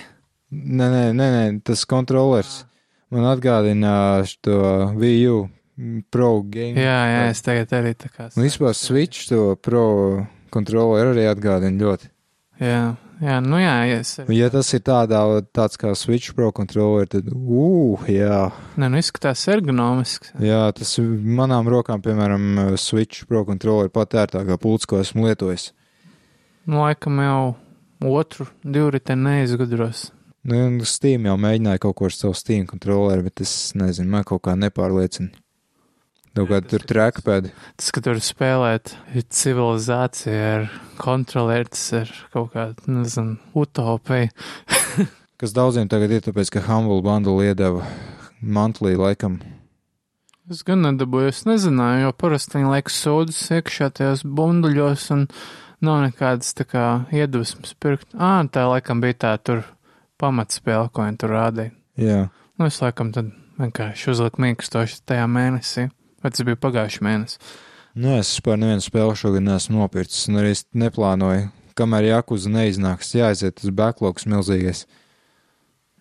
Nē, 0.52 0.90
nē, 0.92 1.06
nē, 1.16 1.30
nē, 1.38 1.46
tas 1.64 1.86
kontrolers. 1.88 2.66
Man 3.16 3.24
atgādina 3.32 4.28
to 4.44 4.92
VU 5.00 5.46
Pro 6.12 6.42
game. 6.44 6.76
Jā, 6.76 7.00
jā, 7.14 7.26
es 7.32 7.48
tagad 7.48 7.72
arī 7.80 7.96
tā 7.96 8.12
kā. 8.12 8.28
Un 8.36 8.44
vispār 8.44 8.76
Switch 8.76 9.30
to 9.32 9.54
Pro 9.64 9.88
kontroleru 10.52 11.16
arī 11.16 11.30
atgādina 11.32 11.80
ļoti. 11.80 12.12
Jā, 12.60 12.98
jā, 13.24 13.38
nu 13.44 13.60
jā, 13.62 13.76
ja 13.90 14.00
es. 14.02 14.14
Ja 14.34 14.50
tas 14.54 14.70
ir 14.76 14.84
tādā, 14.86 15.22
tāds 15.56 15.80
kā 15.80 15.94
Switch 15.98 16.36
Pro 16.38 16.52
kontroleri, 16.56 17.10
tad, 17.16 17.32
ū, 17.34 17.98
jā. 18.12 18.48
Nē, 18.78 18.90
nu 18.94 19.02
izskatās 19.02 19.46
ergonomisks. 19.52 20.36
Jā, 20.44 20.66
tas 20.78 20.96
manām 21.02 21.70
rokām, 21.72 22.04
piemēram, 22.06 22.76
Switch 22.82 23.28
Pro 23.30 23.46
kontroleri 23.48 23.94
pat 23.94 24.18
ērtākā 24.26 24.60
pults, 24.62 24.90
ko 24.90 25.02
esmu 25.02 25.30
lietojis. 25.30 25.72
Nu, 26.68 26.82
laikam 26.84 27.20
jau 27.24 27.42
otru 28.04 28.50
divriteni 28.64 29.24
neizgudros. 29.30 30.10
Nu, 30.48 30.86
Steam 30.88 31.26
jau 31.28 31.36
mēģināja 31.40 31.82
kaut 31.84 31.98
ko 32.00 32.08
ar 32.08 32.16
savu 32.16 32.38
Steam 32.38 32.68
kontroleri, 32.70 33.26
bet 33.26 33.44
es 33.44 33.74
nezinu, 33.76 34.12
man 34.14 34.28
kaut 34.28 34.46
kā 34.48 34.56
nepārliecina. 34.60 35.34
Kaut 36.38 36.52
kāda 36.52 36.70
tur 36.70 36.84
trackpad. 36.86 37.48
Tas, 37.80 37.88
ka 37.90 38.02
tur 38.06 38.20
spēlēt 38.22 38.92
civilizācija 39.34 40.42
ar 40.52 40.68
kontrolieru, 41.02 41.72
tas 41.74 41.86
ir 41.98 42.12
kaut 42.30 42.52
kāda, 42.54 42.84
nezinu, 42.86 43.40
utopija. 43.58 44.30
Kas 45.42 45.56
daudziem 45.58 45.90
tagad 45.90 46.14
ir, 46.14 46.22
tāpēc, 46.26 46.52
ka 46.54 46.62
Humble 46.68 47.02
Bundle 47.06 47.42
iedeva 47.46 47.88
mantlī 48.42 48.94
laikam. 48.98 49.40
Es 50.50 50.62
gan 50.68 50.86
nedabūju, 50.86 51.34
es 51.34 51.42
nezināju, 51.50 52.06
jo 52.06 52.14
parasti 52.22 52.60
viņi 52.60 52.70
liek 52.76 52.94
sūdzes 52.94 53.42
iekšā 53.58 53.90
tajos 53.98 54.22
bunduļos 54.24 55.10
un 55.18 55.26
nav 55.84 56.00
nekādas 56.06 56.54
tā 56.58 56.70
kā 56.70 56.86
iedvesmas 57.10 57.74
pirkt. 57.82 58.14
Ā, 58.14 58.46
tā 58.54 58.70
laikam 58.70 59.02
bija 59.02 59.18
tā 59.26 59.34
tur 59.42 59.66
pamatspēle, 60.22 60.94
ko 60.94 61.10
viņi 61.10 61.22
tur 61.26 61.34
rādīja. 61.34 61.74
Jā. 61.98 62.24
Nu, 62.62 62.70
es 62.70 62.78
laikam 62.86 63.10
tad 63.14 63.34
vienkārši 63.58 64.14
uzliku 64.14 64.46
mīkstoši 64.46 65.02
tajā 65.10 65.26
mēnesī. 65.30 65.90
Vai 66.28 66.34
tas 66.36 66.44
bija 66.44 66.58
pagājuši 66.60 67.04
mēnesi? 67.08 67.38
Nu, 67.96 68.10
es 68.20 68.34
vispār 68.34 68.58
nevienu 68.60 68.84
spēli 68.84 69.14
šogad 69.16 69.46
neesmu 69.46 69.78
nopircis, 69.80 70.26
un 70.28 70.42
arī 70.42 70.50
neplānoju, 70.76 71.46
kamēr 71.80 72.10
Jakuza 72.10 72.50
neiznāks, 72.52 73.14
jāaiziet 73.16 73.62
uz 73.64 73.72
backlogs 73.72 74.26
milzīgais. 74.28 74.82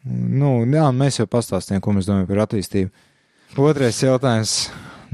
Nu, 0.02 0.64
jā, 0.66 0.88
mēs 0.90 1.20
jau 1.20 1.28
pastāstījām, 1.30 1.78
ko 1.84 1.94
mēs 1.94 2.08
domājam 2.08 2.26
par 2.32 2.40
attīstību. 2.42 2.90
Otrais 3.62 4.00
jautājums. 4.02 4.56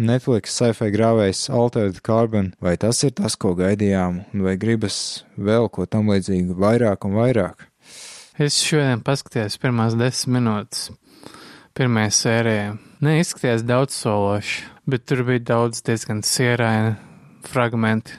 Netflix 0.01 0.55
sci-fi 0.57 0.89
grāvējs 0.95 1.43
Altered 1.53 1.99
Carbon, 2.01 2.49
vai 2.65 2.79
tas 2.81 3.03
ir 3.05 3.13
tas, 3.19 3.37
ko 3.37 3.53
gaidījām, 3.59 4.23
vai 4.41 4.55
gribas 4.57 5.27
vēl 5.37 5.69
ko 5.69 5.85
tam 5.85 6.09
līdzīgu 6.09 6.57
vairāk 6.57 7.05
un 7.05 7.19
vairāk? 7.19 7.67
Es 8.41 8.57
šodien 8.65 9.05
paskatījos 9.05 9.61
pirmās 9.61 9.93
desmit 10.01 10.39
minūtes 10.39 10.89
pirmajā 11.77 12.17
sērijā. 12.23 12.73
Neizskatījās 13.03 13.65
daudz 13.67 13.97
sološi, 13.99 14.61
bet 14.87 15.03
tur 15.11 15.25
bija 15.27 15.43
daudz 15.43 15.81
diezgan 15.83 16.21
sieraini 16.23 16.93
fragmenti. 17.43 18.15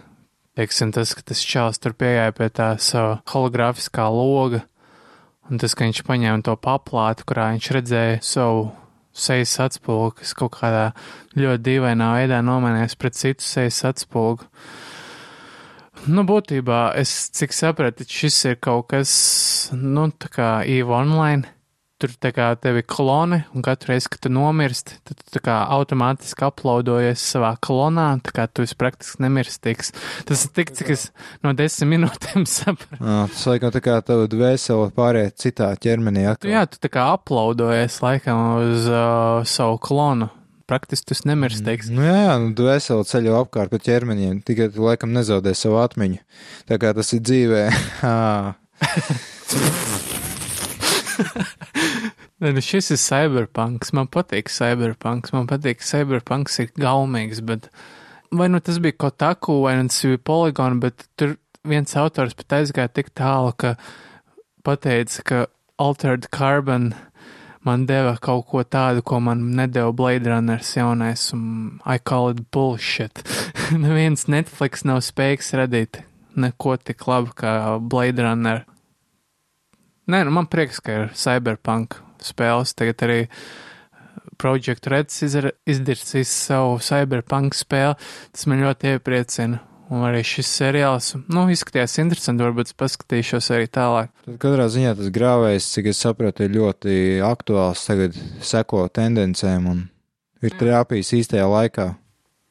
Teiksim, 0.60 0.92
tas, 0.92 1.14
ka 1.16 1.24
tas 1.24 1.40
čels 1.40 1.80
tur 1.80 1.96
pieeja 1.96 2.34
pie 2.36 2.50
tā 2.52 2.74
sava 2.84 3.14
hologrāfiskā 3.32 4.10
loga, 4.12 4.60
un 5.48 5.62
tas, 5.64 5.72
ka 5.72 5.88
viņš 5.88 6.04
paņēma 6.04 6.44
to 6.44 6.58
paplātu, 6.60 7.24
kurā 7.32 7.48
viņš 7.54 7.70
redzēja 7.78 8.20
savu 8.28 8.68
sejas 9.16 9.56
atspulgu, 9.64 10.18
kas 10.20 10.36
kaut 10.36 10.58
kādā 10.60 10.84
ļoti 11.40 11.64
dīvainā 11.70 12.12
veidā 12.18 12.44
nomainījās 12.44 13.00
pret 13.00 13.16
citu 13.16 13.48
sejas 13.48 13.80
atspulgu. 13.88 14.52
Nu, 16.12 16.28
būtībā, 16.28 16.90
es 17.00 17.32
cik 17.32 17.56
sapratu, 17.56 18.04
šis 18.04 18.44
ir 18.52 18.60
kaut 18.60 18.92
kas, 18.92 19.16
nu, 19.72 20.10
tā 20.12 20.28
kā 20.28 20.54
EVE 20.68 21.00
online 21.00 21.53
tur 22.04 22.12
tā 22.20 22.34
kā 22.36 22.50
tevi 22.60 22.84
kloni, 22.84 23.40
un 23.56 23.64
katru 23.64 23.94
reizi, 23.94 24.10
kad 24.12 24.26
tu 24.26 24.32
nomirsti, 24.34 24.98
tad 25.08 25.16
tu 25.22 25.36
tā 25.38 25.40
kā 25.46 25.56
automātiski 25.72 26.44
uploadojies 26.50 27.24
savā 27.34 27.54
klonā, 27.64 28.10
tā 28.26 28.32
kā 28.36 28.44
tu 28.52 28.60
esi 28.68 28.76
praktiski 28.80 29.24
nemirstīgs. 29.24 29.94
Tas 30.28 30.44
ir 30.44 30.50
tik, 30.58 30.74
cik 30.76 30.88
es 30.98 31.04
no 31.46 31.50
desmit 31.56 31.94
minūtēm 31.94 32.44
sapratu. 32.50 33.00
Tas 33.00 33.46
laikam 33.48 33.72
tā 33.76 33.82
kā 33.86 33.96
tava 34.04 34.28
dvēsele 34.32 34.92
pāriet 34.98 35.40
citā 35.40 35.72
ķermenī. 35.80 36.28
Tu, 36.44 36.52
jā, 36.52 36.66
tu 36.68 36.76
tā 36.84 36.90
kā 36.92 37.08
uploadojies 37.16 38.02
laikam 38.04 38.38
uz 38.60 38.90
uh, 38.92 39.48
savu 39.48 39.80
klonu. 39.84 40.28
Praktiski 40.68 41.06
tas 41.12 41.24
nemirstīgs. 41.28 41.90
Nu, 41.92 42.02
jā, 42.08 42.16
jā, 42.26 42.36
nu, 42.40 42.54
dvēseli 42.58 43.04
ceļo 43.08 43.34
apkārt 43.42 43.70
pa 43.72 43.78
ķermeņiem, 43.84 44.42
tikai 44.48 44.68
tu 44.74 44.80
laikam 44.88 45.10
nezaudē 45.16 45.52
savu 45.60 45.78
atmiņu. 45.84 46.20
Tā 46.72 46.76
kā 46.82 46.88
tas 46.96 47.10
ir 47.16 47.22
dzīvē. 47.24 47.64
Nu 52.44 52.60
šis 52.60 52.90
ir 52.92 53.00
cyberpunks. 53.00 53.94
Man 53.96 54.10
patīk 54.12 54.50
cyberpunks. 54.52 55.32
Man 55.32 55.46
patīk, 55.48 55.80
ka 55.80 55.88
cyberpunks 55.88 56.60
ir 56.60 56.74
gaumīgs, 56.76 57.40
bet 57.48 57.70
vai 58.36 58.50
nu 58.52 58.60
tas 58.60 58.82
bija 58.84 58.98
Kotaku, 59.00 59.62
vai 59.64 59.78
nu 59.80 59.88
tas 59.88 60.02
bija 60.04 60.20
Polygon, 60.28 60.82
bet 60.84 61.06
tur 61.16 61.38
viens 61.64 61.96
autors 61.96 62.36
pat 62.36 62.58
aizgāja 62.60 62.92
tik 62.92 63.14
tālu, 63.16 63.54
ka 63.56 63.78
pateica, 64.68 65.24
ka 65.24 65.40
Altered 65.80 66.28
Carbon 66.36 66.92
man 67.64 67.88
deva 67.88 68.18
kaut 68.20 68.50
ko 68.52 68.66
tādu, 68.68 69.06
ko 69.08 69.22
man 69.24 69.48
nedēva 69.56 69.96
Blade 69.96 70.28
Runners 70.28 70.76
jaunais, 70.76 71.30
un 71.32 71.80
I 71.86 71.96
call 71.98 72.34
it 72.36 72.44
bullshit. 72.52 73.24
Neviens 73.86 74.28
Netflix 74.28 74.84
nav 74.84 75.00
spējīgs 75.08 75.56
radīt 75.56 76.04
neko 76.36 76.76
tik 76.76 77.08
labu 77.08 77.32
kā 77.40 77.78
Blade 77.80 78.28
Runner. 78.28 78.66
Nē, 80.12 80.26
nu 80.28 80.34
man 80.36 80.52
prieks, 80.52 80.84
ka 80.84 81.06
ir 81.06 81.14
cyberpunk 81.16 82.04
spēles. 82.26 82.74
Tagad 82.78 83.06
arī 83.08 83.20
Project 84.42 84.90
Reds 84.92 85.22
izdarīs 85.24 86.32
savu 86.32 86.80
cyberpunk 86.84 87.56
spēli. 87.58 88.00
Tas 88.34 88.50
man 88.50 88.66
ļoti 88.66 88.96
iepriecina. 88.96 89.62
Un 89.94 90.02
arī 90.08 90.24
šis 90.26 90.48
seriāls, 90.58 91.12
nu, 91.30 91.44
izskatījās 91.54 92.00
interesanti, 92.02 92.42
varbūt 92.42 92.72
paskatīšos 92.80 93.50
arī 93.54 93.68
tālāk. 93.70 94.10
Tad 94.26 94.38
katrā 94.42 94.66
ziņā 94.72 94.94
tas 94.98 95.12
grāvējs, 95.14 95.68
cik 95.76 95.90
es 95.92 96.00
sapratu, 96.02 96.48
ir 96.48 96.56
ļoti 96.56 96.96
aktuāls, 97.28 97.84
tagad 97.86 98.16
seko 98.42 98.88
tendencēm 98.90 99.68
un 99.70 99.84
ir 100.42 100.56
trāpījis 100.58 101.14
īstajā 101.20 101.46
laikā. 101.52 101.92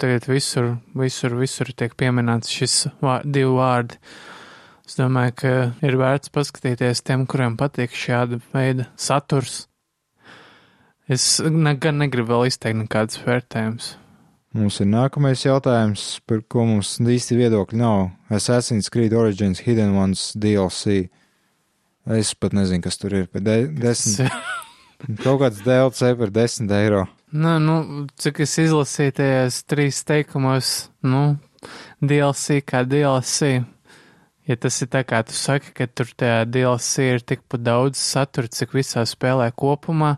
Tagad 0.02 0.28
visur, 0.28 0.76
visur, 0.98 1.34
visur 1.40 1.72
tiek 1.78 1.96
pieminēts 1.98 2.52
šis 2.52 2.76
vār, 3.02 3.24
divi 3.24 3.50
vārdi. 3.56 3.98
Es 4.92 4.98
domāju, 4.98 5.32
ka 5.40 5.50
ir 5.88 5.94
vērts 5.96 6.28
paskatīties 6.28 7.00
tiem, 7.00 7.22
kuriem 7.24 7.54
patīk 7.56 7.94
šāda 7.96 8.36
veida 8.52 8.84
saturs. 9.00 9.62
Es 11.08 11.40
ne, 11.40 11.72
gan 11.80 11.96
negribu 12.02 12.28
vēl 12.28 12.50
izteikt 12.50 12.76
nekādus 12.76 13.22
vērtējumus. 13.24 13.86
Mums 14.52 14.82
ir 14.84 14.90
nākamais 14.92 15.46
jautājums, 15.46 16.04
par 16.28 16.44
ko 16.44 16.66
mums 16.68 16.92
īsti 17.00 17.40
viedokļi 17.40 17.80
nav. 17.80 18.04
Assassin's 18.28 18.92
Creed 18.92 19.16
Origins 19.16 19.64
Hidden 19.64 19.96
Ones 19.96 20.28
DLC. 20.36 21.06
Es 22.04 22.36
pat 22.36 22.52
nezinu, 22.52 22.84
kas 22.84 23.00
tur 23.00 23.16
ir. 23.16 23.32
De 23.32 23.58
desmit, 23.72 24.28
kaut 25.24 25.40
kāds 25.46 25.64
DLC 25.64 26.12
par 26.20 26.36
10 26.36 26.80
eiro. 26.82 27.06
Nē, 27.32 27.56
nu, 27.64 27.82
cik 28.20 28.44
es 28.44 28.60
izlasīju 28.60 29.20
tajās 29.24 29.64
trīs 29.64 30.04
teikumos, 30.04 30.74
nu, 31.00 31.30
DLC 32.04 32.60
kā 32.60 32.84
DLC. 32.84 33.62
Ja 34.50 34.56
tas 34.58 34.80
ir 34.82 34.88
tā 34.90 35.04
kā 35.06 35.20
tu 35.22 35.36
saki, 35.38 35.70
ka 35.76 35.86
tur 35.86 36.08
tajā 36.18 36.42
DLC 36.50 37.06
ir 37.12 37.22
tikpat 37.22 37.62
daudz 37.62 38.00
satura, 38.02 38.50
cik 38.50 38.74
visā 38.74 39.04
spēlē 39.06 39.52
kopumā, 39.54 40.16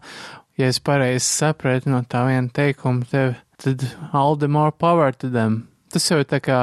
ja 0.56 0.70
es 0.72 0.80
pareizi 0.80 1.26
sapratu 1.26 1.92
no 1.92 2.00
tā 2.08 2.24
viena 2.30 2.48
teikuma, 2.48 3.04
tev, 3.10 3.34
tad 3.60 3.84
all 4.12 4.38
the 4.40 4.48
more 4.48 4.72
power 4.72 5.12
to 5.12 5.28
them. 5.28 5.66
Tas 5.92 6.08
jau 6.08 6.22
ir 6.22 6.30
tā 6.30 6.40
kā 6.40 6.60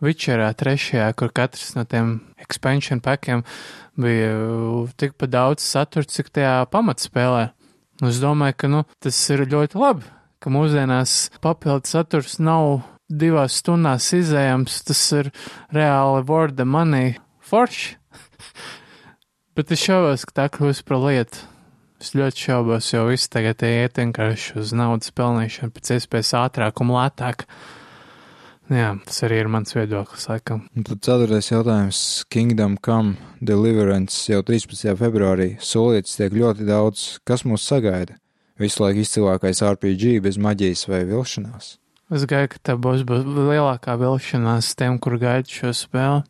Witcherā 0.00 0.48
trešajā, 0.56 1.10
kur 1.12 1.28
katrs 1.36 1.74
no 1.76 1.84
tiem 1.84 2.14
expansion 2.40 3.02
packiem 3.04 3.44
bija 4.00 4.30
tikpat 4.96 5.30
daudz 5.30 5.64
satura, 5.66 6.08
cik 6.08 6.32
tajā 6.32 6.54
pamatspēlē. 6.72 7.50
Un 8.00 8.08
es 8.08 8.20
domāju, 8.22 8.56
ka, 8.56 8.70
nu, 8.72 8.86
tas 9.04 9.18
ir 9.28 9.44
ļoti 9.44 9.76
labi, 9.76 10.08
ka 10.40 10.52
mūsdienās 10.52 11.18
papildu 11.44 11.92
saturs 11.92 12.38
nav 12.40 12.80
divās 13.10 13.58
stundās 13.60 14.12
izējams, 14.16 14.80
tas 14.86 15.02
ir 15.18 15.30
reāli 15.74 16.22
worda 16.28 16.64
money 16.64 17.16
forši. 17.50 17.96
Bet 19.58 19.72
es 19.74 19.82
šaubos, 19.82 20.24
ka 20.28 20.36
tā 20.42 20.46
kļūs 20.54 20.84
par 20.86 21.02
lietu. 21.02 21.42
Es 22.00 22.14
ļoti 22.16 22.46
šaubos, 22.46 22.86
jo 22.94 23.02
viss 23.10 23.28
tagad 23.28 23.60
iet 23.66 23.98
vienkārši 24.00 24.54
uz 24.62 24.70
naudas 24.72 25.12
pelnīšanu 25.12 25.74
pēc 25.74 25.90
iespējas 25.98 26.32
ātrāk 26.38 26.80
un 26.80 26.94
lētāk. 26.94 27.44
Jā, 28.70 28.94
tas 29.04 29.18
arī 29.26 29.40
ir 29.42 29.50
mans 29.50 29.74
viedoklis, 29.74 30.28
laikam. 30.30 30.62
Un 30.78 30.86
tad 30.86 31.02
ceturtais 31.04 31.50
jautājums- 31.50 32.00
Kingdom 32.32 32.78
Come 32.78 33.18
Deliverance 33.42 34.30
jau 34.30 34.40
13. 34.46 34.94
februārī. 34.96 35.58
Solīts 35.58 36.16
tiek 36.16 36.32
ļoti 36.32 36.64
daudz, 36.64 37.18
kas 37.26 37.42
mūs 37.42 37.66
sagaida. 37.66 38.16
Visu 38.56 38.84
laiku 38.84 39.02
izcilākais 39.02 39.60
RPG 39.66 40.22
bez 40.22 40.38
maģijas 40.38 40.86
vai 40.88 41.02
vilšanās. 41.04 41.79
Es 42.10 42.24
gaidu, 42.26 42.48
ka 42.56 42.58
tā 42.66 42.74
būs, 42.74 43.04
būs 43.06 43.22
lielākā 43.22 43.94
vilšanās 44.00 44.72
tiem, 44.74 44.98
kur 44.98 45.14
gaida 45.20 45.46
šo 45.46 45.70
spēli. 45.76 46.24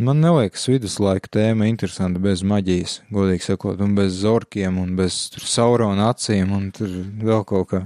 Man 0.00 0.18
neliekas 0.24 0.64
viduslaika 0.66 1.28
tēma 1.36 1.68
interesanta 1.70 2.18
bez 2.18 2.40
maģijas, 2.42 2.96
godīgi 3.14 3.44
sakot, 3.44 3.82
un 3.84 3.92
bez 3.94 4.16
zorkiem, 4.24 4.80
un 4.80 4.96
bez 4.98 5.18
saurona 5.38 6.08
acīm, 6.10 6.50
un 6.56 6.72
tur 6.74 6.96
vēl 7.20 7.44
kaut 7.46 7.68
kā. 7.70 7.82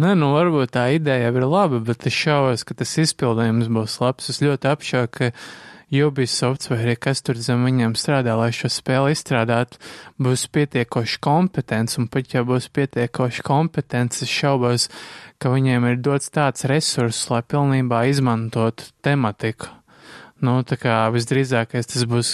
Nē, 0.00 0.14
nu 0.16 0.32
varbūt 0.32 0.72
tā 0.74 0.88
ideja 0.96 1.28
ir 1.28 1.44
laba, 1.44 1.78
bet 1.84 2.08
es 2.08 2.16
šaubos, 2.16 2.64
ka 2.64 2.74
tas 2.78 2.96
izpildījums 3.02 3.68
būs 3.68 3.98
labs. 4.00 4.32
Es 4.32 4.40
ļoti 4.40 4.70
apšaubu, 4.72 5.12
ka 5.12 5.30
Ubisoft 5.90 6.68
vai 6.70 6.78
arī 6.84 6.94
kas 7.02 7.22
tur 7.26 7.38
zem 7.42 7.64
viņiem 7.66 7.96
strādā, 7.98 8.36
lai 8.38 8.52
šo 8.54 8.70
spēli 8.70 9.16
izstrādātu, 9.16 9.80
būs 10.22 10.46
pietiekoši 10.54 11.18
kompetents, 11.24 11.98
un 11.98 12.06
pat 12.06 12.30
ja 12.34 12.44
būs 12.46 12.70
pietiekoši 12.70 13.42
kompetents, 13.46 14.22
es 14.22 14.30
šaubos, 14.30 14.86
ka 15.42 15.50
viņiem 15.50 15.88
ir 15.90 15.98
dots 15.98 16.30
tāds 16.30 16.68
resurss, 16.70 17.26
lai 17.32 17.42
pilnībā 17.42 18.04
izmantotu 18.12 18.92
tematiku. 19.02 19.72
Nu, 20.40 20.62
tā 20.64 20.78
kā 20.80 20.94
visdrīzākais 21.12 21.90
tas 21.90 22.06
būs 22.08 22.28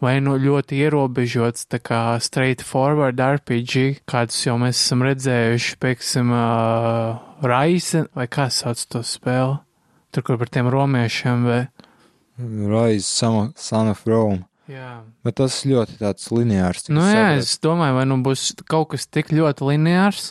vai 0.00 0.14
nu 0.24 0.38
ļoti 0.40 0.78
ierobežots, 0.80 1.66
tā 1.68 1.82
kā 1.84 2.16
straightforward 2.22 3.20
RPG, 3.20 4.06
kādus 4.08 4.38
jau 4.46 4.54
mēs 4.62 4.78
esam 4.78 5.04
redzējuši, 5.04 5.76
pieksim, 5.82 6.32
uh, 6.32 7.18
Raise, 7.44 8.06
vai 8.16 8.30
kā 8.32 8.48
sauc 8.54 8.80
to 8.88 9.04
spēli? 9.04 9.58
Tur, 10.10 10.24
kur 10.24 10.40
par 10.40 10.48
tiem 10.52 10.72
romiešiem, 10.72 11.44
vai? 11.46 11.60
Rise, 12.40 13.06
Son 13.06 13.90
of 13.90 14.06
Rome. 14.08 14.44
Jā. 14.70 15.00
Bet 15.26 15.40
tas 15.40 15.60
ļoti 15.66 15.98
tāds 15.98 16.28
lineārs. 16.30 16.86
Nu 16.92 17.02
jā, 17.02 17.14
sapratu. 17.14 17.42
es 17.42 17.54
domāju, 17.64 17.96
vai 17.98 18.06
nu 18.06 18.20
būs 18.22 18.50
kaut 18.70 18.92
kas 18.92 19.08
tik 19.10 19.32
ļoti 19.34 19.66
lineārs, 19.72 20.30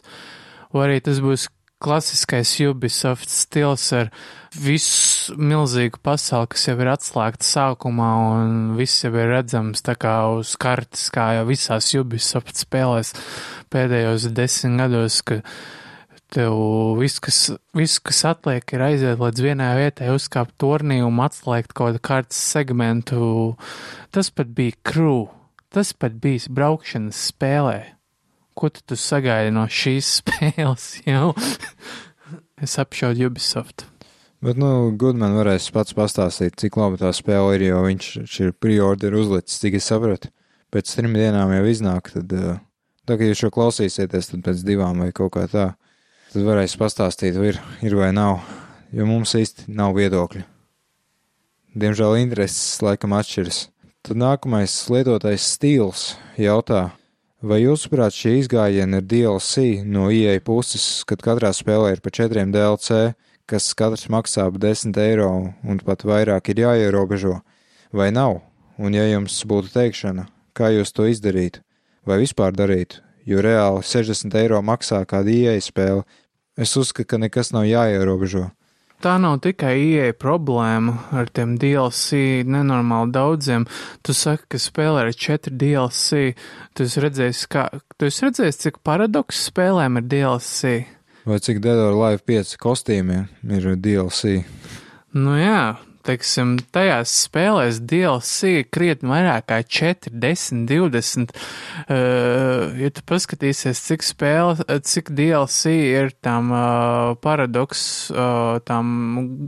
vai 0.72 0.86
arī 0.88 1.02
tas 1.03 1.19
būs 1.23 1.49
klasiskais 1.80 2.52
Ubisoft 2.68 3.31
stils 3.31 3.86
ar 3.95 4.10
visu 4.56 5.36
milzīgu 5.40 6.02
pasauli, 6.03 6.49
kas 6.52 6.68
jau 6.68 6.76
ir 6.81 6.91
atslēgta 6.91 7.48
sākumā 7.48 8.10
un 8.34 8.56
viss 8.80 9.06
jau 9.06 9.14
ir 9.15 9.31
redzams 9.31 9.84
tā 9.86 9.95
kā 9.99 10.15
uz 10.36 10.56
kartes, 10.60 11.07
kā 11.14 11.31
jau 11.38 11.45
visās 11.48 11.91
Ubisoft 11.99 12.60
spēlēs 12.60 13.14
pēdējos 13.72 14.27
desmit 14.36 14.80
gados, 14.84 15.22
ka 15.23 15.40
tev 16.34 16.56
viss, 16.99 17.19
kas, 17.23 17.39
viss, 17.76 17.99
kas 18.03 18.22
atliek, 18.30 18.65
ir 18.73 18.84
aiziet 18.85 19.22
līdz 19.22 19.43
vienai 19.43 19.72
vietai, 19.80 20.11
uzkāpt 20.14 20.56
turnī 20.61 20.99
un 21.06 21.22
atslēgt 21.23 21.73
kaut 21.73 21.93
kādu 21.93 22.03
kartes 22.06 22.41
segmentu. 22.53 23.56
Tas 24.14 24.31
pat 24.34 24.51
bija 24.56 24.77
crew, 24.85 25.27
tas 25.73 25.93
pat 25.93 26.18
bija 26.22 26.51
braukšanas 26.53 27.30
spēlē. 27.31 27.80
Ko 28.60 28.69
tu, 28.73 28.84
tu 28.85 28.97
sagaidi 28.99 29.53
no 29.56 29.65
šīs 29.72 30.11
spēles 30.19 30.89
jau? 31.07 31.31
es 32.61 32.76
apšaudu 32.81 33.30
Ubisoft. 33.30 33.88
Bet, 34.39 34.56
nu, 34.60 34.93
Goodman 34.95 35.35
varēs 35.35 35.68
pats 35.76 35.95
pastāstīt, 35.95 36.56
cik 36.61 36.77
laba 36.80 36.95
tā 36.99 37.10
spēle 37.15 37.57
ir, 37.57 37.65
jo 37.73 37.81
viņš 37.84 38.39
ir 38.45 38.53
pre-order 38.56 39.18
uzlicis, 39.19 39.57
cik 39.60 39.76
es 39.81 39.89
sapratu. 39.91 40.31
Pēc 40.72 40.93
trim 40.95 41.15
dienām 41.18 41.51
jau 41.51 41.65
iznāk, 41.68 42.11
tad, 42.14 42.31
uh, 42.38 42.60
tā 43.10 43.18
kā 43.19 43.27
jūs 43.27 43.41
šo 43.41 43.49
klausīsieties, 43.51 44.30
tad 44.31 44.45
pēc 44.45 44.64
divām 44.64 45.01
vai 45.03 45.10
kaut 45.15 45.34
kā 45.35 45.43
tā, 45.51 45.65
tad 46.30 46.45
varēs 46.45 46.77
pastāstīt, 46.77 47.38
vai 47.39 47.53
ir, 47.53 47.60
ir 47.85 47.95
vai 47.97 48.11
nav, 48.14 48.43
jo 48.93 49.06
mums 49.10 49.34
īsti 49.38 49.69
nav 49.73 49.95
viedokļa. 49.97 50.45
Diemžēl 51.80 52.18
intereses 52.22 52.80
laikam 52.85 53.14
atšķiras. 53.18 53.68
Tad 54.06 54.18
nākamais 54.18 54.73
lietotais 54.89 55.43
stils 55.56 56.03
jautā, 56.39 56.89
vai 57.41 57.60
jūsuprāt 57.64 58.15
šī 58.15 58.35
izgājiena 58.43 59.01
ir 59.01 59.07
DLC 59.10 59.81
no 59.85 60.07
IE 60.14 60.38
puses, 60.45 61.03
kad 61.10 61.22
katrā 61.26 61.51
spēlē 61.56 61.95
ir 61.95 62.03
pa 62.06 62.14
četriem 62.14 62.53
DLC, 62.53 63.14
kas 63.49 63.73
katrs 63.77 64.07
maksā 64.14 64.47
ap 64.49 64.61
10 64.61 64.97
eiro 65.01 65.30
un 65.65 65.81
pat 65.84 66.06
vairāk 66.06 66.53
ir 66.53 66.64
jāierobežo, 66.65 67.39
vai 67.91 68.11
nav? 68.15 68.39
Un 68.80 68.95
ja 68.95 69.03
jums 69.10 69.35
būtu 69.43 69.73
teikšana, 69.73 70.30
kā 70.56 70.72
jūs 70.72 70.93
to 70.95 71.10
izdarītu, 71.10 71.60
vai 72.07 72.22
vispār 72.22 72.56
darītu, 72.56 73.01
jo 73.30 73.43
reāli 73.45 73.85
60 73.85 74.38
eiro 74.41 74.61
maksā 74.65 75.03
kāda 75.10 75.34
IE 75.34 75.60
spēle, 75.61 76.06
es 76.57 76.73
uzskatu, 76.80 77.14
ka 77.14 77.22
nekas 77.22 77.53
nav 77.56 77.68
jāierobežo. 77.69 78.49
Tā 78.99 79.14
nav 79.15 79.38
tikai 79.39 79.77
ieeja 79.80 80.15
problēma 80.19 80.97
ar 81.15 81.30
tiem 81.31 81.53
DLC 81.60 82.43
nenormāli 82.43 83.14
daudziem. 83.15 83.64
Tu 84.03 84.11
saki, 84.11 84.43
ka 84.51 84.60
spēlē 84.60 85.06
ar 85.06 85.15
četri 85.15 85.56
DLC. 85.56 86.34
Tu 86.76 86.84
esi 86.84 87.03
redzējis, 87.06 87.45
kā, 87.47 87.69
tu 87.95 88.10
esi 88.10 88.26
redzējis, 88.26 88.60
cik 88.65 88.81
paradoks 88.84 89.45
spēlēm 89.47 90.01
ir 90.01 90.10
DLC. 90.11 90.73
Vai 91.23 91.39
cik 91.39 91.61
Dead 91.64 91.80
or 91.80 91.95
Live 91.95 92.26
5 92.27 92.57
kostīmiem 92.60 93.30
ir 93.56 93.69
DLC? 93.80 94.41
Nu 95.15 95.39
jā, 95.39 95.77
teiksim, 96.08 96.56
tajās 96.74 97.12
spēlēs 97.26 97.80
DLC 97.86 98.64
krietni 98.72 99.12
vairāk 99.12 99.48
kā 99.50 99.60
4, 99.64 100.14
10, 100.14 100.64
20. 100.70 101.34
Uh, 101.34 102.78
ja 102.80 102.92
tu 102.96 103.04
paskatīsies, 103.10 103.82
cik 103.90 104.06
spēle, 104.06 104.58
cik 104.86 105.12
DLC 105.18 105.76
ir 105.92 106.14
tam 106.26 106.54
uh, 106.54 107.16
paradoks, 107.24 107.84
uh, 108.14 108.60
tam 108.68 108.92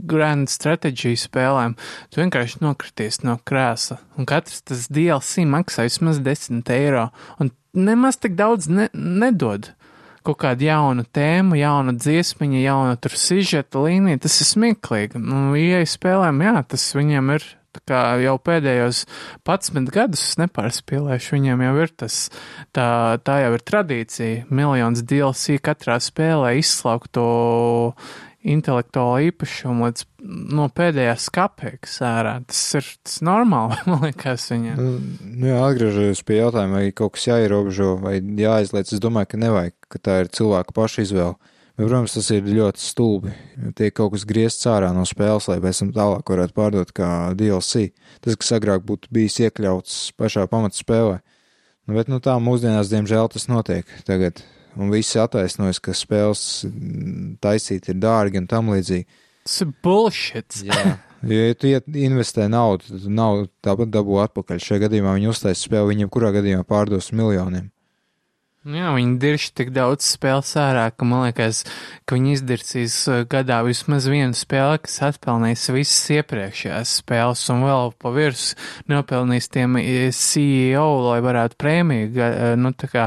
grand 0.08 0.50
strategy 0.52 1.14
spēlēm, 1.18 1.76
tu 2.12 2.22
vienkārši 2.22 2.62
nokrities 2.64 3.22
no 3.26 3.38
krēsla. 3.48 4.00
Un 4.18 4.28
katrs 4.28 4.64
tas 4.68 4.88
DLC 4.92 5.46
maksā 5.48 5.88
vismaz 5.88 6.22
10 6.22 6.68
eiro. 6.74 7.08
Un 7.40 7.52
nemaz 7.72 8.18
tik 8.20 8.36
daudz 8.38 8.68
ne, 8.68 8.88
nedod 8.92 9.72
kaut 10.26 10.40
kādu 10.42 10.66
jaunu 10.68 11.04
tēmu, 11.04 11.56
jaunu 11.60 11.96
dziesmiņu, 11.98 12.60
jaunu 12.62 12.98
tur 13.02 13.16
sižeta 13.18 13.82
līniju, 13.84 14.22
tas 14.24 14.38
ir 14.42 14.48
smieklīgi. 14.52 15.20
Nu, 15.22 15.50
ieeja 15.58 15.88
spēlēm, 15.88 16.44
jā, 16.46 16.56
tas 16.74 16.92
viņiem 16.98 17.34
ir. 17.38 17.50
Kā 17.88 18.18
jau 18.20 18.34
pēdējos 18.36 18.98
11 19.48 19.88
gadus 19.94 20.20
es 20.26 20.34
nepārspīlēšu, 20.36 21.30
viņiem 21.38 21.62
jau 21.64 21.70
ir 21.80 21.94
tas, 22.02 22.18
tā, 22.76 23.16
tā 23.24 23.38
jau 23.46 23.54
ir 23.56 23.64
tradīcija. 23.64 24.42
Miljons 24.52 25.00
DLC 25.08 25.56
katrā 25.64 25.96
spēlē 26.04 26.52
izslaukt 26.60 27.14
to 27.16 27.30
intelektuālo 28.42 29.20
īpašumu 29.28 29.86
līdz 29.86 30.04
no 30.56 30.66
pēdējās 30.74 31.28
kapeikas 31.34 31.98
ārā. 32.06 32.34
Tas 32.48 32.62
ir 32.78 32.88
tas 33.06 33.20
normāli, 33.24 33.78
man 33.90 34.06
liekas, 34.08 34.48
viņiem. 34.52 34.80
Nu, 34.80 35.46
jā, 35.48 35.60
atgriežoties 35.68 36.24
pie 36.26 36.40
jautājuma, 36.40 36.80
vai 36.80 36.96
kaut 36.96 37.16
kas 37.16 37.28
jāierobežo 37.30 37.94
vai 38.02 38.18
jāizliec, 38.20 38.90
es 38.90 39.02
domāju, 39.02 39.32
ka 39.32 39.42
nevajag, 39.44 39.76
ka 39.92 40.00
tā 40.02 40.20
ir 40.22 40.32
cilvēka 40.32 40.74
paša 40.76 41.06
izvēle. 41.06 41.36
Bet, 41.72 41.86
protams, 41.86 42.12
tas 42.12 42.28
ir 42.34 42.48
ļoti 42.52 42.82
stulbi. 42.84 43.30
Tiek 43.78 43.94
kaut 43.96 44.12
kas 44.12 44.26
griezts 44.28 44.68
ārā 44.68 44.90
no 44.92 45.06
spēles, 45.08 45.48
lai 45.48 45.56
pēc 45.64 45.78
tam 45.80 45.92
tālāk 45.96 46.32
varētu 46.34 46.56
pārdot 46.56 46.92
kā 46.92 47.08
DLC. 47.38 47.88
Tas, 48.20 48.36
kas 48.36 48.52
agrāk 48.58 48.84
būtu 48.88 49.08
bijis 49.14 49.38
iekļauts 49.46 50.00
pašā 50.20 50.44
pamatspēlē. 50.52 51.22
Nu, 51.88 51.96
bet, 51.96 52.12
nu, 52.12 52.20
tā 52.22 52.36
mūsdienās, 52.38 52.92
diemžēl, 52.92 53.30
tas 53.32 53.48
notiek 53.48 53.88
tagad. 54.06 54.44
Un 54.76 54.92
visi 54.92 55.18
attaisnojas, 55.20 55.80
ka 55.84 55.96
spēles 55.96 56.42
mm, 56.68 57.38
taisīt 57.44 57.88
ir 57.92 57.98
dārgi 58.00 58.40
un 58.40 58.46
tam 58.48 58.70
līdzīgi. 58.72 59.08
Tas 59.48 59.64
ir 59.64 59.72
bullshit. 59.84 60.62
Jā. 60.68 60.84
Jo, 61.22 61.36
ja 61.38 61.54
tu 61.54 61.68
investē 62.02 62.48
naudu, 62.50 62.82
tad 62.88 63.04
tu 63.04 63.10
naudu 63.14 63.44
tāpat 63.62 63.92
dabū 63.94 64.16
atpakaļ. 64.24 64.58
Šajā 64.58 64.88
gadījumā 64.88 65.12
viņi 65.14 65.28
uztaisa 65.30 65.68
spēli, 65.68 65.92
viņiem 65.92 66.08
kurā 66.10 66.32
gadījumā 66.34 66.66
pārdos 66.66 67.12
miljoniem. 67.14 67.68
Nu 68.62 68.76
Jā, 68.78 68.92
viņi 68.94 69.16
dirž 69.18 69.44
tik 69.58 69.72
daudz 69.74 70.06
spēles 70.06 70.52
ārā, 70.62 70.84
ka 70.94 71.02
man 71.02 71.24
liekas, 71.24 71.64
ka 72.06 72.14
viņi 72.14 72.36
izdirsīs 72.36 72.94
uh, 73.10 73.24
gadā 73.26 73.56
vismaz 73.66 74.04
vienu 74.06 74.36
spēli, 74.38 74.78
kas 74.84 75.00
atpelnīs 75.08 75.64
visas 75.74 76.04
iepriekšējās 76.14 76.92
spēles 77.00 77.42
un 77.50 77.64
vēl 77.66 77.90
pa 77.98 78.12
virs 78.14 78.52
nopelnīs 78.86 79.50
tiem 79.50 79.80
eh, 79.80 80.12
CEO, 80.14 80.84
lai 81.08 81.16
varētu 81.26 81.58
prēmiju, 81.58 82.12
eh, 82.14 82.44
nu 82.54 82.70
tā 82.78 82.86
kā 82.92 83.06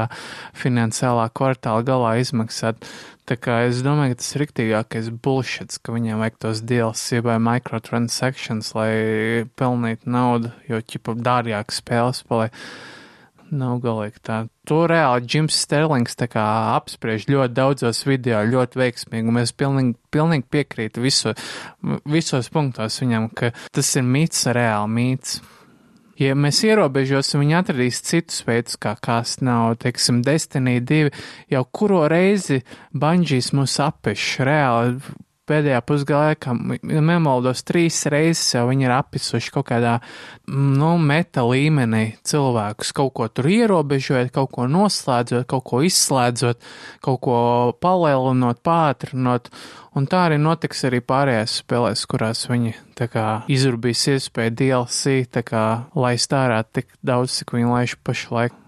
finansiālā 0.60 1.30
kvartāla 1.32 1.86
galā 1.88 2.10
izmaksāt. 2.20 2.84
Tā 3.24 3.38
kā 3.40 3.62
es 3.70 3.80
domāju, 3.82 4.12
ka 4.12 4.20
tas 4.20 4.28
ir 4.36 4.44
riktīgākais 4.44 5.08
bullshits, 5.24 5.80
ka 5.80 5.96
viņiem 5.96 6.20
vajag 6.20 6.36
tos 6.44 6.60
DLC 6.68 7.22
vai 7.24 7.38
microtransactions, 7.40 8.74
lai 8.76 8.92
pelnītu 9.56 10.12
naudu, 10.12 10.52
jo 10.68 10.82
ķipa 10.84 11.16
dārgāk 11.16 11.72
spēles 11.72 12.20
paliek. 12.28 12.60
Nav 13.54 13.78
galīgi 13.84 14.22
tā. 14.26 14.36
To 14.66 14.80
reāli 14.90 15.26
Džims 15.26 15.54
Sterlings 15.62 16.16
apspriež 16.18 17.28
ļoti 17.30 17.54
daudzos 17.54 18.02
video, 18.06 18.40
ļoti 18.42 18.80
veiksmīgi, 18.80 19.34
mēs 19.34 19.52
pilnīgi, 19.54 19.94
pilnīgi 20.10 20.48
piekrītu 20.50 21.04
viso, 21.04 21.34
visos 22.04 22.50
punktos 22.50 22.98
viņam, 23.02 23.28
ka 23.30 23.52
tas 23.70 23.92
ir 23.96 24.02
mīts, 24.02 24.48
reāli 24.50 24.90
mīts. 24.98 25.38
Ja 26.16 26.32
mēs 26.32 26.62
ierobežosim, 26.64 27.42
viņi 27.44 27.58
atradīs 27.58 28.00
citus 28.00 28.40
veidus, 28.46 28.78
kā 28.80 28.94
kāst 28.96 29.42
nav, 29.44 29.76
teiksim, 29.82 30.22
Destiny 30.24 30.80
2, 30.80 31.10
jau 31.52 31.62
kuro 31.68 32.06
reizi 32.08 32.62
Banžīs 32.96 33.52
mūs 33.52 33.76
apeš, 33.84 34.38
reāli 34.48 34.96
pēdējā 35.46 35.80
pusgalā, 35.86 36.34
ka 36.40 36.54
nemaldos 36.82 37.62
trīs 37.66 37.98
reizes 38.12 38.54
jau 38.54 38.66
viņi 38.70 38.88
ir 38.88 38.94
apisuši 38.96 39.52
kaut 39.54 39.68
kādā, 39.70 39.94
nu, 40.50 40.94
meta 40.98 41.44
līmenī 41.46 42.16
cilvēkus, 42.26 42.92
kaut 42.96 43.14
ko 43.16 43.28
tur 43.30 43.48
ierobežojot, 43.52 44.32
kaut 44.34 44.52
ko 44.56 44.66
noslēdzot, 44.70 45.46
kaut 45.50 45.66
ko 45.70 45.82
izslēdzot, 45.86 46.60
kaut 47.06 47.22
ko 47.24 47.38
palielinot, 47.82 48.62
pātrinot, 48.66 49.50
un 49.96 50.10
tā 50.10 50.26
arī 50.28 50.40
notiks 50.42 50.84
arī 50.88 51.00
pārējās 51.04 51.60
spēlēs, 51.62 52.04
kurās 52.10 52.46
viņi 52.50 52.76
tā 52.98 53.10
kā 53.12 53.26
izurbīs 53.52 54.06
iespēju 54.16 54.58
DLC, 54.60 55.18
tā 55.30 55.46
kā 55.46 55.64
laist 55.96 56.36
ārā 56.36 56.62
tik 56.66 56.90
daudz, 57.06 57.40
cik 57.40 57.56
viņi 57.56 57.74
laiž 57.74 57.98
pašlaik 58.06 58.65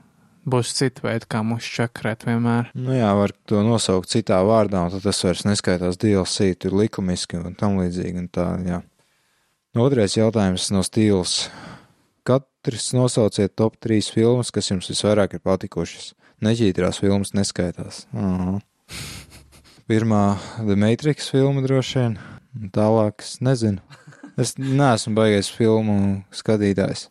būs 0.51 0.75
cita 0.77 1.05
veida, 1.05 1.29
kā 1.31 1.43
mūs 1.47 1.67
čakrēt 1.77 2.27
vienmēr. 2.29 2.71
Nu 2.79 2.97
jā, 2.97 3.09
var 3.19 3.35
to 3.49 3.63
nosaukt 3.67 4.11
citā 4.13 4.41
vārdā, 4.47 4.85
un 4.87 4.95
tad 4.95 5.05
tas 5.07 5.23
vairs 5.25 5.45
neskaitās 5.49 6.01
DLC, 6.01 6.53
tur 6.61 6.77
likumiski 6.81 7.41
un 7.41 7.57
tam 7.59 7.79
līdzīgi. 7.83 8.25
Un 8.25 8.31
tā, 8.33 8.49
jā. 8.67 8.83
Otrais 9.79 10.17
jautājums 10.17 10.71
no 10.75 10.83
stils. 10.87 11.49
Katrs 12.27 12.91
nosauciet 12.97 13.55
top 13.57 13.79
3 13.85 14.11
filmas, 14.17 14.51
kas 14.53 14.73
jums 14.73 14.89
visvairāk 14.91 15.39
ir 15.39 15.45
patikušas. 15.45 16.13
Neģītrās 16.45 17.01
filmas 17.03 17.35
neskaitās. 17.35 18.05
Aha. 18.15 18.59
Pirmā 19.89 20.23
The 20.59 20.77
Matrix 20.77 21.31
filma 21.33 21.63
droši 21.65 21.99
vien, 21.99 22.19
tālāk 22.75 23.25
es 23.25 23.39
nezinu. 23.41 23.81
Es 24.39 24.53
neesmu 24.61 25.17
baigais 25.17 25.49
filmu 25.51 25.95
skatītājs. 26.31 27.09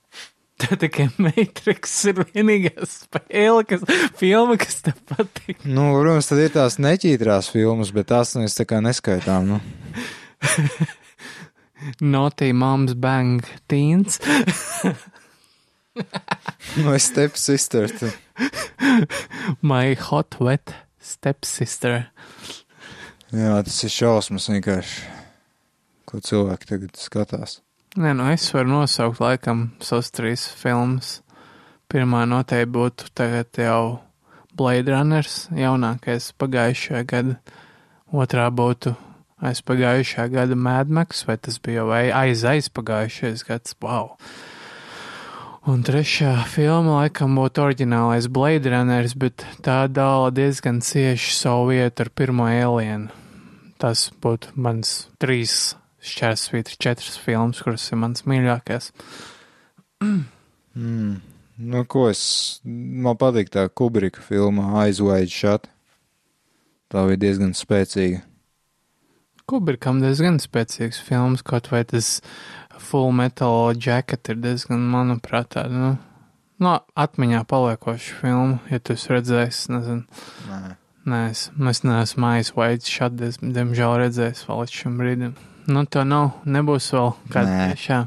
Tā 0.58 0.74
tikai 0.82 1.08
Matrix 1.22 1.92
ir 2.10 2.24
vienīgā 2.34 2.86
spēle, 2.90 3.62
kas, 3.70 3.84
filma, 4.18 4.56
kas 4.58 4.80
tev 4.88 4.98
patīk. 5.12 5.62
Nu, 5.66 5.92
protams, 6.00 6.30
tad 6.32 6.42
ir 6.42 6.54
tās 6.56 6.80
neķītrās 6.82 7.52
filmas, 7.54 7.92
bet 7.94 8.10
tās 8.10 8.34
mēs 8.40 8.58
tā 8.58 8.66
kā 8.70 8.82
neskaitām. 8.82 9.52
Nu. 9.52 9.60
Naughty 12.02 12.54
Moms 12.58 12.96
Bang 12.98 13.46
Teens. 13.70 14.18
no 16.84 16.98
Stepsister. 16.98 17.94
My 19.62 19.94
Hot 20.10 20.40
Wet 20.42 20.74
Stepsister. 20.98 22.10
Jā, 23.30 23.62
tas 23.62 23.78
ir 23.84 23.94
šausmas 23.94 24.50
vienkārši, 24.50 25.06
ko 26.10 26.22
cilvēki 26.24 26.70
tagad 26.74 26.98
skatās. 26.98 27.60
Nē, 27.98 28.12
nu 28.14 28.28
es 28.30 28.44
varu 28.54 28.70
nosaukt 28.70 29.18
laikam 29.18 29.62
savas 29.82 30.12
trīs 30.14 30.44
filmas. 30.54 31.24
Pirmā 31.90 32.28
noteikti 32.30 32.70
būtu 32.76 33.08
tagad 33.18 33.58
jau 33.58 33.80
Blade 34.54 34.94
Runners, 34.94 35.48
jaunākais 35.50 36.28
pagājušajā 36.38 37.02
gada. 37.10 37.38
Otrā 38.14 38.44
būtu 38.54 38.94
aiz 39.42 39.64
pagājušā 39.66 40.28
gada 40.30 40.54
Mad 40.54 40.94
Max, 40.94 41.24
vai 41.26 41.40
tas 41.42 41.58
bija 41.58 41.82
jau 41.82 41.88
aiz 41.96 42.46
aizpagājušais 42.46 43.42
gads, 43.50 43.74
wow. 43.82 44.14
Un 45.66 45.82
trešā 45.82 46.36
filma 46.54 47.00
laikam 47.00 47.34
būtu 47.42 47.66
oriģinālais 47.66 48.30
Blade 48.30 48.76
Runners, 48.76 49.18
bet 49.18 49.42
tā 49.66 49.80
dala 49.90 50.30
diezgan 50.30 50.86
cieši 50.86 51.34
savu 51.40 51.74
vietu 51.74 52.06
ar 52.06 52.14
pirmo 52.14 52.46
alienu. 52.46 53.10
Tas 53.82 54.12
būtu 54.22 54.54
mans 54.54 55.08
trīs 55.18 55.74
šķērsvītra 56.04 56.78
četras 56.82 57.18
filmas, 57.22 57.64
kuras 57.64 57.88
ir 57.92 58.02
mans 58.02 58.26
mīļākais. 58.28 58.92
mm. 60.04 61.18
Nu, 61.58 61.82
ko 61.90 62.06
es, 62.12 62.22
man 62.64 63.18
patīk 63.18 63.50
tā 63.50 63.66
Kubrika 63.74 64.22
filma 64.22 64.70
Wide 64.78 65.34
Shut. 65.34 65.66
Tā 66.94 67.04
bija 67.10 67.20
diezgan 67.26 67.56
spēcīga. 67.58 68.22
Kubrikam 69.48 70.04
diezgan 70.04 70.38
spēcīgs 70.44 71.00
films, 71.02 71.42
kaut 71.42 71.72
vai 71.72 71.82
tas 71.88 72.20
Full 72.78 73.14
Metal 73.16 73.74
Jacket 73.74 74.30
ir 74.30 74.38
diezgan, 74.44 74.86
manuprāt, 74.92 75.50
tāda, 75.56 75.74
nu, 75.74 75.92
no 76.62 76.74
atmiņā 77.00 77.42
paliekoša 77.50 78.20
filma, 78.22 78.60
ja 78.70 78.80
tu 78.80 78.94
esi 78.94 79.16
redzējis, 79.16 79.62
nezinu. 79.74 80.22
Nē. 80.52 80.62
Nē, 81.08 81.22
es, 81.32 81.48
es 81.72 81.84
neesmu 81.88 82.34
Wide 82.60 82.86
Shut, 82.86 83.18
diemžēl 83.42 84.02
redzējis 84.04 84.46
vēl 84.46 84.66
līdz 84.66 84.80
šim 84.82 84.98
brīdim. 85.00 85.38
Nu, 85.68 85.84
to 85.92 86.06
nav, 86.08 86.30
nebūs 86.48 86.86
vēl 86.96 87.10
kāda 87.34 87.56
tiešā. 87.74 87.98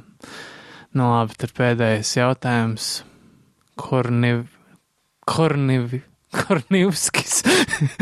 Nu, 0.97 1.11
labi, 1.13 1.37
tad 1.37 1.53
pēdējais 1.59 2.15
jautājums. 2.17 2.87
Korniv... 3.77 4.47
Korniv... 5.29 6.01
Kornivskis. 6.31 7.43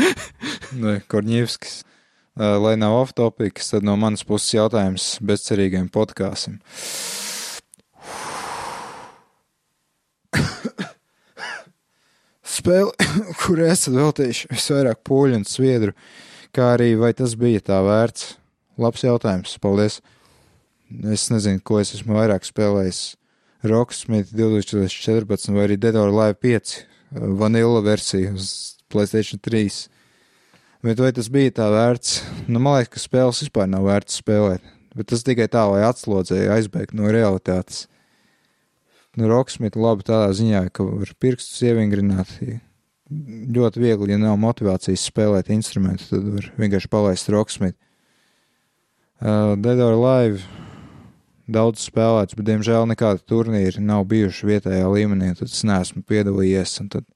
Nē, 0.81 0.99
Korņivskis. 1.11 1.81
Lai 2.39 2.77
nav 2.79 2.95
off-topics, 3.01 3.73
tad 3.73 3.83
no 3.83 3.97
manas 3.99 4.23
puses 4.23 4.53
jautājums 4.55 5.17
bezcerīgiem 5.25 5.89
podkāsim. 5.91 6.61
Spēle, 12.47 12.93
kur 13.43 13.59
esat 13.67 13.97
veltījuši 13.97 14.53
visvairāk 14.53 15.03
poļu 15.03 15.41
un 15.41 15.47
sviedru, 15.47 15.97
kā 16.55 16.77
arī 16.77 16.93
vai 17.01 17.11
tas 17.17 17.35
bija 17.35 17.65
tā 17.73 17.83
vērts? 17.83 18.38
Labs 18.79 19.03
jautājums. 19.03 19.57
Paldies. 19.59 19.99
Es 21.11 21.27
nezinu, 21.29 21.59
ko 21.61 21.81
es 21.81 21.91
esmu 21.97 22.15
vairāk 22.17 22.47
spēlējis. 22.47 23.01
Rocksmith 23.67 24.31
2014 24.31 25.51
vai 25.51 25.65
arī 25.67 25.75
Dead 25.75 25.97
or 25.99 26.13
Alive 26.13 26.37
5 26.39 26.77
vanilla 27.11 27.81
versija 27.83 28.31
uz 28.33 28.77
Playstation 28.89 29.41
3. 29.43 29.89
Bet 30.85 31.01
vai 31.03 31.11
tas 31.11 31.27
bija 31.27 31.51
tā 31.59 31.67
vērts? 31.73 32.21
Nu, 32.47 32.61
man 32.63 32.79
liekas, 32.79 32.93
ka 32.95 33.03
spēles 33.03 33.43
vispār 33.43 33.67
nav 33.67 33.83
vērts 33.89 34.21
spēlēt. 34.21 34.63
Bet 34.95 35.11
tas 35.11 35.25
tikai 35.27 35.49
tā, 35.51 35.65
lai 35.69 35.83
atslodzēju, 35.85 36.53
aizbēgtu 36.55 36.97
no 36.97 37.11
realitātes. 37.11 37.83
Nu, 39.19 39.27
Rocksmith 39.27 39.75
labi 39.75 40.07
tādā 40.07 40.31
ziņā, 40.37 40.63
ka 40.71 40.85
var 40.87 41.11
pirkstus 41.19 41.59
ievingrināt. 41.67 42.31
Ļoti 43.09 43.83
viegli, 43.83 44.13
ja 44.13 44.21
nav 44.21 44.39
motivācijas 44.39 45.03
spēlēt 45.09 45.51
instrumentu, 45.51 46.07
tad 46.13 46.31
var 46.37 46.49
vienkārši 46.61 46.91
palaist 46.93 47.31
Rocksmith. 47.33 47.75
Uh, 49.19 49.55
Dead 49.59 49.79
or 49.83 49.97
Live 49.99 50.45
daudz 51.49 51.83
spēlēts, 51.89 52.37
bet, 52.37 52.45
diemžēl, 52.47 52.85
nekāda 52.91 53.21
turnīra 53.27 53.81
nav 53.83 54.05
bijuši 54.09 54.47
vietējā 54.47 54.85
līmenī. 54.93 55.33
Tad 55.35 55.49
es 55.49 55.63
neesmu 55.67 56.03
piedalījies. 56.07 56.77
Tad 56.93 57.07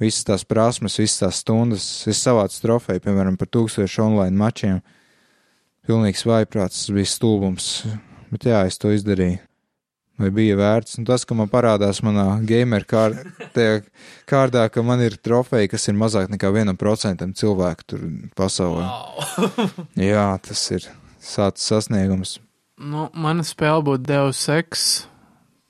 visas 0.00 0.24
tās 0.28 0.46
prasmes, 0.48 0.98
visas 1.00 1.20
tās 1.24 1.42
stundas, 1.44 1.86
es 2.08 2.22
savācu 2.22 2.62
trofeju, 2.62 3.04
piemēram, 3.04 3.36
par 3.40 3.50
tūkstošu 3.52 4.06
online 4.06 4.36
mačiem. 4.40 4.80
Pilnīgs 5.88 6.24
vaiprāts, 6.28 6.84
tas 6.84 6.94
bija 6.94 7.10
stulbums. 7.10 7.70
Bet 8.30 8.46
jā, 8.46 8.62
es 8.68 8.78
to 8.78 8.92
izdarīju. 8.94 9.42
Vai 10.20 10.28
bija 10.36 10.56
vērts? 10.58 10.98
Un 11.00 11.06
tas, 11.08 11.24
ka 11.24 11.34
man 11.36 11.48
parādās 11.48 12.02
manā 12.04 12.26
gamer 12.44 12.84
kār 12.88 13.16
kārdā, 14.30 14.66
ka 14.72 14.84
man 14.84 15.00
ir 15.00 15.16
trofeja, 15.16 15.70
kas 15.72 15.88
ir 15.88 15.96
mazāk 15.96 16.28
nekā 16.32 16.52
vienam 16.52 16.76
procentam 16.80 17.32
cilvēku 17.32 17.88
tur 17.88 18.08
pasaulē. 18.36 18.84
Wow. 18.84 19.70
jā, 20.12 20.26
tas 20.44 20.66
ir 20.76 20.90
sācis 21.20 21.68
sasniegums? 21.70 22.38
Nu, 22.80 23.08
mana 23.12 23.44
spēle 23.44 23.84
būtu 23.84 24.08
Deus 24.08 24.40
Ex 24.52 24.86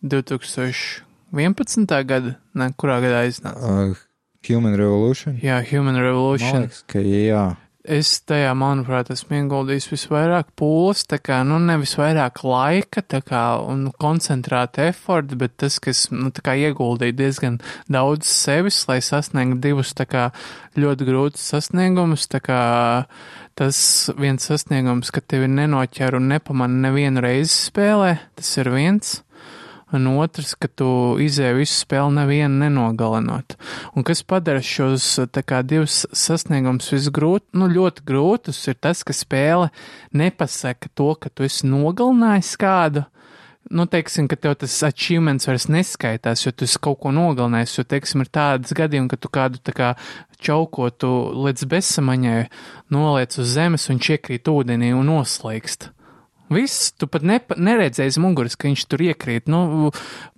2011. 0.06 1.96
gada, 2.06 2.36
ne, 2.54 2.70
kurā 2.78 3.00
gadā 3.02 3.24
iznāca? 3.28 3.72
Uh, 3.90 4.06
Human 4.48 4.76
Revolution? 4.78 5.36
Jā, 5.42 5.60
Human 5.72 5.98
Revolution. 6.00 6.54
Man 6.54 6.68
liekas, 6.68 6.84
ka 6.88 7.02
jā. 7.04 7.48
Es 7.80 8.10
tajā, 8.28 8.50
manuprāt, 8.60 9.08
esmu 9.08 9.38
ieguldījis 9.38 9.86
visvairāk 9.88 10.50
pūles, 10.60 11.00
tā 11.08 11.16
kā, 11.24 11.38
nu, 11.48 11.56
nevis 11.64 11.94
vairāk 11.96 12.42
laika, 12.44 13.00
tā 13.00 13.22
kā, 13.24 13.40
un 13.64 13.86
koncentrēta 13.96 14.84
efforta, 14.90 15.38
bet 15.40 15.56
tas, 15.62 15.78
kas, 15.80 16.04
nu, 16.12 16.28
tā 16.28 16.44
kā 16.44 16.58
ieguldīja 16.60 17.16
diezgan 17.16 17.56
daudz 17.88 18.28
sevis, 18.28 18.82
lai 18.88 19.00
sasniegtu 19.00 19.62
divus, 19.64 19.94
tā 19.96 20.04
kā, 20.04 20.26
ļoti 20.76 21.08
grūtus 21.08 21.46
sasniegumus, 21.54 22.28
tā 22.28 22.42
kā, 22.44 22.60
tas 23.60 23.78
viens 24.16 24.40
sasniegums, 24.40 25.10
ka 25.12 25.20
tevi 25.20 25.44
nenoķer 25.52 26.16
un 26.16 26.30
nepamana 26.32 26.86
nevienu 26.88 27.20
reizi 27.20 27.52
spēlē, 27.68 28.14
tas 28.40 28.54
ir 28.56 28.72
viens 28.72 29.18
un 29.92 30.06
otrs, 30.22 30.54
ka 30.54 30.68
tu 30.80 30.88
izēji 31.20 31.58
visu 31.58 31.80
spēli 31.82 32.14
nevienu 32.20 32.62
nenogalinot. 32.62 33.56
Un 33.92 34.06
kas 34.06 34.22
padara 34.22 34.62
šos 34.64 35.06
kā 35.44 35.60
divus 35.66 36.04
sasniegumus 36.16 36.92
visgrūt, 36.94 37.48
nu 37.58 37.68
ļoti 37.70 38.06
grūtus, 38.06 38.62
ir 38.70 38.78
tas, 38.80 39.02
ka 39.04 39.16
spēle 39.16 39.70
nepasaka 40.16 40.92
to, 40.94 41.12
ka 41.20 41.32
tu 41.34 41.44
esi 41.48 41.68
nogalinājis 41.68 42.54
kādu. 42.60 43.04
Nu, 43.70 43.84
teiksim, 43.86 44.26
ka 44.26 44.34
tev 44.34 44.56
tas 44.58 44.72
achievements 44.82 45.46
vairs 45.46 45.68
neskaitās, 45.70 46.42
jo 46.42 46.50
tu 46.50 46.66
kaut 46.82 46.98
ko 47.04 47.12
nogalinājis, 47.14 47.76
jo, 47.78 47.84
teiksim, 47.86 48.24
ir 48.24 48.32
tādas 48.34 48.74
gadījumi, 48.74 49.06
ka 49.12 49.18
tu 49.20 49.30
kādu 49.30 49.60
tā 49.62 49.74
kā 49.76 49.90
čaukotu 50.42 51.10
līdz 51.46 51.68
bezsamaņai 51.70 52.40
noliec 52.90 53.38
uz 53.38 53.54
zemes 53.54 53.86
un 53.94 54.02
čiekrīt 54.02 54.50
ūdenī 54.50 54.90
un 54.96 55.06
noslēgst. 55.12 55.92
Viss, 56.50 56.90
tu 56.98 57.06
pat 57.06 57.22
nepa, 57.22 57.54
neredzēji 57.54 58.18
muguras, 58.18 58.56
ka 58.58 58.66
viņš 58.66 58.82
tur 58.90 59.04
iekrīt, 59.06 59.46
nu, 59.46 59.92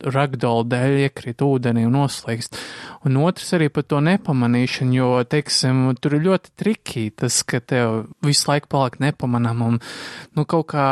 ragdola 0.05 0.69
dēļ 0.69 0.99
iekrīt 1.07 1.41
ūdenī 1.41 1.87
un 1.89 1.97
noslēgst. 1.97 2.61
Un 3.09 3.17
otrs 3.25 3.57
arī 3.57 3.71
par 3.73 3.89
to 3.89 4.05
nepamanīšanu, 4.05 4.99
jo, 4.99 5.11
teiksim, 5.25 5.87
tur 6.05 6.19
ir 6.19 6.27
ļoti 6.29 6.53
trikī 6.61 7.09
tas, 7.17 7.41
ka 7.49 7.65
tev 7.65 8.11
visu 8.21 8.53
laiku 8.53 8.69
paliek 8.77 9.01
nepamanām 9.09 9.65
un, 9.71 9.81
nu, 10.37 10.45
kaut 10.45 10.69
kā 10.77 10.89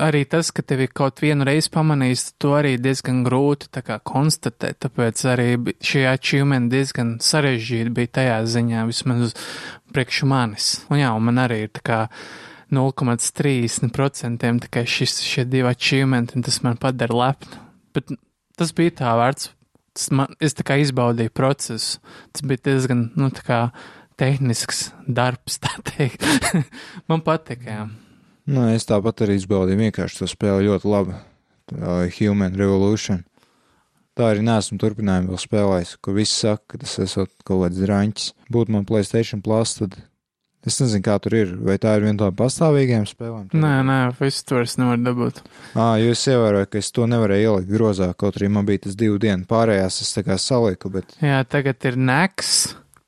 arī 0.00 0.22
tas, 0.28 0.50
ka 0.54 0.64
tevi 0.64 0.86
kaut 0.88 1.20
vienu 1.22 1.44
reizi 1.46 1.70
pamanīs, 1.72 2.30
to 2.40 2.54
arī 2.56 2.76
diezgan 2.80 3.22
grūti 3.26 3.82
kā 3.84 3.98
konstatēt, 4.04 4.80
tāpēc 4.84 5.24
arī 5.32 5.48
šie 5.84 6.06
achievement 6.08 6.72
diezgan 6.72 7.18
sarežģīti 7.22 7.92
bija 7.94 8.14
tajā 8.20 8.38
ziņā, 8.54 8.86
vismaz 8.88 9.34
priekš 9.92 10.22
manis. 10.28 10.72
Un 10.90 11.02
jā, 11.02 11.12
un 11.12 11.28
man 11.28 11.42
arī 11.44 11.64
ir 11.66 11.72
tā 11.76 11.84
kā 11.84 12.00
0,30% 12.72 14.52
tikai 14.66 14.84
šis, 14.88 15.18
šie 15.20 15.44
divi 15.44 15.68
achievementi, 15.68 16.38
un 16.38 16.46
tas 16.46 16.62
man 16.64 16.78
padara 16.80 17.18
lepnu. 17.26 17.60
Bet 17.92 18.14
tas 18.56 18.72
bija 18.76 18.96
tā 19.02 19.16
vērts. 19.20 19.50
Tas 19.92 20.06
man, 20.08 20.30
es 20.40 20.56
tā 20.56 20.64
kā 20.64 20.78
izbaudīju 20.80 21.34
procesu. 21.36 22.00
Tas 22.32 22.44
bija 22.48 22.62
diezgan, 22.70 23.10
nu, 23.12 23.28
tā 23.28 23.44
kā 23.44 23.58
tehnisks 24.16 24.86
darbs, 25.04 25.58
tā 25.60 25.74
teikt. 25.84 26.24
man 27.12 27.20
patika, 27.26 27.66
jā. 27.68 27.84
Nu, 28.50 28.64
es 28.74 28.86
tāpat 28.88 29.22
arī 29.24 29.36
izbaudīju 29.38 29.78
vienkārši 29.84 30.22
to 30.22 30.30
spēli 30.30 30.66
ļoti 30.66 30.90
labi. 30.90 31.18
Tā 31.70 31.98
Human 32.18 32.56
Revolution. 32.58 33.22
Tā 34.18 34.32
arī 34.34 34.42
nesmu 34.44 34.76
turpinājumu 34.82 35.32
vēl 35.32 35.40
spēlējis, 35.40 35.92
kur 36.04 36.16
visi 36.18 36.34
saka, 36.42 36.74
ka 36.74 36.80
tas 36.82 36.98
esot 37.00 37.30
kaut 37.48 37.62
kāds 37.62 37.78
drāņķis. 37.80 38.32
Būtu 38.52 38.74
man 38.74 38.84
Playstation 38.88 39.40
Plus, 39.44 39.78
tad 39.78 39.96
es 40.68 40.76
nezinu, 40.82 41.04
kā 41.06 41.16
tur 41.22 41.38
ir. 41.38 41.54
Vai 41.64 41.78
tā 41.80 41.94
ir 41.96 42.04
viena 42.04 42.18
no 42.18 42.28
pastāvīgajām 42.36 43.06
spēlēm? 43.08 43.46
Nē, 43.56 43.72
nē, 43.88 43.96
visu 44.18 44.44
to 44.50 44.60
es 44.60 44.76
nevaru 44.80 45.06
dabūt. 45.06 45.40
Ā, 45.72 45.86
jo 46.02 46.12
es 46.12 46.26
ievēroju, 46.28 46.68
ka 46.68 46.82
es 46.82 46.92
to 46.92 47.08
nevarēju 47.08 47.48
ielikt 47.54 47.72
grozā, 47.72 48.10
kaut 48.18 48.36
arī 48.36 48.52
man 48.52 48.68
bija 48.68 48.84
tas 48.88 48.98
divu 49.00 49.16
dienu 49.22 49.48
pārējās, 49.48 50.02
es 50.04 50.12
tā 50.18 50.26
kā 50.28 50.36
saliku, 50.36 50.92
bet. 50.92 51.16
Jā, 51.24 51.40
tagad 51.48 51.88
ir 51.88 51.96
neks. 51.96 52.52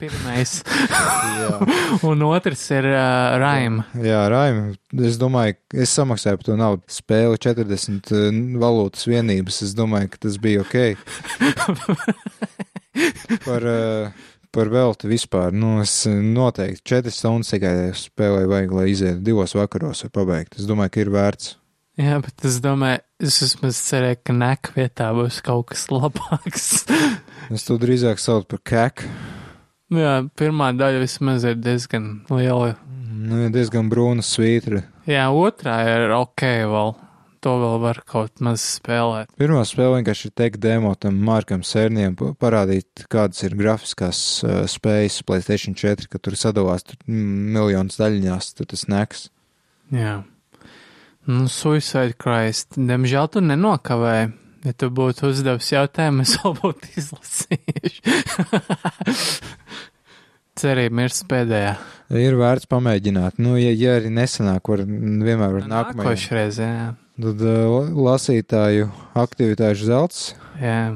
Pirmais, 0.04 0.62
un 2.10 2.22
otrs 2.28 2.64
ir 2.76 2.84
uh, 2.90 3.38
Raima. 3.40 3.86
Jā 4.04 4.26
Raim, 4.28 4.58
es 5.00 5.16
domāju, 5.16 5.56
es 5.80 5.94
samaksāju 5.96 6.40
par 6.40 6.48
to 6.50 6.56
naudu. 6.60 6.84
Spēle 6.92 7.38
40 7.40 8.12
uh, 8.12 8.28
valūtas 8.60 9.06
vienības, 9.08 9.62
es 9.64 9.72
domāju, 9.78 10.10
ka 10.12 10.20
tas 10.26 10.36
bija 10.42 10.60
ok. 10.60 10.76
par, 13.46 13.64
uh, 13.64 14.26
par 14.52 14.72
velti 14.74 15.08
vispār, 15.08 15.56
nu, 15.56 15.78
es 15.80 16.02
noteikti 16.10 16.84
4 16.92 17.14
stundas 17.16 17.54
tikai 17.54 17.74
spēlēju 17.96 18.50
vajag, 18.52 18.74
lai 18.76 18.88
izietu 18.92 19.24
divos 19.24 19.56
vakaros 19.56 20.04
vai 20.04 20.12
pabeigt. 20.20 20.58
Es 20.60 20.68
domāju, 20.68 20.92
ka 20.92 21.06
ir 21.06 21.12
vērts. 21.14 21.54
Jā, 21.96 22.18
bet 22.20 22.44
es 22.44 22.58
domāju, 22.60 23.00
es 23.24 23.40
vismaz 23.40 23.80
cerēju, 23.86 24.20
ka 24.26 24.36
nek 24.36 24.74
vietā 24.76 25.08
būs 25.16 25.40
kaut 25.46 25.70
kas 25.72 25.86
labāks. 25.94 26.68
Es 27.54 27.64
to 27.64 27.78
drīzāk 27.80 28.20
saucu 28.20 28.52
par 28.52 28.62
keku. 28.68 29.08
Jā, 29.94 30.14
pirmā 30.38 30.72
daļa 30.76 31.00
vismaz 31.04 31.44
ir 31.48 31.56
diezgan 31.60 32.24
liela. 32.32 32.74
Nu, 33.24 33.44
ir 33.46 33.52
diezgan 33.54 33.88
brūna 33.92 34.24
svītra. 34.26 34.82
Jā, 35.08 35.26
otrā 35.32 35.78
ir 35.88 36.12
ok 36.16 36.44
vēl. 36.72 36.94
To 37.44 37.52
vēl 37.60 37.74
var 37.82 37.98
kaut 38.08 38.40
maz 38.40 38.62
spēlēt. 38.78 39.28
Pirmā 39.36 39.60
spēle 39.68 39.98
vienkārši 39.98 40.30
ir 40.30 40.32
teikt 40.40 40.62
demo 40.64 40.94
tam 40.96 41.18
Markam 41.26 41.60
Sērniem, 41.60 42.14
pa- 42.16 42.30
parādīt, 42.40 43.02
kādas 43.12 43.42
ir 43.44 43.52
grafiskās 43.58 44.20
uh, 44.48 44.62
spējas 44.64 45.18
Playstation 45.28 45.76
4, 45.76 46.08
ka 46.08 46.16
tur 46.24 46.38
sadalās 46.40 46.86
tur, 46.88 46.96
mm, 47.04 47.34
miljonus 47.58 48.00
daļiņās, 48.00 48.48
tur 48.56 48.70
tas 48.72 48.86
neks. 48.88 49.26
Jā. 49.92 50.22
Nu, 51.28 51.44
Suicide 51.52 52.16
Christ, 52.20 52.78
diemžēl 52.80 53.28
tu 53.36 53.44
nenokavēji. 53.44 54.32
Ja 54.64 54.72
tu 54.72 54.88
būtu 54.88 55.28
uzdevis 55.28 55.68
jautājumu, 55.74 56.24
es 56.24 56.38
vēl 56.40 56.54
būtu 56.62 56.88
izlasījuši. 57.00 58.00
Cerība 60.60 60.94
mirst 61.02 61.24
pēdējā. 61.28 61.74
Ir 62.14 62.36
vērts 62.38 62.68
pamēģināt. 62.70 63.40
Nu, 63.42 63.56
ja, 63.58 63.72
ja 63.74 63.96
arī 63.98 64.10
nesanāk, 64.14 64.68
var 64.70 64.84
vienmēr 64.86 65.56
var 65.58 65.66
nākamajā. 65.66 65.98
Nākošreiz, 65.98 66.60
jā. 66.62 66.92
Tad 67.24 67.42
uh, 67.46 67.90
lasītāju 68.06 68.88
aktivitāšu 69.18 69.86
zelts, 69.86 70.22
Jā, 70.58 70.94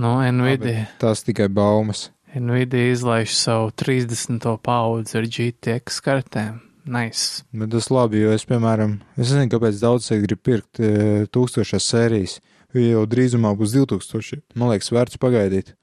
no 0.00 0.16
Nvidia. 0.20 0.86
tās 1.00 1.22
tikai 1.24 1.48
baumas. 1.52 2.08
Nvidia 2.34 2.90
izlaiž 2.92 3.32
savu 3.38 3.70
30. 3.78 4.44
paudzi 4.64 5.18
ar 5.20 5.28
GTX 5.28 6.00
kartēm. 6.04 6.58
Nice. 6.84 7.44
Bet 7.56 7.70
tas 7.72 7.88
labi, 7.92 8.20
jo 8.20 8.32
es, 8.36 8.44
piemēram, 8.48 8.98
es 9.16 9.30
nezinu, 9.30 9.48
kāpēc 9.54 9.78
daudz 9.80 10.08
cilvēku 10.08 10.26
grib 10.26 10.42
pirkt 10.44 10.80
uh, 10.82 10.88
tūkstošās 11.32 11.86
sērijas, 11.94 12.34
jo 12.74 12.84
jau 12.84 13.06
drīzumā 13.08 13.54
būs 13.58 13.76
2000. 13.76 14.42
Man 14.58 14.74
liekas, 14.74 14.92
vērts 14.94 15.20
pagaidīt. 15.22 15.74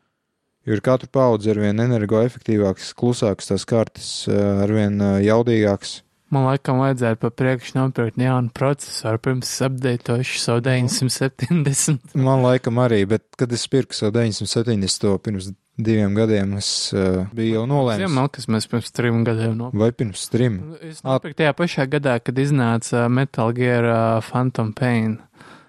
Jo 0.68 0.78
ir 0.78 0.84
katru 0.86 1.10
paudzi 1.10 1.50
ar 1.54 1.58
vien 1.64 1.82
energoefektīvāks, 1.82 2.92
klusāks 2.98 3.50
tās 3.50 3.66
kartes, 3.66 4.12
uh, 4.30 4.62
ar 4.62 4.74
vien 4.76 5.00
uh, 5.02 5.18
jaudīgāks. 5.24 6.02
Man 6.32 6.46
laikam 6.48 6.78
vajadzētu 6.80 7.20
pa 7.20 7.30
priekšu 7.42 7.74
nopirkt 7.76 8.22
jaunu 8.22 8.54
procesoru, 8.56 9.20
pirms 9.20 9.50
apdeitošu 9.66 10.38
savu 10.40 10.62
970. 10.64 12.14
Man 12.28 12.46
laikam 12.46 12.80
arī, 12.80 13.02
bet 13.10 13.26
kad 13.40 13.52
es 13.52 13.66
pirku 13.68 13.98
savu 13.98 14.14
970 14.16 15.02
to 15.04 15.18
pirms 15.26 15.50
diviem 15.82 16.16
gadiem, 16.16 16.54
es 16.62 16.70
uh, 16.96 17.26
biju 17.36 17.58
jau 17.58 17.66
nolēmis. 17.68 18.06
Ziemā, 18.06 18.24
kas 18.32 18.48
mēs 18.52 18.70
pirms 18.72 18.94
trim 18.96 19.26
gadiem 19.28 19.58
nopirkām. 19.60 19.82
Vai 19.84 19.92
pirms 19.98 20.24
trim? 20.32 20.62
Es 20.80 21.02
nopirku 21.04 21.42
tajā 21.42 21.58
pašā 21.58 21.88
gadā, 21.92 22.16
kad 22.24 22.40
iznāca 22.40 23.10
Metal 23.12 23.52
Gear 23.58 23.90
Phantom 24.30 24.72
Pain. 24.78 25.18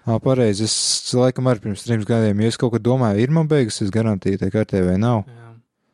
Pareizi, 0.03 0.67
es 0.67 1.13
laikam 1.15 1.47
arī 1.47 1.63
pirms 1.63 1.85
trim 1.85 2.03
gadiem, 2.07 2.41
ja 2.43 2.51
es 2.51 2.59
kaut 2.59 2.73
ko 2.73 2.81
domāju, 2.83 3.23
ir 3.23 3.31
man 3.31 3.47
beigusies 3.47 3.91
garantija 3.93 4.41
tai 4.41 4.51
kartē 4.51 4.83
vai 4.83 4.97
nav. 4.99 5.23
Jā. 5.29 5.53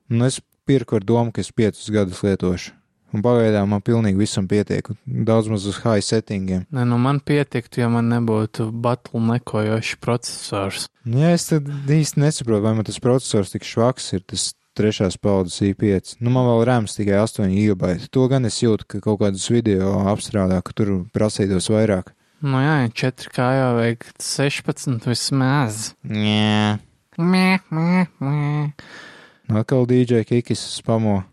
Un 0.09 0.25
es 0.25 0.39
pirku 0.69 0.97
ar 0.97 1.05
domu, 1.05 1.33
ka 1.33 1.43
es 1.43 1.51
piecus 1.53 1.89
gadus 1.93 2.23
lietošu. 2.25 2.73
Un 3.09 3.23
pagaidām 3.25 3.71
man 3.73 3.81
pilnīgi 3.81 4.21
visam 4.21 4.45
pietiek. 4.49 4.85
Daudz 5.05 5.47
maz 5.49 5.63
uz 5.65 5.79
high 5.81 6.03
settingiem. 6.05 6.67
Nē, 6.69 6.83
nu 6.85 6.99
man 7.01 7.21
pietiktu, 7.25 7.81
ja 7.81 7.89
man 7.89 8.09
nebūtu 8.11 8.67
battle 8.83 9.21
nekojošs 9.31 9.95
processors. 10.01 10.85
Jā, 11.09 11.33
es 11.33 11.47
tad 11.49 11.69
īsti 11.69 12.21
nesaprotu, 12.21 12.67
vai 12.67 12.75
man 12.77 12.85
tas 12.85 13.01
processors 13.01 13.55
tik 13.55 13.65
švaks 13.65 14.11
ir, 14.13 14.21
tas 14.29 14.51
trešās 14.77 15.17
paudzes 15.21 15.57
i5. 15.71 16.19
Nu, 16.21 16.29
man 16.33 16.45
vēl 16.51 16.61
rēms 16.69 16.95
tikai 16.99 17.17
8 17.23 17.49
gigabaiti. 17.49 18.11
To 18.13 18.27
gan 18.29 18.45
es 18.45 18.61
jūtu, 18.61 18.85
ka 18.85 19.01
kaut 19.03 19.23
kādus 19.23 19.49
video 19.49 19.97
apstrādā, 20.13 20.61
ka 20.61 20.77
tur 20.77 20.93
prasītos 21.15 21.71
vairāk. 21.73 22.13
Nu 22.39 22.61
jā, 22.63 22.75
4K 22.95 23.45
jau 23.57 23.71
vajag 23.75 24.05
16 24.23 25.07
vismaz. 25.09 25.89
Jā. 26.07 26.77
Mē, 27.19 27.47
mē, 27.67 28.05
mē. 28.23 28.43
Atkal 29.59 29.83
DJ 29.89 30.23
Kikis 30.23 30.61
spamo. 30.77 31.23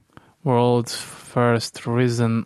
World's 0.46 0.96
first 0.98 1.84
risen 1.86 2.42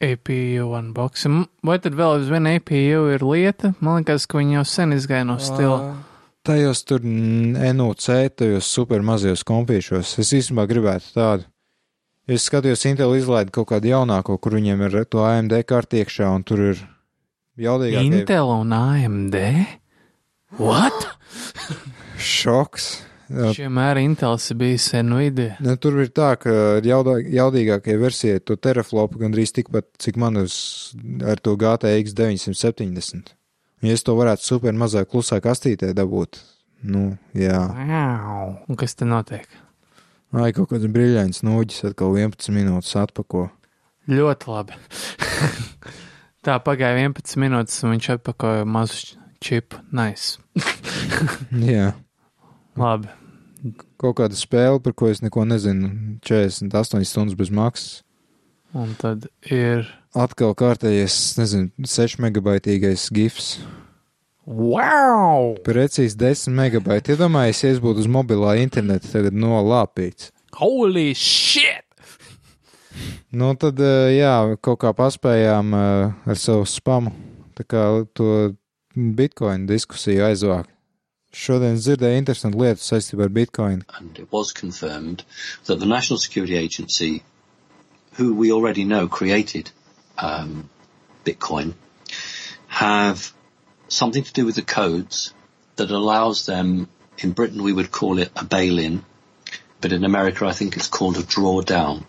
APU 0.00 0.70
unboxing. 0.78 1.44
Vai 1.66 1.76
tad 1.84 1.96
vēl 1.98 2.22
uz 2.22 2.30
vienu 2.32 2.54
APU 2.56 3.02
ir 3.12 3.24
lieta? 3.26 3.74
Man 3.84 4.00
liekas, 4.00 4.24
ka 4.24 4.40
viņi 4.40 4.56
jau 4.56 4.64
sen 4.64 4.96
izgāja 4.96 5.26
no 5.28 5.36
stila. 5.36 5.80
Tajos 6.48 6.80
tur 6.88 7.04
NOC, 7.04 8.06
tajos 8.32 8.70
super 8.70 9.04
mazajos 9.04 9.44
kompīšos. 9.44 10.14
Es 10.22 10.32
īstenībā 10.38 10.64
gribētu 10.70 11.12
tādu. 11.18 11.44
Es 12.30 12.46
skatījos, 12.48 12.86
Intel 12.88 13.12
izlaida 13.18 13.52
kaut 13.52 13.68
kādu 13.74 13.90
jaunāko, 13.90 14.38
kur 14.40 14.56
viņiem 14.56 14.86
ir 14.86 15.02
to 15.10 15.20
AMD 15.26 15.52
karti 15.68 16.00
iekšā, 16.00 16.30
un 16.32 16.46
tur 16.48 16.64
ir 16.70 16.82
jaudīgākie 17.58 18.20
Intel 18.20 18.52
un 18.54 18.74
AMD? 18.76 19.38
What? 20.58 21.06
šoks. 22.20 22.90
Jā, 23.30 23.52
Vienmēr 23.54 24.00
Intels 24.02 24.48
ir 24.50 24.56
bijis 24.58 24.88
Nvidia. 25.06 25.54
Nu, 25.62 25.76
tur 25.78 26.00
ir 26.02 26.08
tā, 26.10 26.32
ka 26.42 26.52
jaudā, 26.82 27.20
jaudīgākie 27.30 27.94
versijai 28.00 28.40
to 28.42 28.56
teraflopu 28.58 29.20
gandrīz 29.20 29.52
tikpat, 29.54 29.86
cik 30.02 30.18
man 30.18 30.40
uz 30.40 30.56
ar 31.22 31.38
to 31.38 31.54
GTX 31.54 32.16
970. 32.18 33.30
Un, 33.30 33.86
ja 33.86 33.94
es 33.94 34.02
to 34.02 34.16
varētu 34.18 34.48
super 34.48 34.74
mazā 34.74 35.04
klusā 35.06 35.38
kastītē 35.44 35.92
dabūt, 35.94 36.40
nu, 36.90 37.12
jā. 37.38 37.62
Wow. 37.78 38.50
Un 38.66 38.80
kas 38.82 38.98
te 38.98 39.06
notiek? 39.06 39.46
Ai, 40.34 40.50
kaut 40.54 40.72
kāds 40.74 40.90
brīļains 40.90 41.44
noģis 41.46 41.86
atkal 41.92 42.18
11 42.18 42.50
minūtes 42.54 42.98
atpako. 42.98 43.46
Ļoti 44.10 44.50
labi. 44.50 44.74
Tā 46.46 46.56
pagāja 46.64 46.96
11 46.96 47.36
minūtes, 47.42 47.82
un 47.84 47.94
viņš 47.94 48.06
atpakoja 48.14 48.64
mazu 48.64 49.18
čipu. 49.44 49.80
Nice. 49.92 50.38
Jā. 51.52 51.92
Labi. 52.80 53.10
Kaut 54.00 54.16
kāda 54.16 54.38
spēle, 54.38 54.80
par 54.80 54.94
ko 54.96 55.10
es 55.12 55.20
neko 55.20 55.44
nezinu. 55.44 55.90
48 56.24 57.04
stundas 57.04 57.36
bez 57.36 57.52
maksas. 57.52 58.00
Un 58.72 58.94
tad 58.96 59.26
ir. 59.50 59.84
Atkal 60.16 60.54
kārtējies, 60.56 61.18
nezinu, 61.36 61.70
6 61.84 62.16
megabaitīgais 62.22 63.08
gifs. 63.14 63.58
Wow! 64.46 65.58
Precīzi 65.66 66.16
10 66.18 66.56
megabaiti. 66.56 67.14
Iedomājieties, 67.14 67.62
ja 67.66 67.74
es 67.74 67.82
būtu 67.82 68.06
uz 68.06 68.08
mobilā 68.10 68.56
interneta 68.62 69.10
tagad 69.12 69.36
nolāpīts. 69.36 70.32
Holy 70.56 71.12
shit! 71.14 71.84
Nu, 73.30 73.54
tad, 73.54 73.80
eh, 73.80 74.18
jā, 74.18 74.34
kaut 74.62 74.80
kā 74.82 74.92
paspējām 74.96 75.74
eh, 75.74 76.30
ar 76.30 76.38
savu 76.38 76.66
spamu 76.66 77.12
to 78.14 78.56
bitcoin 78.96 79.66
diskusiju 79.68 80.24
aizvākt. 80.24 80.70
Šodien 81.30 81.76
dzirdēju 81.78 82.18
interesantu 82.18 82.58
lietu 82.58 82.82
saistībā 82.82 83.28
ar 83.28 83.30
bitcoin. 83.30 83.82
and 83.98 84.18
it 84.18 84.32
was 84.32 84.52
confirmed 84.52 85.22
that 85.66 85.78
the 85.78 85.86
National 85.86 86.18
Security 86.18 86.56
Agency, 86.56 87.22
who 88.14 88.34
we 88.34 88.50
already 88.50 88.84
know 88.84 89.06
created 89.06 89.70
um, 90.18 90.68
Bitcoin, 91.24 91.74
have 92.66 93.32
something 93.88 94.24
to 94.24 94.32
do 94.32 94.44
with 94.44 94.56
the 94.56 94.62
codes 94.62 95.32
that 95.76 95.90
allows 95.90 96.46
them. 96.46 96.88
In 97.18 97.32
Britain, 97.32 97.62
we 97.62 97.72
would 97.72 97.92
call 97.92 98.18
it 98.18 98.32
a 98.34 98.44
bail-in, 98.44 99.04
but 99.80 99.92
in 99.92 100.04
America, 100.04 100.46
I 100.46 100.52
think 100.52 100.76
it's 100.76 100.88
called 100.88 101.16
a 101.18 101.22
drawdown. 101.22 102.04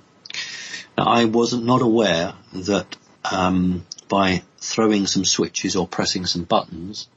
Now, 0.98 1.06
I 1.06 1.26
wasn't 1.26 1.70
aware 1.70 2.34
that 2.54 2.98
um, 3.30 3.86
by 4.08 4.44
throwing 4.58 5.08
some 5.08 5.26
switches 5.26 5.76
or 5.76 5.88
pressing 5.88 6.26
some 6.26 6.44
buttons, 6.44 7.08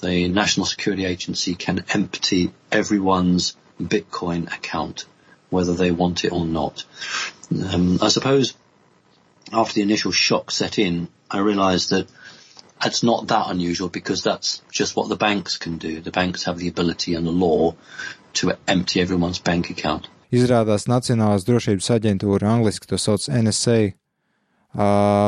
the 0.00 0.28
National 0.28 0.66
Security 0.66 1.04
Agency 1.04 1.54
can 1.54 1.84
empty 1.90 2.52
everyone's 2.70 3.56
Bitcoin 3.80 4.54
account, 4.54 5.06
whether 5.50 5.74
they 5.74 5.90
want 5.90 6.24
it 6.24 6.32
or 6.32 6.44
not. 6.44 6.84
Um, 7.50 7.98
I 8.02 8.08
suppose 8.08 8.54
after 9.52 9.74
the 9.74 9.82
initial 9.82 10.12
shock 10.12 10.50
set 10.50 10.78
in, 10.78 11.08
I 11.30 11.38
realised 11.38 11.90
that 11.90 12.08
it's 12.84 13.02
not 13.02 13.28
that 13.28 13.50
unusual 13.50 13.88
because 13.88 14.22
that's 14.22 14.62
just 14.70 14.96
what 14.96 15.08
the 15.08 15.16
banks 15.16 15.56
can 15.56 15.78
do. 15.78 16.00
The 16.00 16.10
banks 16.10 16.44
have 16.44 16.58
the 16.58 16.68
ability 16.68 17.14
and 17.14 17.26
the 17.26 17.30
law 17.30 17.76
to 18.34 18.56
empty 18.66 19.00
everyone's 19.00 19.38
bank 19.38 19.70
account. 19.70 20.08
Izrādās 20.32 20.86
Nacionālās 20.88 21.44
drošības 21.44 21.90
aģentūra, 21.92 22.54
angliski 22.54 22.88
to 22.88 22.96
sauc 22.96 23.26
NSA, 23.28 23.92
ā, 24.72 24.86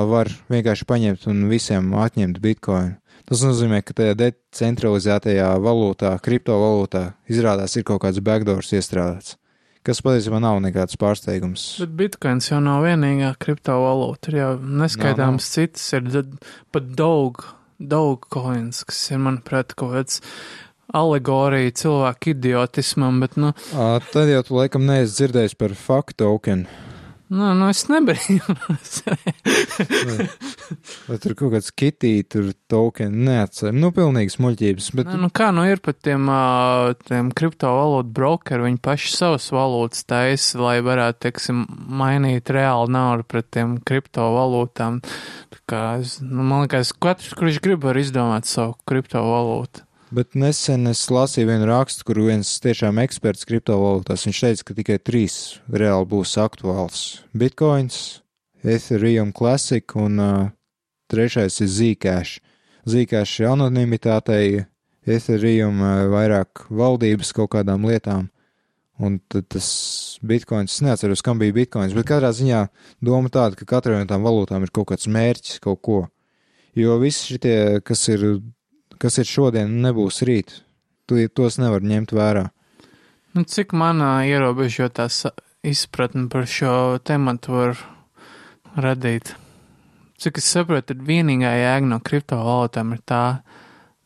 var 0.09 0.31
vienkārši 0.49 0.87
paņemt 0.89 1.27
un 1.29 1.43
visiem 1.51 1.91
atņemt 2.01 2.41
bitkoinu. 2.41 2.97
Tas 3.29 3.41
nozīmē, 3.45 3.81
ka 3.85 3.97
tajā 3.97 4.17
decentralizētajā 4.21 5.49
valūtā, 5.65 6.13
kriptovalūtā, 6.25 7.07
izrādās 7.33 7.77
ir 7.77 7.85
kaut 7.89 8.03
kāds 8.05 8.21
backdoors 8.25 8.73
iestrādāts, 8.77 9.39
kas 9.85 10.03
patiesībā 10.05 10.41
nav 10.45 10.61
nekāds 10.65 10.97
pārsteigums. 11.01 11.67
Bet 11.81 11.95
bitkoins 12.01 12.51
jau 12.51 12.61
nav 12.65 12.85
vienīgā 12.85 13.33
kriptovalūta, 13.41 14.33
ir 14.33 14.41
jau 14.41 14.51
neskaitāms 14.85 15.49
citas, 15.57 15.87
ir 15.97 16.29
pat 16.73 16.93
dog, 16.97 17.47
dog 17.81 18.29
coins, 18.33 18.85
kas 18.89 19.01
ir, 19.13 19.25
manuprāt, 19.25 19.73
kaut 19.77 19.97
kāds 19.97 20.21
alegorija 20.93 21.75
cilvēku 21.81 22.35
idiotismam, 22.35 23.21
bet, 23.25 23.39
nu, 23.41 23.53
Ā, 23.75 23.93
Tad 24.13 24.31
jau 24.33 24.43
tu 24.47 24.59
laikam 24.59 24.87
neesi 24.89 25.17
dzirdējis 25.21 25.57
par 25.61 25.77
faktu 25.79 26.21
token. 26.25 26.67
nu, 27.35 27.49
nu 27.57 27.69
es 27.73 27.87
nebrīnos. 27.91 28.99
Vai 31.09 31.17
tur 31.21 31.35
kaut 31.39 31.53
kāds 31.55 31.71
kitī, 31.77 32.13
tur 32.31 32.51
token, 32.71 33.17
neatceru. 33.27 33.75
Nu, 33.77 33.91
pilnīgi 33.97 34.35
smuļķības, 34.37 34.91
bet 34.99 35.11
Nē, 35.11 35.17
nu 35.25 35.31
kā 35.35 35.49
nu 35.57 35.65
ir 35.67 35.81
pat 35.85 35.99
tiem, 36.05 36.29
tiem 37.09 37.33
kriptovalūtu 37.37 38.13
brokeri, 38.15 38.67
viņi 38.69 38.81
paši 38.85 39.15
savas 39.17 39.49
valūtas 39.55 40.05
taisa, 40.11 40.61
lai 40.63 40.77
varētu, 40.85 41.23
teiksim, 41.27 41.65
mainīt 42.01 42.53
reāli 42.55 42.95
naudu 42.95 43.27
pret 43.29 43.51
tiem 43.57 43.79
kriptovalūtām. 43.89 45.01
Tā 45.55 45.65
kā, 45.71 45.83
es, 46.05 46.19
nu, 46.23 46.45
man 46.45 46.67
liekas, 46.67 46.93
katrs, 46.95 47.35
kurš 47.39 47.61
grib, 47.65 47.83
var 47.89 47.99
izdomāt 48.01 48.49
savu 48.51 48.77
kriptovalūtu. 48.89 49.87
Bet 50.15 50.37
nesen 50.39 50.87
es 50.87 51.01
lasīju 51.11 51.49
vienu 51.49 51.67
rakstu, 51.67 52.05
kur 52.07 52.21
viens 52.29 52.47
tiešām 52.63 53.01
eksperts 53.03 53.49
kriptovalūtās. 53.49 54.23
Viņš 54.29 54.43
teica, 54.45 54.67
ka 54.69 54.77
tikai 54.77 54.99
trīs 55.03 55.39
reāli 55.67 56.07
būs 56.13 56.37
aktuāls- 56.39 57.01
Bitcoins, 57.41 58.21
Ethereum 58.63 59.33
Classic 59.35 59.97
un 59.99 60.21
uh, 60.23 60.53
trešais 61.11 61.59
ir 61.65 61.73
Zcash. 61.73 62.39
Zcash 62.87 63.41
ir 63.41 63.51
anonimitātei, 63.57 64.67
Ethereum 65.03 65.83
uh, 65.83 66.07
vairāk 66.13 66.63
valdības 66.71 67.35
kaut 67.35 67.51
kādām 67.57 67.83
lietām. 67.91 68.31
Un 69.03 69.19
tad 69.19 69.49
tas 69.51 69.67
bitkoins, 70.23 70.77
es 70.77 70.85
neatceros, 70.87 71.25
kam 71.27 71.43
bija 71.43 71.57
bitkoins, 71.57 71.97
bet 71.97 72.07
katrā 72.07 72.31
ziņā 72.31 72.69
doma 73.03 73.35
tāda, 73.35 73.59
ka 73.59 73.67
katrai 73.67 73.99
no 73.99 74.07
tām 74.07 74.23
valūtām 74.23 74.63
ir 74.63 74.71
kaut 74.71 74.93
kāds 74.93 75.11
mērķis, 75.11 75.59
kaut 75.65 75.83
ko. 75.83 76.05
Jo 76.79 77.01
visi 77.03 77.35
šitie, 77.35 77.83
kas 77.83 78.07
ir, 78.15 78.39
kas 79.05 79.21
ir 79.21 79.29
šodien, 79.29 79.81
nebūs 79.85 80.23
rīt. 80.25 80.63
Tu 81.05 81.27
tos 81.29 81.59
nevar 81.61 81.85
ņemt 81.85 82.15
vērā. 82.17 82.47
Nu, 83.37 83.43
cik 83.45 83.75
manā 83.77 84.23
ierobežotā 84.25 85.11
izpratne 85.67 86.31
par 86.33 86.47
šo 86.49 86.97
tematu 87.05 87.53
var 87.53 87.81
radīt? 88.81 89.35
Cik 90.23 90.39
es 90.41 90.49
saprotu, 90.49 90.93
tad 90.93 91.03
vienīgā 91.05 91.51
jēga 91.59 91.91
no 91.91 91.99
kriptovalūtām 92.01 92.95
ir 92.95 93.03
tā, 93.05 93.25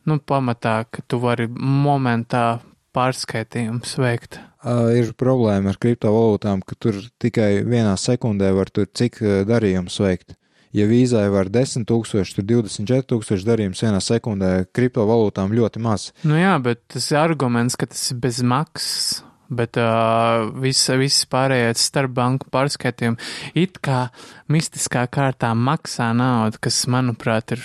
nu, 0.09 0.17
pamatā, 0.19 0.81
ka 0.91 1.05
tu 1.07 1.21
vari 1.23 1.47
momentā 1.47 2.59
pārskaitījumus 2.97 3.95
veikt. 4.01 4.41
Uh, 4.59 4.89
ir 4.97 5.13
problēma 5.15 5.71
ar 5.71 5.79
kriptovalūtām, 5.79 6.65
ka 6.65 6.75
tur 6.75 6.97
tikai 7.21 7.61
vienā 7.63 7.93
sekundē 8.01 8.51
var 8.57 8.73
tur 8.73 8.89
cik 8.91 9.21
darījumus 9.47 10.01
veikt. 10.03 10.35
Ja 10.75 10.85
vīzai 10.85 11.25
var 11.33 11.49
10 11.49 11.87
tūkstoši, 11.89 12.35
tur 12.37 12.45
24 12.45 13.07
tūkstoši 13.09 13.47
darījumus 13.47 13.81
vienā 13.81 14.01
sekundē, 14.05 14.51
kriptovalūtām 14.75 15.55
ļoti 15.57 15.81
maz. 15.81 16.11
Nu 16.21 16.37
jā, 16.37 16.53
bet 16.61 16.83
tas 16.93 17.09
ir 17.09 17.17
arguments, 17.23 17.77
ka 17.79 17.89
tas 17.89 18.11
ir 18.13 18.21
bez 18.21 18.43
maksas. 18.45 19.23
Bet 19.49 19.79
uh, 19.81 20.45
viss, 20.61 20.85
viss 20.93 21.25
pārējais 21.25 21.81
starp 21.89 22.13
banku 22.13 22.51
pārskaitījumi 22.53 23.17
it 23.57 23.79
kā 23.81 24.11
mistiskā 24.45 25.07
kārtā 25.09 25.55
maksā 25.57 26.11
naudu, 26.13 26.61
kas, 26.61 26.83
manuprāt, 26.85 27.55
ir 27.57 27.63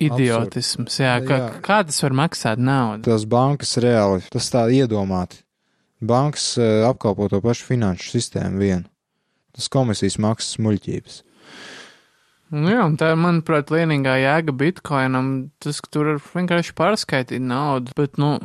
idiotisms. 0.00 0.96
Jā, 1.00 1.18
kā, 1.24 1.40
Jā. 1.42 1.50
kā 1.64 1.82
tas 1.88 2.00
var 2.04 2.16
maksāt 2.24 2.62
naudu? 2.62 3.04
Tas 3.10 3.28
bankas 3.28 3.76
reāli, 3.84 4.24
tas 4.32 4.48
tā 4.52 4.64
iedomāti. 4.72 5.42
Bankas 6.00 6.54
uh, 6.56 6.86
apkalpo 6.88 7.28
to 7.32 7.42
pašu 7.44 7.68
finanšu 7.68 8.16
sistēmu 8.16 8.64
vienu. 8.64 8.88
Tas 9.56 9.68
komisijas 9.72 10.16
maksas 10.20 10.56
muļķības. 10.64 11.20
Nu 12.54 12.70
jā, 12.70 12.84
un 12.86 12.94
tā 12.98 13.10
ir, 13.10 13.18
manuprāt, 13.18 13.72
vienīgā 13.74 14.14
jēga 14.22 14.54
bitkoinam, 14.54 15.30
tas, 15.62 15.80
ka 15.82 15.90
tur 15.96 16.12
vienkārši 16.22 16.76
pārskaitīt 16.78 17.42
naudu, 17.42 17.90
bet, 17.98 18.20
nu, 18.22 18.36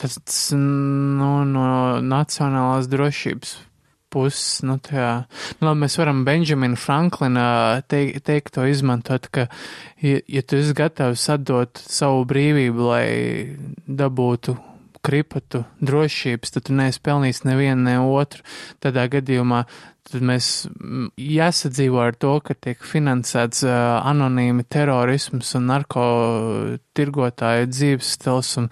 tas, 0.00 0.16
tas 0.22 0.38
nu, 0.56 1.30
no 1.44 1.66
nacionālās 2.00 2.88
drošības 2.88 3.56
puses, 4.16 4.62
nu, 4.64 4.78
tajā, 4.80 5.10
nu, 5.58 5.66
labi, 5.68 5.82
mēs 5.82 5.98
varam 6.00 6.22
Benjamina 6.24 6.78
Franklina 6.80 7.48
teik, 7.90 8.22
teikt 8.24 8.54
to 8.56 8.64
izmantot, 8.70 9.28
ka, 9.28 9.48
ja, 10.00 10.22
ja 10.24 10.44
tu 10.46 10.56
esi 10.62 10.72
gatavs 10.78 11.26
atdot 11.34 11.82
savu 11.82 12.24
brīvību, 12.30 12.88
lai 12.94 13.04
dabūtu 13.84 14.56
kripatu 15.06 15.66
drošības, 15.84 16.54
tad 16.54 16.66
tu 16.66 16.74
neesi 16.74 17.02
pelnījis 17.04 17.44
nevienu 17.46 17.84
ne 17.86 17.98
otru. 18.02 18.42
Tādā 18.82 19.06
gadījumā 19.12 19.62
tad 20.06 20.22
mēs 20.26 20.48
mm, 20.70 21.08
jāsadzīvo 21.18 22.00
ar 22.02 22.16
to, 22.18 22.36
ka 22.44 22.54
tiek 22.54 22.82
finansēts 22.86 23.64
uh, 23.66 23.72
anonīmi 24.06 24.66
terorisms 24.72 25.52
un 25.58 25.66
narkotirgotāju 25.70 27.70
dzīves 27.72 28.12
stils 28.16 28.52
un 28.62 28.68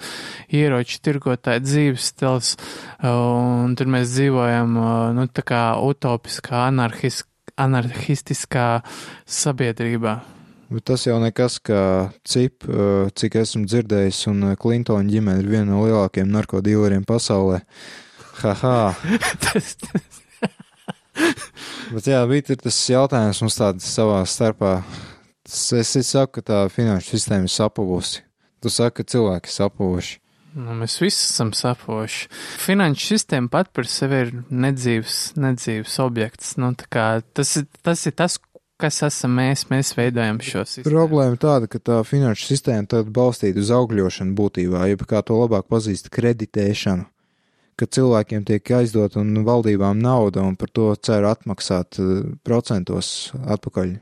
ieroču 0.54 1.00
tirgotāju 1.04 1.64
dzīves 1.64 2.10
stils, 2.12 2.54
uh, 2.56 3.10
un 3.64 3.74
tur 3.78 3.90
mēs 3.94 4.14
dzīvojam, 4.14 4.78
uh, 4.78 5.10
nu, 5.16 5.26
tā 5.28 5.42
kā 5.46 5.64
utopiskā, 5.82 6.66
anarhis, 6.68 7.24
anarchistiskā 7.60 8.68
sabiedrībā. 9.26 10.18
Bet 10.74 10.86
tas 10.88 11.04
jau 11.06 11.18
nekas, 11.22 11.60
kā 11.62 11.82
cip, 12.26 12.64
cik 13.20 13.36
esmu 13.42 13.68
dzirdējis, 13.68 14.24
un 14.32 14.54
Klintona 14.58 15.06
ģimene 15.06 15.44
ir 15.44 15.52
viena 15.52 15.74
no 15.74 15.84
lielākajiem 15.84 16.32
narkodīleriem 16.34 17.04
pasaulē. 17.06 17.60
Haha! 18.40 18.78
tas, 19.44 19.76
tas, 19.84 20.23
Bet 21.94 22.08
jā, 22.10 22.20
bija 22.30 22.56
tas 22.56 22.78
jautājums 22.90 23.42
mums 23.44 23.58
tāds 23.60 23.88
savā 23.88 24.20
starpā. 24.28 24.76
Es 25.44 25.70
es 25.72 26.08
saku, 26.08 26.38
ka 26.38 26.42
tā 26.48 26.60
finanšu 26.72 27.14
sistēma 27.14 27.48
ir 27.48 27.52
sapuvusi. 27.52 28.22
Tu 28.64 28.72
saki, 28.72 29.02
ka 29.02 29.10
cilvēki 29.12 29.50
ir 29.50 29.54
sapuvuši. 29.58 30.20
Nu, 30.54 30.72
mēs 30.78 30.94
visi 31.02 31.26
esam 31.26 31.50
sapoši. 31.56 32.28
Finanšu 32.62 33.08
sistēma 33.10 33.50
pat 33.50 33.72
par 33.74 33.88
sevi 33.90 34.20
ir 34.22 34.32
nedzīvs, 34.54 35.34
nedzīvs 35.42 35.96
objekts. 36.04 36.54
Nu, 36.62 36.70
tā 36.78 36.86
kā 36.88 37.06
tas, 37.34 37.56
ir, 37.58 37.66
tas 37.82 38.06
ir 38.06 38.14
tas, 38.16 38.38
kas 38.80 39.02
esam 39.04 39.34
mēs. 39.40 39.66
Mēs 39.72 39.92
veidojam 39.98 40.38
šo 40.38 40.62
sistēmu. 40.62 40.92
Problēma 40.92 41.40
tāda, 41.42 41.68
ka 41.70 41.82
tā 41.82 41.98
finanšu 42.06 42.46
sistēma 42.52 42.86
tad 42.94 43.10
balstīta 43.14 43.60
uz 43.60 43.72
augļošanu 43.74 44.38
būtībā, 44.38 44.86
jeb 44.92 45.02
kā 45.10 45.24
to 45.26 45.40
labāk 45.42 45.66
pazīst, 45.72 46.12
kreditēšanu. 46.14 47.08
Ka 47.74 47.88
cilvēkiem 47.90 48.44
tiek 48.46 48.70
aizdot 48.76 49.16
un 49.18 49.32
valdībām 49.46 49.98
nauda 49.98 50.44
un 50.46 50.54
par 50.56 50.70
to 50.70 50.92
cer 51.02 51.26
atmaksāt 51.26 51.98
eh, 51.98 52.12
procentos 52.46 53.32
atpakaļ. 53.34 53.96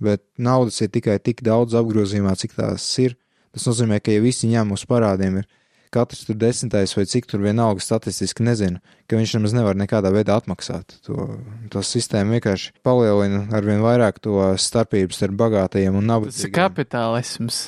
Bet 0.00 0.24
naudas 0.40 0.80
ir 0.84 0.92
tikai 0.92 1.18
tik 1.20 1.42
daudz 1.44 1.76
apgrozījumā, 1.76 2.34
cik 2.40 2.56
tās 2.56 2.84
ir. 3.00 3.16
Tas 3.52 3.66
nozīmē, 3.66 3.98
ka 4.00 4.12
ja 4.14 4.20
visi 4.22 4.48
ņem 4.48 4.76
uz 4.76 4.84
parādiem, 4.88 5.40
ir 5.42 5.48
katrs 5.90 6.24
tur 6.26 6.38
desmitais 6.38 6.94
vai 6.96 7.04
cik 7.08 7.26
tur 7.30 7.42
vienalga 7.42 7.82
statistiski 7.82 8.44
nezinu, 8.46 8.78
ka 9.10 9.18
viņš 9.18 9.34
nemaz 9.36 9.54
nevar 9.56 9.78
nekādā 9.78 10.12
veidā 10.14 10.36
atmaksāt. 10.38 10.96
To, 11.06 11.26
to 11.72 11.82
sistēmu 11.84 12.36
vienkārši 12.36 12.74
palielina 12.86 13.46
arvien 13.56 13.82
vairāk 13.84 14.22
to 14.22 14.38
starpību 14.60 15.16
starp 15.16 15.38
bagātajiem 15.40 15.98
un 15.98 16.10
nabadzīgiem. 16.12 16.46
Tas 16.46 16.48
ir 16.48 16.56
kapitālisms. 16.56 17.62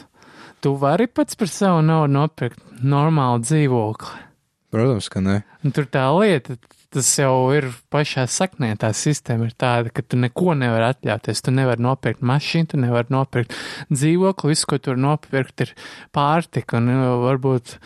Tu 0.62 0.74
vari 0.78 1.08
pats 1.10 1.34
par 1.38 1.50
savu 1.50 1.82
naudu 1.82 2.14
nopirkt 2.14 2.62
normālu 2.86 3.42
dzīvokli. 3.42 4.31
Protams, 4.72 5.10
ka 5.12 5.20
nē. 5.20 5.42
Un 5.66 5.74
tur 5.76 5.84
tā 5.92 6.06
lieta, 6.16 6.56
tas 6.92 7.08
jau 7.18 7.50
ir 7.52 7.66
pašā 7.92 8.24
saknē. 8.30 8.72
Tā 8.80 8.92
sistēma 8.96 9.48
ir 9.48 9.56
tāda, 9.58 9.92
ka 9.92 10.04
tu 10.04 10.16
neko 10.20 10.54
nevari 10.58 10.88
atļauties. 10.92 11.44
Tu 11.44 11.52
nevari 11.52 11.84
nopirkt 11.84 12.24
mašīnu, 12.24 12.70
tu 12.72 12.80
nevari 12.80 13.12
nopirkt 13.12 13.56
dzīvokli. 13.92 14.52
Viss, 14.52 14.68
ko 14.68 14.80
tur 14.80 14.96
nopirkt, 15.00 15.66
ir 15.66 15.74
pārtika 16.16 16.80
un 16.80 16.88
uh, 16.92 17.04
varbūt 17.26 17.76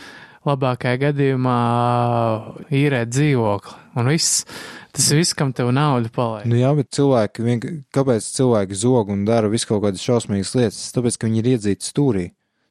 labākajā 0.46 1.02
gadījumā 1.08 1.58
īrēt 2.70 3.10
dzīvokli. 3.10 3.76
Un 3.98 4.12
viss, 4.12 4.44
tas 4.94 5.10
viss, 5.16 5.34
kam 5.34 5.50
tev 5.56 5.72
nauda 5.74 6.10
paliek. 6.14 6.46
Nu 6.46 6.58
jā, 6.60 6.70
bet 6.78 6.92
cilvēki, 6.94 7.46
vien, 7.46 7.62
kāpēc 7.94 8.30
cilvēki 8.38 8.78
zog 8.78 9.10
un 9.14 9.26
dara 9.26 9.50
visu 9.50 9.72
kaut 9.72 9.82
kādas 9.88 10.06
šausmīgas 10.06 10.54
lietas? 10.58 10.82
Tāpēc, 10.94 11.18
ka 11.18 11.30
viņi 11.30 11.42
ir 11.42 11.52
iedzīti 11.56 11.90
stūrī, 11.90 12.26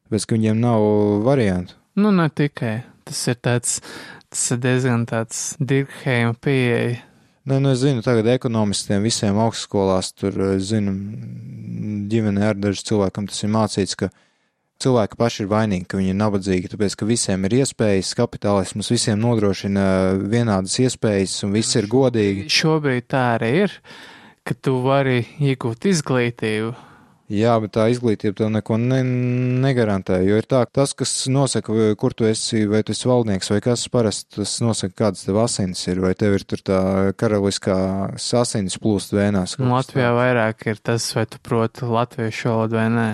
tāpēc, 0.08 0.28
ka 0.28 0.40
viņiem 0.40 0.64
nav 0.64 0.90
variantu. 1.28 1.76
Nu, 2.00 2.16
ne 2.16 2.32
tikai. 2.32 2.78
Tas 3.06 3.20
ir 3.30 3.38
tāds, 3.38 3.80
tas 4.34 4.46
ir 4.56 4.62
diezgan 4.64 5.06
tāds 5.10 5.52
dirkheima 5.62 6.34
pieeja. 6.42 7.04
Nē, 7.46 7.60
nu 7.62 7.70
es 7.76 7.84
zinu, 7.84 8.02
tagad 8.02 8.26
ekonomistiem 8.34 9.04
visiem 9.06 9.38
augstskolās 9.38 10.10
tur, 10.18 10.34
es 10.56 10.72
zinu, 10.72 10.96
ģimenē 12.10 12.48
ar 12.50 12.58
dažu 12.58 12.82
cilvēkam 12.90 13.28
tas 13.30 13.44
ir 13.46 13.52
mācīts, 13.54 13.94
ka 14.00 14.10
cilvēki 14.82 15.20
paši 15.20 15.44
ir 15.44 15.52
vainīgi, 15.52 15.86
ka 15.86 16.00
viņi 16.00 16.12
ir 16.16 16.18
nabadzīgi, 16.24 16.72
tāpēc, 16.74 16.96
ka 16.98 17.08
visiem 17.10 17.46
ir 17.46 17.60
iespējas, 17.60 18.16
kapitālisms 18.18 18.90
visiem 18.90 19.22
nodrošina 19.22 19.86
vienādas 20.26 20.80
iespējas 20.82 21.38
un 21.46 21.54
viss 21.54 21.78
ir 21.78 21.86
godīgi. 21.92 22.50
Šobrīd 22.50 23.12
tā 23.14 23.24
arī 23.36 23.52
ir, 23.68 23.78
ka 24.42 24.58
tu 24.58 24.80
vari 24.82 25.22
iegūt 25.38 25.86
izglītību. 25.94 26.74
Jā, 27.26 27.56
bet 27.58 27.72
tā 27.74 27.88
izglītība 27.90 28.38
tev 28.38 28.50
neko 28.54 28.76
ne, 28.78 29.00
negarantē, 29.64 30.20
jo 30.28 30.36
ir 30.38 30.46
tā, 30.46 30.60
tas, 30.70 30.92
kas 30.94 31.10
nosaka, 31.32 31.74
kur 31.98 32.14
tu 32.14 32.28
esi, 32.30 32.68
vai 32.70 32.84
tu 32.86 32.94
esi 32.94 33.10
valdnieks, 33.10 33.50
vai 33.50 33.58
kas 33.66 33.88
parasti 33.90 34.38
tas 34.38 34.54
nosaka, 34.62 34.94
kādas 35.00 35.26
tev 35.26 35.40
asinis 35.42 35.82
ir, 35.90 36.04
vai 36.04 36.12
tev 36.14 36.36
ir 36.38 36.46
tur 36.46 36.62
tā 36.62 36.82
karaliskā 37.18 37.78
asinis 38.14 38.78
plūst 38.78 39.16
vēnās. 39.18 39.56
Nu, 39.58 39.72
Latvijā 39.74 40.12
tā. 40.12 40.20
vairāk 40.20 40.62
ir 40.70 40.84
tas, 40.86 41.10
vai 41.18 41.26
tu 41.26 41.42
proti 41.42 41.90
latviešu 41.90 42.52
valodu 42.52 42.78
vai 42.78 42.86
nē. 42.94 43.08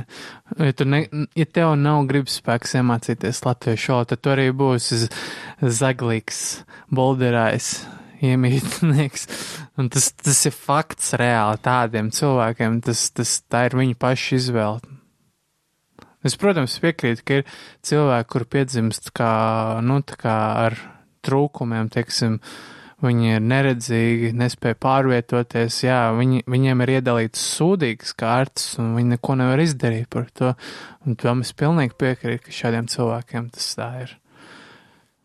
Ja, 0.59 0.75
tu 0.75 0.89
ne, 0.91 1.01
ja 1.39 1.47
tev 1.47 1.77
nav 1.79 2.03
gribas 2.11 2.35
spēks 2.41 2.75
iemācīties 2.81 3.39
latviešu 3.47 3.95
valodu, 3.95 4.11
tad 4.11 4.25
tu 4.27 4.35
arī 4.35 4.49
būsi 4.51 5.05
zaglīgs, 5.63 6.43
bolderājs 6.91 7.77
iemītnieks. 8.25 9.27
Un 9.79 9.89
tas, 9.93 10.11
tas 10.17 10.41
ir 10.47 10.55
fakts 10.55 11.13
reāli 11.19 11.61
tādiem 11.65 12.11
cilvēkiem, 12.15 12.81
tas, 12.85 13.09
tas, 13.15 13.39
tā 13.51 13.67
ir 13.69 13.77
viņa 13.79 13.97
paša 14.01 14.39
izvēle. 14.39 14.97
Es, 16.21 16.35
protams, 16.37 16.77
piekrītu, 16.83 17.23
ka 17.25 17.39
ir 17.39 17.47
cilvēki, 17.87 18.29
kur 18.29 18.45
piedzimst 18.45 19.09
kā, 19.17 19.31
nu, 19.81 19.97
kā 20.21 20.35
ar 20.67 20.77
trūkumiem, 21.25 21.89
teiksim, 21.93 22.37
viņi 23.01 23.31
ir 23.39 23.41
neredzīgi, 23.49 24.29
nespēja 24.37 24.77
pārvietoties, 24.85 25.79
jā, 25.87 26.03
viņi, 26.13 26.43
viņiem 26.45 26.85
ir 26.85 26.93
iedalīts 26.99 27.41
sūdīgas 27.57 28.13
kārtas, 28.17 28.67
un 28.81 28.93
viņi 28.99 29.15
neko 29.15 29.39
nevar 29.41 29.65
izdarīt 29.65 30.11
par 30.13 30.29
to. 30.37 30.53
Un 31.07 31.17
tam 31.17 31.41
es 31.41 31.55
pilnīgi 31.57 31.97
piekrītu, 31.97 32.45
ka 32.45 32.59
šādiem 32.59 32.89
cilvēkiem 32.93 33.49
tas 33.57 33.73
tā 33.79 33.89
ir. 34.05 34.20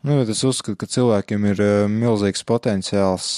Nu, 0.06 0.20
es 0.22 0.44
uzskatu, 0.46 0.78
ka 0.78 0.86
cilvēkiem 0.86 1.46
ir 1.50 1.60
uh, 1.62 1.70
milzīgs 1.90 2.46
potenciāls. 2.46 3.28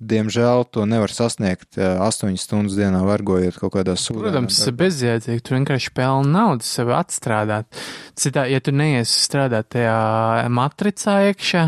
Diemžēl 0.00 0.62
to 0.72 0.86
nevar 0.88 1.10
sasniegt 1.12 1.76
uh, 1.76 1.98
astoņas 2.06 2.44
stundas 2.46 2.76
dienā, 2.78 3.02
vergojot 3.04 3.58
kaut 3.60 3.74
kādā 3.74 3.96
sūdā. 3.98 4.22
Protams, 4.28 4.60
tas 4.60 4.70
ir 4.70 4.76
bezjēdzīgi. 4.78 5.42
Tu 5.44 5.56
vienkārši 5.56 5.90
pelni 5.98 6.30
naudu 6.32 6.64
sev 6.64 6.92
atstrādāt. 6.94 7.66
Citā, 8.14 8.46
ja 8.48 8.62
tu 8.62 8.72
neiesi 8.72 9.18
strādāt 9.26 9.72
tajā 9.74 10.46
matricā 10.54 11.16
iekšā, 11.32 11.66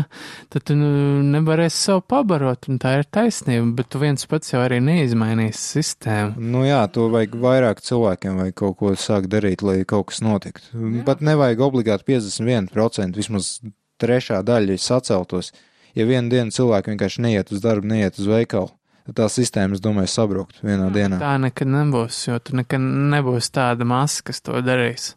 tad 0.55 0.67
tu 0.71 0.79
nu, 0.79 0.93
nevarēsi 1.35 1.83
sev 1.89 2.01
pabarot, 2.07 2.71
un 2.71 2.79
tā 2.81 2.95
ir 3.01 3.05
taisnība, 3.11 3.67
bet 3.83 3.91
tu 3.91 4.01
viens 4.01 4.31
pats 4.31 4.55
jau 4.55 4.63
arī 4.63 4.79
neizmainīsi 4.87 5.67
sistēmu. 5.75 6.47
Nu 6.55 6.63
jā, 6.63 6.79
to 6.95 7.11
vajag 7.13 7.37
vairāk 7.43 7.83
cilvēkiem, 7.83 8.39
vai 8.39 8.49
kaut 8.55 8.79
ko 8.79 8.95
sākt 8.95 9.29
darīt, 9.35 9.67
lai 9.67 9.81
kaut 9.83 10.13
kas 10.13 10.23
notiktu. 10.23 10.73
Jā. 10.73 11.05
Pat 11.11 11.21
nevajag 11.21 11.67
obligāti 11.67 12.13
51%, 12.15 13.19
vismaz 13.19 13.57
trešā 14.03 14.43
daļa 14.45 14.77
saceltos, 14.83 15.53
ja 15.97 16.07
vienu 16.09 16.31
dienu 16.31 16.53
cilvēki 16.53 16.93
vienkārši 16.93 17.25
neiet 17.25 17.51
uz 17.55 17.63
darbu, 17.63 17.89
neiet 17.89 18.19
uz 18.19 18.29
veikalu. 18.29 18.71
Tad 19.03 19.17
tā 19.17 19.25
sistēma, 19.27 19.75
es 19.75 19.83
domāju, 19.83 20.07
sabrukt 20.07 20.61
vienā 20.63 20.87
Jā, 20.87 20.93
dienā. 20.95 21.19
Tā 21.19 21.33
nekad 21.43 21.67
nebūs, 21.67 22.21
jo 22.29 22.37
tur 22.39 22.61
nekad 22.61 22.83
nebūs 23.11 23.49
tāda 23.51 23.87
masa, 23.87 24.23
kas 24.29 24.39
to 24.45 24.61
darīs. 24.63 25.13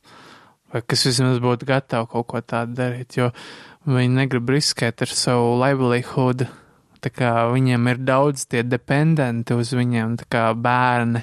Vai 0.74 0.82
kas 0.82 1.06
vismaz 1.06 1.38
būtu 1.42 1.68
gatavi 1.68 2.10
kaut 2.10 2.26
ko 2.32 2.42
tādu 2.42 2.74
darīt, 2.80 3.14
jo 3.14 3.30
viņi 3.86 4.18
negrib 4.18 4.50
riskēt 4.50 5.06
ar 5.06 5.14
savu 5.14 5.54
livelihood. 5.62 6.48
Tā 6.98 7.12
kā 7.14 7.30
viņiem 7.52 7.86
ir 7.92 8.02
daudz 8.02 8.48
tie 8.50 8.64
dependenti 8.66 9.54
uz 9.54 9.70
viņiem, 9.76 10.16
tā 10.24 10.26
kā 10.34 10.48
bērni, 10.58 11.22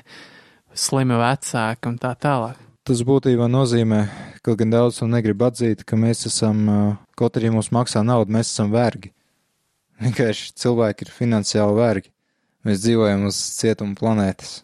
slimi 0.72 1.20
vecāki 1.20 1.92
un 1.92 2.00
tā 2.00 2.14
tālāk. 2.16 2.62
Tas 2.88 3.04
būtībā 3.04 3.50
nozīmē, 3.52 4.00
kaut 4.44 4.60
gan 4.60 4.74
daudz 4.74 5.00
to 5.00 5.08
negrib 5.08 5.42
atzīt, 5.48 5.86
ka 5.88 5.98
mēs 6.00 6.28
esam 6.30 6.68
Kaut 7.20 7.38
arī 7.38 7.52
mums 7.54 7.70
maksā 7.74 8.02
naudu, 8.06 8.34
mēs 8.34 8.50
esam 8.50 8.72
vergi. 8.74 9.12
Vienkārši 10.02 10.56
cilvēki 10.58 11.06
ir 11.06 11.14
finansiāli 11.14 11.76
vergi. 11.78 12.10
Mēs 12.66 12.82
dzīvojam 12.82 13.28
uz 13.28 13.38
cietuma 13.60 13.94
planētas. 14.00 14.64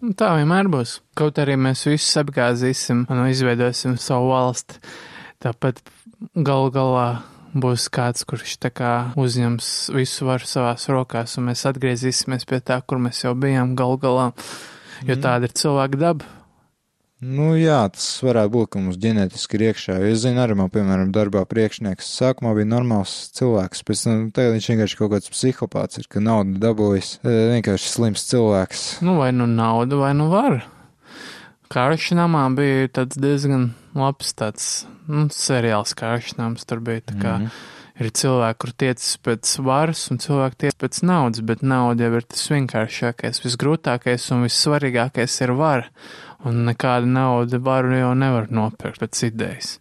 Nu, 0.00 0.14
tā 0.16 0.30
vienmēr 0.38 0.70
būs. 0.72 1.00
Kaut 1.18 1.40
arī 1.42 1.56
mēs 1.60 1.84
visus 1.88 2.16
apgāzīsim 2.22 3.04
un 3.12 3.22
izveidosim 3.28 3.96
savu 4.00 4.30
valsti. 4.32 4.80
Tāpat 5.44 5.82
gal 6.46 6.70
galā 6.72 7.06
būs 7.56 7.90
kāds, 7.92 8.24
kurš 8.28 8.56
tā 8.62 8.70
kā 8.72 8.92
uzņems 9.20 9.68
visu 9.96 10.28
varu 10.28 10.48
savās 10.48 10.88
rokās, 10.92 11.36
un 11.36 11.50
mēs 11.50 11.66
atgriezīsimies 11.68 12.48
pie 12.48 12.62
tā, 12.64 12.80
kur 12.82 13.00
mēs 13.02 13.24
jau 13.24 13.34
bijām 13.36 13.76
gal 13.76 13.98
galā. 14.00 14.30
Jo 15.04 15.12
mm. 15.12 15.22
tāda 15.24 15.48
ir 15.48 15.56
cilvēka 15.60 16.00
daba. 16.00 16.35
Nu, 17.24 17.54
jā, 17.56 17.78
tas 17.88 18.04
varētu 18.20 18.52
būt, 18.52 18.68
ka 18.74 18.80
mums 18.82 18.98
ģenētiski 19.00 19.56
ir 19.56 19.62
iekšā. 19.70 19.94
Es 20.04 20.20
zinu, 20.26 20.36
arī 20.42 20.52
man, 20.60 20.68
piemēram, 20.72 21.14
darbā 21.16 21.46
priekšnieks 21.48 22.10
sākumā 22.12 22.52
bija 22.58 22.68
normāls 22.68 23.14
cilvēks, 23.38 23.80
pēc 23.88 24.02
tam 24.04 24.26
tagad 24.36 24.52
viņš 24.58 24.66
vienkārši 24.72 24.98
kaut 24.98 25.14
kāds 25.14 25.32
psihopāts 25.32 26.02
ir, 26.02 26.10
ka 26.12 26.20
naudu 26.20 26.60
dabūjis. 26.60 27.14
E, 27.24 27.36
vienkārši 27.54 27.88
slims 27.94 28.26
cilvēks. 28.28 28.82
Nu, 29.06 29.16
vai 29.22 29.30
nu 29.32 29.48
naudu, 29.48 30.02
vai 30.04 30.12
nu 30.18 30.28
var. 30.28 30.58
Kāršanamā 31.72 32.44
bija 32.58 32.92
tāds 33.00 33.16
diezgan 33.16 33.70
labs 33.96 34.36
tāds, 34.36 34.68
nu, 35.08 35.30
seriāls 35.32 35.96
kāršanams 35.96 36.68
tur 36.68 36.84
bija 36.84 37.00
tā 37.08 37.16
kā. 37.16 37.38
Mm 37.38 37.48
-hmm 37.48 37.72
ir 37.96 38.10
cilvēki, 38.12 38.58
kur 38.60 38.72
tiecas 38.76 39.16
pēc 39.24 39.52
varas, 39.64 40.02
un 40.12 40.20
cilvēki 40.22 40.58
tiecas 40.64 40.78
pēc 40.82 41.00
naudas, 41.08 41.40
bet 41.40 41.62
nauda 41.62 42.04
jau 42.04 42.18
ir 42.18 42.26
tas 42.28 42.44
vienkāršākais, 42.52 43.42
visgrūtākais 43.44 44.28
un 44.36 44.44
vissvarīgākais 44.44 45.40
ir 45.46 45.54
vara 45.56 45.88
un 46.44 46.64
nekāda 46.68 47.08
nauda 47.08 47.60
varu 47.62 47.96
jau 47.96 48.12
nevar 48.18 48.50
nopirkt 48.52 49.00
pēc 49.02 49.22
idejas. 49.30 49.76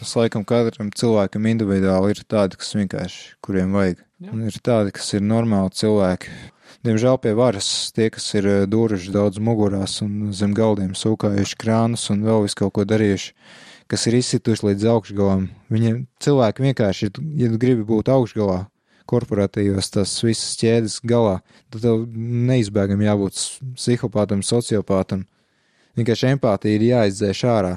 Tas 0.00 0.16
laikam 0.18 0.42
katram 0.44 0.90
cilvēkam 0.92 1.46
individuāli 1.48 2.12
ir 2.12 2.24
tādi, 2.28 2.58
kas 2.60 2.74
vienkārši, 2.76 3.22
kuriem 3.44 3.72
vajag. 3.72 4.02
Jā. 4.20 4.32
Un 4.34 4.42
ir 4.50 4.58
tādi, 4.64 4.92
kas 4.96 5.14
ir 5.16 5.22
normāli 5.24 5.72
cilvēki. 5.78 6.34
Diemžēl 6.84 7.16
pie 7.22 7.32
varas 7.38 7.68
tie, 7.96 8.10
kas 8.12 8.26
ir 8.36 8.48
eh, 8.50 8.64
dūruši 8.68 9.14
daudz 9.14 9.40
mugurās 9.40 10.00
un 10.04 10.32
zem 10.36 10.52
galdiem 10.56 10.92
sūkājuši 10.98 11.56
krānus 11.60 12.10
un 12.12 12.26
vēl 12.26 12.44
visu 12.44 12.58
kaut 12.60 12.74
ko 12.76 12.84
darījuši, 12.88 13.32
kas 13.88 14.04
ir 14.10 14.18
izsituši 14.18 14.68
līdz 14.68 14.86
augšgalam. 14.92 15.46
Viņiem 15.72 16.02
cilvēki 16.24 16.66
vienkārši, 16.68 17.10
ja 17.40 17.52
tu 17.52 17.60
gribi 17.62 17.86
būt 17.88 18.12
augšgalā, 18.12 18.64
korporatīvos 19.08 19.92
tas 19.94 20.12
visas 20.24 20.58
ķēdes 20.60 20.98
galā, 21.08 21.38
tad 21.72 21.84
tev 21.84 22.04
neizbēgami 22.50 23.08
jābūt 23.08 23.40
psihopātam, 23.78 24.44
sociopātam, 24.44 25.24
Vienkārši 25.98 26.32
empātija 26.34 26.78
ir 26.78 26.86
jāizdzēš 26.88 27.42
ārā. 27.50 27.74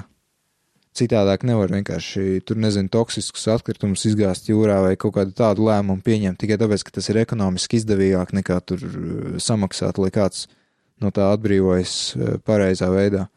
Citādāk 0.98 1.44
nevar 1.46 1.70
vienkārši 1.70 2.40
tur, 2.48 2.58
nezinu, 2.58 2.90
toksiskus 2.90 3.44
atkritumus 3.52 4.02
izgāzt 4.08 4.48
jūrā 4.50 4.80
vai 4.82 4.94
kaut 4.98 5.14
kādu 5.14 5.34
tādu 5.36 5.68
lēmumu 5.68 6.02
pieņemt 6.02 6.40
tikai 6.40 6.58
tāpēc, 6.58 6.82
ka 6.86 6.96
tas 6.98 7.10
ir 7.12 7.20
ekonomiski 7.22 7.78
izdevīgāk 7.78 8.34
nekā 8.34 8.58
tur 8.66 8.82
uh, 8.82 9.36
samaksāt, 9.42 10.00
lai 10.02 10.10
kāds 10.14 10.48
no 10.98 11.12
tā 11.14 11.28
atbrīvojas 11.36 11.92
uh, 12.16 12.38
pareizā 12.42 12.90
veidā. 12.90 13.28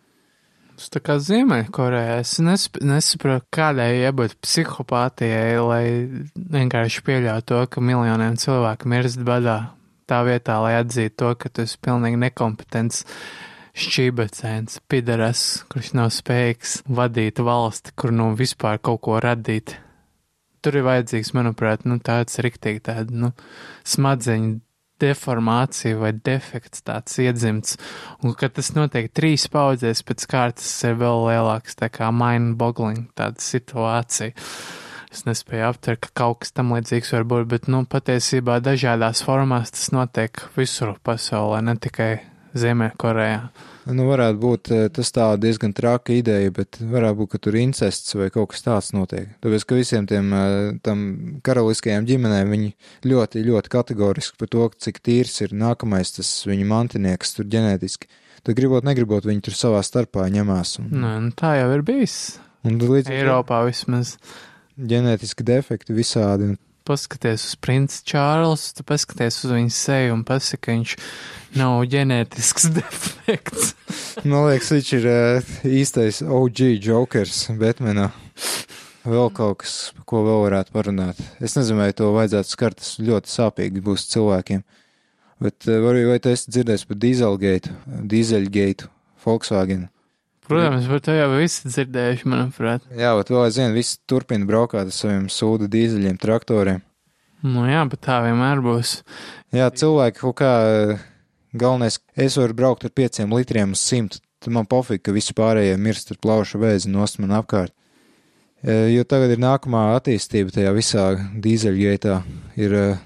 Tas 0.81 0.89
tā 0.89 1.03
kā 1.05 1.19
Ziemeļkorejā. 1.21 2.15
Es 2.23 2.39
nesp 2.41 2.79
nesaprotu, 2.81 3.45
kādai 3.53 3.91
jābūt 3.99 4.39
psihopātijai, 4.41 5.59
lai 5.61 5.83
vienkārši 6.33 7.03
pieļautu 7.05 7.51
to, 7.51 7.59
ka 7.69 7.83
miljoniem 7.85 8.39
cilvēku 8.41 8.89
mirst 8.89 9.21
badā. 9.27 9.59
Tā 10.09 10.23
vietā, 10.25 10.57
lai 10.63 10.73
atzītu 10.79 11.19
to, 11.21 11.35
ka 11.37 11.53
tu 11.53 11.67
esi 11.67 11.77
pilnīgi 11.85 12.17
nekompetents 12.23 13.05
šķībecēns, 13.77 14.81
pidaras, 14.91 15.43
kurš 15.71 15.93
nav 15.97 16.11
spējīgs 16.15 16.81
vadīt 16.91 17.39
valsti, 17.43 17.93
kur 17.95 18.13
nu 18.15 18.31
vispār 18.37 18.81
kaut 18.83 19.01
ko 19.07 19.19
radīt. 19.23 19.77
Tur 20.61 20.77
ir 20.77 20.85
vajadzīgs, 20.85 21.31
manuprāt, 21.37 21.87
nu 21.89 21.97
tāds 22.03 22.37
riktīgi 22.43 22.83
tāda, 22.85 23.15
nu, 23.23 23.31
smadzeņu 23.87 24.59
deformācija 25.01 25.97
vai 25.97 26.11
defekts 26.13 26.83
tāds 26.85 27.17
iedzimts, 27.23 27.79
un 28.21 28.35
kad 28.37 28.53
tas 28.57 28.69
notiek 28.75 29.09
trīs 29.15 29.47
paudzēs 29.51 30.03
pēc 30.05 30.27
kārtas, 30.29 30.69
ir 30.85 30.99
vēl 31.01 31.25
lielāks 31.31 31.79
tā 31.79 31.89
kā 31.93 32.11
mind-boggling 32.13 33.07
tāda 33.17 33.41
situācija. 33.41 34.35
Es 35.11 35.25
nespēju 35.27 35.65
aptvert, 35.67 36.05
ka 36.05 36.11
kaut 36.21 36.43
kas 36.43 36.53
tam 36.55 36.71
līdzīgs 36.71 37.09
var 37.17 37.25
būt, 37.27 37.47
bet, 37.51 37.65
nu, 37.71 37.81
patiesībā 37.89 38.61
dažādās 38.63 39.25
formās 39.27 39.73
tas 39.75 39.89
notiek 39.91 40.39
visur 40.55 40.93
pasaulē, 41.03 41.59
ne 41.67 41.75
tikai 41.81 42.13
Ziemeļkorejā. 42.57 43.41
Nu, 43.91 44.05
varētu 44.09 44.37
būt 44.41 44.69
eh, 44.75 44.81
tas 44.93 45.09
tā 45.15 45.27
diezgan 45.41 45.71
traka 45.73 46.13
ideja, 46.13 46.51
bet 46.53 46.77
varētu 46.81 47.17
būt, 47.21 47.29
ka 47.33 47.39
tur 47.47 47.57
incests 47.57 48.13
vai 48.19 48.27
kaut 48.33 48.51
kas 48.53 48.65
tāds 48.65 48.91
notiek. 48.93 49.31
Tāpēc, 49.41 49.65
ka 49.65 49.77
visiem 49.79 50.05
tiem 50.09 50.29
eh, 50.37 50.57
tam 50.85 51.01
karaliskajām 51.45 52.05
ģimenēm 52.09 52.51
viņi 52.53 52.71
ļoti, 53.09 53.43
ļoti 53.47 53.73
kategoriski 53.73 54.37
par 54.41 54.51
to, 54.53 54.67
cik 54.85 55.01
tīrs 55.05 55.39
ir 55.47 55.55
nākamais 55.57 56.13
tas 56.17 56.29
viņu 56.49 56.67
mantinieks 56.69 57.33
tur 57.37 57.49
ģenētiski. 57.51 58.11
Tad 58.41 58.57
gribot, 58.57 58.85
negribot, 58.85 59.25
viņi 59.29 59.43
tur 59.45 59.53
savā 59.57 59.81
starpā 59.85 60.25
ņemās. 60.33 60.77
Un, 60.81 60.87
Nē, 61.01 61.11
nu, 61.27 61.33
tā 61.37 61.55
jau 61.59 61.67
ir 61.75 61.83
bijis. 61.85 62.15
un 62.65 62.79
līdz 62.81 63.09
Eiropā 63.13 63.63
vismaz. 63.67 64.15
ģenētiski 64.77 65.45
defekti 65.45 65.93
visādi. 65.97 66.51
Un, 66.53 66.57
Paskaties 66.87 67.43
uz 67.45 67.57
princi 67.61 67.99
Čārlzu, 68.09 68.71
tu 68.77 68.85
paskaties 68.87 69.37
uz 69.45 69.53
viņa 69.53 69.73
seju 69.75 70.15
un 70.15 70.23
pasaki, 70.25 70.61
ka 70.65 70.73
viņš 70.73 70.95
nav 71.59 71.83
ģenētisks 71.91 72.67
defekts. 72.77 73.75
man 74.23 74.47
liekas, 74.49 74.71
viņš 74.73 74.91
ir 74.97 75.07
eh, 75.11 75.53
īstais 75.81 76.23
OG 76.25 76.63
jokers 76.81 77.43
Batmanā. 77.59 78.09
Vēl 79.01 79.31
kaut 79.33 79.63
kas, 79.63 79.75
ko 80.05 80.21
vēl 80.25 80.43
varētu 80.47 80.73
parunāt. 80.75 81.21
Es 81.41 81.55
nezinu, 81.57 81.79
vai 81.81 81.89
to 81.97 82.11
vajadzētu 82.13 82.53
skart, 82.53 82.81
tas 82.81 82.99
ļoti 83.01 83.33
sāpīgi 83.33 83.81
būs 83.85 84.09
cilvēkiem. 84.13 84.65
Bet 85.41 85.69
eh, 85.69 85.79
vai, 85.81 85.95
vai 86.09 86.19
tu 86.21 86.33
esi 86.33 86.53
dzirdējis 86.53 86.89
par 86.89 87.01
dīzelgeitu, 87.05 87.73
dīzeļgeitu, 88.09 88.89
Volkswagen? 89.25 89.89
Protams, 90.51 90.87
par 90.91 91.03
to 91.05 91.15
jau 91.15 91.27
visi 91.33 91.69
dzirdējuši, 91.71 92.29
manuprāt. 92.31 92.87
Jā, 92.99 93.13
bet 93.17 93.31
vēl 93.31 93.45
aizvien 93.47 93.75
viss 93.75 93.99
turpina 94.09 94.47
braukāt 94.49 94.89
ar 94.89 94.95
saviem 94.95 95.29
sūdu 95.31 95.69
dīzeļiem, 95.71 96.19
traktoriem. 96.21 96.81
Nu 97.41 97.63
jā, 97.65 97.81
bet 97.89 98.03
tā 98.05 98.19
vienmēr 98.25 98.61
būs. 98.61 98.99
Jā, 99.55 99.71
cilvēki 99.73 100.19
kaut 100.21 100.35
kā 100.43 100.51
galvenais, 101.57 101.99
es 102.15 102.37
varu 102.37 102.55
braukt 102.57 102.85
ar 102.85 102.93
pieciem 102.95 103.31
litriem 103.33 103.73
uz 103.75 103.83
simtu, 103.83 104.21
tad 104.41 104.53
man 104.55 104.67
pofīgi, 104.69 105.03
ka 105.07 105.15
visi 105.15 105.35
pārējie 105.37 105.77
mirst 105.81 106.13
ar 106.13 106.19
plaušu 106.21 106.61
vēzi 106.61 106.91
nost 106.91 107.19
man 107.23 107.33
apkārt. 107.39 107.73
Eh, 108.61 108.91
Jo 108.93 109.03
tagad 109.09 109.33
ir 109.33 109.41
nākamā 109.41 109.95
attīstība 109.97 110.53
tajā 110.53 110.71
visā 110.75 111.05
dīzeļgaitā, 111.41 112.19
ir 112.61 112.75
eh, 112.77 112.99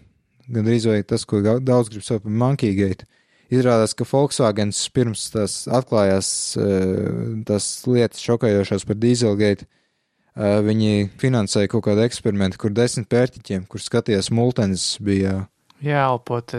gandrīz 0.52 0.88
vai 0.90 1.02
tas, 1.08 1.24
ko 1.26 1.40
daudz 1.42 1.94
grib 1.94 2.04
saukt 2.04 2.26
par 2.26 2.32
monkey 2.44 2.76
gate. 2.76 3.08
Izrādās, 3.54 3.94
ka 3.94 4.08
Volkswagens 4.10 4.80
pirms 4.94 5.28
tās 5.34 5.56
atklājās 5.70 6.30
eh, 6.58 7.42
tās 7.46 7.68
lietas 7.86 8.24
šokējošās 8.26 8.86
par 8.90 8.98
dīzelgeitu, 8.98 9.68
eh, 9.68 10.60
viņi 10.66 11.12
finansēja 11.22 11.70
kaut 11.70 11.86
kādu 11.86 12.06
eksperimentu, 12.08 12.62
kur 12.62 12.74
desmit 12.74 13.10
pērtiķiem, 13.12 13.68
kur 13.70 13.84
skatījās 13.84 14.32
multens, 14.34 14.96
bija 14.98 15.44
Jāelpot 15.84 16.54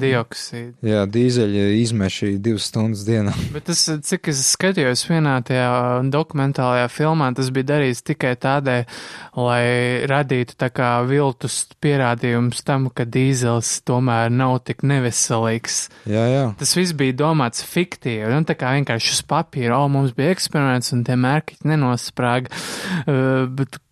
dioksīdu. 0.00 0.78
Jā, 0.86 1.02
dīzeļa 1.12 1.64
izmeši 1.82 2.30
divas 2.42 2.70
stundas 2.70 3.02
dienā. 3.04 3.34
Bet 3.54 3.66
tas, 3.68 3.82
cik 4.08 4.30
es 4.32 4.40
skatījos 4.54 5.04
vienā 5.10 5.34
tajā 5.44 6.00
dokumentālajā 6.12 6.88
filmā, 6.92 7.28
tas 7.36 7.50
bija 7.52 7.68
darīts 7.74 8.00
tikai 8.06 8.32
tādēļ, 8.40 8.86
lai 9.36 9.62
radītu 10.08 10.56
tā 10.56 10.70
kā 10.72 10.94
viltus 11.08 11.60
pierādījums 11.84 12.64
tam, 12.64 12.88
ka 12.88 13.04
dīzels 13.04 13.74
tomēr 13.88 14.32
nav 14.32 14.62
tik 14.64 14.86
neveselīgs. 14.88 15.84
Jā, 16.08 16.24
jā. 16.32 16.48
Tas 16.58 16.74
viss 16.78 16.96
bija 16.96 17.18
domāts 17.26 17.66
fiktīvi, 17.68 18.32
nu 18.32 18.48
tā 18.48 18.56
kā 18.56 18.72
vienkārši 18.78 19.18
uz 19.18 19.22
papīra, 19.28 19.82
o, 19.82 19.92
mums 19.92 20.16
bija 20.16 20.32
eksperiments 20.32 20.94
un 20.96 21.04
tie 21.06 21.20
mērķi 21.20 21.60
nenosprāga, 21.68 22.48
uh, 23.04 23.44
bet 23.52 23.82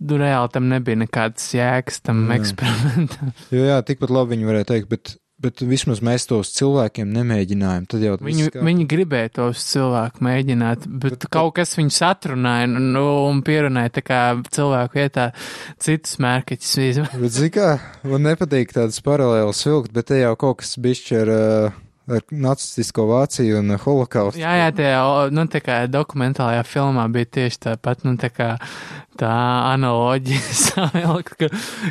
nu, 0.00 0.16
reāli 0.20 0.52
tam 0.54 0.68
nebija 0.72 0.96
nekādas 1.04 1.50
jēgas 1.56 2.00
tam 2.02 2.24
Jā. 2.28 2.38
eksperimentam. 2.40 3.32
Jo, 3.54 3.64
jā, 3.68 3.80
tikpat 3.86 4.12
labi 4.14 4.34
viņi 4.36 4.48
varēja 4.48 4.68
teikt, 4.72 4.88
bet, 4.92 5.12
bet 5.40 5.60
vismaz 5.64 6.00
mēs 6.04 6.26
tos 6.28 6.50
cilvēkiem 6.56 7.08
nemēģinājām. 7.16 7.86
Tad 7.90 8.02
jau 8.04 8.14
Viņi, 8.20 8.48
kā- 8.54 8.64
viņi 8.66 8.86
gribēja 8.90 9.32
tos 9.40 9.62
cilvēku 9.70 10.24
mēģināt, 10.26 10.86
bet, 10.88 11.16
bet 11.18 11.28
kaut 11.32 11.54
kas 11.60 11.76
viņus 11.78 12.00
atrunāja 12.10 12.68
nu, 12.72 13.04
un 13.30 13.40
pierunāja 13.46 13.94
tā 14.00 14.04
kā 14.04 14.20
cilvēku 14.52 15.00
vietā 15.00 15.30
citus 15.80 16.16
mērķus. 16.20 16.74
Bet, 17.14 17.30
zini, 17.36 17.52
kā 17.56 17.70
man 18.08 18.24
nepatīk 18.28 18.72
tādas 18.76 19.00
paralēlas 19.04 19.64
vilkt, 19.68 19.92
bet 19.96 20.10
te 20.12 20.20
jau 20.22 20.34
kaut 20.40 20.60
kas 20.64 20.76
bišķi 20.80 21.20
ar, 21.24 21.32
uh, 21.36 21.78
ar 22.16 22.24
nacistisko 22.30 23.06
Vāciju 23.10 23.60
un 23.60 23.74
holokaustu. 23.80 24.40
Jā, 24.42 24.54
jā, 24.64 24.70
tajā, 24.76 25.02
nu, 25.34 25.44
kā 25.64 25.82
dokumentālajā 25.90 26.64
filmā 26.66 27.06
bija 27.12 27.28
tieši 27.38 27.62
tāpat, 27.68 28.04
nu, 28.06 28.16
tā 28.20 28.30
kā 28.34 28.48
tā 29.20 29.30
analoģija 29.74 30.54
savilkt, 30.64 31.34
ka, 31.40 31.48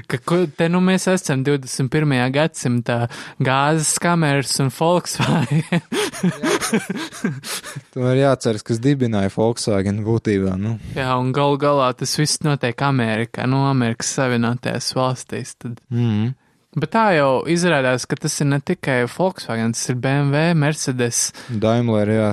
ka 0.09 0.19
ko- 0.25 0.47
te, 0.57 0.69
nu, 0.71 0.81
mēs 0.81 1.05
esam 1.11 1.43
21. 1.45 2.15
gadsimtā 2.33 2.99
gāzes 3.43 3.95
kameras 4.01 4.55
un 4.63 4.71
Volkswagen. 4.73 5.83
Tomēr 7.93 8.21
jāceras, 8.23 8.65
kas 8.65 8.81
dibināja 8.83 9.31
Volkswagen 9.35 10.01
būtībā. 10.05 10.55
Nu. 10.59 10.77
jā, 10.97 11.09
un 11.19 11.31
gal 11.35 11.57
galā 11.61 11.91
tas 11.97 12.15
viss 12.19 12.41
notiek 12.45 12.81
Amerikā, 12.85 13.45
nu, 13.49 13.63
Amerikas 13.69 14.11
Savienotajās 14.17 14.91
valstīs. 14.97 15.55
Tad. 15.59 15.79
Mm. 15.93 16.33
Bet 16.77 16.91
tā 16.93 17.07
jau 17.17 17.29
izrādās, 17.49 18.03
ka 18.05 18.13
tas 18.21 18.35
ir 18.43 18.45
ne 18.51 18.59
tikai 18.61 19.07
Volkswagen, 19.09 19.71
tas 19.73 19.87
ir 19.89 19.95
BMW, 19.97 20.51
Mercedes. 20.53 21.31
Daimler, 21.49 22.11
jā, 22.13 22.27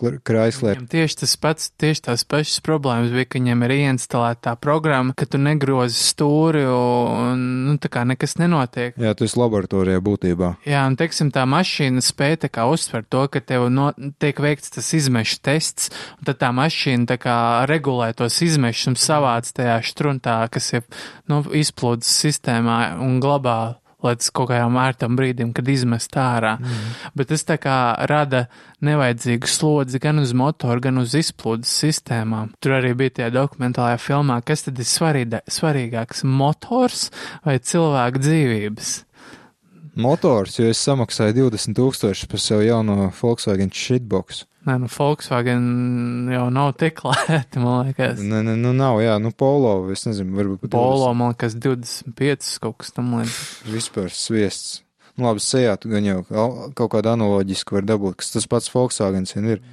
Chrysler. 0.00 0.78
Viņam 0.78 0.86
tieši 0.94 1.18
tas 1.20 1.34
pats, 1.36 1.66
tieši 1.76 2.06
tās 2.06 2.24
pašas 2.24 2.62
problēmas 2.64 3.12
bija, 3.12 3.28
ka 3.28 3.36
viņam 3.36 3.66
ir 3.66 3.74
ieinstalēta 3.76 4.40
tā 4.46 4.54
programma, 4.56 5.12
ka 5.12 5.28
tu 5.28 5.36
negrozi 5.36 6.00
stūri 6.00 6.62
un, 6.72 7.42
nu, 7.66 7.74
tā 7.84 7.90
kā 7.92 8.06
nekas 8.08 8.38
nenotiek. 8.40 8.96
Jā, 8.96 9.12
tu 9.12 9.28
esi 9.28 9.36
laboratorijā 9.36 10.00
būtībā. 10.08 10.54
Jā, 10.64 10.86
un, 10.88 10.96
teiksim, 10.96 11.28
tā 11.36 11.44
mašīna 11.52 12.00
spēja 12.00 12.46
tā 12.46 12.52
kā 12.56 12.64
uzsvert 12.72 13.10
to, 13.12 13.26
ka 13.28 13.44
tev 13.44 13.68
no, 13.68 13.90
tiek 14.24 14.40
veikts 14.40 14.72
tas 14.72 14.88
izmešu 14.96 15.42
tests, 15.44 15.92
un 16.16 16.30
tad 16.30 16.40
tā 16.40 16.48
mašīna 16.56 17.10
tā 17.12 17.20
kā 17.20 17.36
regulē 17.68 18.14
tos 18.16 18.40
izmešus 18.40 18.94
un 18.94 18.98
savāc 19.04 19.52
tajāštruntā, 19.52 20.40
kas 20.56 20.72
ir, 20.80 20.88
nu, 21.28 21.44
izplūdes 21.60 22.08
sistēmā 22.24 22.80
un 23.04 23.20
glabā 23.20 23.60
līdz 24.02 24.30
kaut 24.34 24.50
kādam 24.50 24.78
ērtam 24.82 25.16
brīdim, 25.18 25.52
kad 25.56 25.68
izmest 25.68 26.16
ārā. 26.18 26.56
Mm. 26.60 26.90
Bet 27.18 27.30
tas 27.32 27.46
tā 27.48 27.58
kā 27.62 27.76
rada 28.10 28.46
nevajadzīgu 28.84 29.50
slodzi 29.50 30.00
gan 30.02 30.22
uz 30.22 30.34
motoru, 30.36 30.82
gan 30.88 30.98
uz 31.02 31.14
izplūdes 31.18 31.70
sistēmām. 31.84 32.52
Tur 32.62 32.78
arī 32.80 32.94
bija 32.98 33.18
tajā 33.20 33.30
dokumentālajā 33.38 34.00
filmā, 34.02 34.40
kas 34.46 34.66
tad 34.66 34.82
ir 34.82 34.88
svarīga, 34.88 35.42
svarīgāks- 35.50 36.24
motors 36.42 37.10
vai 37.44 37.58
cilvēka 37.58 38.22
dzīvības. 38.26 38.92
Motors, 39.94 40.56
jo 40.58 40.70
es 40.72 40.80
samaksāju 40.80 41.34
20 41.36 41.76
tūkstošus 41.76 42.28
par 42.30 42.40
sev 42.40 42.62
jauno 42.64 43.10
Volkswagen 43.12 43.70
shitbox. 43.70 44.46
Nē, 44.62 44.76
nu, 44.78 44.86
Volkswagen 44.86 45.64
jau 46.30 46.44
nav 46.54 46.68
tik 46.78 47.00
lēti, 47.02 47.58
man 47.58 47.88
liekas. 47.88 48.20
Nē, 48.22 48.44
nē, 48.46 48.54
nu 48.60 48.70
nav, 48.78 49.00
jā, 49.02 49.16
nu 49.18 49.32
polo, 49.34 49.74
es 49.90 50.06
nezinu, 50.06 50.36
varbūt 50.38 50.70
Polo, 50.70 51.08
man 51.18 51.32
liekas, 51.32 51.56
25 51.58 52.52
kaut 52.62 52.78
kas 52.78 52.94
tam 52.94 53.10
līdzīgs. 53.18 53.72
vispār 53.74 54.12
sviests. 54.14 54.84
Nu, 55.16 55.26
labi, 55.26 55.42
sejā 55.44 55.74
tu 55.82 55.90
gan 55.90 56.06
jau 56.06 56.20
kaut 56.78 56.92
kādu 56.94 57.10
analoģisku 57.10 57.74
var 57.74 57.88
dabūt, 57.90 58.20
kas 58.22 58.30
tas 58.36 58.46
pats 58.48 58.70
Volkswagens 58.72 59.34
vien 59.34 59.48
ir. 59.56 59.64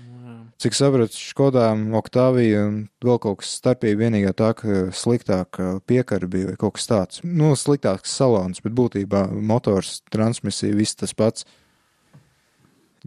Cik 0.60 0.76
sapratu, 0.76 1.16
Škodām, 1.16 1.86
Oktāvija 1.96 2.66
un 2.68 2.80
vēl 3.06 3.20
kaut 3.24 3.40
kas 3.40 3.54
starpība 3.62 4.02
vienīgā 4.10 4.34
tā, 4.36 4.50
ka 4.58 4.90
sliktāk 4.92 5.56
piekara 5.88 6.28
bija 6.28 6.50
vai 6.50 6.58
kaut 6.60 6.76
kas 6.76 6.90
tāds. 6.90 7.22
Nu, 7.24 7.54
sliktāks 7.56 8.12
salons, 8.12 8.60
bet 8.66 8.76
būtībā 8.76 9.30
motors, 9.40 10.02
transmisija, 10.12 10.76
viss 10.76 11.00
tas 11.00 11.16
pats. 11.16 11.48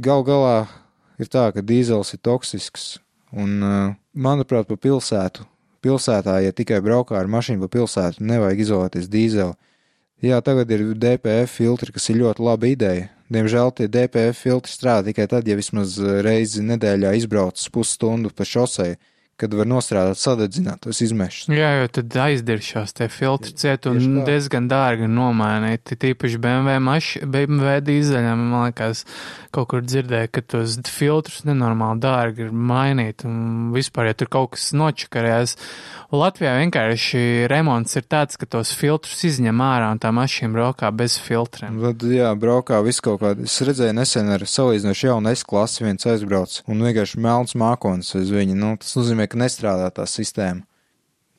Gal 0.01 0.25
galā 0.25 0.63
ir 1.23 1.31
tā, 1.33 1.49
ka 1.55 1.65
dīzels 1.65 2.13
ir 2.17 2.21
toksisks, 2.27 2.87
un, 3.33 3.57
uh, 3.63 3.95
manuprāt, 4.13 4.69
pa 4.69 4.77
pilsētu, 4.77 5.47
pilsētā, 5.83 6.39
ja 6.45 6.55
tikai 6.55 6.81
braukā 6.85 7.19
ar 7.19 7.31
mašīnu 7.31 7.65
pa 7.65 7.73
pilsētu, 7.79 8.23
nevajag 8.27 8.65
izolēties 8.67 9.11
dīzeli. 9.13 9.57
Jā, 10.23 10.39
tagad 10.45 10.71
ir 10.71 10.93
DPF 10.95 11.57
filtri, 11.59 11.91
kas 11.95 12.07
ir 12.13 12.21
ļoti 12.21 12.45
laba 12.47 12.69
ideja. 12.71 13.09
Diemžēl 13.33 13.73
tie 13.75 13.89
DPF 13.91 14.45
filtri 14.45 14.71
strādā 14.71 15.09
tikai 15.09 15.27
tad, 15.31 15.49
ja 15.49 15.57
vismaz 15.59 15.97
reizi 16.23 16.63
nedēļā 16.63 17.15
izbraucas 17.19 17.67
pusstundu 17.73 18.31
pa 18.31 18.47
šosei, 18.47 18.99
kad 19.43 19.55
var 19.59 19.69
nostrādāt, 19.69 20.21
sadedzināt 20.21 20.83
tos 20.87 21.03
izmešus. 21.05 21.51
Jā, 21.53 21.73
jo 21.83 21.91
tad 21.99 22.17
aizdiršās 22.27 22.95
tie 22.97 23.09
filtri 23.13 23.55
ciet 23.59 23.89
un 23.91 24.23
diezgan 24.27 24.69
dārgi 24.71 25.11
nomainīt. 25.11 25.95
Tīpaši 26.03 26.41
BMW, 26.43 26.79
maš, 26.83 27.13
BMW 27.27 27.81
dīzeļam, 27.87 28.47
man 28.53 28.69
liekas, 28.69 29.05
kaut 29.53 29.73
kur 29.73 29.83
dzirdēju, 29.85 30.31
ka 30.33 30.45
tos 30.55 30.79
filtrus 30.89 31.43
nenormāli 31.49 32.03
dārgi 32.03 32.47
ir 32.47 32.55
mainīt 32.55 33.27
un 33.29 33.73
vispār, 33.75 34.11
ja 34.11 34.19
tur 34.19 34.31
kaut 34.33 34.55
kas 34.57 34.71
nočakarējās. 34.77 35.57
Latvijā 36.13 36.53
vienkārši 36.61 37.21
remonts 37.49 37.97
ir 37.97 38.05
tāds, 38.05 38.37
ka 38.37 38.45
tos 38.45 38.75
filtrus 38.77 39.23
izņem 39.25 39.63
ārā 39.65 39.89
un 39.95 40.01
tā 40.03 40.11
mašīna 40.13 40.53
braukā 40.53 40.91
bez 40.93 41.17
filtriem. 41.21 41.79
Tad, 41.81 42.05
jā, 42.13 42.29
braukā 42.37 42.83
viss 42.85 43.01
kaut 43.05 43.23
kādā. 43.23 43.47
Es 43.49 43.57
redzēju 43.65 43.97
nesen 43.97 44.29
ar 44.35 44.45
salīdzinoši 44.45 45.09
jaunu 45.09 45.33
S 45.33 45.47
klasi 45.49 45.87
viens 45.87 46.05
aizbrauc 46.09 46.59
un 46.69 46.85
vienkārši 46.85 47.21
melns 47.25 47.57
mākonis 47.57 48.13
uz 48.19 48.33
viņa. 48.33 48.59
Nu, 48.61 48.75
tas 48.83 48.93
nozīmē, 48.99 49.29
ka 49.33 49.41
nestrādā 49.41 49.89
tā 49.97 50.07
sistēma. 50.09 50.63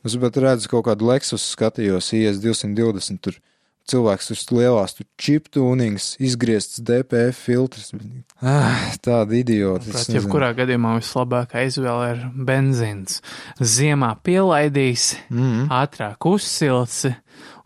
Es 0.04 0.18
pat 0.20 0.36
redzu 0.44 0.68
kaut 0.68 0.90
kādu 0.90 1.08
Lexus 1.08 1.46
skatījos, 1.54 2.10
IS 2.18 2.42
220, 2.44 3.22
tur 3.24 3.38
cilvēks 3.88 4.30
tur 4.32 4.40
lielās, 4.58 4.94
tur 4.98 5.08
čiptūnings, 5.20 6.14
izgriezts 6.24 6.80
DPF 6.88 7.40
filtrs. 7.48 7.90
Ah, 8.42 8.86
tāda 9.04 9.36
idiota. 9.40 9.88
nezinu. 9.92 10.22
jebkurā 10.22 10.54
gadījumā 10.56 10.94
vislabākā 11.00 11.66
izvēle 11.68 12.10
ir 12.14 12.22
benzīns. 12.48 13.20
Ziemā 13.60 14.14
pielaidīs, 14.24 15.16
Mhm. 15.30 15.68
ātrāk 15.72 16.28
uzsilsi, 16.32 17.16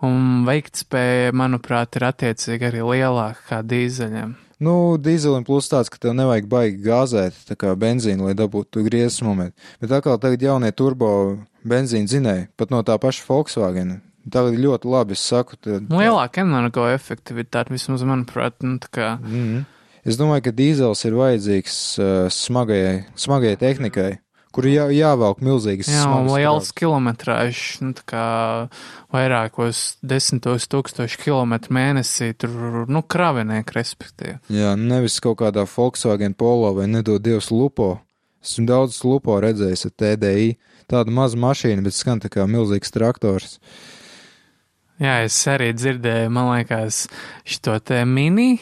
un 0.02 0.46
veiktspēja, 0.46 1.34
manuprāt, 1.34 1.96
ir 1.98 2.06
attiecīgi 2.12 2.70
arī 2.72 2.82
lielāka 2.86 3.42
kā 3.50 3.64
dīzeļiem. 3.64 4.36
Nu, 4.64 4.98
dīzelim 4.98 5.46
plus 5.46 5.70
tāds, 5.70 5.92
ka 5.94 6.00
tev 6.02 6.16
nevajag 6.18 6.48
baigi 6.50 6.82
gāzēt, 6.82 7.36
tā 7.46 7.58
kā 7.60 7.76
benzīnu, 7.78 8.26
lai 8.26 8.34
dabūtu 8.38 8.82
griezes 8.88 9.22
momentu. 9.26 9.54
Bet 9.84 9.94
atkal 9.94 10.18
tagad 10.22 10.42
jaunie 10.42 10.72
turbo 10.74 11.12
benzīna 11.68 12.10
zinēji, 12.10 12.48
pat 12.58 12.74
no 12.74 12.82
tā 12.86 12.98
paša 13.02 13.26
Volkswagen. 13.28 14.00
Tagad 14.34 14.58
ļoti 14.60 14.90
labi 14.92 15.16
es 15.16 15.24
saku. 15.24 15.60
Tad, 15.62 15.88
Lielāka 15.94 16.42
energoefektivitāte, 16.44 17.72
vismaz, 17.76 18.04
manuprāt, 18.08 18.58
nu, 18.66 18.80
kā. 18.92 19.16
Mm. 19.22 19.68
Es 20.08 20.18
domāju, 20.20 20.48
ka 20.48 20.56
dīzels 20.56 21.04
ir 21.08 21.16
vajadzīgs 21.20 21.78
uh, 22.00 22.10
smagajai, 22.34 22.98
smagajai 23.20 23.60
tehnikai, 23.62 24.12
kur 24.56 24.68
jā, 24.70 24.88
jāvelk 24.94 25.42
milzīgas 25.46 25.90
Jā, 25.92 26.06
un 26.12 26.30
liels 26.32 26.72
kilometrāžs, 26.78 27.82
nu, 27.84 27.94
tā 27.98 28.06
kā 28.12 28.26
vairākos 29.14 29.98
desmitos 30.06 30.68
tūkstošu 30.72 31.22
kilometru 31.22 31.76
mēnesī, 31.78 32.32
tur, 32.40 32.86
nu, 32.90 33.04
kravinieki, 33.04 33.76
respektīvi. 33.78 34.40
Jā, 34.54 34.76
nevis 34.80 35.20
kaut 35.24 35.40
kādā 35.44 35.68
Volkswagen 35.70 36.38
polo 36.38 36.74
vai 36.78 36.90
nedod 36.92 37.24
Dievs 37.24 37.52
lupo. 37.54 37.98
Esmu 38.44 38.68
daudz 38.70 39.02
lupo 39.04 39.36
redzējis 39.44 39.90
ar 39.90 39.96
TDI. 40.00 40.50
Tāda 40.88 41.12
maza 41.12 41.40
mašīna, 41.40 41.84
bet 41.84 41.98
skan 41.98 42.22
tā 42.24 42.32
kā 42.32 42.46
milzīgs 42.48 42.94
traktors. 42.96 43.58
Jā, 44.98 45.20
es 45.28 45.36
arī 45.52 45.74
dzirdēju, 45.78 46.30
man 46.34 46.48
liekas, 46.56 47.04
šo 47.46 47.76
te 47.86 48.00
mini, 48.10 48.56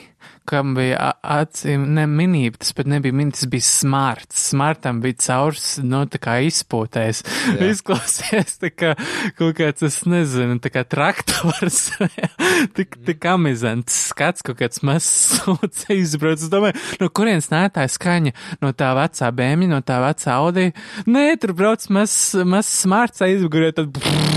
kam 0.48 0.76
bija 0.78 1.12
acīm, 1.22 1.88
ne 1.98 2.06
mini, 2.10 2.48
tas 2.56 2.74
pat 2.76 2.90
nebija 2.90 3.16
mini, 3.16 3.34
tas 3.36 3.48
bija 3.52 3.66
smarts. 3.66 4.44
Smartam 4.52 5.02
bija 5.04 5.18
caurs, 5.26 5.66
nu, 5.84 6.04
tā 6.12 6.22
kā 6.22 6.38
izpūtējis. 6.48 7.24
Jā. 7.26 7.70
Izklausies 7.74 8.60
tā 8.62 8.72
kā 8.74 8.94
kaut 9.40 9.58
kāds, 9.60 9.86
es 9.88 10.02
nezinu, 10.10 10.60
tā 10.64 10.72
kā 10.74 10.86
traktors. 10.88 11.90
tik, 12.78 13.00
tik 13.08 13.30
amizants 13.32 13.98
skats, 14.12 14.46
kaut 14.46 14.60
kāds 14.62 14.84
mazs 14.86 15.10
sūds 15.40 15.90
izbrauc. 16.00 16.40
Es 16.40 16.52
domāju, 16.52 16.80
no 17.02 17.10
kurienes 17.10 17.52
nāk 17.54 17.76
tā 17.80 17.88
skaņa? 17.92 18.36
No 18.64 18.74
tā 18.78 18.94
vecā 18.98 19.32
bēmja, 19.36 19.72
no 19.72 19.82
tā 19.86 20.00
vecā 20.04 20.40
Audi? 20.40 20.72
Nē, 21.10 21.28
tur 21.42 21.56
brauc 21.58 21.90
mazs, 21.94 22.36
mazs 22.46 22.74
smarts 22.86 23.26
aizmugurē, 23.26 23.74
tad. 23.76 24.35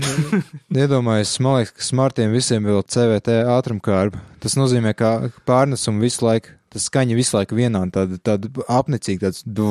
Iedomājieties, 0.82 1.36
man 1.44 1.60
liekas, 1.60 1.74
ka 1.76 1.86
smartiem 1.86 2.32
visiem 2.34 2.66
vēl 2.66 2.82
CVT 2.88 3.42
ātrumkārba. 3.52 4.20
Tas 4.42 4.56
nozīmē, 4.58 4.94
ka 4.98 5.12
pārnesumu 5.48 6.02
visu 6.04 6.24
laiku, 6.26 6.54
tas 6.72 6.86
skaņa 6.88 7.16
visu 7.18 7.36
laiku 7.36 7.56
vienā, 7.58 7.82
tāda, 7.92 8.18
tāda 8.24 8.50
apnicīga, 8.72 9.28
tāds 9.28 9.42
du, 9.44 9.68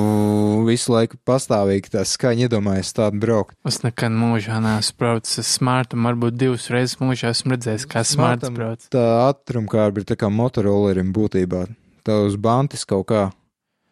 visu 0.68 0.94
laiku 0.94 1.20
pastāvīgi 1.28 1.94
tā 1.96 2.06
skaņa, 2.08 2.48
iedomājieties 2.48 2.96
tādu 2.98 3.22
braukt. 3.24 3.58
Es 3.68 3.82
nekad 3.86 4.14
mūžā 4.16 4.62
neesmu 4.64 4.98
braucis 5.02 5.42
ar 5.42 5.50
smartam, 5.50 6.08
varbūt 6.10 6.40
divas 6.40 6.70
reizes 6.74 7.00
mūžā 7.02 7.34
esmu 7.36 7.56
redzējis, 7.56 7.88
kā 7.92 8.06
smarts 8.08 8.54
brauc. 8.54 8.88
Tā 8.94 9.06
ātrumkārba 9.28 10.04
ir 10.04 10.10
tā 10.14 10.20
kā 10.20 10.32
motorolerim 10.32 11.14
būtībā. 11.16 11.66
Tā 12.08 12.18
uz 12.26 12.38
bantis 12.42 12.86
kaut 12.90 13.10
kā. 13.12 13.30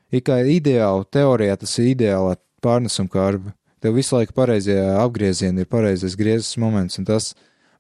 Ir 0.10 0.24
kā 0.26 0.40
ideāli, 0.42 1.06
teorijā 1.14 1.60
tas 1.62 1.76
ir 1.82 1.92
ideāli 1.92 2.38
pārnesumu 2.64 3.12
kārba. 3.14 3.54
Tev 3.80 3.96
visu 3.96 4.18
laiku 4.18 4.36
pareizajā 4.38 4.98
apgriezienā 5.04 5.64
ir 5.64 5.72
pareizais 5.72 6.18
griezes 6.20 6.58
moments, 6.60 7.00
un 7.00 7.08
tas, 7.08 7.32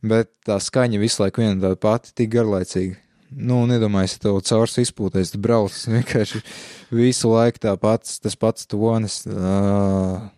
bet 0.06 0.32
tā 0.48 0.60
skaņa 0.64 1.02
visu 1.02 1.24
laiku 1.24 1.44
viena 1.44 1.60
tāda 1.60 1.80
pati, 1.80 2.16
tik 2.16 2.32
garlaicīga. 2.38 2.98
Nu, 3.30 3.62
nedomājies, 3.70 4.16
ja 4.18 4.24
tev 4.24 4.40
caurs 4.48 4.80
izpūties, 4.82 5.36
tu 5.36 5.42
brauc 5.44 5.76
vienkārši 5.96 6.42
visu 6.96 7.30
laiku 7.30 7.62
tā 7.68 7.76
pats, 7.78 8.18
tas 8.24 8.38
pats 8.40 8.66
tonis. 8.70 9.22
Uh, 9.30 10.30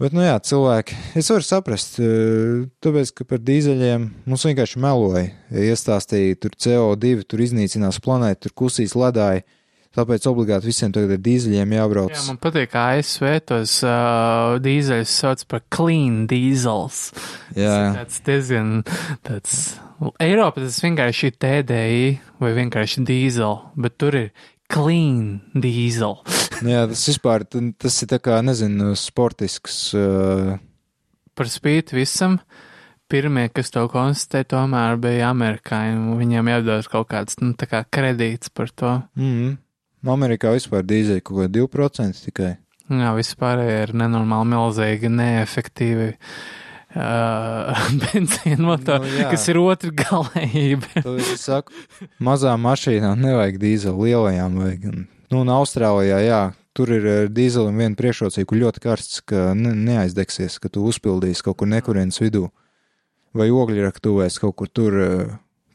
Bet, 0.00 0.14
nu 0.16 0.22
jā, 0.24 0.38
cilvēki, 0.40 0.96
es 1.20 1.26
varu 1.28 1.44
saprast, 1.44 1.98
eh, 2.00 2.62
tāpēc, 2.80 3.10
ka 3.18 3.26
par 3.28 3.42
dīzeļiem 3.44 4.06
mums 4.24 4.46
vienkārši 4.48 4.80
meloja. 4.80 5.26
Iestāstīja, 5.52 6.38
tur 6.40 6.54
CO2, 6.56 7.26
tur 7.28 7.42
iznīcinās 7.44 8.00
planētu, 8.00 8.46
tur 8.46 8.54
kusīs 8.62 8.96
ledāji. 8.96 9.44
Tāpēc 9.90 10.26
obligāti 10.30 10.68
visiem 10.70 10.92
tagad 10.94 11.16
ar 11.16 11.22
dīzeļiem 11.24 11.72
jābrauc. 11.74 12.12
Jā, 12.14 12.22
man 12.28 12.36
patīk, 12.38 12.68
kā 12.70 12.84
ASV 13.00 13.24
tos 13.50 13.72
uh, 13.82 14.54
dīzeļus 14.62 15.14
sauc 15.24 15.42
par 15.50 15.64
clean 15.74 16.28
diesels. 16.30 17.08
Jā. 17.58 17.74
Tas 17.98 18.20
ir 18.20 18.26
diezgan 18.28 18.68
tāds. 19.26 19.56
Eiropa 20.22 20.62
tas 20.62 20.78
vienkārši 20.84 21.32
ir 21.32 21.34
TDI 21.42 22.04
vai 22.40 22.52
vienkārši 22.56 23.02
dīzel, 23.08 23.58
bet 23.82 23.98
tur 24.00 24.14
ir 24.20 24.28
clean 24.70 25.40
diesel. 25.58 26.20
jā, 26.62 26.84
tas 26.92 27.02
vispār, 27.10 27.44
tas 27.50 27.96
ir 28.04 28.10
tā 28.12 28.20
kā, 28.22 28.38
nezinu, 28.46 28.92
sportisks. 28.96 29.80
Uh, 29.98 30.54
Par 31.34 31.50
spīti 31.50 31.96
visam, 31.98 32.36
pirmie, 33.10 33.48
kas 33.50 33.72
to 33.74 33.82
konstatē, 33.90 34.44
tomēr 34.54 34.98
bija 35.02 35.32
amerikāņi, 35.34 36.14
viņiem 36.20 36.52
jādod 36.54 36.88
kaut 36.92 37.10
kāds, 37.10 37.38
nu, 37.42 37.56
kā 37.58 37.82
kredīts 37.90 38.54
par 38.54 38.70
to. 38.70 38.94
mm, 39.18 39.58
Amerikā 40.08 40.54
vispār 40.54 40.86
dīzeļi 40.86 41.22
kaut 41.24 41.42
kādi 41.42 41.60
2% 41.60 42.24
tikai. 42.30 42.54
Jā, 42.90 43.12
vispār 43.14 43.60
ir 43.62 43.92
nenormāli 43.94 44.48
milzīgi, 44.50 45.10
neefektīvi. 45.12 46.14
Uh, 46.90 47.76
benzīna 48.02 48.64
motori, 48.66 49.04
Nu, 49.06 49.12
nu, 49.12 49.18
jā. 49.20 49.28
kas 49.30 49.44
ir 49.52 49.60
otra 49.62 49.92
galējība. 49.94 51.04
Es 51.22 51.44
saku, 51.44 51.70
mazām 52.18 52.64
mašīnām 52.66 53.20
nevajag 53.22 53.60
dīzeļu, 53.62 54.08
lielajām 54.08 54.56
vajag. 54.58 54.88
Nu, 55.30 55.44
un 55.44 55.52
Austrālijā, 55.54 56.18
jā, 56.26 56.40
tur 56.74 56.90
ir 56.96 57.06
ar 57.12 57.30
dīzelim 57.30 57.78
viena 57.78 57.94
priekšrocība, 58.00 58.48
kur 58.50 58.58
ļoti 58.64 58.82
karsts, 58.82 59.22
ka 59.22 59.52
ne, 59.54 59.76
neaizdegsies, 59.86 60.58
ka 60.58 60.72
tu 60.72 60.82
uzpildīsi 60.90 61.46
kaut 61.46 61.60
kur 61.62 61.70
nekurienes 61.70 62.18
vidū. 62.18 62.48
Vai 63.38 63.52
ogļraktuvēs 63.54 64.40
kaut 64.42 64.56
kur 64.58 64.74
tur, 64.74 64.98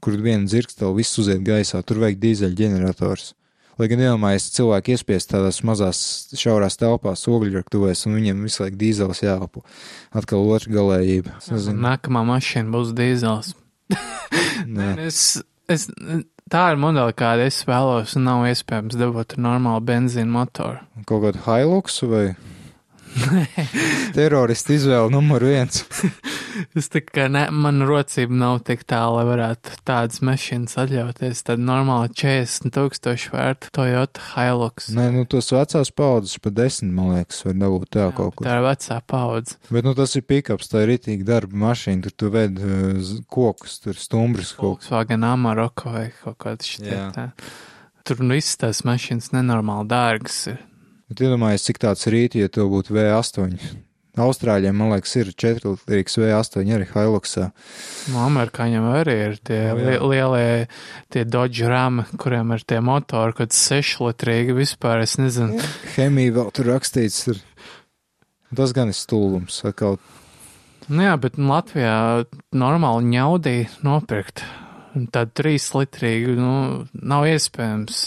kur 0.04 0.20
viena 0.20 0.44
dzirkstela 0.52 0.92
viss 0.98 1.16
uziet 1.24 1.40
gaisā, 1.48 1.80
tur 1.88 2.04
vajag 2.04 2.20
dīzeļu 2.26 2.60
ģenerators. 2.60 3.32
Lai 3.76 3.90
gan 3.92 4.00
iedomājas 4.00 4.48
cilvēki 4.56 4.96
iespiest 4.96 5.34
tādās 5.34 5.60
mazās 5.68 6.00
šaurās 6.40 6.78
telpās 6.80 7.26
ogļraktuvēs, 7.28 8.06
un 8.08 8.16
viņiem 8.20 8.46
visu 8.48 8.64
laiku 8.64 8.80
dīzels 8.80 9.20
jāelpo. 9.26 9.66
Atkal 10.16 10.48
otra 10.48 10.72
galējība. 10.78 11.36
Es 11.42 11.52
nezinu, 11.52 11.82
Nākamā 11.84 12.24
mašīna 12.30 12.72
būs 12.72 12.96
dīzels. 12.96 13.52
nē. 14.66 14.94
Es, 15.10 15.20
es, 15.68 15.88
tā 16.52 16.64
ir 16.72 16.80
modeļa, 16.82 17.14
kāda 17.20 17.50
es 17.50 17.60
vēlos, 17.68 18.16
un 18.16 18.28
nav 18.30 18.46
iespējams 18.48 18.96
dabūt 19.00 19.36
normālu 19.42 19.84
benzīnu 19.92 20.32
motoru. 20.38 20.80
Kaut 21.10 21.26
kādu 21.28 21.44
Hilux 21.46 22.00
vai 22.08 22.26
teroristu 24.18 24.76
izvēle 24.76 25.12
numur 25.14 25.46
viens. 25.46 25.84
Es 26.76 26.88
tā 26.88 27.02
kā 27.04 27.26
ne, 27.28 27.42
man 27.52 27.84
rocība 27.84 28.32
nav 28.36 28.62
tik 28.68 28.86
tālu, 28.88 29.18
lai 29.18 29.26
varētu 29.28 29.74
tādas 29.88 30.22
mašīnas 30.24 30.78
atļauties. 30.80 31.42
Tad 31.50 31.60
normāli 31.60 32.14
40 32.16 32.72
tūkstoši 32.76 33.34
vērta 33.34 33.72
Toyota 33.76 34.24
Hilux. 34.30 34.88
Nē, 34.96 35.10
nu 35.12 35.26
tos 35.28 35.52
vecās 35.52 35.92
paudzes 35.92 36.40
pa 36.40 36.54
desmit, 36.56 36.94
man 36.96 37.12
liekas, 37.18 37.42
var 37.44 37.58
dabūt 37.60 37.92
tā 37.98 38.06
kaut 38.16 38.38
kur. 38.38 38.48
Tā 38.48 38.56
ir 38.60 38.64
vecā 38.64 39.00
paudze. 39.04 39.58
Bet, 39.68 39.88
nu, 39.88 39.92
tas 40.00 40.16
ir 40.16 40.24
pikaps, 40.28 40.72
tā 40.72 40.86
ir 40.86 40.94
ritīgi 40.94 41.28
darba 41.28 41.60
mašīna, 41.66 42.06
tur 42.08 42.16
tu 42.24 42.32
ved 42.32 42.62
uh, 42.64 43.16
kokus, 43.32 43.82
tur 43.84 44.00
stumbrus 44.00 44.54
kaut 44.56 44.80
kas. 44.80 44.92
Volkswagen 44.96 45.28
Amarok 45.28 45.88
vai 45.92 46.06
kaut 46.22 46.40
kāds 46.46 46.72
šitie 46.72 46.94
Jā. 46.94 47.10
tā. 47.16 47.28
Tur 48.06 48.24
nu 48.24 48.38
viss 48.38 48.56
tās 48.62 48.84
mašīnas 48.88 49.34
nenormāli 49.36 49.90
dārgas 49.92 50.40
ir. 50.54 50.64
Bet 51.10 51.26
iedomājies, 51.26 51.66
cik 51.68 51.82
tāds 51.84 52.08
rīti, 52.10 52.42
ja 52.42 52.52
tev 52.52 52.72
būtu 52.74 52.96
V8. 52.96 53.58
Austrāļiem, 54.16 54.78
man 54.80 54.94
liekas, 54.94 55.12
ir 55.20 55.34
4 55.36 55.74
līdzīgs 55.74 56.14
V8 56.22 56.70
arī 56.78 56.86
Hiluxā. 56.88 57.50
No 58.14 58.22
amerikāņiem 58.30 58.86
arī 58.94 59.16
ir 59.26 59.36
tie 59.44 59.60
O, 59.74 59.76
jā. 59.76 59.90
li 59.90 59.98
lielie, 60.16 60.46
tie 61.12 61.26
Dodge 61.28 61.68
Ram, 61.68 62.06
kuriem 62.22 62.56
ir 62.56 62.64
tie 62.64 62.80
motori, 62.80 63.36
kad 63.42 63.52
6 63.52 64.00
litrīgi 64.06 64.56
vispār, 64.56 65.04
es 65.04 65.18
nezinu. 65.20 65.60
Hemija 65.98 66.38
vēl 66.40 66.54
tur 66.56 66.72
rakstīts, 66.72 67.26
tur 67.28 67.44
Tas 68.56 68.72
gan 68.76 68.92
ir 68.92 68.96
stulbums. 68.96 69.58
Atkal 69.68 69.98
Nu 70.86 71.02
jā, 71.02 71.16
bet 71.18 71.40
Latvijā 71.42 72.26
normāli 72.54 73.10
ņaudī 73.10 73.56
nopirkt. 73.84 74.44
Tādu 74.94 75.34
trīs 75.36 75.66
litrīgu, 75.74 76.36
nu, 76.38 76.54
nav 76.94 77.26
iespējams. 77.28 78.04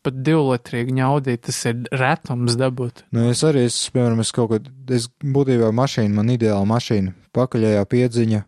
Pat 0.00 0.16
divu 0.24 0.46
litrīgu 0.54 0.94
ņaudī 0.96 1.34
tas 1.44 1.58
ir 1.68 1.82
retums 1.92 2.54
dabūt. 2.56 3.02
Nu, 3.12 3.26
es 3.28 3.42
arī, 3.44 3.66
es, 3.68 3.76
piemēram, 3.92 4.22
es 4.24 4.30
kaut 4.32 4.48
ko, 4.48 4.60
es 4.96 5.10
būtībā 5.20 5.68
mašīna, 5.76 6.14
man 6.16 6.32
ideāla 6.32 6.64
mašīna, 6.70 7.12
pakaļējā 7.36 7.82
piedziņa, 7.92 8.40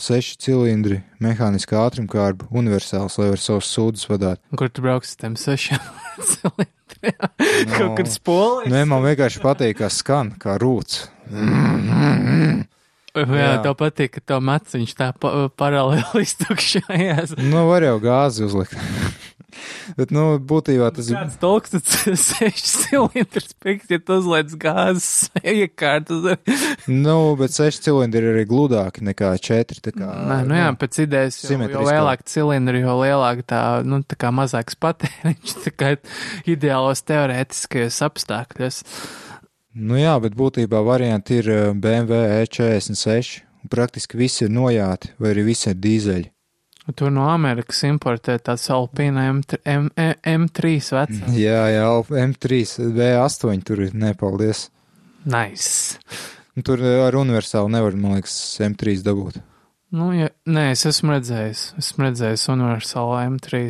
seši 0.00 0.34
cilindri, 0.42 1.00
mehāniskā 1.22 1.78
ātrumkārba, 1.84 2.48
universāls, 2.50 3.20
lai 3.20 3.30
var 3.30 3.42
savus 3.42 3.70
sūdzes 3.70 4.10
vadīt. 4.10 4.42
Un 4.50 4.58
Kur 4.58 4.72
tu 4.72 4.82
brauksi 4.82 5.14
ar 5.14 5.22
tiem 5.22 5.38
sešiem 5.38 5.86
cilindriem? 6.32 6.74
Kaut 7.76 7.94
kur 8.00 8.10
spolī. 8.10 8.66
Nē, 8.74 8.82
man 8.90 9.06
vienkārši 9.06 9.44
patīk, 9.44 9.78
kā 9.84 9.92
skan, 9.94 10.34
kā 10.42 10.58
rūts. 10.60 11.04
Jā, 11.30 11.70
jā. 11.86 12.10
Jā. 13.14 13.54
tev 13.64 13.74
patīk, 13.78 14.12
ka 14.14 14.20
tev 14.22 14.42
maciņš 14.46 14.92
tā 14.98 15.10
pa 15.18 15.48
paralēli 15.58 16.22
iztukšājās. 16.26 17.34
Nu, 17.50 17.64
var 17.70 17.82
jau 17.86 17.96
gāzi 18.02 18.46
uzlikt. 18.46 18.76
Bet, 19.98 20.12
nu, 20.14 20.24
būtībā 20.38 20.90
tas 20.96 21.10
ir. 21.10 21.18
Kāds 21.18 21.38
tolks, 21.42 21.74
tad 21.74 21.90
seši 22.28 22.64
cilindrs 22.86 23.54
piks, 23.62 23.90
ja 23.92 24.00
tu 24.02 24.18
uzliec 24.20 24.54
gāzes 24.60 25.30
iekārtu. 25.42 26.20
Nu, 26.90 27.34
bet 27.38 27.54
seši 27.54 27.84
cilindri 27.86 28.22
ir 28.22 28.34
arī 28.34 28.44
gludāki 28.48 29.04
nekā 29.06 29.32
četri. 29.42 29.80
Kā, 29.90 30.08
Nē, 30.26 30.40
nu 30.48 30.56
jā, 30.56 30.68
pēc 30.80 31.00
idejas, 31.04 31.38
jo, 31.40 31.46
jo 31.46 31.52
simetriskā. 31.54 31.86
lielāka 31.86 32.26
cilindra, 32.28 32.80
jo 32.82 32.96
lielāka 33.00 33.46
tā, 33.52 33.62
nu, 33.86 34.00
tā 34.06 34.18
kā 34.20 34.32
mazāks 34.34 34.76
patēriņš, 34.80 35.56
tā 35.66 35.72
kā 35.74 35.92
ideālos 36.50 37.02
teorētiskajos 37.08 38.00
apstākļos. 38.08 38.82
Nu 39.80 40.00
jā, 40.00 40.16
bet 40.22 40.34
būtībā 40.38 40.80
varianti 40.82 41.38
ir 41.40 41.50
eh, 41.50 41.62
BMW 41.78 42.42
E46. 42.42 43.40
un 43.62 43.70
Praktiski 43.70 44.18
visi 44.18 44.46
ir 44.46 44.54
nojāti, 44.54 45.12
vai 45.20 45.34
arī 45.34 45.46
visi 45.52 45.70
ir 45.70 45.78
dīzeļi. 45.78 46.30
Tur 46.96 47.12
no 47.12 47.26
Amerikas 47.30 47.82
importē 47.86 48.38
tāds 48.42 48.64
Alpina 48.72 49.26
M3, 49.30 49.60
M, 49.68 49.90
M, 50.00 50.14
M3 50.46 50.72
vecā. 50.96 51.32
Jā, 51.36 51.60
jā, 51.70 51.86
M3, 52.24 52.60
V8 52.96 53.66
tur 53.68 53.84
ir 53.84 53.94
nepaldies. 53.94 54.68
Nice. 55.28 56.00
Tur 56.64 56.80
eh, 56.82 57.02
ar 57.04 57.16
universālu 57.20 57.70
nevar, 57.72 57.96
man 58.00 58.16
liekas, 58.18 58.34
M3 58.64 59.04
dabūt. 59.06 59.38
Nu, 59.94 60.10
ja, 60.14 60.30
nē, 60.46 60.70
es 60.72 60.86
esmu 60.88 61.16
redzējis, 61.16 61.64
esmu 61.80 62.06
redzējis 62.06 62.48
universālu 62.52 63.16
M3, 63.36 63.62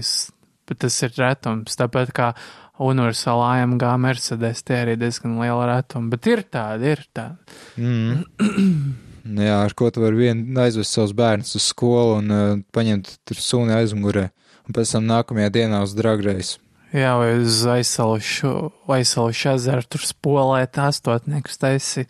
bet 0.68 0.82
tas 0.84 0.98
ir 1.06 1.14
retums, 1.16 1.78
tāpēc 1.80 2.14
kā 2.16 2.32
universāla 2.80 3.54
AMG 3.58 3.86
Mercedes, 4.00 4.64
tie 4.64 4.82
arī 4.84 4.96
diezgan 5.00 5.38
liela 5.40 5.68
retuma, 5.74 6.12
bet 6.14 6.30
ir 6.30 6.44
tādi, 6.52 6.94
ir 6.94 7.06
tādi. 7.16 7.60
Mm. 7.80 9.00
jā, 9.38 9.60
ar 9.66 9.74
ko 9.78 9.90
tu 9.92 10.02
vari 10.02 10.18
vien 10.18 10.42
aizvest 10.58 10.96
savus 10.96 11.14
bērnus 11.16 11.54
uz 11.58 11.68
skolu 11.70 12.18
un 12.18 12.34
uh, 12.34 12.56
paņemt 12.74 13.12
tur 13.28 13.38
suni 13.38 13.76
aizmugurē. 13.76 14.30
Un 14.66 14.76
pēc 14.76 14.96
tam 14.96 15.06
nākamajā 15.08 15.52
dienā 15.54 15.82
uz 15.86 15.94
dragreiz. 15.98 16.56
Jā, 16.90 17.14
vai 17.20 17.36
uz 17.38 17.60
aizsalušu, 17.70 18.50
aizsalušu 18.90 19.52
ezeru 19.52 19.86
tur 19.86 20.02
spolēt 20.02 20.78
astotniekus 20.82 21.60
taisi. 21.62 22.06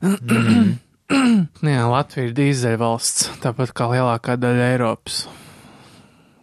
Mm. 0.00 0.78
Jā, 1.74 1.84
Latvija 1.92 2.30
ir 2.30 2.34
dīzeļvalsts, 2.38 3.28
tāpat 3.44 3.74
kā 3.76 3.90
lielākā 3.92 4.38
daļa 4.40 4.70
Eiropas. 4.72 5.26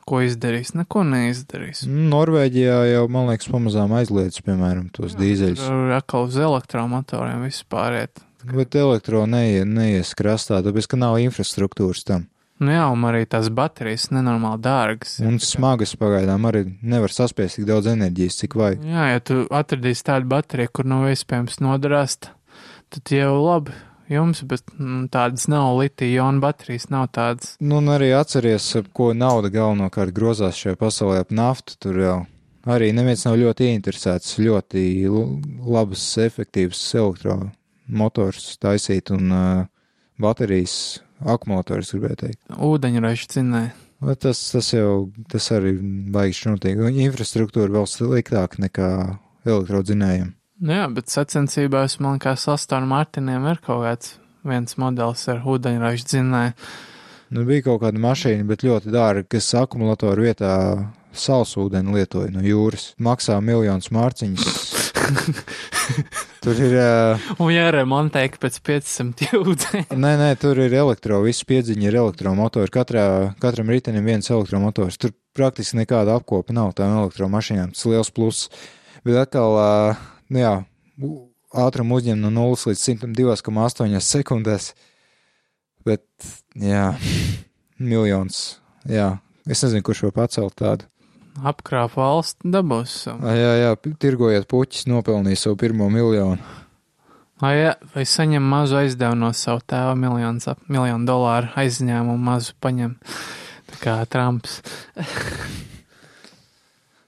Ko 0.09 0.21
izdarīs? 0.25 0.75
Neko 0.77 1.01
neizdarīs. 1.05 1.83
Norvēģijā 1.89 2.77
jau, 2.91 3.03
man 3.13 3.29
liekas, 3.29 3.49
pamazām 3.49 3.93
aizliedz, 3.97 4.37
piemēram, 4.45 4.89
tos 4.93 5.17
dīzeļus. 5.17 5.65
Tur 5.65 5.93
atkal 5.97 6.29
uz 6.29 6.37
elektromotoriem 6.41 7.45
viss 7.45 7.65
pāriet. 8.41 8.57
Bet 8.57 8.75
elektro 8.79 9.25
neie, 9.29 9.63
neies 9.67 10.15
krastā, 10.17 10.63
tāpēc, 10.65 10.89
ka 10.89 10.99
nav 10.99 11.19
infrastruktūras 11.23 12.05
tam. 12.07 12.27
Nu 12.59 12.73
jā, 12.73 12.85
un 12.91 13.05
arī 13.07 13.23
tās 13.23 13.47
baterijas 13.55 14.09
nenormāli 14.11 14.59
dārgas. 14.65 15.13
Un 15.23 15.37
smagas 15.39 15.93
pagaidām 15.99 16.43
arī 16.49 16.65
nevar 16.83 17.13
saspiest 17.15 17.55
tik 17.55 17.69
daudz 17.69 17.87
enerģijas, 17.87 18.39
cik 18.41 18.57
vajag. 18.59 18.83
Jā, 18.83 19.05
ja 19.13 19.21
tu 19.23 19.45
atradīsi 19.47 20.03
tādu 20.09 20.27
bateriju, 20.33 20.73
kur 20.75 20.89
nav 20.91 21.07
iespējams 21.07 21.61
nodarāst, 21.63 22.33
tad 22.91 23.13
jau 23.15 23.37
labi 23.39 23.77
jums, 24.11 24.41
bet 24.49 24.65
mm, 24.75 25.07
tādas 25.13 25.47
nav 25.51 25.77
litija-iona 25.77 26.43
baterijas, 26.43 26.89
nav 26.91 27.07
tādas. 27.15 27.55
Nu, 27.61 27.79
un 27.79 27.93
arī 27.93 28.11
atceries, 28.17 28.67
ko 28.91 29.13
nauda 29.15 29.51
galvenokārt 29.53 30.11
grozās 30.15 30.59
šajā 30.59 30.75
pasaulē 30.81 31.23
ap 31.23 31.31
naftu. 31.31 31.77
Tur 31.79 32.01
jau 32.03 32.17
arī 32.69 32.91
neviens 32.95 33.23
nav 33.27 33.37
ļoti 33.39 33.69
ieinteresēts 33.69 34.35
ļoti 34.41 34.83
labas, 35.63 36.09
efektīvas 36.25 36.81
elektromotors 37.89 38.57
taisīt 38.61 39.11
un 39.11 39.31
uh, 39.31 39.67
baterijas 40.19 41.01
akumulators, 41.19 41.91
gribēju 41.93 42.19
teikt. 42.21 42.41
Ūdeņraža 42.49 43.29
cinē. 43.33 43.63
Bet 43.99 44.21
Tas, 44.21 44.51
tas 44.51 44.71
jau 44.71 45.11
tas 45.27 45.51
arī 45.51 45.75
baigš 46.11 46.45
notiek. 46.47 46.77
Un 46.79 46.95
Infrastruktūra 46.95 47.69
vēl 47.73 47.87
sliktāk 47.87 48.59
nekā 48.59 49.17
elektrodzinējiem. 49.45 50.35
Nu 50.59 50.75
jā, 50.75 50.87
bet 50.91 51.09
sacensībās 51.09 51.99
man 51.99 52.19
kā 52.19 52.35
sastāvā 52.35 52.85
Martiniem 52.87 53.45
ir 53.47 53.59
kaut 53.63 53.83
kāds 53.83 54.15
viens 54.43 54.77
modelis 54.79 55.27
ar 55.27 55.43
ūdeņraža 55.43 56.05
dzinēju. 56.05 56.53
Nu, 57.29 57.43
bija 57.45 57.67
kaut 57.67 57.83
kāda 57.83 57.99
mašīna, 58.01 58.47
bet 58.47 58.63
ļoti 58.65 58.89
dārga, 58.89 59.27
kas 59.35 59.51
akumulatoru 59.59 60.25
vietā 60.25 60.53
salsūdeni 61.13 61.99
lietoja 61.99 62.31
no 62.33 62.41
jūras. 62.41 62.93
Maksā 62.97 63.37
miljonus 63.43 63.91
mārciņus. 63.93 64.78
tur 66.43 66.59
ir. 66.59 66.75
Uh, 66.75 67.29
Un 67.41 67.51
jāremontē 67.53 68.23
pēc 68.41 68.59
500 68.65 69.29
ūdeņa. 69.39 69.97
nē, 70.03 70.11
nē, 70.21 70.29
tur 70.41 70.59
ir 70.61 70.75
elektro, 70.81 71.21
viss 71.25 71.47
piedziņa 71.49 71.87
ir 71.89 71.99
elektromotori. 72.01 72.71
Katrā, 72.73 73.05
katram 73.41 73.71
ritenim 73.73 74.07
viens 74.07 74.29
elektromotors. 74.31 74.99
Tur 75.01 75.15
praktiski 75.37 75.79
nekāda 75.79 76.17
apkopa 76.19 76.55
nav 76.55 76.73
tām 76.77 76.97
elektromašīnām. 77.03 77.73
Tas 77.75 77.87
liels 77.89 78.13
pluss. 78.15 78.49
Bet 79.07 79.19
atkal, 79.21 79.57
uh, 79.59 80.05
nu 80.33 80.43
jā, 80.43 80.53
ātrumu 81.65 81.99
uzņem 81.99 82.21
no 82.21 82.31
0 82.35 82.69
līdz 82.71 82.85
102,8 82.91 83.99
sekundēs. 84.03 84.71
Bet, 85.87 86.05
jā, 86.59 86.91
miljons. 87.91 88.59
Jā, 88.89 89.17
es 89.47 89.63
nezinu, 89.65 89.85
kurš 89.85 90.07
var 90.09 90.17
pacelt 90.23 90.57
tādu. 90.59 90.89
Apkrāp 91.47 91.95
valsts 91.95 92.43
dabūs 92.43 92.95
savu. 93.05 93.29
Jā, 93.31 93.53
jā, 93.61 93.75
tirgojot 94.01 94.47
puķis, 94.49 94.87
nopelnīja 94.91 95.45
savu 95.45 95.59
pirmo 95.61 95.89
miljonu. 95.93 96.41
Vai, 97.39 97.53
jā, 97.55 97.73
vai 97.93 98.03
saņem 98.03 98.43
mazu 98.43 98.81
aizdevumu 98.81 99.21
no 99.21 99.31
savu 99.37 99.63
tēva 99.63 99.93
miljonu, 99.95 100.55
miljonu 100.67 101.07
dolāru 101.07 101.53
aizņēmumu 101.61 102.19
mazu 102.19 102.55
paņem. 102.59 102.97
Tā 103.69 103.79
kā 103.79 103.97
Trumps. 104.11 104.59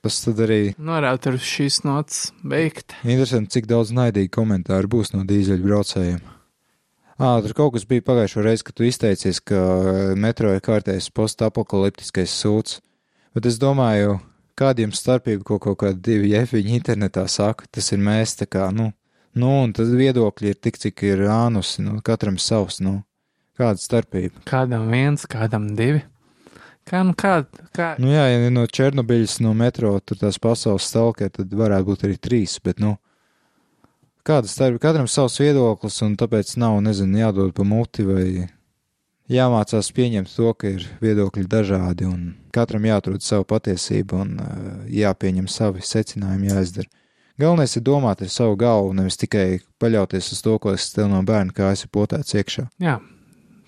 Tas 0.02 0.18
tad 0.24 0.40
arī 0.42 0.72
Norāda 0.82 1.36
uz 1.36 1.44
šīs 1.46 1.84
nots 1.86 2.22
beigt. 2.42 2.96
interesanti, 3.04 3.52
cik 3.58 3.68
daudz 3.70 3.92
naidīgi 3.94 4.32
komentāru 4.34 4.90
būs 4.90 5.14
no 5.14 5.22
dīzeļu 5.30 5.68
braucējiem. 5.68 6.22
Ā, 7.22 7.36
tur 7.46 7.54
kaut 7.54 7.76
kas 7.76 7.84
bija 7.86 8.02
pagājušo 8.08 8.42
reizi, 8.42 8.66
kad 8.66 8.80
tu 8.80 8.88
izteicies, 8.88 9.44
ka 9.46 9.60
metro 10.18 10.56
ir 10.56 10.64
kārtējs 10.66 11.12
postapokaliptiskais 11.14 12.34
sūds. 12.34 12.80
Bet 13.32 13.48
es 13.48 13.56
domāju, 13.62 14.18
kāda 14.60 14.84
jums 14.84 15.00
starpība, 15.00 15.46
ko 15.48 15.60
kaut 15.64 15.80
kādi 15.84 16.02
divi 16.04 16.34
jefiņi 16.34 16.76
internetā 16.76 17.24
saka, 17.32 17.68
tas 17.72 17.92
ir 17.96 18.02
mēs 18.04 18.36
tā 18.42 18.48
kā, 18.52 18.68
nu, 18.76 18.90
nu, 19.40 19.52
un 19.64 19.72
tad 19.76 19.94
viedokļi 19.96 20.52
ir 20.52 20.60
tik, 20.60 20.80
cik 20.82 21.06
ir 21.08 21.24
ānusi, 21.32 21.80
nu, 21.86 22.02
katram 22.04 22.36
savs, 22.42 22.82
nu, 22.84 23.00
kāda 23.60 23.80
starpība. 23.80 24.44
Kādam 24.50 24.90
viens, 24.92 25.24
kādam 25.32 25.70
divi. 25.80 26.04
Kā, 26.90 27.06
nu 27.08 27.14
kā, 27.16 27.44
kā, 27.78 27.94
Nu 28.02 28.10
jā, 28.10 28.26
ja 28.34 28.52
no 28.52 28.66
Černobiļas, 28.68 29.38
no 29.46 29.54
metro, 29.56 29.94
tur 30.04 30.18
tās 30.20 30.42
pasaules 30.42 30.90
stalkē, 30.90 31.30
tad 31.32 31.54
varētu 31.56 31.88
būt 31.88 32.08
arī 32.08 32.18
trīs, 32.20 32.58
bet, 32.66 32.82
nu, 32.84 32.98
kāda 34.28 34.50
starpība, 34.52 34.90
katram 34.90 35.08
savs 35.08 35.40
viedoklis, 35.40 36.02
un 36.04 36.18
tāpēc 36.20 36.58
nav, 36.60 36.82
nezinu, 36.84 37.22
jādod 37.22 37.54
pa 37.56 37.64
muti 37.64 38.04
vai 38.04 38.26
jāmācās 39.32 39.92
pieņemt 39.96 40.32
to, 40.36 40.52
ka 40.58 40.74
ir 40.76 40.88
viedokļi 41.02 41.46
dažādi, 41.50 42.08
un 42.08 42.34
katram 42.56 42.86
jāatrod 42.88 43.24
savu 43.26 43.48
patiesību, 43.50 44.24
un 44.26 44.36
jāpieņem 44.92 45.48
savi 45.52 45.86
secinājumi, 45.86 46.52
jāizdara. 46.52 46.92
Galvenais 47.42 47.74
ir 47.78 47.86
domāt 47.88 48.22
ar 48.22 48.30
savu 48.30 48.58
galvu, 48.60 48.94
nevis 48.94 49.18
tikai 49.18 49.62
paļauties 49.82 50.34
uz 50.36 50.44
to, 50.46 50.58
ko 50.62 50.76
es 50.76 50.92
tev 50.94 51.10
no 51.10 51.24
bērna 51.26 51.56
kājas 51.58 51.88
ir 51.88 51.94
potēts 51.96 52.38
iekšā. 52.38 52.68
jā, 52.84 53.00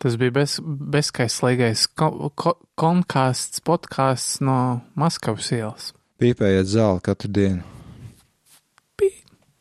tas 0.03 0.18
bija 0.19 0.35
bez, 0.35 0.60
bezskaislīgais 0.64 1.88
ko, 1.98 2.30
ko, 2.35 2.57
konkāsts, 2.77 3.64
podkāsts 3.65 4.44
no 4.45 4.84
Maskavas 4.99 5.49
ielas. 5.56 5.94
Pīpējiet 6.22 6.69
zāli 6.69 7.02
katru 7.07 7.31
dienu. 7.34 7.72